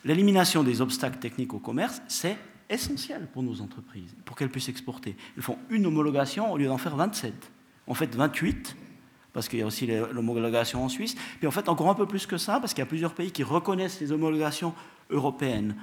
L'élimination 0.04 0.64
des 0.64 0.82
obstacles 0.82 1.20
techniques 1.20 1.54
au 1.54 1.60
commerce, 1.60 2.02
c'est 2.08 2.36
essentiel 2.70 3.28
pour 3.32 3.44
nos 3.44 3.62
entreprises, 3.62 4.16
pour 4.26 4.36
qu'elles 4.36 4.50
puissent 4.50 4.70
exporter. 4.70 5.16
Ils 5.38 5.44
font 5.44 5.58
une 5.70 5.86
homologation 5.86 6.52
au 6.52 6.58
lieu 6.58 6.68
d'en 6.68 6.78
faire 6.78 6.96
27. 6.96 7.34
En 7.88 7.94
fait, 7.94 8.16
28, 8.16 8.76
parce 9.34 9.48
qu'il 9.48 9.60
y 9.60 9.62
a 9.62 9.66
aussi 9.66 9.86
l'homologation 9.86 10.84
en 10.84 10.90
Suisse. 10.90 11.16
Puis 11.40 11.48
en 11.48 11.52
fait, 11.52 11.70
encore 11.70 11.90
un 11.90 11.96
peu 11.96 12.08
plus 12.08 12.26
que 12.26 12.38
ça, 12.38 12.60
parce 12.60 12.74
qu'il 12.74 12.82
y 12.82 12.88
a 12.88 12.88
plusieurs 12.88 13.14
pays 13.14 13.32
qui 13.32 13.44
reconnaissent 13.44 14.00
les 14.00 14.12
homologations 14.12 14.74
européennes. 15.10 15.76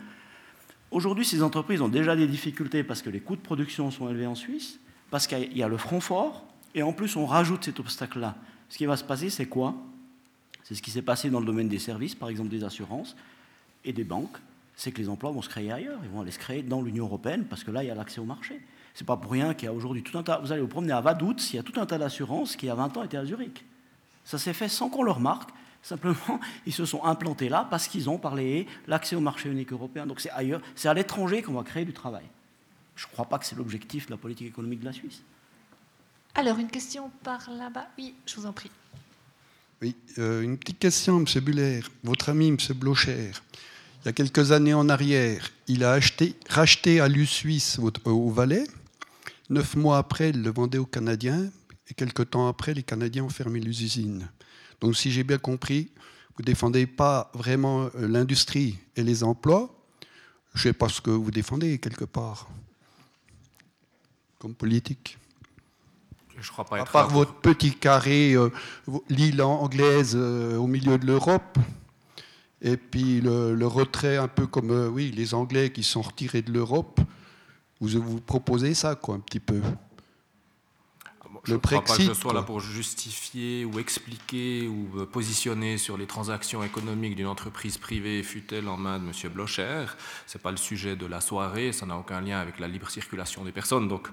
Aujourd'hui, 0.90 1.24
ces 1.24 1.42
entreprises 1.42 1.80
ont 1.80 1.88
déjà 1.88 2.16
des 2.16 2.26
difficultés 2.26 2.82
parce 2.82 3.02
que 3.02 3.10
les 3.10 3.20
coûts 3.20 3.36
de 3.36 3.40
production 3.40 3.90
sont 3.90 4.08
élevés 4.10 4.26
en 4.26 4.34
Suisse, 4.34 4.80
parce 5.10 5.26
qu'il 5.26 5.56
y 5.56 5.62
a 5.62 5.68
le 5.68 5.76
front 5.76 6.00
fort, 6.00 6.46
et 6.74 6.82
en 6.82 6.92
plus 6.92 7.16
on 7.16 7.26
rajoute 7.26 7.64
cet 7.64 7.80
obstacle-là. 7.80 8.36
Ce 8.68 8.78
qui 8.78 8.86
va 8.86 8.96
se 8.96 9.04
passer, 9.04 9.30
c'est 9.30 9.46
quoi? 9.46 9.74
C'est 10.64 10.74
ce 10.74 10.82
qui 10.82 10.90
s'est 10.90 11.02
passé 11.02 11.28
dans 11.28 11.40
le 11.40 11.46
domaine 11.46 11.68
des 11.68 11.78
services, 11.78 12.14
par 12.14 12.28
exemple 12.28 12.48
des 12.48 12.64
assurances 12.64 13.16
et 13.84 13.92
des 13.92 14.04
banques, 14.04 14.38
c'est 14.76 14.92
que 14.92 14.98
les 14.98 15.08
emplois 15.08 15.30
vont 15.30 15.42
se 15.42 15.48
créer 15.48 15.70
ailleurs, 15.70 16.00
ils 16.02 16.10
vont 16.10 16.20
aller 16.20 16.30
se 16.30 16.38
créer 16.38 16.62
dans 16.62 16.82
l'Union 16.82 17.04
européenne, 17.04 17.44
parce 17.48 17.64
que 17.64 17.70
là, 17.70 17.82
il 17.82 17.88
y 17.88 17.90
a 17.90 17.94
l'accès 17.94 18.20
au 18.20 18.24
marché. 18.24 18.60
C'est 18.94 19.06
pas 19.06 19.16
pour 19.16 19.32
rien 19.32 19.54
qu'il 19.54 19.66
y 19.66 19.68
a 19.68 19.72
aujourd'hui 19.72 20.02
tout 20.02 20.16
un 20.18 20.22
tas. 20.22 20.38
Vous 20.38 20.52
allez 20.52 20.60
vous 20.60 20.68
promener 20.68 20.92
à 20.92 21.00
Vaduz, 21.00 21.50
il 21.52 21.56
y 21.56 21.58
a 21.58 21.62
tout 21.62 21.80
un 21.80 21.86
tas 21.86 21.98
d'assurances 21.98 22.56
qui, 22.56 22.66
il 22.66 22.68
y 22.68 22.72
a 22.72 22.74
20 22.74 22.96
ans, 22.96 23.02
étaient 23.02 23.16
à 23.16 23.24
Zurich. 23.24 23.64
Ça 24.24 24.38
s'est 24.38 24.52
fait 24.52 24.68
sans 24.68 24.88
qu'on 24.88 25.02
le 25.02 25.10
remarque. 25.10 25.50
Simplement, 25.82 26.40
ils 26.66 26.72
se 26.72 26.84
sont 26.84 27.02
implantés 27.04 27.48
là 27.48 27.66
parce 27.68 27.88
qu'ils 27.88 28.08
ont 28.08 28.18
parlé 28.18 28.66
l'accès 28.86 29.16
au 29.16 29.20
marché 29.20 29.48
unique 29.48 29.72
européen. 29.72 30.06
Donc 30.06 30.20
c'est 30.20 30.30
ailleurs, 30.30 30.60
c'est 30.74 30.88
à 30.88 30.94
l'étranger 30.94 31.42
qu'on 31.42 31.54
va 31.54 31.64
créer 31.64 31.84
du 31.84 31.92
travail. 31.92 32.24
Je 32.94 33.06
ne 33.06 33.12
crois 33.12 33.24
pas 33.24 33.38
que 33.38 33.46
c'est 33.46 33.56
l'objectif 33.56 34.06
de 34.06 34.12
la 34.12 34.16
politique 34.16 34.46
économique 34.48 34.80
de 34.80 34.84
la 34.84 34.92
Suisse. 34.92 35.22
Alors, 36.34 36.58
une 36.58 36.70
question 36.70 37.10
par 37.22 37.50
là-bas. 37.50 37.88
Oui, 37.98 38.14
je 38.26 38.36
vous 38.36 38.46
en 38.46 38.52
prie. 38.52 38.70
Oui, 39.82 39.94
euh, 40.18 40.42
une 40.42 40.56
petite 40.56 40.78
question, 40.78 41.18
M. 41.18 41.26
Buller. 41.42 41.80
Votre 42.04 42.30
ami, 42.30 42.48
M. 42.48 42.56
Blocher, 42.74 43.32
il 44.02 44.06
y 44.06 44.08
a 44.08 44.12
quelques 44.12 44.50
années 44.50 44.74
en 44.74 44.88
arrière, 44.88 45.50
il 45.68 45.84
a 45.84 45.92
acheté, 45.92 46.34
racheté 46.48 47.00
à 47.00 47.08
l'U 47.08 47.24
Suisse 47.24 47.78
au, 47.78 47.92
au 48.10 48.30
Valais. 48.30 48.64
Neuf 49.48 49.76
mois 49.76 49.98
après, 49.98 50.30
il 50.30 50.42
le 50.42 50.50
vendait 50.50 50.78
aux 50.78 50.86
Canadiens. 50.86 51.50
Et 51.88 51.94
quelques 51.94 52.30
temps 52.30 52.48
après, 52.48 52.74
les 52.74 52.82
Canadiens 52.82 53.24
ont 53.24 53.28
fermé 53.28 53.60
l'usine. 53.60 54.28
Donc, 54.80 54.96
si 54.96 55.12
j'ai 55.12 55.24
bien 55.24 55.38
compris, 55.38 55.90
vous 56.36 56.42
ne 56.42 56.46
défendez 56.46 56.86
pas 56.86 57.30
vraiment 57.34 57.82
euh, 57.82 58.08
l'industrie 58.08 58.78
et 58.96 59.02
les 59.02 59.22
emplois. 59.22 59.72
Je 60.54 60.68
ne 60.68 60.72
sais 60.72 60.78
pas 60.78 60.88
ce 60.88 61.00
que 61.00 61.10
vous 61.10 61.30
défendez 61.30 61.78
quelque 61.78 62.04
part, 62.04 62.48
comme 64.38 64.54
politique. 64.54 65.18
Je 66.40 66.50
crois 66.50 66.64
pas 66.64 66.80
à 66.80 66.84
part 66.84 67.08
votre 67.08 67.34
petit 67.34 67.74
carré, 67.74 68.32
euh, 68.32 68.50
l'île 69.08 69.42
anglaise 69.42 70.14
euh, 70.16 70.56
au 70.56 70.66
milieu 70.66 70.98
de 70.98 71.06
l'Europe, 71.06 71.58
et 72.62 72.76
puis 72.76 73.20
le, 73.20 73.54
le 73.54 73.66
retrait 73.66 74.16
un 74.16 74.28
peu 74.28 74.46
comme 74.46 74.70
euh, 74.70 74.88
oui, 74.88 75.10
les 75.10 75.34
Anglais 75.34 75.70
qui 75.70 75.82
sont 75.82 76.00
retirés 76.00 76.42
de 76.42 76.52
l'Europe, 76.52 77.00
vous 77.80 78.00
vous 78.00 78.20
proposez 78.20 78.74
ça, 78.74 78.94
quoi, 78.94 79.16
un 79.16 79.20
petit 79.20 79.40
peu? 79.40 79.60
Je 81.44 81.50
le 81.50 81.56
ne 81.56 81.60
crois 81.60 81.82
pas 81.82 81.96
que 81.96 82.02
je 82.02 82.12
sois 82.12 82.32
là 82.32 82.42
pour 82.42 82.60
justifier 82.60 83.64
ou 83.64 83.80
expliquer 83.80 84.68
ou 84.68 84.88
me 84.94 85.06
positionner 85.06 85.76
sur 85.76 85.96
les 85.96 86.06
transactions 86.06 86.62
économiques 86.62 87.16
d'une 87.16 87.26
entreprise 87.26 87.78
privée, 87.78 88.22
fut-elle 88.22 88.68
en 88.68 88.76
main 88.76 89.00
de 89.00 89.06
M. 89.06 89.32
Blocher. 89.32 89.86
Ce 90.28 90.38
n'est 90.38 90.42
pas 90.42 90.52
le 90.52 90.56
sujet 90.56 90.94
de 90.94 91.04
la 91.04 91.20
soirée, 91.20 91.72
ça 91.72 91.84
n'a 91.84 91.96
aucun 91.96 92.20
lien 92.20 92.38
avec 92.38 92.60
la 92.60 92.68
libre 92.68 92.88
circulation 92.90 93.44
des 93.44 93.50
personnes. 93.50 93.88
Donc, 93.88 94.06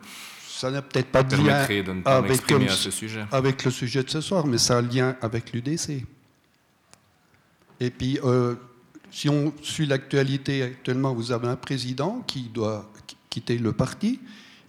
Ça 0.47 0.71
n'a 0.71 0.81
peut-être 0.81 1.11
pas 1.11 1.21
de 1.21 1.35
lien 1.35 1.43
permettrait 1.43 1.83
de 1.83 1.93
ne 1.93 2.01
pas 2.01 2.17
avec, 2.17 2.51
à 2.51 2.69
ce 2.69 2.89
sujet. 2.89 3.25
avec 3.31 3.63
le 3.63 3.69
sujet 3.69 4.01
de 4.01 4.09
ce 4.09 4.21
soir, 4.21 4.47
mais 4.47 4.57
ça 4.57 4.77
a 4.77 4.79
un 4.79 4.81
lien 4.81 5.15
avec 5.21 5.53
l'UDC. 5.53 6.03
Et 7.79 7.89
puis, 7.89 8.19
euh, 8.23 8.55
si 9.11 9.29
on 9.29 9.53
suit 9.61 9.85
l'actualité 9.85 10.63
actuellement, 10.63 11.13
vous 11.13 11.31
avez 11.31 11.47
un 11.47 11.55
président 11.55 12.21
qui 12.27 12.43
doit 12.43 12.89
qui- 13.07 13.15
quitter 13.29 13.57
le 13.57 13.71
parti. 13.73 14.19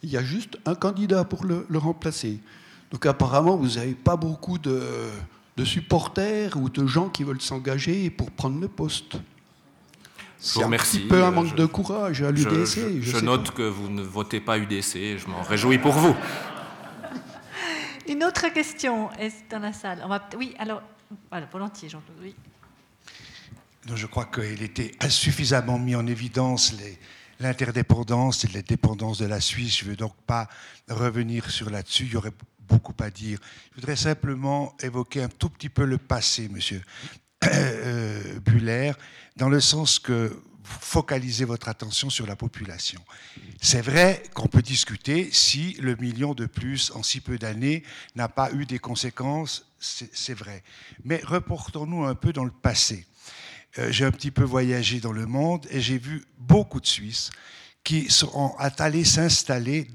Il 0.02 0.10
y 0.10 0.16
a 0.16 0.22
juste 0.22 0.58
un 0.66 0.74
candidat 0.74 1.24
pour 1.24 1.44
le, 1.44 1.66
le 1.68 1.78
remplacer. 1.78 2.38
Donc 2.90 3.04
apparemment, 3.06 3.56
vous 3.56 3.76
n'avez 3.76 3.94
pas 3.94 4.16
beaucoup 4.16 4.58
de, 4.58 4.82
de 5.56 5.64
supporters 5.64 6.56
ou 6.56 6.68
de 6.70 6.86
gens 6.86 7.08
qui 7.08 7.22
veulent 7.24 7.40
s'engager 7.40 8.08
pour 8.10 8.30
prendre 8.30 8.58
le 8.60 8.68
poste. 8.68 9.12
Je 9.14 9.18
C'est 10.38 10.54
vous 10.54 10.62
un 10.62 10.64
remercie. 10.66 10.98
petit 11.00 11.08
peu 11.08 11.22
un 11.22 11.28
Euh, 11.28 11.30
manque 11.32 11.48
je- 11.48 11.54
de 11.54 11.66
courage 11.66 12.22
à 12.22 12.30
l'UDC. 12.30 12.76
Je, 12.76 13.00
je 13.00 13.10
je 13.10 13.16
sais 13.18 13.24
note 13.24 13.50
que 13.50 13.62
vous 13.62 13.90
ne 13.90 14.02
votez 14.02 14.40
pas 14.40 14.56
UDC, 14.58 15.18
je 15.18 15.26
m'en 15.28 15.42
réjouis 15.42 15.78
pour 15.78 15.92
vous. 15.92 16.16
Une 18.08 18.24
autre 18.24 18.48
question 18.52 19.10
est 19.12 19.32
dans 19.50 19.58
la 19.58 19.72
salle. 19.72 20.00
On 20.04 20.08
va, 20.08 20.26
oui, 20.36 20.54
alors, 20.58 20.82
voilà, 21.30 21.46
volontiers, 21.52 21.88
Jean-Claude. 21.88 22.16
Oui. 22.22 22.34
Je 23.94 24.06
crois 24.06 24.26
qu'il 24.26 24.62
était 24.62 24.92
insuffisamment 25.00 25.78
mis 25.78 25.94
en 25.94 26.06
évidence 26.06 26.72
les- 26.74 26.98
l'interdépendance 27.40 28.44
et 28.44 28.48
la 28.48 28.62
dépendance 28.62 29.18
de 29.18 29.26
la 29.26 29.40
Suisse. 29.40 29.78
Je 29.78 29.84
ne 29.84 29.90
veux 29.90 29.96
donc 29.96 30.14
pas 30.26 30.48
revenir 30.88 31.50
sur 31.50 31.70
là-dessus. 31.70 32.04
Il 32.04 32.12
y 32.12 32.16
aurait 32.16 32.32
beaucoup 32.68 32.94
à 33.00 33.10
dire. 33.10 33.38
Je 33.70 33.76
voudrais 33.76 33.96
simplement 33.96 34.76
évoquer 34.82 35.22
un 35.22 35.28
tout 35.28 35.48
petit 35.48 35.70
peu 35.70 35.84
le 35.84 35.96
passé, 35.98 36.48
monsieur 36.48 36.82
euh, 37.44 38.38
Buller, 38.40 38.92
dans 39.36 39.48
le 39.48 39.60
sens 39.60 39.98
que 39.98 40.28
vous 40.62 40.78
focalisez 40.80 41.46
votre 41.46 41.68
attention 41.68 42.10
sur 42.10 42.26
la 42.26 42.36
population. 42.36 43.00
C'est 43.62 43.80
vrai 43.80 44.22
qu'on 44.34 44.46
peut 44.46 44.62
discuter 44.62 45.30
si 45.32 45.72
le 45.80 45.96
million 45.96 46.34
de 46.34 46.44
plus 46.46 46.92
en 46.94 47.02
si 47.02 47.20
peu 47.20 47.38
d'années 47.38 47.82
n'a 48.14 48.28
pas 48.28 48.52
eu 48.52 48.66
des 48.66 48.78
conséquences, 48.78 49.66
c'est 49.80 50.34
vrai. 50.34 50.62
Mais 51.04 51.20
reportons-nous 51.24 52.04
un 52.04 52.14
peu 52.14 52.32
dans 52.34 52.44
le 52.44 52.50
passé. 52.52 53.06
Euh, 53.78 53.92
j'ai 53.92 54.04
un 54.04 54.10
petit 54.10 54.30
peu 54.30 54.42
voyagé 54.42 55.00
dans 55.00 55.12
le 55.12 55.26
monde 55.26 55.66
et 55.70 55.80
j'ai 55.80 55.98
vu 55.98 56.24
beaucoup 56.38 56.80
de 56.80 56.86
Suisses 56.86 57.30
qui 57.84 58.10
sont 58.10 58.54
allés 58.58 59.04
s'installer 59.04 59.88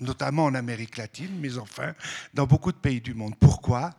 notamment 0.00 0.44
en 0.44 0.54
Amérique 0.54 0.96
latine, 0.96 1.38
mais 1.40 1.58
enfin 1.58 1.94
dans 2.34 2.46
beaucoup 2.46 2.72
de 2.72 2.76
pays 2.76 3.00
du 3.00 3.14
monde. 3.14 3.34
Pourquoi? 3.38 3.94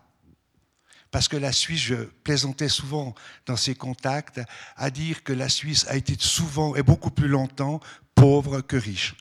Parce 1.12 1.28
que 1.28 1.38
la 1.38 1.52
Suisse, 1.52 1.82
je 1.82 1.96
plaisantais 1.96 2.70
souvent 2.70 3.16
dans 3.46 3.56
ces 3.56 3.74
contacts, 3.74 4.42
à 4.76 4.92
dire 4.92 5.24
que 5.24 5.34
la 5.34 5.50
Suisse 5.50 5.88
a 5.88 5.96
été 5.96 6.16
souvent 6.20 6.76
et 6.76 6.84
beaucoup 6.84 7.10
plus 7.10 7.28
longtemps 7.28 7.80
pauvre 8.14 8.62
que 8.62 8.76
riche. 8.76 9.16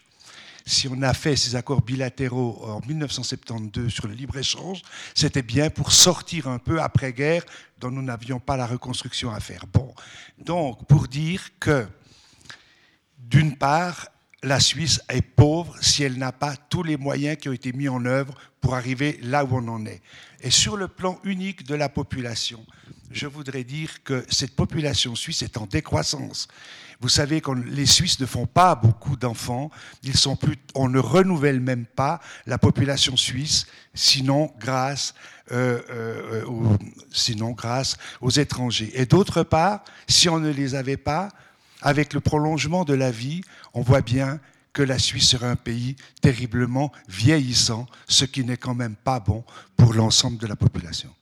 Si 0.69 0.87
on 0.87 1.01
a 1.01 1.15
fait 1.15 1.35
ces 1.35 1.57
accords 1.57 1.81
bilatéraux 1.81 2.63
en 2.63 2.81
1972 2.87 3.91
sur 3.91 4.07
le 4.07 4.13
libre-échange, 4.13 4.83
c'était 5.15 5.41
bien 5.41 5.71
pour 5.71 5.93
sortir 5.93 6.47
un 6.47 6.59
peu 6.59 6.79
après-guerre 6.79 7.43
dont 7.79 7.91
nous 7.91 8.03
n'avions 8.03 8.39
pas 8.39 8.59
la 8.59 8.67
reconstruction 8.67 9.31
à 9.31 9.41
faire. 9.41 9.65
Donc 10.37 10.87
pour 10.87 11.09
dire 11.09 11.41
que, 11.59 11.87
d'une 13.17 13.57
part, 13.57 14.09
la 14.43 14.61
Suisse 14.61 15.01
est 15.09 15.23
pauvre 15.23 15.75
si 15.81 16.03
elle 16.03 16.19
n'a 16.19 16.33
pas 16.33 16.55
tous 16.55 16.83
les 16.83 16.99
moyens 16.99 17.39
qui 17.39 17.49
ont 17.49 17.55
été 17.55 17.73
mis 17.73 17.89
en 17.89 18.05
œuvre 18.05 18.35
pour 18.61 18.75
arriver 18.75 19.19
là 19.23 19.47
où 19.47 19.57
on 19.57 19.69
en 19.69 19.87
est. 19.87 20.03
Et 20.43 20.51
sur 20.51 20.77
le 20.77 20.87
plan 20.87 21.19
unique 21.25 21.65
de 21.65 21.77
la 21.77 21.89
population, 21.89 22.65
je 23.11 23.27
voudrais 23.27 23.65
dire 23.65 24.03
que 24.05 24.23
cette 24.29 24.55
population 24.55 25.15
suisse 25.15 25.41
est 25.41 25.57
en 25.57 25.65
décroissance. 25.65 26.47
Vous 27.01 27.09
savez 27.09 27.41
que 27.41 27.53
les 27.53 27.87
Suisses 27.87 28.19
ne 28.19 28.27
font 28.27 28.47
pas 28.47 28.75
beaucoup 28.75 29.17
d'enfants, 29.17 29.71
ils 30.03 30.17
sont 30.17 30.35
plus, 30.35 30.57
on 30.75 30.89
ne 30.89 30.99
renouvelle 30.99 31.61
même 31.61 31.87
pas 31.87 32.21
la 32.47 32.59
population 32.59 33.17
suisse, 33.17 33.67
sinon 33.95 34.53
grâce, 34.59 35.15
euh, 35.53 35.81
euh, 35.91 36.77
sinon 37.13 37.53
grâce 37.53 37.97
aux 38.21 38.31
étrangers. 38.31 38.91
Et 38.95 39.07
d'autre 39.07 39.45
part, 39.45 39.85
si 40.09 40.29
on 40.29 40.41
ne 40.41 40.51
les 40.51 40.75
avait 40.75 40.97
pas, 40.97 41.29
avec 41.83 42.13
le 42.13 42.21
prolongement 42.21 42.85
de 42.85 42.95
la 42.95 43.13
vie, 43.13 43.43
on 43.75 43.83
voit 43.83 44.01
bien 44.01 44.41
que 44.73 44.83
la 44.83 44.99
Suisse 44.99 45.29
serait 45.29 45.47
un 45.47 45.57
pays 45.57 45.97
terriblement 46.21 46.93
vieillissant, 47.09 47.87
ce 48.09 48.25
qui 48.25 48.45
n'est 48.45 48.57
quand 48.57 48.75
même 48.75 48.97
pas 48.97 49.21
bon 49.21 49.45
pour 49.77 49.95
l'ensemble 49.95 50.39
de 50.39 50.47
la 50.47 50.57
population. 50.57 51.15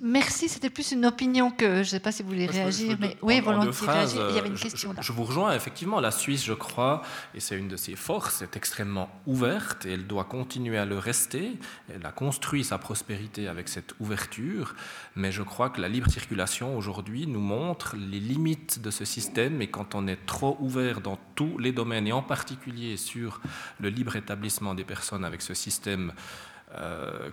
Merci, 0.00 0.48
c'était 0.48 0.70
plus 0.70 0.92
une 0.92 1.04
opinion 1.06 1.50
que 1.50 1.74
je 1.74 1.78
ne 1.78 1.84
sais 1.84 2.00
pas 2.00 2.12
si 2.12 2.22
vous 2.22 2.28
voulez 2.28 2.46
réagir, 2.46 2.96
mais 3.00 3.16
oui, 3.20 3.40
volontiers 3.40 3.88
réagir. 3.88 4.26
Il 4.30 4.36
y 4.36 4.38
avait 4.38 4.48
une 4.48 4.54
euh, 4.54 4.58
question 4.58 4.90
je, 4.92 4.96
là. 4.96 5.02
je 5.02 5.10
vous 5.10 5.24
rejoins, 5.24 5.52
effectivement, 5.54 5.98
la 5.98 6.12
Suisse, 6.12 6.44
je 6.44 6.52
crois, 6.52 7.02
et 7.34 7.40
c'est 7.40 7.58
une 7.58 7.66
de 7.66 7.76
ses 7.76 7.96
forces, 7.96 8.42
est 8.42 8.56
extrêmement 8.56 9.10
ouverte 9.26 9.86
et 9.86 9.92
elle 9.92 10.06
doit 10.06 10.22
continuer 10.22 10.78
à 10.78 10.84
le 10.84 10.98
rester. 10.98 11.58
Elle 11.92 12.06
a 12.06 12.12
construit 12.12 12.62
sa 12.62 12.78
prospérité 12.78 13.48
avec 13.48 13.68
cette 13.68 13.94
ouverture, 13.98 14.76
mais 15.16 15.32
je 15.32 15.42
crois 15.42 15.68
que 15.68 15.80
la 15.80 15.88
libre 15.88 16.08
circulation 16.08 16.76
aujourd'hui 16.76 17.26
nous 17.26 17.40
montre 17.40 17.96
les 17.96 18.20
limites 18.20 18.80
de 18.80 18.92
ce 18.92 19.04
système 19.04 19.60
et 19.62 19.66
quand 19.66 19.96
on 19.96 20.06
est 20.06 20.26
trop 20.26 20.56
ouvert 20.60 21.00
dans 21.00 21.18
tous 21.34 21.58
les 21.58 21.72
domaines 21.72 22.06
et 22.06 22.12
en 22.12 22.22
particulier 22.22 22.96
sur 22.96 23.40
le 23.80 23.88
libre 23.88 24.14
établissement 24.14 24.74
des 24.74 24.84
personnes 24.84 25.24
avec 25.24 25.42
ce 25.42 25.54
système 25.54 26.12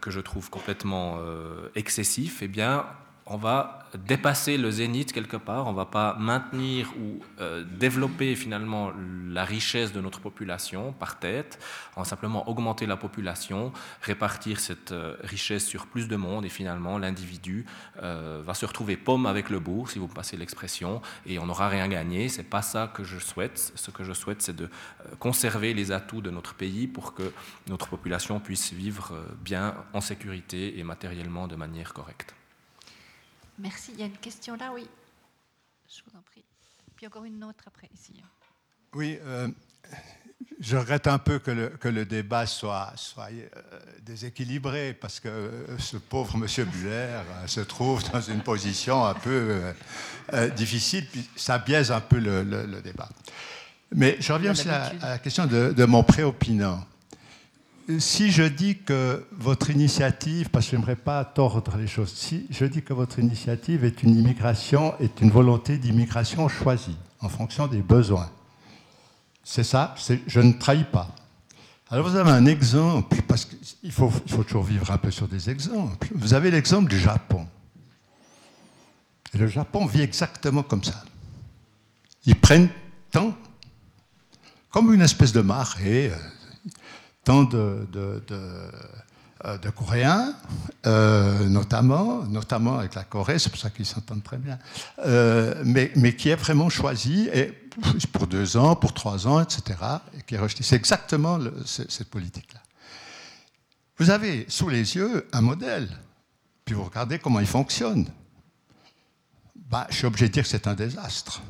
que 0.02 0.12
je 0.12 0.20
trouve 0.20 0.50
complètement 0.50 1.18
euh, 1.20 1.70
excessif, 1.76 2.42
eh 2.42 2.48
bien, 2.48 2.86
on 3.28 3.38
va 3.38 3.80
dépasser 3.96 4.58
le 4.58 4.70
zénith 4.70 5.12
quelque 5.12 5.38
part, 5.38 5.66
on 5.66 5.72
ne 5.72 5.76
va 5.76 5.86
pas 5.86 6.16
maintenir 6.20 6.92
ou 7.00 7.24
euh, 7.40 7.64
développer 7.64 8.36
finalement 8.36 8.92
la 9.30 9.44
richesse 9.44 9.94
de 9.94 10.02
notre 10.02 10.20
population 10.20 10.94
par 10.94 11.18
tête, 11.18 11.60
on 11.96 12.02
va 12.02 12.06
simplement 12.06 12.48
augmenter 12.48 12.86
la 12.86 12.98
population, 12.98 13.74
répartir 14.02 14.60
cette 14.60 14.92
euh, 14.92 15.16
richesse 15.24 15.66
sur 15.66 15.88
plus 15.88 16.08
de 16.08 16.16
monde 16.16 16.46
et 16.46 16.50
finalement 16.50 17.00
l'individu 17.00 17.66
euh, 18.04 18.42
va 18.46 18.54
se 18.54 18.66
retrouver 18.66 18.96
pomme 18.96 19.26
avec 19.26 19.50
le 19.50 19.60
bourg, 19.60 19.90
si 19.90 19.98
vous 19.98 20.08
passez 20.08 20.38
l'expression, 20.38 21.02
et 21.26 21.40
on 21.40 21.48
n'aura 21.48 21.68
rien 21.68 21.88
gagné. 21.88 22.30
C'est 22.30 22.44
pas 22.44 22.62
ça 22.62 22.92
que 22.94 23.04
je 23.04 23.18
souhaite. 23.18 23.72
Ce 23.76 23.90
que 23.90 24.04
je 24.04 24.14
souhaite, 24.14 24.42
c'est 24.42 24.56
de 24.56 24.70
conserver 25.20 25.74
les 25.74 25.92
atouts 25.92 26.22
de 26.22 26.30
notre 26.30 26.54
pays 26.54 26.88
pour 26.88 27.14
que 27.14 27.32
notre 27.68 27.88
population 27.88 28.40
puisse 28.40 28.72
vivre 28.74 29.14
bien 29.44 29.76
en 29.94 30.02
sécurité 30.02 30.78
et 30.80 30.84
matériellement 30.84 31.48
de 31.48 31.56
manière 31.56 31.94
correcte. 31.94 32.36
Merci. 33.60 33.92
Il 33.94 34.00
y 34.00 34.04
a 34.04 34.08
une 34.08 34.18
question 34.18 34.56
là, 34.56 34.72
oui. 34.74 34.88
Je 35.88 36.02
vous 36.08 36.18
en 36.18 36.22
prie. 36.22 36.44
Puis 36.96 37.08
encore 37.08 37.26
une 37.26 37.44
autre 37.44 37.64
après, 37.68 37.90
ici. 37.94 38.14
Oui, 38.94 39.20
euh, 39.24 39.48
je 40.60 40.78
regrette 40.78 41.08
un 41.08 41.18
peu 41.18 41.40
que 41.40 41.52
le, 41.52 41.68
que 41.70 41.88
le 41.88 42.06
débat 42.06 42.46
soit, 42.46 42.94
soit 42.96 43.30
euh, 43.32 43.50
déséquilibré 44.02 44.94
parce 44.94 45.20
que 45.20 45.28
euh, 45.28 45.78
ce 45.78 45.98
pauvre 45.98 46.38
monsieur 46.38 46.66
Buller 46.66 47.22
se 47.46 47.60
trouve 47.62 48.10
dans 48.12 48.22
une 48.22 48.42
position 48.42 49.06
un 49.06 49.14
peu 49.14 49.62
difficile, 50.56 51.06
puis 51.08 51.30
ça 51.36 51.60
biaise 51.60 51.92
un 51.92 52.02
peu 52.02 52.20
le, 52.20 52.44
le, 52.44 52.82
débat. 52.82 53.10
Mais 53.94 54.18
je 54.20 54.34
reviens 54.34 54.52
aussi 54.52 54.70
à, 54.70 54.94
la 55.02 55.20
question 55.20 55.46
de, 55.46 55.74
de 55.74 55.86
mon 55.86 56.04
préopinant. 56.04 56.86
Si 58.00 58.32
je 58.32 58.44
dis 58.44 58.78
que 58.80 59.28
votre 59.32 59.70
initiative, 59.70 60.50
parce 60.50 60.66
que 60.66 60.72
je 60.72 60.76
n'aimerais 60.78 60.96
pas 60.96 61.24
tordre 61.24 61.78
les 61.78 61.86
choses, 61.86 62.12
si 62.14 62.48
je 62.50 62.66
dis 62.66 62.82
que 62.82 62.94
votre 62.94 63.20
initiative 63.20 63.86
est 63.86 64.02
une 64.02 64.16
immigration, 64.18 64.96
est 65.00 65.22
une 65.22 65.30
volonté 65.30 65.78
d'immigration 65.78 66.48
choisie 66.48 66.98
en 67.22 67.30
fonction 67.30 67.68
des 67.68 67.82
besoins, 67.82 68.30
c'est 69.44 69.64
ça, 69.64 69.94
je 70.26 70.40
ne 70.40 70.54
trahis 70.54 70.86
pas. 70.86 71.16
Alors 71.92 72.10
vous 72.10 72.16
avez 72.16 72.32
un 72.32 72.48
exemple, 72.48 73.22
parce 73.28 73.46
qu'il 73.46 73.92
faut, 73.92 74.12
toujours 74.48 74.64
vivre 74.64 74.90
un 74.90 74.98
peu 74.98 75.12
sur 75.12 75.28
des 75.28 75.52
exemples. 75.52 76.08
Vous 76.16 76.34
avez 76.34 76.50
l'exemple 76.50 76.90
du 76.90 77.00
Japon. 77.00 77.48
Et 79.34 79.38
le 79.38 79.48
Japon 79.48 79.86
vit 79.86 80.02
exactement 80.02 80.64
comme 80.64 80.84
ça. 80.84 81.04
Ils 82.26 82.36
prennent 82.36 82.70
tant, 83.12 83.36
comme 84.72 84.92
une 84.92 85.02
espèce 85.02 85.32
de 85.32 85.42
marée, 85.42 86.10
euh, 86.10 86.18
tant 87.26 87.44
de, 87.44 87.86
euh, 89.44 89.58
Coréens, 89.76 90.34
euh, 90.86 91.50
notamment, 91.50 92.24
notamment 92.24 92.80
avec 92.80 92.96
la 92.96 93.04
Corée, 93.04 93.38
c'est 93.38 93.50
pour 93.50 93.60
ça 93.60 93.70
qu'ils 93.70 93.86
s'entendent 93.86 94.24
très 94.24 94.38
bien, 94.38 94.58
euh, 95.06 95.62
mais, 95.66 95.92
mais, 95.98 96.16
qui 96.16 96.30
est 96.30 96.36
vraiment 96.36 96.70
choisi 96.70 97.30
pour 98.14 98.28
deux 98.28 98.56
ans, 98.56 98.76
pour 98.76 98.94
trois 98.94 99.28
ans, 99.28 99.42
etc., 99.42 99.78
et 100.18 100.22
qui 100.22 100.38
rejeté. 100.38 100.64
C'est 100.64 100.78
exactement 100.78 101.40
cette 101.66 102.10
politique-là. 102.10 102.62
Vous 103.98 104.10
avez 104.10 104.46
sous 104.48 104.70
les 104.70 104.96
yeux 104.96 105.28
un 105.34 105.42
modèle, 105.42 105.90
puis 106.64 106.76
vous 106.76 106.84
regardez 106.84 107.20
comment 107.20 107.40
il 107.40 107.48
fonctionne. 107.48 108.08
Bah, 109.70 109.88
je 109.90 109.98
suis 109.98 110.06
obligé 110.06 110.28
de 110.28 110.34
dire 110.34 110.44
que 110.44 110.50
c'est 110.50 110.68
un 110.68 110.76
désastre. 110.76 111.42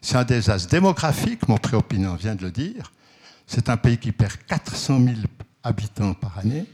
C'est 0.00 0.16
un 0.16 0.24
désastre 0.24 0.70
démographique, 0.70 1.48
mon 1.48 1.58
préopinant 1.58 2.14
vient 2.14 2.34
de 2.34 2.42
le 2.42 2.50
dire. 2.50 2.92
C'est 3.48 3.70
un 3.70 3.78
pays 3.78 3.96
qui 3.96 4.12
perd 4.12 4.36
400 4.46 5.00
000 5.02 5.16
habitants 5.62 6.12
par 6.12 6.38
année 6.38 6.66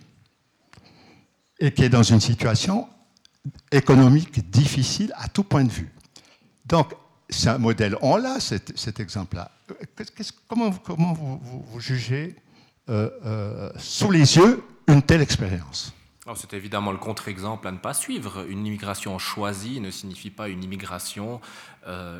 et 1.60 1.72
qui 1.72 1.84
est 1.84 1.88
dans 1.88 2.02
une 2.02 2.20
situation 2.20 2.88
économique 3.70 4.50
difficile 4.50 5.12
à 5.16 5.28
tout 5.28 5.44
point 5.44 5.62
de 5.62 5.70
vue. 5.70 5.92
Donc, 6.66 6.92
c'est 7.30 7.48
un 7.48 7.58
modèle. 7.58 7.96
On 8.02 8.16
l'a, 8.16 8.40
cet, 8.40 8.98
exemple-là. 8.98 9.52
Comment, 10.48 10.70
vous, 11.12 11.80
jugez 11.80 12.34
euh, 12.88 13.08
euh, 13.24 13.70
sous 13.78 14.10
les 14.10 14.36
yeux 14.36 14.64
une 14.88 15.00
telle 15.00 15.22
expérience? 15.22 15.94
C'est 16.36 16.54
évidemment 16.54 16.90
le 16.90 16.96
contre-exemple 16.96 17.68
à 17.68 17.70
ne 17.70 17.76
pas 17.76 17.92
suivre. 17.92 18.46
Une 18.48 18.66
immigration 18.66 19.18
choisie 19.18 19.78
ne 19.80 19.90
signifie 19.90 20.30
pas 20.30 20.48
une 20.48 20.64
immigration 20.64 21.40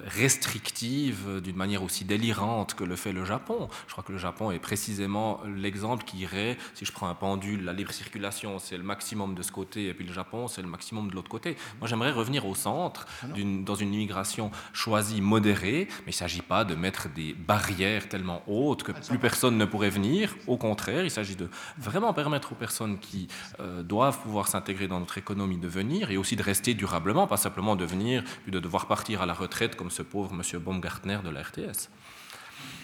restrictive 0.06 1.40
d'une 1.42 1.56
manière 1.56 1.82
aussi 1.82 2.04
délirante 2.04 2.74
que 2.74 2.84
le 2.84 2.96
fait 2.96 3.12
le 3.12 3.24
Japon. 3.24 3.68
Je 3.86 3.92
crois 3.92 4.04
que 4.04 4.12
le 4.12 4.18
Japon 4.18 4.50
est 4.50 4.58
précisément 4.58 5.40
l'exemple 5.56 6.04
qui 6.04 6.18
irait, 6.18 6.58
si 6.74 6.84
je 6.84 6.92
prends 6.92 7.08
un 7.08 7.14
pendule, 7.14 7.64
la 7.64 7.72
libre 7.72 7.92
circulation, 7.92 8.58
c'est 8.58 8.76
le 8.76 8.82
maximum 8.82 9.34
de 9.34 9.42
ce 9.42 9.50
côté, 9.50 9.86
et 9.86 9.94
puis 9.94 10.06
le 10.06 10.12
Japon, 10.12 10.48
c'est 10.48 10.62
le 10.62 10.68
maximum 10.68 11.08
de 11.08 11.14
l'autre 11.14 11.30
côté. 11.30 11.56
Moi, 11.80 11.88
j'aimerais 11.88 12.10
revenir 12.10 12.46
au 12.46 12.54
centre, 12.54 13.06
ah 13.22 13.26
dans 13.64 13.74
une 13.74 13.94
immigration 13.94 14.50
choisie, 14.72 15.20
modérée, 15.20 15.88
mais 16.06 16.12
il 16.12 16.16
ne 16.16 16.22
s'agit 16.24 16.42
pas 16.42 16.64
de 16.64 16.74
mettre 16.74 17.08
des 17.08 17.32
barrières 17.32 18.08
tellement 18.08 18.42
hautes 18.46 18.82
que 18.82 18.92
plus 18.92 19.18
personne 19.18 19.56
ne 19.56 19.64
pourrait 19.64 19.90
venir. 19.90 20.36
Au 20.46 20.56
contraire, 20.56 21.04
il 21.04 21.10
s'agit 21.10 21.36
de 21.36 21.48
vraiment 21.78 22.12
permettre 22.12 22.52
aux 22.52 22.56
personnes 22.56 22.98
qui 22.98 23.28
euh, 23.60 23.82
doivent 23.82 24.20
pouvoir 24.20 24.48
s'intégrer 24.48 24.88
dans 24.88 25.00
notre 25.00 25.16
économie 25.16 25.58
de 25.58 25.68
venir, 25.68 26.10
et 26.10 26.16
aussi 26.18 26.36
de 26.36 26.42
rester 26.42 26.74
durablement, 26.74 27.26
pas 27.26 27.36
simplement 27.38 27.76
de 27.76 27.84
venir, 27.84 28.22
puis 28.42 28.52
de 28.52 28.60
devoir 28.60 28.86
partir 28.86 29.22
à 29.22 29.26
la 29.26 29.32
retraite 29.32 29.53
comme 29.76 29.90
ce 29.90 30.02
pauvre 30.02 30.32
monsieur 30.32 30.58
Baumgartner 30.58 31.18
de 31.24 31.30
la 31.30 31.42
RTS. 31.42 31.88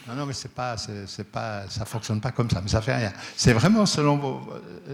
Non, 0.09 0.15
non, 0.15 0.27
mais 0.27 0.33
c'est 0.33 0.53
pas, 0.53 0.77
c'est, 0.77 1.31
pas, 1.31 1.69
ça 1.69 1.85
fonctionne 1.85 2.21
pas 2.21 2.33
comme 2.33 2.51
ça. 2.51 2.61
Mais 2.63 2.69
ça 2.69 2.81
fait 2.81 2.97
rien. 2.97 3.13
C'est 3.37 3.53
vraiment 3.53 3.87
selon 3.87 4.17
vos, 4.17 4.41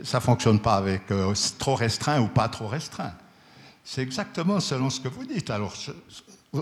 ça 0.03 0.21
fonctionne 0.21 0.61
pas 0.61 0.75
avec 0.75 1.11
euh, 1.11 1.33
trop 1.59 1.75
restreint 1.75 2.21
ou 2.21 2.29
pas 2.29 2.49
trop 2.49 2.67
restreint. 2.67 3.13
C'est 3.85 4.03
exactement 4.03 4.59
selon 4.61 4.91
ce 4.91 5.01
que 5.01 5.09
vous 5.09 5.25
dites. 5.25 5.49
Alors, 5.51 5.73
on, 6.53 6.61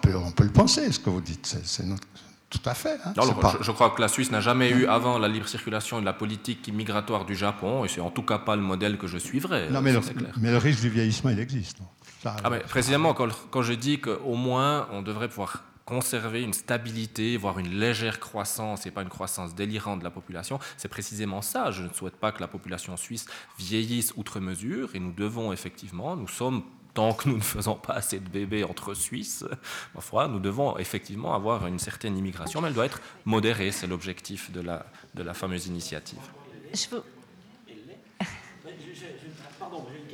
peut, 0.00 0.16
on 0.16 0.30
peut 0.30 0.44
le 0.44 0.52
penser, 0.52 0.92
ce 0.92 1.00
que 1.00 1.10
vous 1.10 1.20
dites. 1.20 1.58
C'est, 1.64 1.84
tout 2.48 2.60
à 2.70 2.74
fait. 2.74 3.00
Hein. 3.04 3.12
je, 3.60 3.72
crois 3.72 3.90
que 3.90 4.00
la 4.00 4.06
Suisse 4.06 4.30
n'a 4.30 4.40
jamais 4.40 4.70
eu 4.70 4.86
avant 4.86 5.18
la 5.18 5.26
libre 5.26 5.48
circulation 5.48 6.00
et 6.00 6.04
la 6.04 6.12
politique 6.12 6.72
migratoire 6.72 7.24
du 7.24 7.34
Japon, 7.34 7.84
et 7.84 7.88
c'est 7.88 8.00
en 8.00 8.10
tout 8.10 8.22
cas 8.22 8.38
pas 8.38 8.54
le 8.54 8.62
modèle 8.62 8.96
que 8.96 9.08
je 9.08 9.18
suivrai. 9.18 9.68
Non, 9.70 9.82
mais, 9.82 9.92
le, 9.92 10.00
mais 10.38 10.52
le 10.52 10.58
risque 10.58 10.80
du 10.80 10.88
vieillissement, 10.88 11.30
il 11.30 11.40
existe. 11.40 11.78
Ah, 12.24 12.50
précisément, 12.68 13.14
quand, 13.14 13.62
je 13.62 13.72
dis 13.72 14.00
qu'au 14.00 14.34
moins 14.34 14.88
on 14.92 15.02
devrait 15.02 15.28
pouvoir 15.28 15.64
conserver 15.84 16.42
une 16.42 16.54
stabilité, 16.54 17.36
voire 17.36 17.58
une 17.58 17.78
légère 17.78 18.18
croissance 18.18 18.86
et 18.86 18.90
pas 18.90 19.02
une 19.02 19.10
croissance 19.10 19.54
délirante 19.54 19.98
de 19.98 20.04
la 20.04 20.10
population, 20.10 20.58
c'est 20.78 20.88
précisément 20.88 21.42
ça. 21.42 21.70
Je 21.70 21.82
ne 21.82 21.92
souhaite 21.92 22.16
pas 22.16 22.32
que 22.32 22.40
la 22.40 22.48
population 22.48 22.96
suisse 22.96 23.26
vieillisse 23.58 24.12
outre 24.16 24.40
mesure 24.40 24.94
et 24.94 25.00
nous 25.00 25.12
devons 25.12 25.52
effectivement, 25.52 26.16
nous 26.16 26.28
sommes 26.28 26.62
tant 26.94 27.12
que 27.12 27.28
nous 27.28 27.36
ne 27.36 27.42
faisons 27.42 27.74
pas 27.74 27.94
assez 27.94 28.20
de 28.20 28.28
bébés 28.28 28.64
entre 28.64 28.94
Suisses, 28.94 29.44
ma 30.12 30.28
nous 30.28 30.38
devons 30.38 30.78
effectivement 30.78 31.34
avoir 31.34 31.66
une 31.66 31.80
certaine 31.80 32.16
immigration, 32.16 32.60
mais 32.60 32.68
elle 32.68 32.74
doit 32.74 32.86
être 32.86 33.00
modérée, 33.24 33.72
c'est 33.72 33.88
l'objectif 33.88 34.52
de 34.52 34.60
la, 34.60 34.86
de 35.14 35.24
la 35.24 35.34
fameuse 35.34 35.66
initiative. 35.66 36.20
Je 36.72 36.86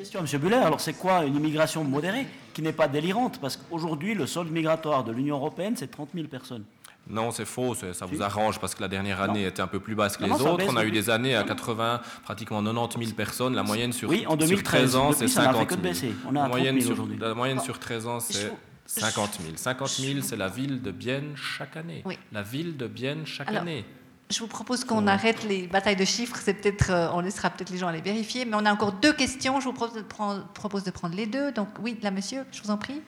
question, 0.01 0.21
M. 0.21 0.41
Buller. 0.41 0.57
Alors, 0.57 0.81
c'est 0.81 0.95
quoi 0.95 1.25
une 1.25 1.37
immigration 1.37 1.85
modérée 1.85 2.27
qui 2.55 2.63
n'est 2.63 2.73
pas 2.73 2.89
délirante? 2.89 3.39
Parce 3.41 3.57
qu'aujourd'hui, 3.57 4.15
le 4.15 4.27
solde 4.27 4.51
migratoire 4.51 5.05
de 5.05 5.13
l'Union 5.13 5.37
européenne, 5.37 5.75
c'est 5.77 5.91
30 5.91 6.11
000 6.15 6.27
personnes. 6.27 6.65
Non, 7.09 7.31
c'est 7.31 7.45
faux, 7.45 7.75
ça 7.75 8.07
vous 8.07 8.23
arrange 8.23 8.61
parce 8.61 8.75
que 8.75 8.83
la 8.83 8.89
dernière 8.89 9.21
année 9.21 9.45
était 9.45 9.63
un 9.63 9.67
peu 9.67 9.81
plus 9.81 9.95
basse 9.95 10.17
que 10.17 10.25
les 10.25 10.31
autres. 10.31 10.65
On 10.69 10.77
a 10.77 10.85
eu 10.85 10.91
des 10.91 11.11
années 11.11 11.35
à 11.35 11.43
80, 11.43 12.01
pratiquement 12.23 12.63
90 12.63 13.05
000 13.05 13.17
personnes. 13.17 13.55
La 13.55 13.63
moyenne 13.63 13.93
sur, 13.93 14.09
oui, 14.09 14.25
en 14.27 14.37
2013, 14.37 14.63
13 14.63 14.97
ans, 14.97 15.13
c'est 15.13 15.29
50 15.29 15.71
000. 15.83 16.13
On 16.27 16.37
a 16.37 16.43
la, 16.43 16.49
moyenne 16.49 16.81
sur, 16.81 17.09
la 17.19 17.35
moyenne 17.35 17.61
sur 17.61 17.79
13 17.79 18.07
ans, 18.07 18.21
c'est 18.21 18.53
50 18.87 19.39
000. 19.43 19.57
50 19.57 19.89
000, 19.89 20.21
c'est 20.23 20.37
la 20.37 20.49
ville 20.49 20.83
de 20.83 20.91
Bienne 20.91 21.33
chaque 21.37 21.77
année. 21.77 22.05
La 22.33 22.43
ville 22.43 22.77
de 22.77 22.87
Bienne 22.87 23.27
chaque 23.27 23.53
année. 23.53 23.85
Je 24.31 24.39
vous 24.39 24.47
propose 24.47 24.85
qu'on 24.85 25.09
arrête 25.09 25.43
les 25.43 25.67
batailles 25.67 25.97
de 25.97 26.05
chiffres. 26.05 26.39
C'est 26.45 26.55
peut-être, 26.55 26.91
euh, 26.91 27.09
on 27.13 27.21
laissera 27.21 27.51
peut-être 27.51 27.71
les 27.71 27.79
gens 27.79 27.89
aller 27.89 28.01
vérifier. 28.01 28.45
Mais 28.45 28.55
on 28.55 28.65
a 28.65 28.73
encore 28.73 28.93
deux 28.93 29.13
questions. 29.13 29.59
Je 29.59 29.65
vous 29.65 29.73
propose 29.73 29.97
de 29.97 30.03
prendre, 30.03 30.47
propose 30.55 30.85
de 30.85 30.93
prendre 30.93 31.17
les 31.17 31.27
deux. 31.27 31.51
Donc 31.51 31.69
oui, 31.83 31.99
là, 32.01 32.13
monsieur, 32.13 32.45
je 32.53 32.63
vous 32.63 32.71
en 32.71 32.77
prie. 32.77 33.01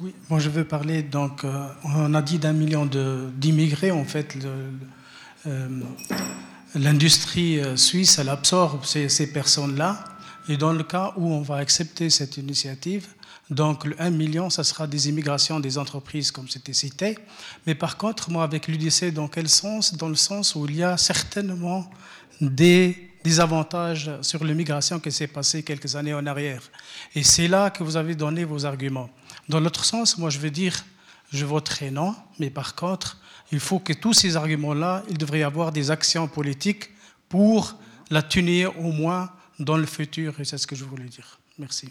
Oui, 0.00 0.14
moi 0.30 0.38
je 0.38 0.48
veux 0.48 0.64
parler. 0.64 1.02
Donc, 1.02 1.44
euh, 1.44 1.68
on 1.84 2.14
a 2.14 2.22
dit 2.22 2.38
d'un 2.38 2.54
million 2.54 2.86
d'immigrés. 2.86 3.90
En 3.90 4.04
fait, 4.04 4.38
euh, 5.46 5.68
l'industrie 6.74 7.60
suisse, 7.76 8.18
elle 8.18 8.30
absorbe 8.30 8.86
ces, 8.86 9.10
ces 9.10 9.30
personnes-là. 9.30 10.02
Et 10.48 10.56
dans 10.56 10.72
le 10.72 10.82
cas 10.82 11.12
où 11.18 11.30
on 11.30 11.42
va 11.42 11.56
accepter 11.56 12.08
cette 12.08 12.38
initiative, 12.38 13.08
donc 13.50 13.84
le 13.86 14.00
1 14.00 14.10
million, 14.10 14.50
ça 14.50 14.62
sera 14.62 14.86
des 14.86 15.08
immigrations 15.08 15.58
des 15.58 15.78
entreprises, 15.78 16.30
comme 16.30 16.48
c'était 16.48 16.74
cité. 16.74 17.18
Mais 17.66 17.74
par 17.74 17.96
contre, 17.96 18.30
moi, 18.30 18.44
avec 18.44 18.68
l'UDC, 18.68 19.12
dans 19.12 19.28
quel 19.28 19.48
sens? 19.48 19.94
Dans 19.94 20.08
le 20.08 20.16
sens 20.16 20.54
où 20.54 20.66
il 20.66 20.76
y 20.76 20.82
a 20.82 20.98
certainement 20.98 21.88
des, 22.40 23.10
des 23.24 23.40
avantages 23.40 24.10
sur 24.20 24.44
l'immigration 24.44 25.00
qui 25.00 25.10
s'est 25.10 25.26
passée 25.26 25.62
quelques 25.62 25.96
années 25.96 26.12
en 26.12 26.26
arrière. 26.26 26.62
Et 27.14 27.22
c'est 27.22 27.48
là 27.48 27.70
que 27.70 27.82
vous 27.82 27.96
avez 27.96 28.14
donné 28.14 28.44
vos 28.44 28.66
arguments. 28.66 29.08
Dans 29.48 29.60
l'autre 29.60 29.84
sens, 29.84 30.18
moi, 30.18 30.28
je 30.28 30.38
veux 30.38 30.50
dire, 30.50 30.84
je 31.32 31.46
voterai 31.46 31.90
non, 31.90 32.14
mais 32.38 32.50
par 32.50 32.74
contre, 32.74 33.18
il 33.50 33.60
faut 33.60 33.78
que 33.78 33.94
tous 33.94 34.12
ces 34.12 34.36
arguments-là, 34.36 35.04
il 35.08 35.16
devrait 35.16 35.40
y 35.40 35.42
avoir 35.42 35.72
des 35.72 35.90
actions 35.90 36.28
politiques 36.28 36.90
pour 37.30 37.76
la 38.10 38.22
tenir 38.22 38.78
au 38.78 38.92
moins 38.92 39.30
dans 39.58 39.76
le 39.76 39.86
futur, 39.86 40.38
et 40.38 40.44
c'est 40.44 40.58
ce 40.58 40.66
que 40.66 40.76
je 40.76 40.84
voulais 40.84 41.04
dire. 41.04 41.40
Merci. 41.58 41.88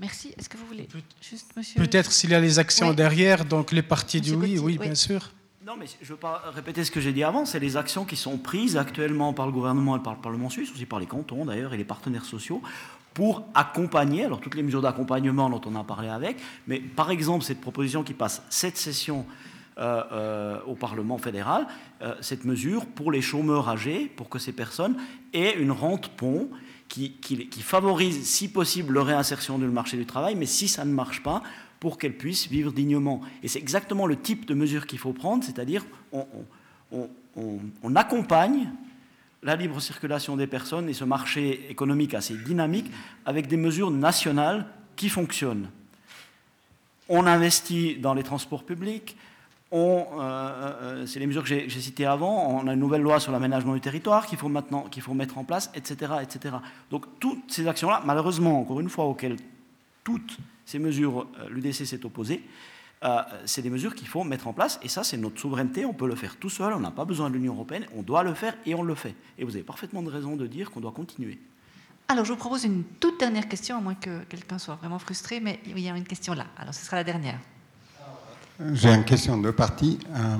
Merci. 0.00 0.32
Est-ce 0.38 0.48
que 0.48 0.56
vous 0.56 0.64
voulez 0.64 0.88
juste, 1.20 1.54
monsieur 1.56 1.78
Peut-être 1.78 2.10
s'il 2.10 2.30
y 2.30 2.34
a 2.34 2.40
les 2.40 2.58
actions 2.58 2.94
derrière, 2.94 3.44
donc 3.44 3.70
les 3.70 3.82
partis 3.82 4.22
du 4.22 4.34
oui, 4.34 4.58
oui, 4.58 4.78
bien 4.78 4.94
sûr. 4.94 5.30
Non, 5.66 5.74
mais 5.78 5.84
je 6.00 6.06
ne 6.06 6.08
veux 6.12 6.16
pas 6.16 6.42
répéter 6.54 6.84
ce 6.84 6.90
que 6.90 7.00
j'ai 7.00 7.12
dit 7.12 7.22
avant. 7.22 7.44
C'est 7.44 7.60
les 7.60 7.76
actions 7.76 8.06
qui 8.06 8.16
sont 8.16 8.38
prises 8.38 8.78
actuellement 8.78 9.34
par 9.34 9.44
le 9.44 9.52
gouvernement 9.52 9.98
et 9.98 10.02
par 10.02 10.14
le 10.14 10.20
Parlement 10.20 10.48
suisse, 10.48 10.72
aussi 10.72 10.86
par 10.86 11.00
les 11.00 11.06
cantons 11.06 11.44
d'ailleurs 11.44 11.74
et 11.74 11.76
les 11.76 11.84
partenaires 11.84 12.24
sociaux, 12.24 12.62
pour 13.12 13.44
accompagner, 13.54 14.24
alors 14.24 14.40
toutes 14.40 14.54
les 14.54 14.62
mesures 14.62 14.80
d'accompagnement 14.80 15.50
dont 15.50 15.60
on 15.66 15.76
a 15.76 15.84
parlé 15.84 16.08
avec, 16.08 16.38
mais 16.66 16.80
par 16.80 17.10
exemple 17.10 17.44
cette 17.44 17.60
proposition 17.60 18.02
qui 18.02 18.14
passe 18.14 18.42
cette 18.48 18.78
session 18.78 19.26
euh, 19.78 20.02
euh, 20.12 20.58
au 20.66 20.76
Parlement 20.76 21.18
fédéral, 21.18 21.66
euh, 22.00 22.14
cette 22.22 22.44
mesure 22.44 22.86
pour 22.86 23.12
les 23.12 23.20
chômeurs 23.20 23.68
âgés, 23.68 24.10
pour 24.16 24.30
que 24.30 24.38
ces 24.38 24.52
personnes 24.52 24.96
aient 25.34 25.56
une 25.58 25.72
rente 25.72 26.08
pont 26.16 26.48
qui, 26.90 27.62
favorise, 27.62 28.24
si 28.24 28.48
possible, 28.48 28.94
leur 28.94 29.06
réinsertion 29.06 29.58
dans 29.58 29.66
le 29.66 29.72
marché 29.72 29.96
du 29.96 30.06
travail, 30.06 30.34
mais 30.34 30.46
si 30.46 30.66
ça 30.68 30.84
ne 30.84 30.92
marche 30.92 31.22
pas, 31.22 31.42
pour 31.78 31.96
qu'elles 31.96 32.16
puissent 32.16 32.48
vivre 32.48 32.72
dignement. 32.72 33.20
Et 33.42 33.48
c'est 33.48 33.60
exactement 33.60 34.06
le 34.06 34.16
type 34.16 34.44
de 34.44 34.54
mesures 34.54 34.86
qu'il 34.86 34.98
faut 34.98 35.12
prendre, 35.12 35.44
c'est-à-dire 35.44 35.84
on, 36.12 37.94
accompagne 37.94 38.70
la 39.42 39.56
libre 39.56 39.80
circulation 39.80 40.36
des 40.36 40.46
personnes 40.46 40.88
et 40.88 40.92
ce 40.92 41.04
marché 41.04 41.70
économique 41.70 42.12
assez 42.12 42.34
dynamique 42.34 42.90
avec 43.24 43.46
des 43.46 43.56
mesures 43.56 43.90
nationales 43.90 44.66
qui 44.96 45.08
fonctionnent. 45.08 45.70
On 47.08 47.26
investit 47.26 47.96
dans 47.96 48.14
les 48.14 48.22
transports 48.22 48.64
publics, 48.64 49.16
euh, 49.72 50.72
euh, 50.82 51.06
c'est 51.06 51.20
les 51.20 51.26
mesures 51.26 51.42
que 51.42 51.48
j'ai 51.48 51.68
citées 51.68 52.06
avant, 52.06 52.48
on 52.48 52.66
a 52.66 52.72
une 52.72 52.80
nouvelle 52.80 53.02
loi 53.02 53.20
sur 53.20 53.30
l'aménagement 53.30 53.74
du 53.74 53.80
territoire 53.80 54.26
qu'il 54.26 54.38
faut 54.38 54.48
maintenant 54.48 54.82
qu'il 54.84 55.02
faut 55.02 55.14
mettre 55.14 55.38
en 55.38 55.44
place, 55.44 55.70
etc., 55.74 56.12
etc. 56.22 56.56
Donc 56.90 57.06
toutes 57.20 57.52
ces 57.52 57.68
actions-là, 57.68 58.02
malheureusement, 58.04 58.60
encore 58.60 58.80
une 58.80 58.88
fois, 58.88 59.04
auxquelles 59.04 59.36
toutes 60.02 60.38
ces 60.64 60.78
mesures, 60.78 61.26
euh, 61.38 61.48
l'UDC 61.48 61.86
s'est 61.86 62.04
opposé, 62.04 62.42
c'est 63.46 63.62
des 63.62 63.70
mesures 63.70 63.94
qu'il 63.94 64.08
faut 64.08 64.24
mettre 64.24 64.46
en 64.46 64.52
place, 64.52 64.78
et 64.82 64.88
ça, 64.88 65.02
c'est 65.04 65.16
notre 65.16 65.40
souveraineté, 65.40 65.86
on 65.86 65.94
peut 65.94 66.06
le 66.06 66.14
faire 66.14 66.36
tout 66.36 66.50
seul, 66.50 66.74
on 66.74 66.80
n'a 66.80 66.90
pas 66.90 67.06
besoin 67.06 67.30
de 67.30 67.34
l'Union 67.34 67.54
européenne, 67.54 67.86
on 67.96 68.02
doit 68.02 68.22
le 68.22 68.34
faire, 68.34 68.54
et 68.66 68.74
on 68.74 68.82
le 68.82 68.94
fait. 68.94 69.14
Et 69.38 69.44
vous 69.44 69.54
avez 69.54 69.62
parfaitement 69.62 70.02
de 70.02 70.10
raison 70.10 70.36
de 70.36 70.46
dire 70.46 70.70
qu'on 70.70 70.80
doit 70.80 70.92
continuer. 70.92 71.38
Alors, 72.08 72.26
je 72.26 72.32
vous 72.32 72.38
propose 72.38 72.64
une 72.64 72.84
toute 73.00 73.18
dernière 73.18 73.48
question, 73.48 73.78
à 73.78 73.80
moins 73.80 73.94
que 73.94 74.24
quelqu'un 74.24 74.58
soit 74.58 74.74
vraiment 74.74 74.98
frustré, 74.98 75.40
mais 75.40 75.60
il 75.64 75.78
y 75.78 75.88
a 75.88 75.96
une 75.96 76.04
question 76.04 76.34
là. 76.34 76.44
Alors, 76.58 76.74
ce 76.74 76.84
sera 76.84 76.96
la 76.96 77.04
dernière. 77.04 77.38
J'ai 78.74 78.92
une 78.92 79.04
question 79.04 79.38
de. 79.38 79.48
Euh, 79.48 80.36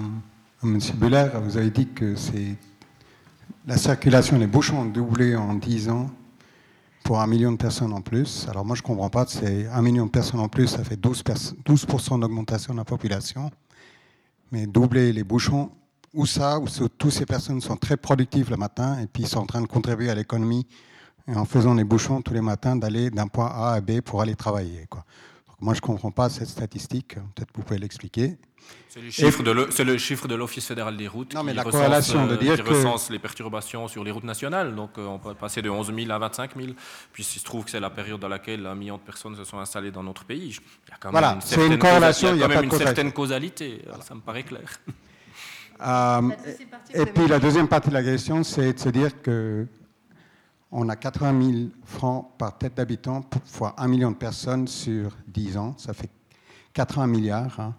Monsieur 0.62 0.92
Buller, 0.92 1.28
vous 1.42 1.56
avez 1.56 1.70
dit 1.70 1.88
que 1.88 2.14
c'est 2.16 2.54
la 3.66 3.78
circulation, 3.78 4.38
les 4.38 4.46
bouchons 4.46 4.80
ont 4.80 4.84
doublé 4.84 5.34
en 5.34 5.54
10 5.54 5.88
ans 5.88 6.10
pour 7.02 7.18
un 7.18 7.26
million 7.26 7.50
de 7.50 7.56
personnes 7.56 7.94
en 7.94 8.02
plus. 8.02 8.46
Alors 8.50 8.66
moi, 8.66 8.76
je 8.76 8.82
ne 8.82 8.86
comprends 8.86 9.08
pas, 9.08 9.24
c'est 9.26 9.66
un 9.68 9.80
million 9.80 10.04
de 10.04 10.10
personnes 10.10 10.40
en 10.40 10.48
plus, 10.48 10.66
ça 10.66 10.84
fait 10.84 11.00
12%, 11.00 11.54
12 11.64 11.86
d'augmentation 12.20 12.74
de 12.74 12.78
la 12.78 12.84
population. 12.84 13.50
Mais 14.52 14.66
doubler 14.66 15.14
les 15.14 15.24
bouchons, 15.24 15.70
où 16.12 16.26
ça, 16.26 16.58
où 16.58 16.66
toutes 16.98 17.12
ces 17.12 17.24
personnes 17.24 17.62
sont 17.62 17.76
très 17.76 17.96
productives 17.96 18.50
le 18.50 18.58
matin 18.58 18.98
et 19.00 19.06
puis 19.06 19.24
sont 19.24 19.38
en 19.38 19.46
train 19.46 19.62
de 19.62 19.66
contribuer 19.66 20.10
à 20.10 20.14
l'économie 20.14 20.66
en 21.26 21.46
faisant 21.46 21.72
les 21.72 21.84
bouchons 21.84 22.20
tous 22.20 22.34
les 22.34 22.42
matins 22.42 22.76
d'aller 22.76 23.08
d'un 23.08 23.28
point 23.28 23.46
A 23.46 23.72
à 23.72 23.80
B 23.80 24.02
pour 24.02 24.20
aller 24.20 24.34
travailler. 24.34 24.86
Moi, 25.60 25.74
je 25.74 25.78
ne 25.78 25.82
comprends 25.82 26.10
pas 26.10 26.28
cette 26.28 26.48
statistique. 26.48 27.14
Peut-être 27.34 27.52
que 27.52 27.56
vous 27.58 27.62
pouvez 27.62 27.78
l'expliquer. 27.78 28.38
C'est 28.88 29.00
le 29.84 29.98
chiffre 29.98 30.26
de 30.26 30.34
l'Office 30.34 30.66
fédéral 30.66 30.96
des 30.96 31.06
routes 31.06 31.34
non, 31.34 31.42
mais 31.42 31.52
qui, 31.52 31.56
la 31.56 31.62
recense, 31.62 32.28
de 32.28 32.36
dire 32.36 32.56
qui 32.56 32.62
recense 32.62 33.10
les 33.10 33.18
perturbations 33.18 33.88
sur 33.88 34.02
les 34.02 34.10
routes 34.10 34.24
nationales. 34.24 34.74
Donc, 34.74 34.90
euh, 34.96 35.06
on 35.06 35.18
peut 35.18 35.34
passer 35.34 35.60
de 35.62 35.70
11 35.70 35.92
000 35.94 36.10
à 36.10 36.18
25 36.18 36.56
000. 36.56 36.68
Puis, 37.12 37.22
il 37.22 37.38
se 37.38 37.44
trouve 37.44 37.64
que 37.64 37.70
c'est 37.70 37.80
la 37.80 37.90
période 37.90 38.20
dans 38.20 38.28
laquelle 38.28 38.66
un 38.66 38.74
million 38.74 38.96
de 38.96 39.02
personnes 39.02 39.36
se 39.36 39.44
sont 39.44 39.58
installées 39.58 39.90
dans 39.90 40.02
notre 40.02 40.24
pays. 40.24 40.58
Il 40.86 40.90
y 40.90 40.94
a 40.94 40.96
quand 40.98 41.12
même 41.12 41.70
une 41.72 41.78
corrélation, 41.78 42.34
il 42.34 42.40
y 42.40 42.42
a 42.42 42.48
quand 42.48 42.54
même 42.54 42.64
une 42.64 42.70
certaine 42.70 43.12
causalité. 43.12 43.82
Ça 44.02 44.14
me 44.14 44.20
paraît 44.20 44.44
clair. 44.44 44.80
Euh, 45.82 46.28
et 46.92 47.06
puis, 47.06 47.26
la 47.26 47.38
deuxième 47.38 47.66
partie 47.66 47.88
de 47.88 47.94
la 47.94 48.02
question, 48.02 48.42
c'est 48.44 48.74
de 48.74 48.78
se 48.78 48.88
dire 48.90 49.22
que 49.22 49.66
on 50.72 50.88
a 50.88 50.96
80 50.96 51.52
000 51.52 51.68
francs 51.84 52.28
par 52.38 52.56
tête 52.56 52.76
d'habitant 52.76 53.24
fois 53.44 53.74
1 53.78 53.88
million 53.88 54.10
de 54.10 54.16
personnes 54.16 54.68
sur 54.68 55.16
10 55.28 55.56
ans. 55.56 55.74
Ça 55.76 55.92
fait 55.92 56.10
80 56.74 57.06
milliards. 57.06 57.58
Hein. 57.60 57.74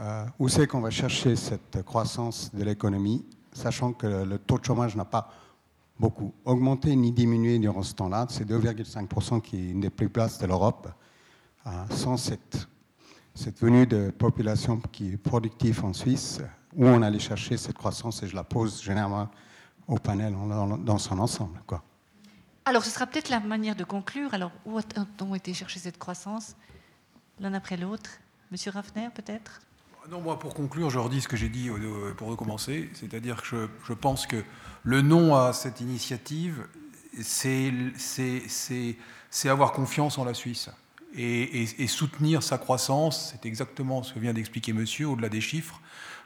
Euh, 0.00 0.24
où 0.40 0.48
c'est 0.48 0.66
qu'on 0.66 0.80
va 0.80 0.90
chercher 0.90 1.36
cette 1.36 1.82
croissance 1.84 2.52
de 2.52 2.64
l'économie, 2.64 3.24
sachant 3.52 3.92
que 3.92 4.24
le 4.24 4.38
taux 4.38 4.58
de 4.58 4.64
chômage 4.64 4.96
n'a 4.96 5.04
pas 5.04 5.30
beaucoup 6.00 6.34
augmenté 6.44 6.96
ni 6.96 7.12
diminué 7.12 7.60
durant 7.60 7.84
ce 7.84 7.94
temps-là. 7.94 8.26
C'est 8.28 8.48
2,5% 8.48 9.40
qui 9.40 9.56
est 9.56 9.70
une 9.70 9.80
des 9.80 9.90
plus 9.90 10.08
basses 10.08 10.38
de 10.38 10.46
l'Europe. 10.46 10.88
Euh, 11.66 11.70
sans 11.90 12.16
cette, 12.16 12.68
cette 13.34 13.60
venue 13.60 13.86
de 13.86 14.10
population 14.10 14.80
qui 14.92 15.12
est 15.12 15.16
productive 15.16 15.84
en 15.84 15.92
Suisse, 15.92 16.40
où 16.76 16.86
on 16.86 17.00
allait 17.00 17.20
chercher 17.20 17.56
cette 17.56 17.76
croissance, 17.76 18.22
et 18.22 18.26
je 18.26 18.34
la 18.34 18.44
pose 18.44 18.82
généralement 18.82 19.28
au 19.86 19.96
panel 19.96 20.34
dans 20.80 20.98
son 20.98 21.18
ensemble. 21.20 21.62
Quoi. 21.66 21.82
Alors, 22.66 22.84
ce 22.84 22.90
sera 22.90 23.06
peut-être 23.06 23.28
la 23.28 23.40
manière 23.40 23.76
de 23.76 23.84
conclure. 23.84 24.32
Alors, 24.32 24.50
où 24.64 24.78
a-t-on 24.78 25.34
été 25.34 25.52
chercher 25.52 25.78
cette 25.78 25.98
croissance 25.98 26.56
L'un 27.40 27.52
après 27.52 27.76
l'autre? 27.76 28.10
Monsieur 28.50 28.70
Raffner, 28.70 29.08
peut-être? 29.14 29.60
Non, 30.10 30.20
moi, 30.20 30.38
pour 30.38 30.54
conclure, 30.54 30.88
je 30.90 30.98
redis 30.98 31.22
ce 31.22 31.28
que 31.28 31.36
j'ai 31.36 31.48
dit 31.48 31.70
pour 32.16 32.28
recommencer, 32.28 32.90
c'est-à-dire 32.94 33.42
que 33.42 33.68
je, 33.86 33.92
pense 33.92 34.26
que 34.26 34.42
le 34.82 35.02
nom 35.02 35.34
à 35.34 35.52
cette 35.52 35.80
initiative, 35.80 36.66
c'est 37.18 37.72
avoir 39.46 39.72
confiance 39.72 40.18
en 40.18 40.24
la 40.24 40.34
Suisse 40.34 40.70
et, 41.16 41.86
soutenir 41.86 42.42
sa 42.42 42.58
croissance. 42.58 43.30
C'est 43.32 43.46
exactement 43.46 44.02
ce 44.02 44.12
que 44.12 44.18
vient 44.18 44.32
d'expliquer 44.32 44.72
monsieur, 44.72 45.08
au-delà 45.08 45.28
des 45.28 45.40
chiffres. 45.40 45.80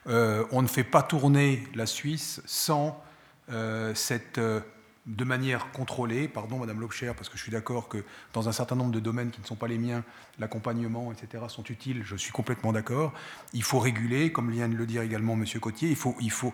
Euh, 0.06 0.44
on 0.50 0.62
ne 0.62 0.68
fait 0.68 0.84
pas 0.84 1.02
tourner 1.02 1.66
la 1.74 1.86
Suisse 1.86 2.40
sans 2.46 3.02
euh, 3.50 3.94
cette 3.94 4.38
euh, 4.38 4.60
de 5.08 5.24
manière 5.24 5.72
contrôlée. 5.72 6.28
Pardon, 6.28 6.58
Madame 6.58 6.80
Lobcher, 6.80 7.12
parce 7.16 7.28
que 7.28 7.38
je 7.38 7.42
suis 7.42 7.50
d'accord 7.50 7.88
que 7.88 8.04
dans 8.34 8.48
un 8.48 8.52
certain 8.52 8.76
nombre 8.76 8.92
de 8.92 9.00
domaines 9.00 9.30
qui 9.30 9.40
ne 9.40 9.46
sont 9.46 9.56
pas 9.56 9.66
les 9.66 9.78
miens, 9.78 10.04
l'accompagnement, 10.38 11.10
etc., 11.12 11.44
sont 11.48 11.64
utiles. 11.64 12.02
Je 12.04 12.14
suis 12.14 12.30
complètement 12.30 12.72
d'accord. 12.72 13.14
Il 13.54 13.62
faut 13.62 13.78
réguler, 13.78 14.30
comme 14.32 14.50
vient 14.50 14.68
de 14.68 14.76
le 14.76 14.86
dire 14.86 15.00
également 15.02 15.34
Monsieur 15.34 15.60
Cotier. 15.60 15.88
Il 15.88 15.96
faut, 15.96 16.14
il 16.20 16.30
faut, 16.30 16.52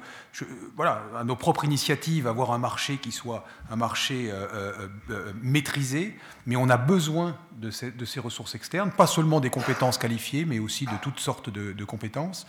voilà, 0.77 1.03
à 1.17 1.25
nos 1.25 1.35
propres 1.35 1.65
initiatives, 1.65 2.29
avoir 2.29 2.53
un 2.53 2.59
marché 2.59 2.99
qui 2.99 3.11
soit 3.11 3.45
un 3.71 3.77
marché 3.77 4.31
euh, 4.31 4.47
euh, 4.55 4.89
euh, 5.11 5.33
maîtrisé. 5.43 6.17
Mais 6.47 6.55
on 6.55 6.69
a 6.71 6.77
besoin 6.77 7.37
de 7.59 7.71
ces, 7.71 8.21
ressources 8.21 8.55
externes, 8.55 8.91
pas 8.91 9.07
seulement 9.07 9.41
des 9.41 9.51
compétences 9.51 9.99
qualifiées, 9.99 10.45
mais 10.45 10.61
aussi 10.61 10.87
de 10.87 10.97
toutes 11.03 11.19
sortes 11.19 11.51
de 11.51 11.85
compétences. 11.85 12.47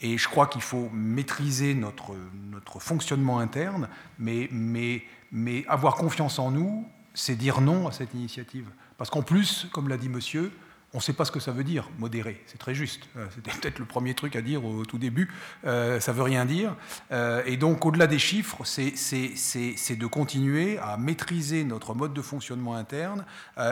Et 0.00 0.16
je 0.16 0.28
crois 0.28 0.46
qu'il 0.46 0.62
faut 0.62 0.88
maîtriser 0.92 1.74
notre, 1.74 2.14
notre 2.50 2.80
fonctionnement 2.80 3.38
interne, 3.38 3.88
mais, 4.18 4.48
mais, 4.50 5.02
mais 5.30 5.64
avoir 5.68 5.96
confiance 5.96 6.38
en 6.38 6.50
nous, 6.50 6.86
c'est 7.12 7.36
dire 7.36 7.60
non 7.60 7.86
à 7.86 7.92
cette 7.92 8.14
initiative. 8.14 8.66
Parce 8.96 9.10
qu'en 9.10 9.22
plus, 9.22 9.66
comme 9.72 9.88
l'a 9.88 9.98
dit 9.98 10.08
monsieur, 10.08 10.52
on 10.92 10.98
ne 10.98 11.02
sait 11.02 11.12
pas 11.12 11.24
ce 11.24 11.30
que 11.30 11.38
ça 11.38 11.52
veut 11.52 11.62
dire, 11.62 11.88
modérer. 11.98 12.42
C'est 12.46 12.58
très 12.58 12.74
juste. 12.74 13.08
Euh, 13.16 13.26
c'était 13.32 13.52
peut-être 13.52 13.78
le 13.78 13.84
premier 13.84 14.14
truc 14.14 14.34
à 14.34 14.42
dire 14.42 14.64
au 14.64 14.84
tout 14.84 14.98
début. 14.98 15.32
Euh, 15.64 16.00
ça 16.00 16.12
ne 16.12 16.16
veut 16.16 16.24
rien 16.24 16.44
dire. 16.44 16.74
Euh, 17.12 17.42
et 17.46 17.56
donc, 17.56 17.86
au-delà 17.86 18.08
des 18.08 18.18
chiffres, 18.18 18.64
c'est 18.64 19.96
de 19.96 20.06
continuer 20.06 20.78
à 20.78 20.96
maîtriser 20.96 21.62
notre 21.62 21.94
mode 21.94 22.12
de 22.12 22.22
fonctionnement 22.22 22.74
interne 22.74 23.24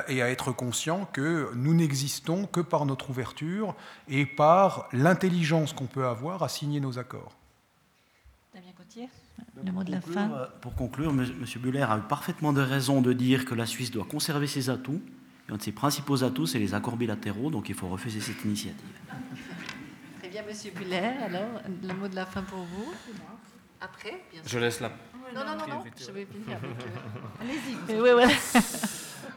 et 0.07 0.23
à 0.23 0.31
être 0.31 0.53
conscient 0.53 1.09
que 1.12 1.51
nous 1.55 1.74
n'existons 1.74 2.47
que 2.47 2.61
par 2.61 2.86
notre 2.86 3.11
ouverture 3.11 3.74
et 4.09 4.24
par 4.24 4.89
l'intelligence 4.93 5.73
qu'on 5.73 5.86
peut 5.86 6.07
avoir 6.07 6.43
à 6.43 6.49
signer 6.49 6.81
nos 6.81 6.99
accords. 6.99 7.36
Damien 8.55 8.73
Gauthier 8.77 9.09
le 9.65 9.73
mot 9.73 9.85
de 9.85 9.90
la 9.90 10.01
fin. 10.01 10.49
Pour 10.61 10.74
conclure, 10.74 11.11
M. 11.11 11.27
Buller 11.57 11.82
a 11.82 11.99
eu 11.99 12.03
parfaitement 12.03 12.53
de 12.53 12.61
raison 12.61 13.01
de 13.01 13.12
dire 13.12 13.45
que 13.45 13.55
la 13.55 13.66
Suisse 13.66 13.90
doit 13.90 14.05
conserver 14.05 14.47
ses 14.47 14.70
atouts 14.70 15.01
un 15.51 15.57
de 15.57 15.62
ses 15.62 15.73
principaux 15.73 16.23
atouts, 16.25 16.47
c'est 16.47 16.59
les 16.59 16.75
accords 16.75 16.97
bilatéraux, 16.97 17.51
donc 17.51 17.69
il 17.69 17.75
faut 17.75 17.89
refuser 17.89 18.20
cette 18.20 18.45
initiative. 18.45 18.85
Très 20.19 20.29
bien, 20.29 20.43
Monsieur 20.47 20.73
Buller. 20.73 21.12
Alors, 21.25 21.62
le 21.83 21.95
mot 21.95 22.09
de 22.09 22.15
la 22.15 22.27
fin 22.27 22.43
pour 22.43 22.59
vous 22.59 22.93
Après, 23.81 24.23
bien 24.31 24.43
sûr. 24.43 24.51
Je 24.51 24.59
laisse 24.59 24.81
la. 24.81 24.89
Non, 25.35 25.45
non, 25.45 25.57
non, 25.57 25.75
non, 25.75 25.85
je 25.99 26.11
vais 26.11 26.27
finir 26.27 26.57
avec. 26.57 26.70
Euh, 26.70 27.41
Allez-y. 27.41 28.01
Oui, 28.01 28.11
voilà. 28.12 28.33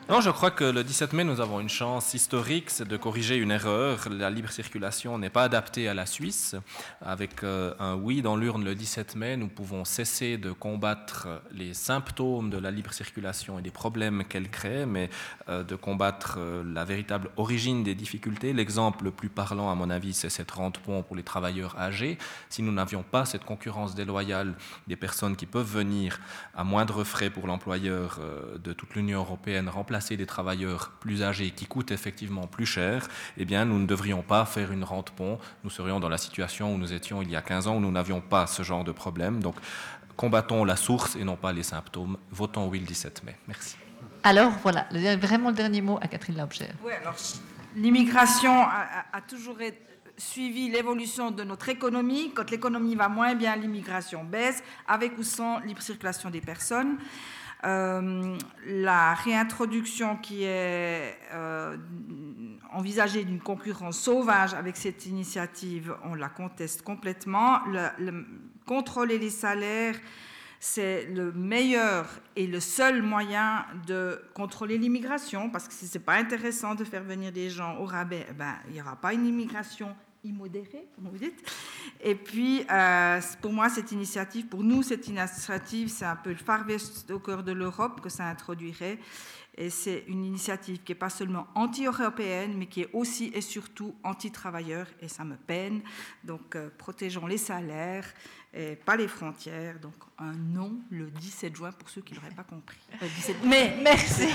Non, 0.10 0.19
je 0.19 0.30
crois 0.30 0.52
que 0.52 0.64
le 0.64 0.84
17 0.84 1.14
mai, 1.14 1.23
nous 1.23 1.40
avons 1.40 1.61
une 1.61 1.69
chance 1.69 2.14
historique, 2.15 2.69
c'est 2.69 2.88
de 2.88 2.98
corriger 2.98 3.38
une 3.38 3.52
erreur. 3.52 4.10
La 4.10 4.30
libre 4.30 4.49
circulation 4.49 5.18
n'est 5.18 5.30
pas 5.30 5.44
adaptée 5.44 5.88
à 5.88 5.94
la 5.94 6.06
Suisse. 6.06 6.56
Avec 7.02 7.44
euh, 7.44 7.73
un 7.80 7.95
oui 7.95 8.22
dans 8.22 8.36
l'urne 8.36 8.65
le 8.65 8.76
17 8.76 9.15
mai, 9.15 9.38
nous 9.38 9.48
pouvons 9.48 9.86
cesser 9.86 10.38
de 10.38 10.52
combattre 10.52 11.28
les 11.52 11.73
symptômes 11.73 12.49
de 12.49 12.57
la 12.57 12.72
libre 12.72 12.91
circulation 12.91 13.60
et 13.60 13.61
des 13.61 13.72
problèmes 13.72 14.26
qu'elle 14.26 14.49
crée, 14.49 14.86
mais 14.86 15.10
euh, 15.48 15.64
de 15.64 15.76
combattre 15.76 16.36
euh, 16.40 16.64
la 16.65 16.84
véritable 16.84 17.30
origine 17.38 17.84
des 17.84 17.95
difficultés. 17.95 18.53
L'exemple 18.53 19.06
le 19.06 19.11
plus 19.11 19.30
parlant, 19.30 19.69
à 19.69 19.76
mon 19.76 19.90
avis, 19.90 20.14
c'est 20.14 20.30
cette 20.30 20.52
rente 20.52 20.80
pont 20.80 21.03
pour 21.03 21.15
les 21.15 21.23
travailleurs 21.23 21.80
âgés. 21.80 22.18
Si 22.49 22.64
nous 22.64 22.73
n'avions 22.73 23.03
pas 23.03 23.26
cette 23.26 23.45
concurrence 23.45 23.95
déloyale 23.95 24.56
des 24.88 24.98
personnes 24.98 25.38
qui 25.38 25.45
peuvent 25.45 25.72
venir 25.72 26.19
à 26.53 26.65
moindre 26.65 27.03
frais 27.06 27.30
pour 27.30 27.48
l'employeur 27.48 28.19
de 28.61 28.73
toute 28.73 28.95
l'Union 28.95 29.19
européenne 29.19 29.69
remplacer 29.69 29.90
des 29.91 30.26
travailleurs 30.26 30.91
plus 30.99 31.23
âgés 31.23 31.51
qui 31.51 31.65
coûtent 31.65 31.91
effectivement 31.91 32.47
plus 32.47 32.65
cher, 32.65 33.07
eh 33.38 33.45
bien, 33.45 33.65
nous 33.65 33.80
ne 33.80 33.85
devrions 33.85 34.22
pas 34.22 34.45
faire 34.45 34.72
une 34.72 34.84
rente 34.84 35.11
pont. 35.11 35.39
Nous 35.63 35.69
serions 35.69 35.99
dans 35.99 36.09
la 36.09 36.18
situation 36.18 36.73
où 36.73 36.77
nous 36.77 36.93
étions 36.93 37.22
il 37.22 37.30
y 37.30 37.35
a 37.35 37.41
15 37.41 37.68
ans, 37.68 37.76
où 37.77 37.80
nous 37.80 37.91
n'avions 37.91 38.22
pas 38.22 38.47
ce 38.47 38.63
genre 38.63 38.84
de 38.84 38.91
problème. 38.91 39.41
Donc, 39.41 39.55
combattons 40.15 40.63
la 40.65 40.76
source 40.76 41.15
et 41.15 41.23
non 41.23 41.35
pas 41.35 41.53
les 41.53 41.63
symptômes. 41.63 42.18
Votons 42.31 42.68
oui 42.68 42.80
le 42.80 42.85
17 42.85 43.23
mai. 43.23 43.35
Merci. 43.47 43.76
Alors, 44.23 44.51
voilà, 44.61 44.88
vraiment 45.18 45.49
le 45.49 45.55
dernier 45.55 45.81
mot 45.81 45.97
à 46.01 46.07
Catherine 46.07 46.38
Laubcher. 46.38 46.69
Oui, 46.84 46.91
alors, 47.01 47.15
l'immigration 47.76 48.61
a, 48.61 49.22
toujours 49.27 49.57
suivi 50.18 50.69
l'évolution 50.69 51.31
de 51.31 51.43
notre 51.43 51.69
économie. 51.69 52.31
Quand 52.35 52.51
l'économie 52.51 52.95
va 52.95 53.09
moins 53.09 53.34
bien, 53.34 53.55
l'immigration 53.55 54.23
baisse, 54.23 54.63
avec 54.88 55.18
ou 55.18 55.23
sans 55.23 55.59
libre 55.59 55.81
circulation 55.81 56.30
des 56.30 56.41
personnes. 56.41 56.97
Euh, 57.64 58.38
la 58.66 59.14
réintroduction 59.14 60.18
qui 60.18 60.44
est 60.44 61.16
euh, 61.32 61.78
envisagée 62.72 63.24
d'une 63.24 63.40
concurrence 63.40 64.00
sauvage 64.00 64.56
avec 64.56 64.78
cette 64.78 65.06
initiative, 65.06 65.96
on 66.04 66.16
la 66.16 66.30
conteste 66.30 66.82
complètement. 66.82 67.60
contrôler 68.66 69.20
les 69.20 69.30
salaires, 69.30 69.96
c'est 70.60 71.06
le 71.06 71.32
meilleur 71.34 72.08
et 72.36 72.48
le 72.48 72.60
seul 72.60 73.04
moyen 73.04 73.66
de 73.86 74.20
contrôler 74.34 74.78
l'immigration, 74.78 75.50
parce 75.50 75.68
que 75.68 75.74
si 75.74 75.88
ce 75.88 75.98
n'est 75.98 76.04
pas 76.04 76.16
intéressant 76.16 76.74
de 76.74 76.84
faire 76.84 77.04
venir 77.04 77.32
des 77.32 77.50
gens 77.50 77.78
au 77.78 77.86
rabais, 77.86 78.26
eh 78.30 78.34
ben, 78.34 78.56
il 78.68 78.74
n'y 78.74 78.82
aura 78.82 78.96
pas 78.96 79.14
une 79.14 79.26
immigration 79.26 79.96
immodérée, 80.23 80.88
comme 80.95 81.10
vous 81.10 81.18
dites. 81.18 81.43
Et 82.02 82.15
puis, 82.15 82.65
euh, 82.72 83.22
pour 83.41 83.53
moi, 83.53 83.69
cette 83.69 83.91
initiative, 83.91 84.48
pour 84.48 84.64
nous, 84.64 84.84
cette 84.84 85.07
initiative, 85.07 85.89
c'est 85.89 86.06
un 86.06 86.15
peu 86.15 86.31
le 86.31 86.35
Far 86.35 86.65
au 87.11 87.19
cœur 87.19 87.43
de 87.43 87.52
l'Europe 87.52 88.02
que 88.02 88.10
ça 88.10 88.26
introduirait. 88.26 88.99
Et 89.57 89.69
c'est 89.69 90.06
une 90.07 90.23
initiative 90.23 90.81
qui 90.81 90.91
n'est 90.91 90.98
pas 90.98 91.10
seulement 91.10 91.48
anti-européenne, 91.56 92.56
mais 92.57 92.68
qui 92.68 92.81
est 92.81 92.89
aussi 92.93 93.31
et 93.34 93.41
surtout 93.41 93.93
anti-travailleur, 94.03 94.88
et 95.02 95.10
ça 95.10 95.26
me 95.26 95.35
peine. 95.35 95.81
Donc, 96.23 96.56
euh, 96.56 96.69
protégeons 96.77 97.27
les 97.27 97.38
salaires, 97.38 98.06
et 98.53 98.76
pas 98.76 98.95
les 98.95 99.07
frontières. 99.07 99.80
Donc 99.80 99.94
un 100.18 100.34
non 100.34 100.73
le 100.90 101.10
17 101.10 101.56
juin 101.56 101.72
pour 101.72 101.90
ceux 101.90 102.02
qui 102.02 102.14
n'auraient 102.14 102.36
pas 102.36 102.44
compris. 102.44 102.78
Euh, 103.02 103.07
mais 103.44 103.78
merci. 103.82 104.28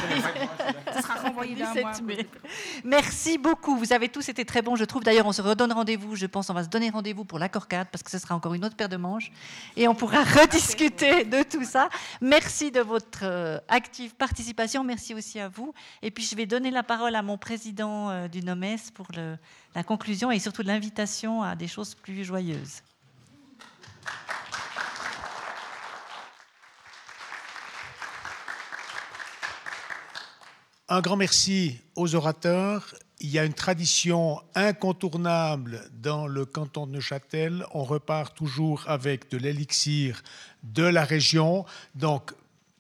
Ce 0.94 1.02
sera 1.02 1.14
renvoyé 1.14 1.55
d'un 1.55 1.72
mois. 1.74 1.93
Merci 2.84 3.38
beaucoup. 3.38 3.76
Vous 3.76 3.93
avez 3.93 4.09
tous 4.09 4.28
été 4.28 4.44
très 4.44 4.62
bons, 4.62 4.76
je 4.76 4.84
trouve. 4.84 5.05
D'ailleurs, 5.05 5.26
on 5.26 5.32
se 5.32 5.43
redonne 5.43 5.72
rendez-vous. 5.72 6.16
Je 6.16 6.26
pense 6.26 6.51
on 6.51 6.55
va 6.55 6.64
se 6.64 6.68
donner 6.68 6.90
rendez-vous 6.90 7.24
pour 7.24 7.38
l'accord 7.38 7.68
4 7.68 7.90
parce 7.90 8.02
que 8.02 8.10
ce 8.10 8.18
sera 8.18 8.34
encore 8.34 8.55
une 8.55 8.64
autre 8.64 8.76
paire 8.76 8.88
de 8.88 8.97
manches 8.97 9.30
et 9.76 9.86
on 9.86 9.94
pourra 9.94 10.22
rediscuter 10.40 11.24
de 11.24 11.43
tout 11.43 11.64
ça. 11.64 11.88
Merci 12.20 12.70
de 12.70 12.80
votre 12.80 13.20
euh, 13.24 13.59
active 13.68 14.14
participation. 14.14 14.82
Merci 14.82 15.14
aussi 15.14 15.38
à 15.38 15.48
vous. 15.48 15.74
Et 16.02 16.10
puis 16.10 16.24
je 16.24 16.34
vais 16.34 16.47
donner 16.47 16.70
la 16.70 16.82
parole 16.82 17.14
à 17.14 17.22
mon 17.22 17.36
président 17.36 18.10
euh, 18.10 18.28
du 18.28 18.43
NOMES 18.43 18.93
pour 18.94 19.06
le, 19.14 19.36
la 19.74 19.84
conclusion 19.84 20.30
et 20.30 20.38
surtout 20.38 20.62
l'invitation 20.62 21.43
à 21.43 21.55
des 21.55 21.68
choses 21.68 21.94
plus 21.94 22.24
joyeuses. 22.24 22.82
Un 30.88 31.00
grand 31.00 31.16
merci 31.16 31.80
aux 31.96 32.14
orateurs. 32.14 32.94
Il 33.18 33.28
y 33.28 33.40
a 33.40 33.44
une 33.44 33.54
tradition 33.54 34.40
incontournable 34.54 35.82
dans 36.00 36.28
le 36.28 36.44
canton 36.44 36.86
de 36.86 36.92
Neuchâtel. 36.92 37.66
On 37.74 37.82
repart 37.82 38.36
toujours 38.36 38.84
avec 38.86 39.28
de 39.28 39.36
l'élixir 39.36 40.22
de 40.62 40.84
la 40.84 41.04
région. 41.04 41.64
Donc, 41.96 42.32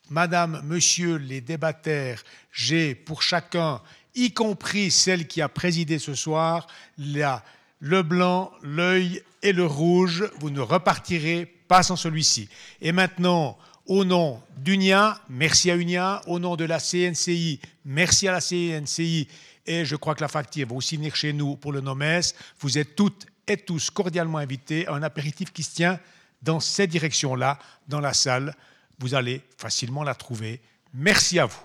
Madame, 0.08 0.62
Monsieur 0.64 1.16
les 1.16 1.40
débatteurs, 1.40 2.22
j'ai 2.52 2.94
pour 2.94 3.22
chacun, 3.22 3.80
y 4.14 4.32
compris 4.32 4.92
celle 4.92 5.26
qui 5.26 5.42
a 5.42 5.48
présidé 5.48 5.98
ce 5.98 6.14
soir, 6.14 6.68
le 6.96 8.02
blanc, 8.02 8.52
l'œil 8.62 9.20
et 9.42 9.52
le 9.52 9.66
rouge. 9.66 10.30
Vous 10.38 10.50
ne 10.50 10.60
repartirez 10.60 11.44
pas 11.66 11.82
sans 11.82 11.96
celui-ci. 11.96 12.48
Et 12.80 12.92
maintenant, 12.92 13.58
au 13.86 14.04
nom 14.04 14.42
d'UNIA, 14.56 15.20
merci 15.28 15.70
à 15.70 15.76
UNIA. 15.76 16.22
Au 16.26 16.38
nom 16.38 16.56
de 16.56 16.64
la 16.64 16.78
CNCI, 16.78 17.60
merci 17.84 18.28
à 18.28 18.32
la 18.32 18.40
CNCI. 18.40 19.28
Et 19.66 19.84
je 19.84 19.96
crois 19.96 20.14
que 20.14 20.22
la 20.22 20.28
facture 20.28 20.68
va 20.68 20.74
aussi 20.74 20.96
venir 20.96 21.14
chez 21.16 21.32
nous 21.32 21.56
pour 21.56 21.72
le 21.72 21.80
NOMES. 21.80 22.20
Vous 22.60 22.78
êtes 22.78 22.94
toutes 22.94 23.26
et 23.48 23.56
tous 23.56 23.90
cordialement 23.90 24.38
invités 24.38 24.86
à 24.86 24.94
un 24.94 25.02
apéritif 25.02 25.52
qui 25.52 25.62
se 25.62 25.74
tient 25.74 26.00
dans 26.42 26.60
cette 26.60 26.90
direction-là, 26.90 27.58
dans 27.88 28.00
la 28.00 28.12
salle. 28.12 28.54
Vous 28.98 29.14
allez 29.14 29.42
facilement 29.56 30.02
la 30.02 30.14
trouver. 30.14 30.60
Merci 30.94 31.38
à 31.38 31.46
vous. 31.46 31.60